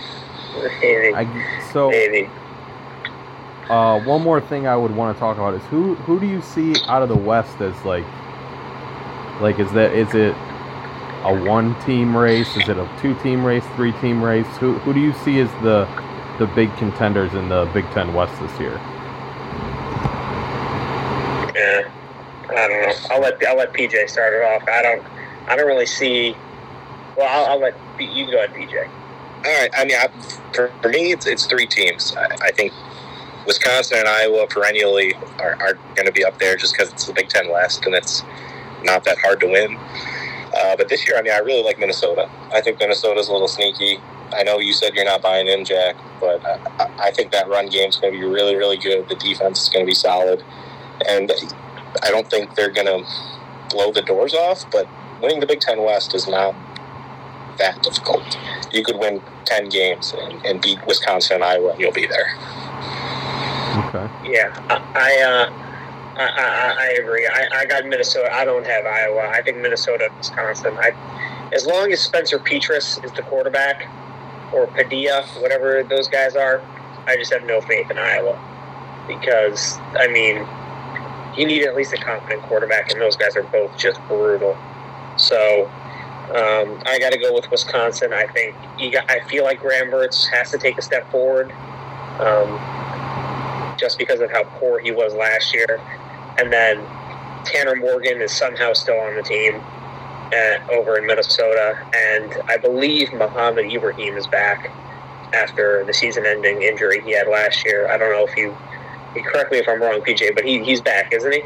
Maybe. 0.79 1.13
I, 1.13 1.69
so 1.73 1.89
Maybe. 1.89 2.29
Uh, 3.69 3.99
one 4.05 4.21
more 4.21 4.39
thing 4.39 4.65
I 4.65 4.77
would 4.77 4.95
want 4.95 5.15
to 5.17 5.19
talk 5.19 5.35
about 5.35 5.53
is 5.55 5.63
who 5.63 5.95
who 5.95 6.17
do 6.17 6.27
you 6.27 6.41
see 6.41 6.75
out 6.87 7.01
of 7.01 7.09
the 7.09 7.17
West 7.17 7.59
as 7.59 7.75
like 7.83 8.05
like 9.41 9.59
is 9.59 9.71
that 9.73 9.91
is 9.93 10.13
it 10.15 10.33
a 11.25 11.43
one 11.43 11.77
team 11.81 12.15
race? 12.15 12.55
Is 12.55 12.69
it 12.69 12.77
a 12.77 12.89
two 13.01 13.15
team 13.15 13.45
race? 13.45 13.65
Three 13.75 13.91
team 13.93 14.23
race? 14.23 14.47
Who 14.57 14.75
who 14.79 14.93
do 14.93 15.01
you 15.01 15.11
see 15.25 15.41
as 15.41 15.49
the 15.61 15.85
the 16.39 16.47
big 16.55 16.73
contenders 16.77 17.33
in 17.33 17.49
the 17.49 17.69
Big 17.73 17.89
Ten 17.91 18.13
West 18.13 18.39
this 18.39 18.59
year? 18.61 18.79
Yeah. 21.53 21.92
I 22.57 22.67
don't 22.67 22.81
know. 22.83 22.95
I'll 23.11 23.21
let 23.21 23.47
I'll 23.47 23.57
let 23.57 23.73
PJ 23.73 24.09
start 24.09 24.33
it 24.33 24.43
off. 24.43 24.67
I 24.69 24.81
don't 24.83 25.03
I 25.47 25.55
don't 25.55 25.67
really 25.67 25.85
see. 25.87 26.35
Well, 27.17 27.27
I'll, 27.29 27.53
I'll 27.53 27.59
let 27.61 27.75
you 27.99 28.31
go 28.31 28.43
ahead, 28.43 28.53
PJ. 28.55 28.87
All 29.29 29.43
right. 29.43 29.69
I 29.77 29.85
mean, 29.85 29.97
I, 29.97 30.07
for, 30.53 30.71
for 30.81 30.89
me, 30.89 31.11
it's, 31.13 31.27
it's 31.27 31.45
three 31.47 31.67
teams. 31.67 32.15
I, 32.17 32.27
I 32.47 32.51
think 32.51 32.73
Wisconsin 33.47 33.99
and 33.99 34.07
Iowa 34.07 34.47
perennially 34.47 35.13
are, 35.39 35.55
are 35.61 35.75
going 35.95 36.07
to 36.07 36.11
be 36.13 36.25
up 36.25 36.39
there 36.39 36.55
just 36.57 36.75
because 36.75 36.93
it's 36.93 37.07
the 37.07 37.13
Big 37.13 37.29
Ten 37.29 37.49
West 37.51 37.85
and 37.85 37.95
it's 37.95 38.23
not 38.83 39.03
that 39.05 39.17
hard 39.19 39.39
to 39.41 39.47
win. 39.47 39.77
Uh, 40.39 40.75
but 40.77 40.89
this 40.89 41.07
year, 41.07 41.17
I 41.17 41.21
mean, 41.21 41.33
I 41.33 41.39
really 41.39 41.63
like 41.63 41.79
Minnesota. 41.79 42.29
I 42.53 42.61
think 42.61 42.79
Minnesota's 42.79 43.29
a 43.29 43.33
little 43.33 43.47
sneaky. 43.47 43.99
I 44.33 44.43
know 44.43 44.59
you 44.59 44.73
said 44.73 44.95
you're 44.95 45.05
not 45.05 45.21
buying 45.21 45.47
in, 45.47 45.65
Jack, 45.65 45.95
but 46.19 46.45
I- 46.45 46.89
I 46.99 47.11
think 47.11 47.31
that 47.33 47.49
run 47.49 47.67
game's 47.69 47.97
going 47.97 48.13
to 48.13 48.19
be 48.19 48.25
really, 48.25 48.55
really 48.55 48.77
good. 48.77 49.09
The 49.09 49.15
defense 49.15 49.63
is 49.63 49.69
going 49.69 49.85
to 49.85 49.89
be 49.89 49.95
solid. 49.95 50.43
And 51.09 51.31
I 52.01 52.11
don't 52.11 52.29
think 52.29 52.55
they're 52.55 52.71
going 52.71 52.87
to 52.87 53.05
blow 53.69 53.91
the 53.91 54.01
doors 54.01 54.33
off, 54.33 54.69
but 54.71 54.87
winning 55.21 55.39
the 55.39 55.45
Big 55.45 55.59
Ten 55.59 55.83
West 55.83 56.15
is 56.15 56.27
not 56.27 56.55
that 57.57 57.81
difficult. 57.83 58.37
You 58.71 58.83
could 58.83 58.97
win 58.97 59.21
10 59.45 59.69
games 59.69 60.13
and, 60.17 60.45
and 60.45 60.61
beat 60.61 60.85
Wisconsin 60.87 61.35
and 61.35 61.43
Iowa, 61.43 61.71
and 61.71 61.79
you'll 61.79 61.91
be 61.91 62.07
there. 62.07 62.35
Okay. 63.87 64.31
Yeah, 64.31 64.53
I 64.69 64.81
I, 64.95 65.21
uh, 65.21 65.53
I, 66.15 66.23
I, 66.23 66.75
I 66.79 66.87
agree. 67.01 67.27
I, 67.27 67.47
I 67.59 67.65
got 67.65 67.85
Minnesota. 67.85 68.33
I 68.33 68.45
don't 68.45 68.65
have 68.65 68.85
Iowa. 68.85 69.29
I 69.29 69.41
think 69.41 69.57
Minnesota, 69.57 70.09
Wisconsin. 70.17 70.75
I, 70.77 70.91
as 71.53 71.65
long 71.65 71.91
as 71.91 72.01
Spencer 72.01 72.39
Petras 72.39 73.03
is 73.03 73.11
the 73.13 73.21
quarterback, 73.23 73.87
or 74.53 74.67
Padilla, 74.67 75.23
whatever 75.39 75.83
those 75.83 76.07
guys 76.07 76.35
are, 76.35 76.61
I 77.07 77.15
just 77.17 77.33
have 77.33 77.43
no 77.43 77.61
faith 77.61 77.89
in 77.89 77.97
Iowa 77.97 78.39
because 79.07 79.77
I 79.95 80.07
mean, 80.07 80.47
you 81.37 81.45
need 81.45 81.63
at 81.63 81.75
least 81.75 81.93
a 81.93 81.97
competent 81.97 82.41
quarterback, 82.43 82.91
and 82.91 83.01
those 83.01 83.15
guys 83.15 83.35
are 83.35 83.43
both 83.43 83.77
just 83.77 83.99
brutal. 84.07 84.57
So. 85.17 85.69
Um, 86.23 86.81
I 86.85 86.97
got 86.99 87.11
to 87.11 87.19
go 87.19 87.33
with 87.33 87.51
Wisconsin. 87.51 88.13
I 88.13 88.25
think 88.27 88.55
got. 88.93 89.11
I 89.11 89.19
feel 89.27 89.43
like 89.43 89.59
Graham 89.59 89.91
Mertz 89.91 90.25
has 90.29 90.49
to 90.51 90.57
take 90.57 90.77
a 90.77 90.81
step 90.81 91.11
forward. 91.11 91.51
Um, 92.19 92.57
just 93.77 93.97
because 93.97 94.21
of 94.21 94.31
how 94.31 94.43
poor 94.43 94.79
he 94.79 94.91
was 94.91 95.13
last 95.13 95.53
year. 95.53 95.79
And 96.37 96.51
then 96.51 96.77
Tanner 97.45 97.75
Morgan 97.75 98.21
is 98.21 98.31
somehow 98.31 98.73
still 98.73 98.97
on 98.97 99.15
the 99.15 99.23
team 99.23 99.55
uh, 99.55 100.71
over 100.71 100.97
in 100.97 101.05
Minnesota. 101.05 101.77
And 101.93 102.33
I 102.47 102.57
believe 102.57 103.13
Mohamed 103.13 103.71
Ibrahim 103.71 104.17
is 104.17 104.27
back 104.27 104.71
after 105.33 105.83
the 105.85 105.93
season 105.93 106.25
ending 106.25 106.61
injury 106.61 107.01
he 107.01 107.11
had 107.11 107.27
last 107.27 107.65
year. 107.65 107.89
I 107.89 107.97
don't 107.97 108.11
know 108.11 108.25
if 108.25 108.37
you 108.37 108.55
correct 109.21 109.51
me 109.51 109.59
if 109.59 109.67
I'm 109.67 109.81
wrong, 109.81 110.01
PJ, 110.01 110.35
but 110.35 110.45
he, 110.45 110.63
he's 110.63 110.81
back, 110.81 111.13
isn't 111.13 111.31
he? 111.31 111.43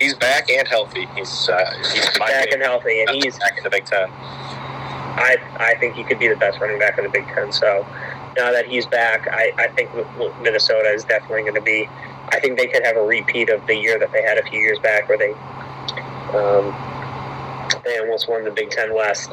He's 0.00 0.14
back 0.14 0.48
and 0.50 0.66
healthy. 0.68 1.06
He's, 1.16 1.48
uh, 1.48 1.72
he's 1.92 2.18
Back 2.18 2.52
and 2.52 2.62
healthy. 2.62 3.00
And 3.02 3.10
he's, 3.10 3.38
back 3.38 3.58
in 3.58 3.64
the 3.64 3.70
Big 3.70 3.84
Ten. 3.84 4.08
I, 4.10 5.36
I 5.56 5.74
think 5.80 5.96
he 5.96 6.04
could 6.04 6.18
be 6.18 6.28
the 6.28 6.36
best 6.36 6.60
running 6.60 6.78
back 6.78 6.98
in 6.98 7.04
the 7.04 7.10
Big 7.10 7.26
Ten. 7.26 7.52
So 7.52 7.84
now 8.36 8.52
that 8.52 8.66
he's 8.66 8.86
back, 8.86 9.26
I, 9.28 9.52
I 9.58 9.68
think 9.68 9.90
Minnesota 10.40 10.90
is 10.90 11.04
definitely 11.04 11.42
going 11.42 11.54
to 11.54 11.60
be. 11.60 11.88
I 12.30 12.38
think 12.40 12.58
they 12.58 12.68
could 12.68 12.84
have 12.84 12.96
a 12.96 13.02
repeat 13.02 13.48
of 13.48 13.66
the 13.66 13.74
year 13.74 13.98
that 13.98 14.12
they 14.12 14.22
had 14.22 14.38
a 14.38 14.44
few 14.44 14.60
years 14.60 14.78
back, 14.78 15.08
where 15.08 15.18
they 15.18 15.32
um, 16.36 16.74
they 17.84 17.98
almost 17.98 18.28
won 18.28 18.44
the 18.44 18.50
Big 18.50 18.70
Ten 18.70 18.94
West. 18.94 19.32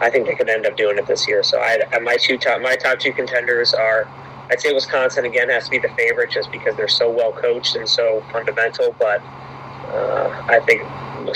I 0.00 0.10
think 0.10 0.26
they 0.26 0.34
could 0.34 0.48
end 0.48 0.66
up 0.66 0.76
doing 0.76 0.98
it 0.98 1.06
this 1.06 1.28
year. 1.28 1.42
So 1.42 1.60
I, 1.60 1.78
my 2.00 2.16
two 2.16 2.38
top 2.38 2.60
my 2.60 2.74
top 2.76 2.98
two 2.98 3.12
contenders 3.12 3.74
are. 3.74 4.08
I'd 4.50 4.60
say 4.60 4.72
Wisconsin 4.74 5.24
again 5.24 5.48
has 5.48 5.64
to 5.66 5.70
be 5.70 5.78
the 5.78 5.88
favorite 5.90 6.30
just 6.30 6.50
because 6.50 6.76
they're 6.76 6.88
so 6.88 7.08
well 7.08 7.32
coached 7.32 7.76
and 7.76 7.88
so 7.88 8.22
fundamental, 8.32 8.94
but 8.98 9.22
uh, 9.92 10.44
I 10.48 10.60
think 10.66 10.82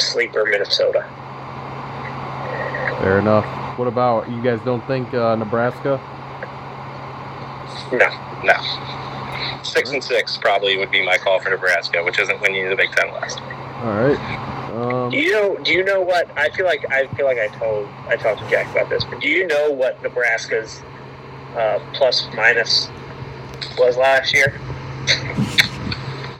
sleeper 0.00 0.44
Minnesota. 0.44 1.06
Fair 3.00 3.20
enough. 3.20 3.44
What 3.78 3.86
about 3.86 4.28
you 4.30 4.42
guys? 4.42 4.60
Don't 4.64 4.84
think 4.86 5.12
uh, 5.14 5.36
Nebraska? 5.36 6.00
No. 7.92 8.08
No. 8.42 9.62
Six 9.62 9.90
and 9.90 10.02
six 10.02 10.36
probably 10.36 10.76
would 10.76 10.90
be 10.90 11.04
my 11.04 11.16
call 11.18 11.38
for 11.38 11.50
Nebraska, 11.50 12.02
which 12.02 12.18
isn't 12.18 12.40
winning 12.40 12.68
the 12.68 12.76
Big 12.76 12.90
Ten 12.92 13.12
West. 13.12 13.40
All 13.40 13.92
right. 13.92 14.70
Um, 14.74 15.10
Do 15.10 15.18
you 15.18 15.32
know? 15.32 15.56
Do 15.58 15.72
you 15.72 15.84
know 15.84 16.00
what? 16.00 16.28
I 16.36 16.50
feel 16.50 16.66
like 16.66 16.84
I 16.90 17.06
feel 17.08 17.26
like 17.26 17.38
I 17.38 17.48
told 17.58 17.88
I 18.08 18.16
talked 18.16 18.40
to 18.40 18.48
Jack 18.50 18.70
about 18.72 18.88
this, 18.90 19.04
but 19.04 19.20
do 19.20 19.28
you 19.28 19.46
know 19.46 19.70
what 19.70 20.02
Nebraska's 20.02 20.82
uh, 21.56 21.78
plus 21.92 22.26
minus 22.34 22.88
was 23.78 23.96
last 23.96 24.32
year? 24.32 24.58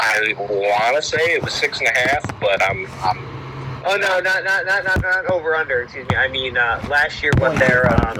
I 0.01 0.35
want 0.39 0.97
to 0.97 1.03
say 1.03 1.35
it 1.35 1.43
was 1.43 1.53
six 1.55 1.79
and 1.81 1.89
a 1.89 1.99
half, 1.99 2.41
but 2.41 2.63
I'm, 2.63 2.87
I'm 3.03 3.19
Oh 3.87 3.97
no, 3.97 4.19
not 4.21 4.45
not 4.45 4.65
not 4.65 4.85
not, 4.85 5.03
not 5.03 5.27
over 5.31 5.55
under. 5.55 5.83
Excuse 5.83 6.09
me. 6.09 6.17
I 6.17 6.29
mean 6.29 6.57
uh, 6.57 6.83
last 6.89 7.23
year 7.23 7.33
what 7.39 7.59
their 7.59 7.87
um, 7.93 8.17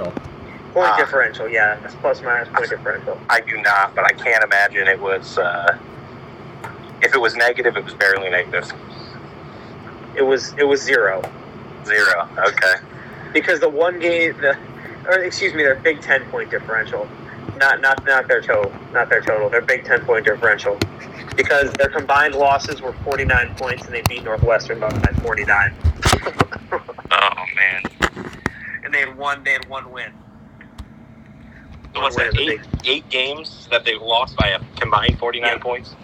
point 0.73 0.89
Ah. 0.89 0.97
differential? 0.97 1.49
Yeah, 1.49 1.83
it's 1.83 1.95
plus 1.95 2.21
minus 2.21 2.49
point 2.49 2.69
differential. 2.69 3.19
I 3.29 3.41
do 3.41 3.57
not, 3.61 3.95
but 3.95 4.05
I 4.05 4.11
can't 4.13 4.43
imagine 4.43 4.87
it 4.87 4.99
was. 4.99 5.37
Uh, 5.37 5.77
if 7.01 7.13
it 7.15 7.19
was 7.19 7.35
negative, 7.35 7.77
it 7.77 7.83
was 7.83 7.93
barely 7.95 8.29
negative. 8.29 8.71
It 10.15 10.21
was 10.23 10.53
it 10.57 10.63
was 10.65 10.81
zero 10.81 11.21
Zero. 11.85 12.27
Okay. 12.37 12.75
because 13.33 13.59
the 13.59 13.69
one 13.69 13.99
game 13.99 14.35
the 14.41 14.57
or 15.07 15.19
excuse 15.23 15.53
me 15.53 15.63
their 15.63 15.75
Big 15.75 16.01
Ten 16.01 16.23
point 16.29 16.51
differential, 16.51 17.07
not 17.57 17.81
not 17.81 18.05
not 18.05 18.27
their 18.27 18.41
total, 18.41 18.71
not 18.91 19.09
their 19.09 19.21
total, 19.21 19.49
their 19.49 19.61
Big 19.61 19.85
Ten 19.85 20.03
point 20.05 20.25
differential. 20.25 20.77
Because 21.35 21.71
their 21.73 21.89
combined 21.89 22.35
losses 22.35 22.81
were 22.81 22.93
49 23.03 23.55
points 23.55 23.85
and 23.85 23.93
they 23.93 24.01
beat 24.03 24.23
Northwestern 24.23 24.79
by 24.79 24.89
49. 25.21 25.73
Oh 27.11 27.45
man. 27.55 27.81
And 28.83 28.93
they 28.93 28.99
had 28.99 29.17
one 29.17 29.43
they 29.43 29.53
had 29.53 29.67
one 29.69 29.91
win. 29.91 30.11
So 31.93 32.01
what's 32.01 32.15
that? 32.17 32.33
win, 32.33 32.51
Eight, 32.51 32.59
eight 32.83 33.09
games 33.09 33.67
that 33.71 33.85
they've 33.85 34.01
lost 34.01 34.35
by 34.35 34.49
a 34.49 34.59
combined 34.79 35.17
forty 35.17 35.39
nine 35.39 35.53
Yeah. 35.53 35.57
points. 35.59 35.95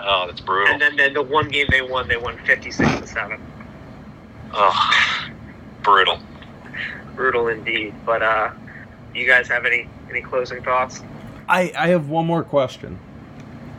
Oh, 0.00 0.24
that's 0.26 0.40
brutal. 0.40 0.72
And 0.72 0.80
then, 0.80 0.96
then 0.96 1.12
the 1.12 1.22
one 1.22 1.48
game 1.48 1.66
they 1.70 1.82
won, 1.82 2.08
they 2.08 2.16
won 2.16 2.36
56 2.46 3.00
to 3.00 3.06
7. 3.06 3.40
Oh, 4.54 5.30
brutal. 5.82 6.18
Brutal 7.16 7.48
indeed. 7.48 7.94
But 8.06 8.22
uh 8.22 8.50
you 9.18 9.26
guys 9.26 9.48
have 9.48 9.64
any 9.66 9.88
any 10.08 10.22
closing 10.22 10.62
thoughts? 10.62 11.02
I 11.48 11.72
I 11.76 11.88
have 11.88 12.08
one 12.08 12.26
more 12.26 12.42
question. 12.42 12.98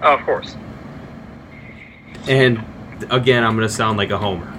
Oh, 0.01 0.13
of 0.13 0.21
course. 0.21 0.55
And 2.27 2.63
again, 3.09 3.43
I'm 3.43 3.55
gonna 3.55 3.69
sound 3.69 3.97
like 3.97 4.11
a 4.11 4.17
homer. 4.17 4.53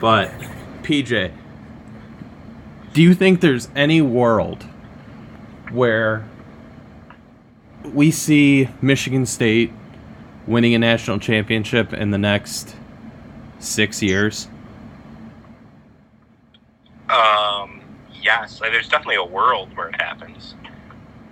But 0.00 0.30
PJ, 0.82 1.32
do 2.92 3.02
you 3.02 3.14
think 3.14 3.40
there's 3.40 3.68
any 3.74 4.00
world 4.02 4.64
where 5.70 6.24
we 7.84 8.10
see 8.10 8.68
Michigan 8.80 9.26
State 9.26 9.72
winning 10.46 10.74
a 10.74 10.78
national 10.78 11.18
championship 11.18 11.92
in 11.92 12.10
the 12.10 12.18
next 12.18 12.76
six 13.58 14.02
years? 14.02 14.48
Yes, 18.26 18.60
there's 18.60 18.88
definitely 18.90 19.16
a 19.16 19.24
world 19.24 19.70
where 19.76 19.90
it 19.90 20.02
happens. 20.02 20.56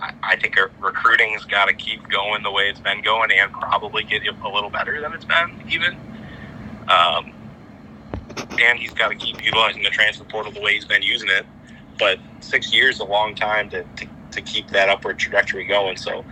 I, 0.01 0.13
I 0.23 0.37
think 0.37 0.57
recruiting's 0.81 1.45
got 1.45 1.67
to 1.67 1.75
keep 1.75 2.09
going 2.09 2.45
the 2.45 2.53
way 2.53 2.65
it's 2.71 2.81
been 2.81 3.03
going, 3.03 3.31
and 3.33 3.53
probably 3.53 4.05
get 4.05 4.23
a 4.27 4.49
little 4.49 4.71
better 4.71 5.01
than 5.03 5.13
it's 5.13 5.27
been, 5.27 5.65
even. 5.71 5.99
Um, 6.89 7.33
and 8.61 8.79
he's 8.79 8.95
got 8.95 9.09
to 9.11 9.17
keep 9.17 9.45
utilizing 9.45 9.83
the 9.83 9.91
transfer 9.91 10.25
portal 10.25 10.53
the 10.53 10.61
way 10.61 10.75
he's 10.75 10.87
been 10.87 11.03
using 11.03 11.29
it. 11.31 11.47
But 11.99 12.21
six 12.41 12.73
years 12.73 12.97
is 12.97 13.01
a 13.01 13.07
long 13.07 13.35
time 13.35 13.71
to, 13.71 13.85
to, 13.85 14.07
to 14.33 14.43
keep 14.43 14.71
that 14.71 14.89
upward 14.89 15.19
trajectory 15.19 15.67
going. 15.67 15.97
So 15.97 16.25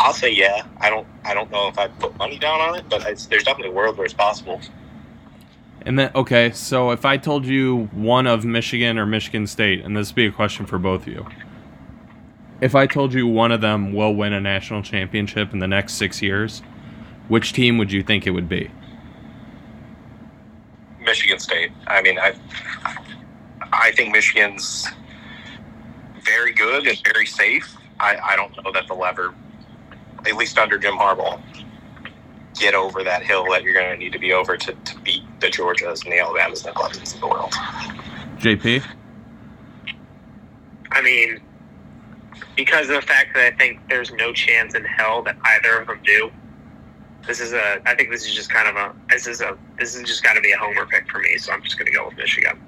I'll 0.00 0.14
say 0.14 0.32
yeah. 0.32 0.64
I 0.80 0.90
don't 0.90 1.08
I 1.24 1.34
don't 1.34 1.50
know 1.52 1.68
if 1.68 1.78
I'd 1.78 1.98
put 2.00 2.16
money 2.18 2.38
down 2.38 2.60
on 2.60 2.76
it, 2.76 2.86
but 2.88 3.02
there's 3.04 3.44
definitely 3.44 3.70
a 3.70 3.76
world 3.76 3.98
where 3.98 4.06
it's 4.06 4.14
possible. 4.14 4.60
And 5.82 5.98
then, 5.98 6.10
okay, 6.14 6.50
so 6.50 6.90
if 6.90 7.04
I 7.04 7.16
told 7.16 7.44
you 7.44 7.90
one 7.92 8.26
of 8.26 8.44
Michigan 8.44 8.98
or 8.98 9.04
Michigan 9.04 9.46
State, 9.46 9.84
and 9.84 9.96
this 9.96 10.08
would 10.10 10.16
be 10.16 10.26
a 10.26 10.32
question 10.32 10.64
for 10.66 10.78
both 10.78 11.02
of 11.02 11.08
you, 11.08 11.26
if 12.60 12.74
I 12.74 12.86
told 12.86 13.12
you 13.12 13.26
one 13.26 13.52
of 13.52 13.60
them 13.60 13.92
will 13.92 14.14
win 14.14 14.32
a 14.32 14.40
national 14.40 14.82
championship 14.82 15.52
in 15.52 15.58
the 15.58 15.68
next 15.68 15.94
six 15.94 16.22
years, 16.22 16.62
which 17.28 17.52
team 17.52 17.76
would 17.78 17.92
you 17.92 18.02
think 18.02 18.26
it 18.26 18.30
would 18.30 18.48
be? 18.48 18.70
Michigan 21.00 21.38
State. 21.38 21.70
I 21.86 22.00
mean, 22.00 22.18
I 22.18 22.34
I 23.72 23.92
think 23.92 24.12
Michigan's 24.12 24.86
very 26.22 26.52
good 26.52 26.86
and 26.86 26.98
very 27.12 27.26
safe. 27.26 27.76
I, 28.00 28.16
I 28.16 28.36
don't 28.36 28.64
know 28.64 28.72
that 28.72 28.86
the 28.86 28.94
lever, 28.94 29.34
at 30.26 30.36
least 30.36 30.58
under 30.58 30.78
Jim 30.78 30.94
Harbaugh, 30.94 31.40
get 32.58 32.74
over 32.74 33.02
that 33.04 33.22
hill 33.22 33.44
that 33.50 33.62
you're 33.62 33.74
going 33.74 33.90
to 33.90 33.96
need 33.96 34.12
to 34.12 34.18
be 34.18 34.32
over 34.32 34.56
to, 34.56 34.72
to 34.72 34.98
beat 35.00 35.22
the 35.40 35.48
Georgias 35.48 36.04
and 36.04 36.12
the 36.12 36.18
Alabamas 36.18 36.64
and 36.64 36.74
the 36.74 36.78
Clemsons 36.78 37.14
of 37.14 37.20
the 37.20 37.26
world. 37.26 37.52
JP? 38.38 38.84
I 40.92 41.02
mean, 41.02 41.40
because 42.56 42.88
of 42.88 42.94
the 42.94 43.02
fact 43.02 43.34
that 43.34 43.52
I 43.52 43.56
think 43.56 43.80
there's 43.88 44.12
no 44.12 44.32
chance 44.32 44.74
in 44.74 44.84
hell 44.84 45.22
that 45.22 45.36
either 45.44 45.80
of 45.80 45.88
them 45.88 46.00
do. 46.04 46.30
This 47.26 47.40
is 47.40 47.52
a. 47.52 47.80
I 47.86 47.94
think 47.94 48.10
this 48.10 48.26
is 48.26 48.34
just 48.34 48.50
kind 48.50 48.68
of 48.68 48.76
a. 48.76 48.94
This 49.08 49.26
is 49.26 49.40
a. 49.40 49.56
This 49.78 49.94
is 49.94 50.02
just 50.06 50.22
got 50.22 50.34
to 50.34 50.40
be 50.40 50.52
a 50.52 50.58
homer 50.58 50.86
pick 50.86 51.10
for 51.10 51.18
me. 51.20 51.38
So 51.38 51.52
I'm 51.52 51.62
just 51.62 51.78
going 51.78 51.90
to 51.90 51.96
go 51.96 52.06
with 52.06 52.16
Michigan. 52.16 52.60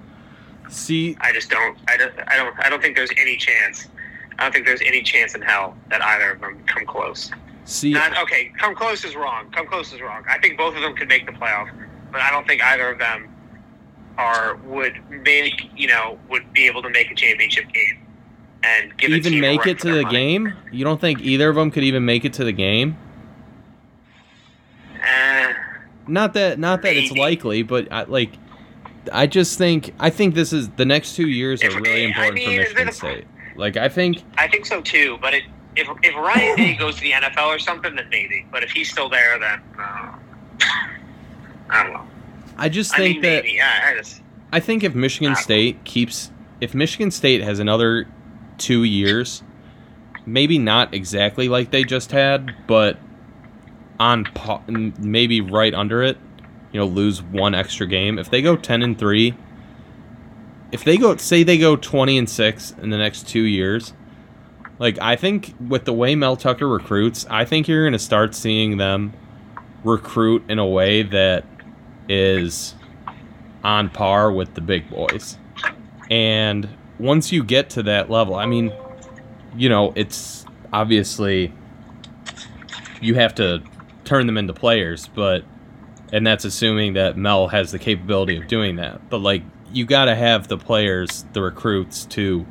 See, 0.68 1.16
I 1.20 1.30
just 1.32 1.50
don't. 1.50 1.76
I 1.88 1.96
don't. 1.96 2.12
I 2.26 2.36
don't. 2.36 2.58
I 2.58 2.70
don't 2.70 2.80
think 2.80 2.96
there's 2.96 3.12
any 3.18 3.36
chance. 3.36 3.86
I 4.38 4.44
don't 4.44 4.52
think 4.52 4.66
there's 4.66 4.80
any 4.84 5.02
chance 5.02 5.34
in 5.34 5.42
hell 5.42 5.76
that 5.90 6.02
either 6.02 6.32
of 6.32 6.40
them 6.40 6.62
come 6.66 6.86
close. 6.86 7.30
See, 7.66 7.92
Not 7.92 8.16
okay. 8.22 8.50
Come 8.58 8.74
close 8.74 9.04
is 9.04 9.14
wrong. 9.14 9.50
Come 9.50 9.66
close 9.66 9.92
is 9.92 10.00
wrong. 10.00 10.24
I 10.28 10.38
think 10.38 10.56
both 10.56 10.74
of 10.74 10.80
them 10.82 10.96
could 10.96 11.08
make 11.08 11.26
the 11.26 11.32
playoff, 11.32 11.68
but 12.10 12.20
I 12.22 12.30
don't 12.30 12.46
think 12.46 12.62
either 12.62 12.88
of 12.90 12.98
them 12.98 13.28
are 14.18 14.56
would 14.64 14.94
make 15.10 15.60
you 15.76 15.86
know 15.88 16.18
would 16.30 16.50
be 16.54 16.66
able 16.66 16.80
to 16.82 16.88
make 16.88 17.10
a 17.10 17.14
championship 17.14 17.64
game 17.72 17.98
and 18.62 18.96
give 18.96 19.10
even 19.10 19.34
a 19.34 19.40
make 19.40 19.66
it 19.66 19.78
to 19.80 19.92
the 19.92 20.02
money. 20.04 20.16
game? 20.16 20.52
You 20.72 20.84
don't 20.84 21.00
think 21.00 21.20
either 21.20 21.50
of 21.50 21.56
them 21.56 21.70
could 21.70 21.84
even 21.84 22.04
make 22.06 22.24
it 22.24 22.32
to 22.34 22.44
the 22.44 22.52
game? 22.52 22.96
Uh, 25.02 25.52
Not 26.08 26.32
that, 26.34 26.58
not 26.58 26.82
that 26.82 26.96
it's 26.96 27.12
likely, 27.12 27.62
but 27.62 27.92
I, 27.92 28.04
like, 28.04 28.32
I 29.12 29.26
just 29.26 29.58
think 29.58 29.92
I 30.00 30.10
think 30.10 30.34
this 30.34 30.52
is 30.52 30.68
the 30.70 30.84
next 30.84 31.14
two 31.14 31.28
years 31.28 31.62
are 31.62 31.68
really 31.80 32.04
I 32.04 32.08
important 32.08 32.40
for 32.42 32.48
mean, 32.48 32.58
Michigan 32.58 32.88
if- 32.88 32.94
State. 32.94 33.24
Like, 33.54 33.76
I 33.76 33.88
think 33.88 34.22
I 34.36 34.48
think 34.48 34.66
so 34.66 34.80
too. 34.82 35.18
But 35.20 35.34
it, 35.34 35.44
if 35.76 35.88
if 36.02 36.14
Ryan 36.14 36.56
Day 36.56 36.74
goes 36.74 36.96
to 36.96 37.00
the 37.02 37.12
NFL 37.12 37.46
or 37.46 37.58
something, 37.58 37.94
then 37.94 38.08
maybe. 38.10 38.46
But 38.50 38.62
if 38.62 38.70
he's 38.70 38.90
still 38.90 39.08
there, 39.08 39.38
then 39.38 39.62
uh, 39.78 40.14
I 41.70 41.82
don't 41.82 41.92
know. 41.92 42.06
I 42.56 42.68
just 42.68 42.94
I 42.94 42.98
think 42.98 43.14
mean, 43.16 43.22
that 43.22 43.44
maybe. 43.44 43.60
I, 43.60 43.92
I 43.92 43.96
just 43.96 44.22
I 44.52 44.60
think 44.60 44.82
if 44.84 44.94
Michigan. 44.94 45.36
State 45.36 45.84
keeps, 45.84 46.30
if 46.60 46.74
Michigan 46.74 47.10
State 47.10 47.42
has 47.42 47.58
another 47.58 48.06
two 48.58 48.84
years, 48.84 49.42
maybe 50.24 50.58
not 50.58 50.94
exactly 50.94 51.48
like 51.48 51.70
they 51.70 51.84
just 51.84 52.12
had, 52.12 52.54
but 52.66 52.98
on 53.98 54.26
maybe 54.98 55.40
right 55.40 55.74
under 55.74 56.02
it, 56.02 56.18
you 56.72 56.80
know, 56.80 56.86
lose 56.86 57.22
one 57.22 57.54
extra 57.54 57.86
game. 57.86 58.18
If 58.18 58.30
they 58.30 58.42
go 58.42 58.56
ten 58.56 58.82
and 58.82 58.98
three, 58.98 59.34
if 60.72 60.84
they 60.84 60.96
go, 60.96 61.16
say 61.16 61.42
they 61.42 61.58
go 61.58 61.76
twenty 61.76 62.16
and 62.16 62.28
six 62.28 62.72
in 62.80 62.90
the 62.90 62.98
next 62.98 63.28
two 63.28 63.42
years, 63.42 63.92
like 64.78 64.98
I 65.00 65.16
think 65.16 65.54
with 65.68 65.84
the 65.84 65.92
way 65.92 66.14
Mel 66.14 66.36
Tucker 66.36 66.68
recruits, 66.68 67.26
I 67.30 67.44
think 67.44 67.68
you're 67.68 67.84
going 67.84 67.92
to 67.92 67.98
start 67.98 68.34
seeing 68.34 68.76
them 68.76 69.12
recruit 69.84 70.44
in 70.48 70.58
a 70.58 70.66
way 70.66 71.02
that 71.02 71.44
is 72.08 72.74
on 73.64 73.90
par 73.90 74.30
with 74.30 74.54
the 74.54 74.60
big 74.60 74.88
boys. 74.90 75.38
And 76.10 76.68
once 76.98 77.32
you 77.32 77.42
get 77.42 77.70
to 77.70 77.82
that 77.84 78.10
level, 78.10 78.34
I 78.34 78.46
mean, 78.46 78.72
you 79.56 79.68
know, 79.68 79.92
it's 79.96 80.44
obviously 80.72 81.52
you 83.00 83.14
have 83.14 83.34
to 83.36 83.62
turn 84.04 84.26
them 84.26 84.36
into 84.36 84.52
players, 84.52 85.08
but 85.08 85.44
and 86.12 86.26
that's 86.26 86.44
assuming 86.44 86.92
that 86.94 87.16
Mel 87.16 87.48
has 87.48 87.72
the 87.72 87.78
capability 87.78 88.36
of 88.36 88.46
doing 88.46 88.76
that. 88.76 89.08
But 89.10 89.18
like 89.18 89.42
you 89.72 89.84
got 89.84 90.04
to 90.04 90.14
have 90.14 90.48
the 90.48 90.58
players, 90.58 91.24
the 91.32 91.42
recruits 91.42 92.04
to 92.06 92.46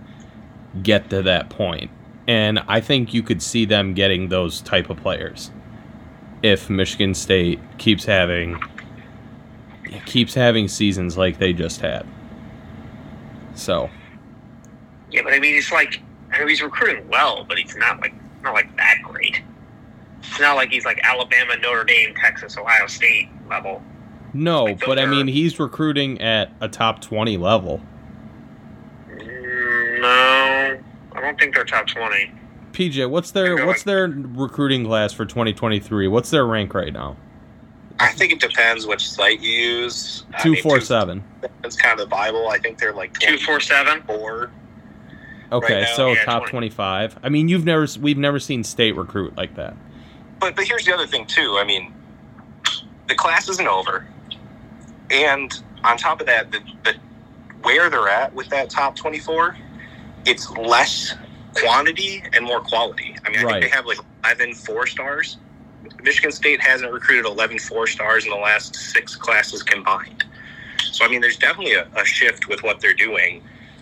get 0.82 1.10
to 1.12 1.22
that 1.24 1.50
point. 1.50 1.92
And 2.28 2.60
I 2.68 2.82
think 2.82 3.14
you 3.14 3.22
could 3.22 3.42
see 3.42 3.66
them 3.66 3.94
getting 3.94 4.30
those 4.30 4.62
type 4.62 4.90
of 4.90 4.98
players 4.98 5.52
if 6.42 6.70
Michigan 6.70 7.14
State 7.14 7.60
keeps 7.78 8.06
having 8.06 8.60
keeps 10.06 10.34
having 10.34 10.68
seasons 10.68 11.18
like 11.18 11.38
they 11.38 11.54
just 11.54 11.82
had. 11.82 12.06
So, 13.54 13.90
yeah. 15.12 15.22
But 15.24 15.34
I 15.34 15.40
mean, 15.40 15.56
it's 15.56 15.72
like 15.72 16.02
I 16.34 16.40
mean, 16.40 16.50
he's 16.50 16.62
recruiting 16.62 17.08
well, 17.08 17.46
but 17.48 17.58
he's 17.58 17.76
not 17.76 18.02
like 18.02 18.14
not 18.44 18.54
like 18.54 18.76
that 18.78 18.98
great. 19.04 19.42
It's 20.20 20.40
not 20.40 20.56
like 20.56 20.70
he's 20.70 20.86
like 20.86 21.00
Alabama, 21.04 21.58
Notre 21.58 21.84
Dame, 21.84 22.14
Texas, 22.16 22.58
Ohio 22.58 22.88
State 22.88 23.30
level. 23.50 23.84
no, 24.34 24.66
Like, 24.66 24.86
but 24.86 25.00
I 25.00 25.06
mean, 25.06 25.28
he's 25.28 25.60
recruiting 25.60 26.20
at 26.20 26.52
a 26.62 26.68
top 26.68 27.02
20 27.02 27.38
level. 27.38 27.82
Mm, 29.10 30.84
don't 31.22 31.40
think 31.40 31.56
they're 31.56 31.66
top 31.66 31.88
twenty. 31.88 32.32
PJ, 32.72 33.10
what's 33.10 33.32
their 33.32 33.66
what's 33.66 33.84
their 33.84 34.08
recruiting 34.08 34.86
class 34.86 35.14
for 35.14 35.26
2023? 35.26 36.08
What's 36.08 36.30
their 36.30 36.46
rank 36.46 36.74
right 36.74 36.92
now? 36.92 37.16
I 38.00 38.12
think 38.12 38.34
it 38.34 38.42
depends 38.42 38.86
which 38.86 39.08
site 39.10 39.40
you 39.40 39.50
use. 39.52 40.26
I 40.34 40.42
Two 40.42 40.52
mean, 40.52 40.62
four 40.62 40.82
seven. 40.82 41.24
It's 41.64 41.78
kind 41.78 41.94
of 41.94 42.00
the 42.00 42.10
Bible. 42.10 42.50
I 42.50 42.58
think 42.58 42.78
they're 42.78 42.94
like 42.94 43.18
Two 43.20 43.38
four 43.38 43.60
seven. 43.62 44.02
four. 44.04 44.52
Okay, 45.52 45.82
now, 45.82 45.96
so 45.96 46.12
yeah, 46.14 46.24
top 46.26 46.42
20. 46.48 46.70
25. 46.70 47.20
I 47.24 47.30
mean, 47.30 47.48
you've 47.48 47.64
never 47.64 47.88
we've 48.02 48.18
never 48.18 48.40
seen 48.40 48.64
state 48.64 48.96
recruit 48.98 49.38
like 49.38 49.56
that. 49.56 49.78
But 50.40 50.56
but 50.56 50.66
here's 50.66 50.86
the 50.86 50.94
other 50.94 51.08
thing 51.08 51.26
too. 51.28 51.58
I 51.58 51.64
mean, 51.64 51.94
the 53.08 53.16
class 53.16 53.48
isn't 53.48 53.68
over, 53.68 54.06
and 55.12 55.54
on 55.84 55.98
top 55.98 56.20
of 56.20 56.28
that, 56.28 56.52
the, 56.52 56.60
the 56.84 56.96
where 57.62 57.90
they're 57.90 58.10
at 58.10 58.34
with 58.34 58.50
that 58.50 58.70
top 58.70 58.96
twenty 58.98 59.20
four, 59.20 59.56
it's 60.26 60.50
less 60.52 61.16
quantity 61.56 62.24
and 62.34 62.46
more 62.46 62.60
quality. 62.60 63.16
I 63.26 63.30
mean, 63.30 63.40
I 63.40 63.52
think 63.52 63.64
they 63.64 63.70
have 63.70 63.86
like 63.86 64.00
11 64.24 64.56
four 64.56 64.88
stars. 64.88 65.38
Michigan 66.04 66.32
State 66.32 66.62
hasn't 66.62 66.92
recruited 66.92 67.26
11 67.26 67.60
four 67.60 67.88
stars 67.88 68.26
in 68.26 68.32
the 68.32 68.38
last 68.38 68.76
six 68.76 69.16
classes 69.16 69.64
combined. 69.64 70.24
So 70.92 71.06
I 71.06 71.10
mean, 71.10 71.22
there's 71.22 71.38
definitely 71.38 71.74
a, 71.74 71.88
a 71.96 72.06
shift 72.06 72.48
with 72.48 72.64
what 72.64 72.82
they're 72.82 72.94
doing. 72.94 73.42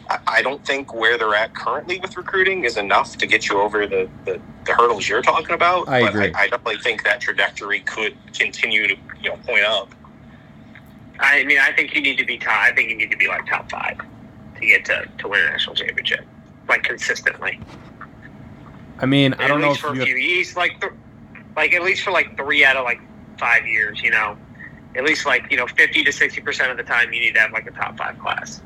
I, 0.09 0.19
I 0.27 0.41
don't 0.41 0.65
think 0.65 0.93
where 0.93 1.17
they're 1.17 1.35
at 1.35 1.53
currently 1.53 1.99
with 1.99 2.17
recruiting 2.17 2.65
is 2.65 2.77
enough 2.77 3.17
to 3.17 3.27
get 3.27 3.47
you 3.47 3.59
over 3.59 3.87
the, 3.87 4.09
the, 4.25 4.41
the 4.65 4.73
hurdles 4.73 5.07
you're 5.07 5.21
talking 5.21 5.53
about. 5.55 5.87
I 5.87 6.01
but 6.01 6.09
agree. 6.09 6.33
I, 6.33 6.43
I 6.43 6.47
definitely 6.49 6.77
think 6.77 7.03
that 7.03 7.21
trajectory 7.21 7.79
could 7.81 8.15
continue 8.33 8.87
to 8.87 8.95
you 9.21 9.29
know 9.29 9.37
point 9.37 9.63
up. 9.63 9.93
I 11.19 11.43
mean, 11.45 11.59
I 11.59 11.71
think 11.71 11.95
you 11.95 12.01
need 12.01 12.17
to 12.17 12.25
be 12.25 12.37
top. 12.37 12.53
I 12.53 12.71
think 12.73 12.89
you 12.89 12.97
need 12.97 13.11
to 13.11 13.17
be 13.17 13.27
like 13.27 13.45
top 13.45 13.69
five 13.71 13.97
to 13.97 14.65
get 14.65 14.85
to 14.85 15.07
to 15.19 15.27
win 15.27 15.41
a 15.41 15.51
national 15.51 15.75
championship, 15.75 16.25
like 16.68 16.84
consistently. 16.84 17.60
I 18.99 19.06
mean, 19.06 19.34
I 19.35 19.48
don't 19.48 19.61
know 19.61 19.69
least 19.69 19.80
if 19.80 19.85
for 19.85 19.94
a 19.94 19.98
you 19.98 20.06
few 20.06 20.15
years, 20.15 20.56
like 20.56 20.80
th- 20.80 20.94
like 21.56 21.73
at 21.73 21.84
least 21.84 22.03
for 22.03 22.11
like 22.11 22.38
three 22.38 22.64
out 22.64 22.77
of 22.77 22.84
like 22.84 23.02
five 23.38 23.65
years, 23.65 24.02
you 24.02 24.11
know. 24.11 24.38
At 24.95 25.03
least 25.03 25.26
like 25.26 25.49
you 25.49 25.57
know, 25.57 25.68
fifty 25.68 26.03
to 26.03 26.11
sixty 26.11 26.41
percent 26.41 26.72
of 26.72 26.77
the 26.77 26.84
time, 26.84 27.11
you 27.11 27.19
need 27.19 27.34
to 27.34 27.40
have 27.40 27.52
like 27.52 27.68
a 27.68 27.72
top 27.72 27.98
five 27.98 28.18
class. 28.19 28.61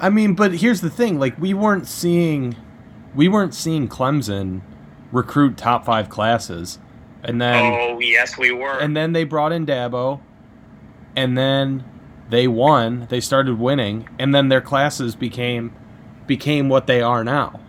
I 0.00 0.10
mean, 0.10 0.34
but 0.34 0.56
here's 0.56 0.80
the 0.80 0.90
thing: 0.90 1.18
like 1.18 1.38
we 1.38 1.54
weren't 1.54 1.86
seeing, 1.86 2.56
we 3.14 3.28
weren't 3.28 3.54
seeing 3.54 3.88
Clemson 3.88 4.62
recruit 5.12 5.56
top 5.56 5.84
five 5.84 6.08
classes, 6.08 6.78
and 7.22 7.40
then 7.40 7.72
oh 7.72 8.00
yes, 8.00 8.36
we 8.36 8.50
were. 8.50 8.78
and 8.80 8.96
then 8.96 9.12
they 9.12 9.22
brought 9.22 9.52
in 9.52 9.64
Dabo, 9.64 10.20
and 11.14 11.38
then 11.38 11.84
they 12.28 12.48
won. 12.48 13.06
They 13.08 13.20
started 13.20 13.58
winning, 13.58 14.08
and 14.18 14.34
then 14.34 14.48
their 14.48 14.60
classes 14.60 15.14
became 15.14 15.72
became 16.26 16.68
what 16.68 16.86
they 16.86 17.00
are 17.02 17.22
now. 17.24 17.60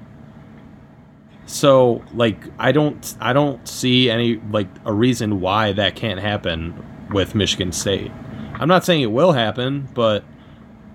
So, 1.48 2.04
like, 2.14 2.38
I 2.58 2.72
don't, 2.72 3.16
I 3.20 3.32
don't 3.34 3.68
see 3.68 4.10
any 4.10 4.38
like 4.50 4.68
a 4.84 4.92
reason 4.92 5.40
why 5.42 5.74
that 5.74 5.96
can't 5.96 6.20
happen 6.20 6.74
with 7.12 7.36
Michigan 7.36 7.72
State. 7.72 8.12
I'm 8.56 8.68
not 8.68 8.84
saying 8.84 9.02
it 9.02 9.12
will 9.12 9.34
happen, 9.34 9.88
but 9.94 10.24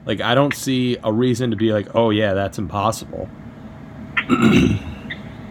like, 0.07 0.21
I 0.21 0.35
don't 0.35 0.55
see 0.55 0.97
a 1.05 1.13
reason 1.13 1.51
to 1.51 1.57
be 1.57 1.73
like, 1.73 1.95
oh 1.95 2.11
yeah, 2.11 2.35
that's 2.35 2.59
impossible. 2.59 3.29
I 4.17 4.27
mean, 4.39 4.79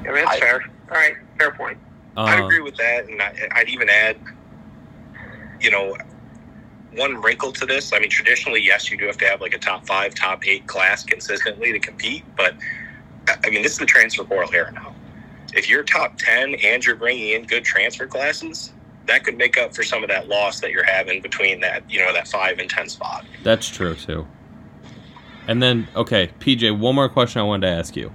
that's 0.04 0.30
I- 0.32 0.40
fair. 0.40 0.64
All 0.92 0.98
right, 0.98 1.14
fair 1.38 1.52
point. 1.52 1.78
I 2.18 2.42
Uh, 2.42 2.46
agree 2.48 2.60
with 2.62 2.76
that, 2.78 3.08
and 3.08 3.22
I, 3.22 3.34
I'd 3.54 3.70
even 3.70 3.88
add, 3.90 4.18
you 5.62 5.72
know, 5.72 5.96
one 6.96 7.22
wrinkle 7.22 7.52
to 7.54 7.66
this. 7.66 7.94
I 7.94 8.00
mean, 8.00 8.10
traditionally, 8.10 8.62
yes, 8.62 8.90
you 8.90 8.98
do 8.98 9.06
have 9.06 9.18
to 9.18 9.26
have 9.26 9.42
like 9.42 9.54
a 9.54 9.60
top 9.60 9.86
five, 9.86 10.16
top 10.16 10.48
eight 10.48 10.68
class 10.68 11.04
consistently 11.04 11.72
to 11.72 11.80
compete, 11.80 12.24
but 12.36 12.56
I- 13.46 13.50
mean, 13.50 13.62
this 13.62 13.74
is 13.74 13.78
the 13.78 13.86
transfer 13.86 14.24
portal 14.24 14.52
here 14.52 14.72
now. 14.74 14.96
If 15.54 15.70
you're 15.70 15.84
top 15.84 16.18
ten 16.18 16.56
and 16.56 16.86
you're 16.86 16.96
bringing 16.96 17.30
in 17.30 17.46
good 17.46 17.64
transfer 17.64 18.08
classes, 18.08 18.72
that 19.06 19.24
could 19.24 19.38
make 19.38 19.58
up 19.58 19.76
for 19.76 19.84
some 19.84 20.04
of 20.04 20.10
that 20.10 20.28
loss 20.28 20.60
that 20.60 20.72
you're 20.72 20.84
having 20.84 21.22
between 21.22 21.60
that, 21.62 21.84
you 21.90 22.00
know, 22.00 22.14
that 22.14 22.28
five 22.28 22.60
and 22.60 22.70
ten 22.70 22.90
spot. 22.90 23.26
That's 23.44 23.68
true 23.68 23.96
too. 23.96 24.28
And 25.48 25.64
then, 25.64 25.88
okay, 25.96 26.30
PJ, 26.40 26.78
one 26.78 26.94
more 26.94 27.10
question 27.10 27.42
I 27.42 27.44
wanted 27.44 27.68
to 27.68 27.74
ask 27.74 27.96
you. 27.96 28.12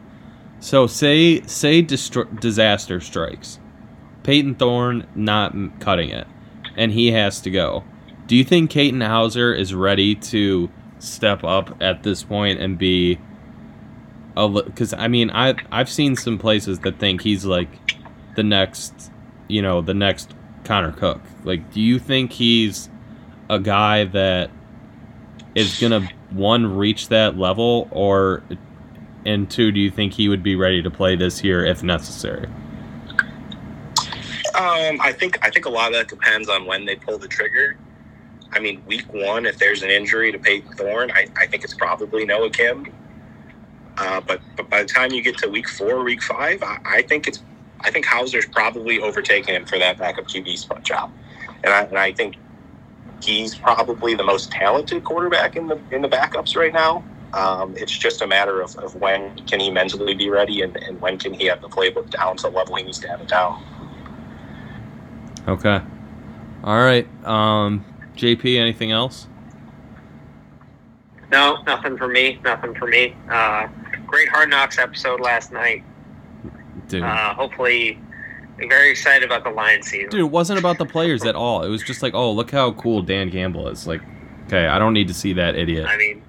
So, 0.61 0.87
say 0.87 1.43
say 1.43 1.83
disaster 1.83 3.01
strikes, 3.01 3.59
Payton 4.23 4.55
Thorne 4.55 5.07
not 5.15 5.53
cutting 5.81 6.11
it, 6.11 6.27
and 6.77 6.93
he 6.93 7.13
has 7.13 7.41
to 7.43 7.51
go. 7.51 7.85
Do 8.27 8.37
you 8.37 8.45
think 8.45 8.71
Katin 8.71 9.01
Houser 9.01 9.55
is 9.55 9.75
ready 9.75 10.15
to 10.15 10.71
step 10.99 11.45
up 11.45 11.77
at 11.83 12.03
this 12.03 12.23
point 12.23 12.61
and 12.61 12.79
be 12.79 13.19
a? 14.37 14.49
Because 14.49 14.95
I 14.95 15.09
mean, 15.09 15.31
I 15.31 15.55
I've 15.71 15.91
seen 15.91 16.17
some 16.17 16.39
places 16.39 16.81
that 16.81 16.99
think 16.99 17.23
he's 17.23 17.45
like 17.45 17.69
the 18.35 18.43
next, 18.43 19.11
you 19.49 19.61
know, 19.61 19.83
the 19.83 19.95
next 19.95 20.35
Connor 20.65 20.93
Cook. 20.93 21.21
Like, 21.45 21.73
do 21.73 21.81
you 21.81 21.99
think 21.99 22.33
he's 22.33 22.89
a 23.51 23.59
guy 23.59 24.05
that 24.05 24.51
is 25.55 25.79
gonna 25.79 26.09
one 26.31 26.77
reach 26.77 27.09
that 27.09 27.37
level, 27.37 27.89
or 27.91 28.43
and 29.27 29.51
two, 29.51 29.71
do 29.71 29.81
you 29.81 29.91
think 29.91 30.15
he 30.15 30.29
would 30.29 30.43
be 30.43 30.57
ready 30.57 30.83
to 30.83 30.91
play 30.91 31.17
this 31.17 31.45
year 31.45 31.65
if 31.65 31.83
necessary? 31.83 32.49
Um, 34.55 35.01
I 35.01 35.13
think 35.13 35.39
I 35.43 35.51
think 35.51 35.67
a 35.67 35.71
lot 35.71 35.89
of 35.89 35.95
that 35.95 36.09
depends 36.09 36.49
on 36.49 36.65
when 36.65 36.85
they 36.85 36.97
pull 36.97 37.19
the 37.19 37.29
trigger. 37.29 37.77
I 38.53 38.61
mean, 38.61 38.83
week 38.87 39.13
one, 39.13 39.47
if 39.47 39.59
there's 39.59 39.83
an 39.83 39.91
injury 39.91 40.33
to 40.33 40.39
Payton 40.39 40.73
Thorne, 40.73 41.11
I, 41.11 41.27
I 41.37 41.47
think 41.47 41.65
it's 41.65 41.75
probably 41.75 42.25
Noah 42.25 42.51
Kim. 42.51 42.93
Uh, 43.97 44.21
but 44.21 44.41
but 44.57 44.69
by 44.69 44.83
the 44.83 44.89
time 44.89 45.13
you 45.13 45.23
get 45.23 45.39
to 45.39 45.49
week 45.49 45.69
four, 45.69 46.03
week 46.03 46.23
five, 46.23 46.63
I, 46.63 46.79
I 46.85 47.03
think 47.03 47.29
it's 47.29 47.43
I 47.81 47.91
think 47.91 48.07
Houser's 48.07 48.47
probably 48.47 49.01
overtaken 49.01 49.55
him 49.55 49.67
for 49.67 49.79
that 49.79 49.99
backup 49.99 50.27
QB 50.27 50.57
spot 50.59 50.83
job, 50.83 51.13
and 51.63 51.73
I, 51.73 51.83
and 51.83 51.99
I 51.99 52.13
think 52.13 52.37
he's 53.23 53.55
probably 53.55 54.15
the 54.15 54.25
most 54.25 54.51
talented 54.51 55.05
quarterback 55.05 55.57
in 55.57 55.69
the 55.69 55.81
in 55.91 56.03
the 56.03 56.09
backups 56.09 56.57
right 56.57 56.73
now. 56.73 57.05
Um, 57.35 57.75
it's 57.77 57.97
just 57.97 58.23
a 58.23 58.27
matter 58.29 58.61
of, 58.61 58.77
of 58.77 58.95
when 58.95 59.35
can 59.47 59.59
he 59.59 59.69
mentally 59.69 60.15
be 60.15 60.31
ready 60.31 60.63
and, 60.63 60.77
and 60.77 61.01
when 61.01 61.19
can 61.19 61.35
he 61.35 61.47
have 61.47 61.61
the 61.61 61.69
playbook 61.69 62.09
down 62.11 62.37
to 62.39 62.49
level 62.49 62.77
he 62.77 62.85
needs 62.85 63.01
to 63.01 63.09
have 63.09 63.21
it 63.21 63.27
down. 63.27 63.61
Okay. 65.49 65.81
All 66.63 66.79
right. 66.79 67.07
Um, 67.25 67.85
JP, 68.17 68.59
anything 68.59 68.91
else? 68.93 69.27
No, 71.31 71.63
nothing 71.67 71.97
for 71.97 72.09
me. 72.09 72.39
Nothing 72.45 72.75
for 72.75 72.87
me. 72.87 73.17
Uh, 73.29 73.67
great 74.07 74.29
Hard 74.29 74.51
Knocks 74.51 74.79
episode 74.79 75.21
last 75.21 75.53
night. 75.53 75.83
Dude. 76.89 77.03
Uh, 77.03 77.35
hopefully, 77.35 77.99
very 78.69 78.91
excited 78.91 79.25
about 79.25 79.43
the 79.43 79.51
Lions 79.51 79.87
season. 79.87 80.11
Dude, 80.11 80.21
it 80.21 80.25
wasn't 80.25 80.59
about 80.59 80.79
the 80.79 80.87
players 80.87 81.25
at 81.25 81.35
all. 81.35 81.63
It 81.65 81.69
was 81.71 81.83
just 81.83 82.03
like, 82.03 82.15
oh, 82.15 82.31
look 82.33 82.51
how 82.51 82.73
cool 82.73 83.03
Dan 83.03 83.31
Campbell 83.31 83.69
is. 83.69 83.87
Like, 83.87 84.03
okay, 84.47 84.67
I 84.67 84.79
don't 84.79 84.93
need 84.93 85.09
to 85.09 85.15
see 85.15 85.33
that 85.33 85.57
idiot. 85.57 85.87
I 85.89 85.97
mean, 85.97 86.23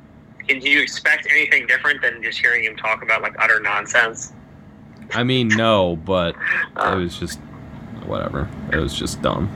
can 0.47 0.61
you 0.61 0.81
expect 0.81 1.27
anything 1.29 1.67
different 1.67 2.01
than 2.01 2.23
just 2.23 2.39
hearing 2.39 2.63
him 2.63 2.75
talk 2.77 3.03
about 3.03 3.21
like 3.21 3.35
utter 3.39 3.59
nonsense? 3.59 4.33
I 5.13 5.23
mean, 5.23 5.49
no, 5.49 5.97
but 5.97 6.35
it 6.35 6.77
Uh, 6.77 6.97
was 6.97 7.19
just 7.19 7.39
whatever. 8.05 8.49
It 8.71 8.77
was 8.77 8.97
just 8.97 9.21
dumb. 9.21 9.49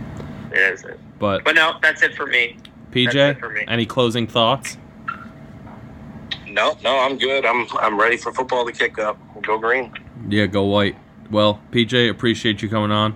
it 0.51 0.57
is. 0.59 0.85
But 1.19 1.43
But 1.43 1.55
no, 1.55 1.75
that's 1.81 2.01
it 2.01 2.15
for 2.15 2.25
me. 2.25 2.57
PJ, 2.91 3.39
for 3.39 3.49
me. 3.49 3.65
any 3.67 3.85
closing 3.85 4.25
thoughts? 4.25 4.77
No, 6.47 6.75
no, 6.83 6.97
I'm 6.99 7.17
good. 7.17 7.45
I'm 7.45 7.67
I'm 7.79 7.99
ready 7.99 8.17
for 8.17 8.33
football 8.33 8.65
to 8.65 8.71
kick 8.71 8.97
up. 8.97 9.17
We'll 9.33 9.43
go 9.43 9.59
green. 9.59 9.93
Yeah, 10.27 10.47
go 10.47 10.63
white. 10.63 10.95
Well, 11.29 11.61
PJ, 11.71 12.09
appreciate 12.09 12.61
you 12.63 12.69
coming 12.69 12.91
on. 12.91 13.15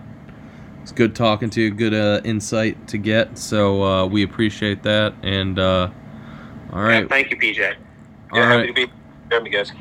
It's 0.83 0.91
good 0.91 1.15
talking 1.15 1.49
to 1.51 1.61
you. 1.61 1.71
Good 1.71 1.93
uh, 1.93 2.21
insight 2.23 2.87
to 2.89 2.97
get. 2.97 3.37
So 3.37 3.83
uh, 3.83 4.05
we 4.05 4.21
appreciate 4.21 4.83
that. 4.83 5.13
And 5.23 5.57
uh, 5.57 5.89
all 6.71 6.89
Yeah, 6.89 7.07
thank 7.07 7.31
you, 7.31 7.37
PJ. 7.37 7.75
all 8.31 8.39
yeah, 8.39 8.45
happy 8.45 8.57
right, 8.57 8.67
to 8.67 8.73
be. 8.87 8.93
Happy 9.31 9.49
guys. 9.49 9.71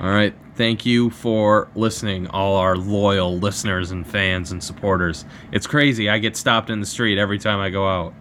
all 0.00 0.08
right. 0.10 0.34
Thank 0.58 0.84
you 0.84 1.10
for 1.10 1.68
listening, 1.76 2.26
all 2.26 2.56
our 2.56 2.74
loyal 2.74 3.38
listeners 3.38 3.92
and 3.92 4.04
fans 4.04 4.50
and 4.50 4.60
supporters. 4.60 5.24
It's 5.52 5.68
crazy. 5.68 6.10
I 6.10 6.18
get 6.18 6.36
stopped 6.36 6.68
in 6.68 6.80
the 6.80 6.86
street 6.86 7.16
every 7.16 7.38
time 7.38 7.60
I 7.60 7.70
go 7.70 7.86
out. 7.86 8.12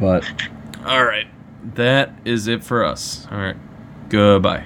But 0.00 0.28
all 0.84 1.04
right, 1.04 1.28
that 1.76 2.12
is 2.24 2.48
it 2.48 2.64
for 2.64 2.84
us. 2.84 3.28
All 3.30 3.38
right, 3.38 3.56
goodbye. 4.08 4.64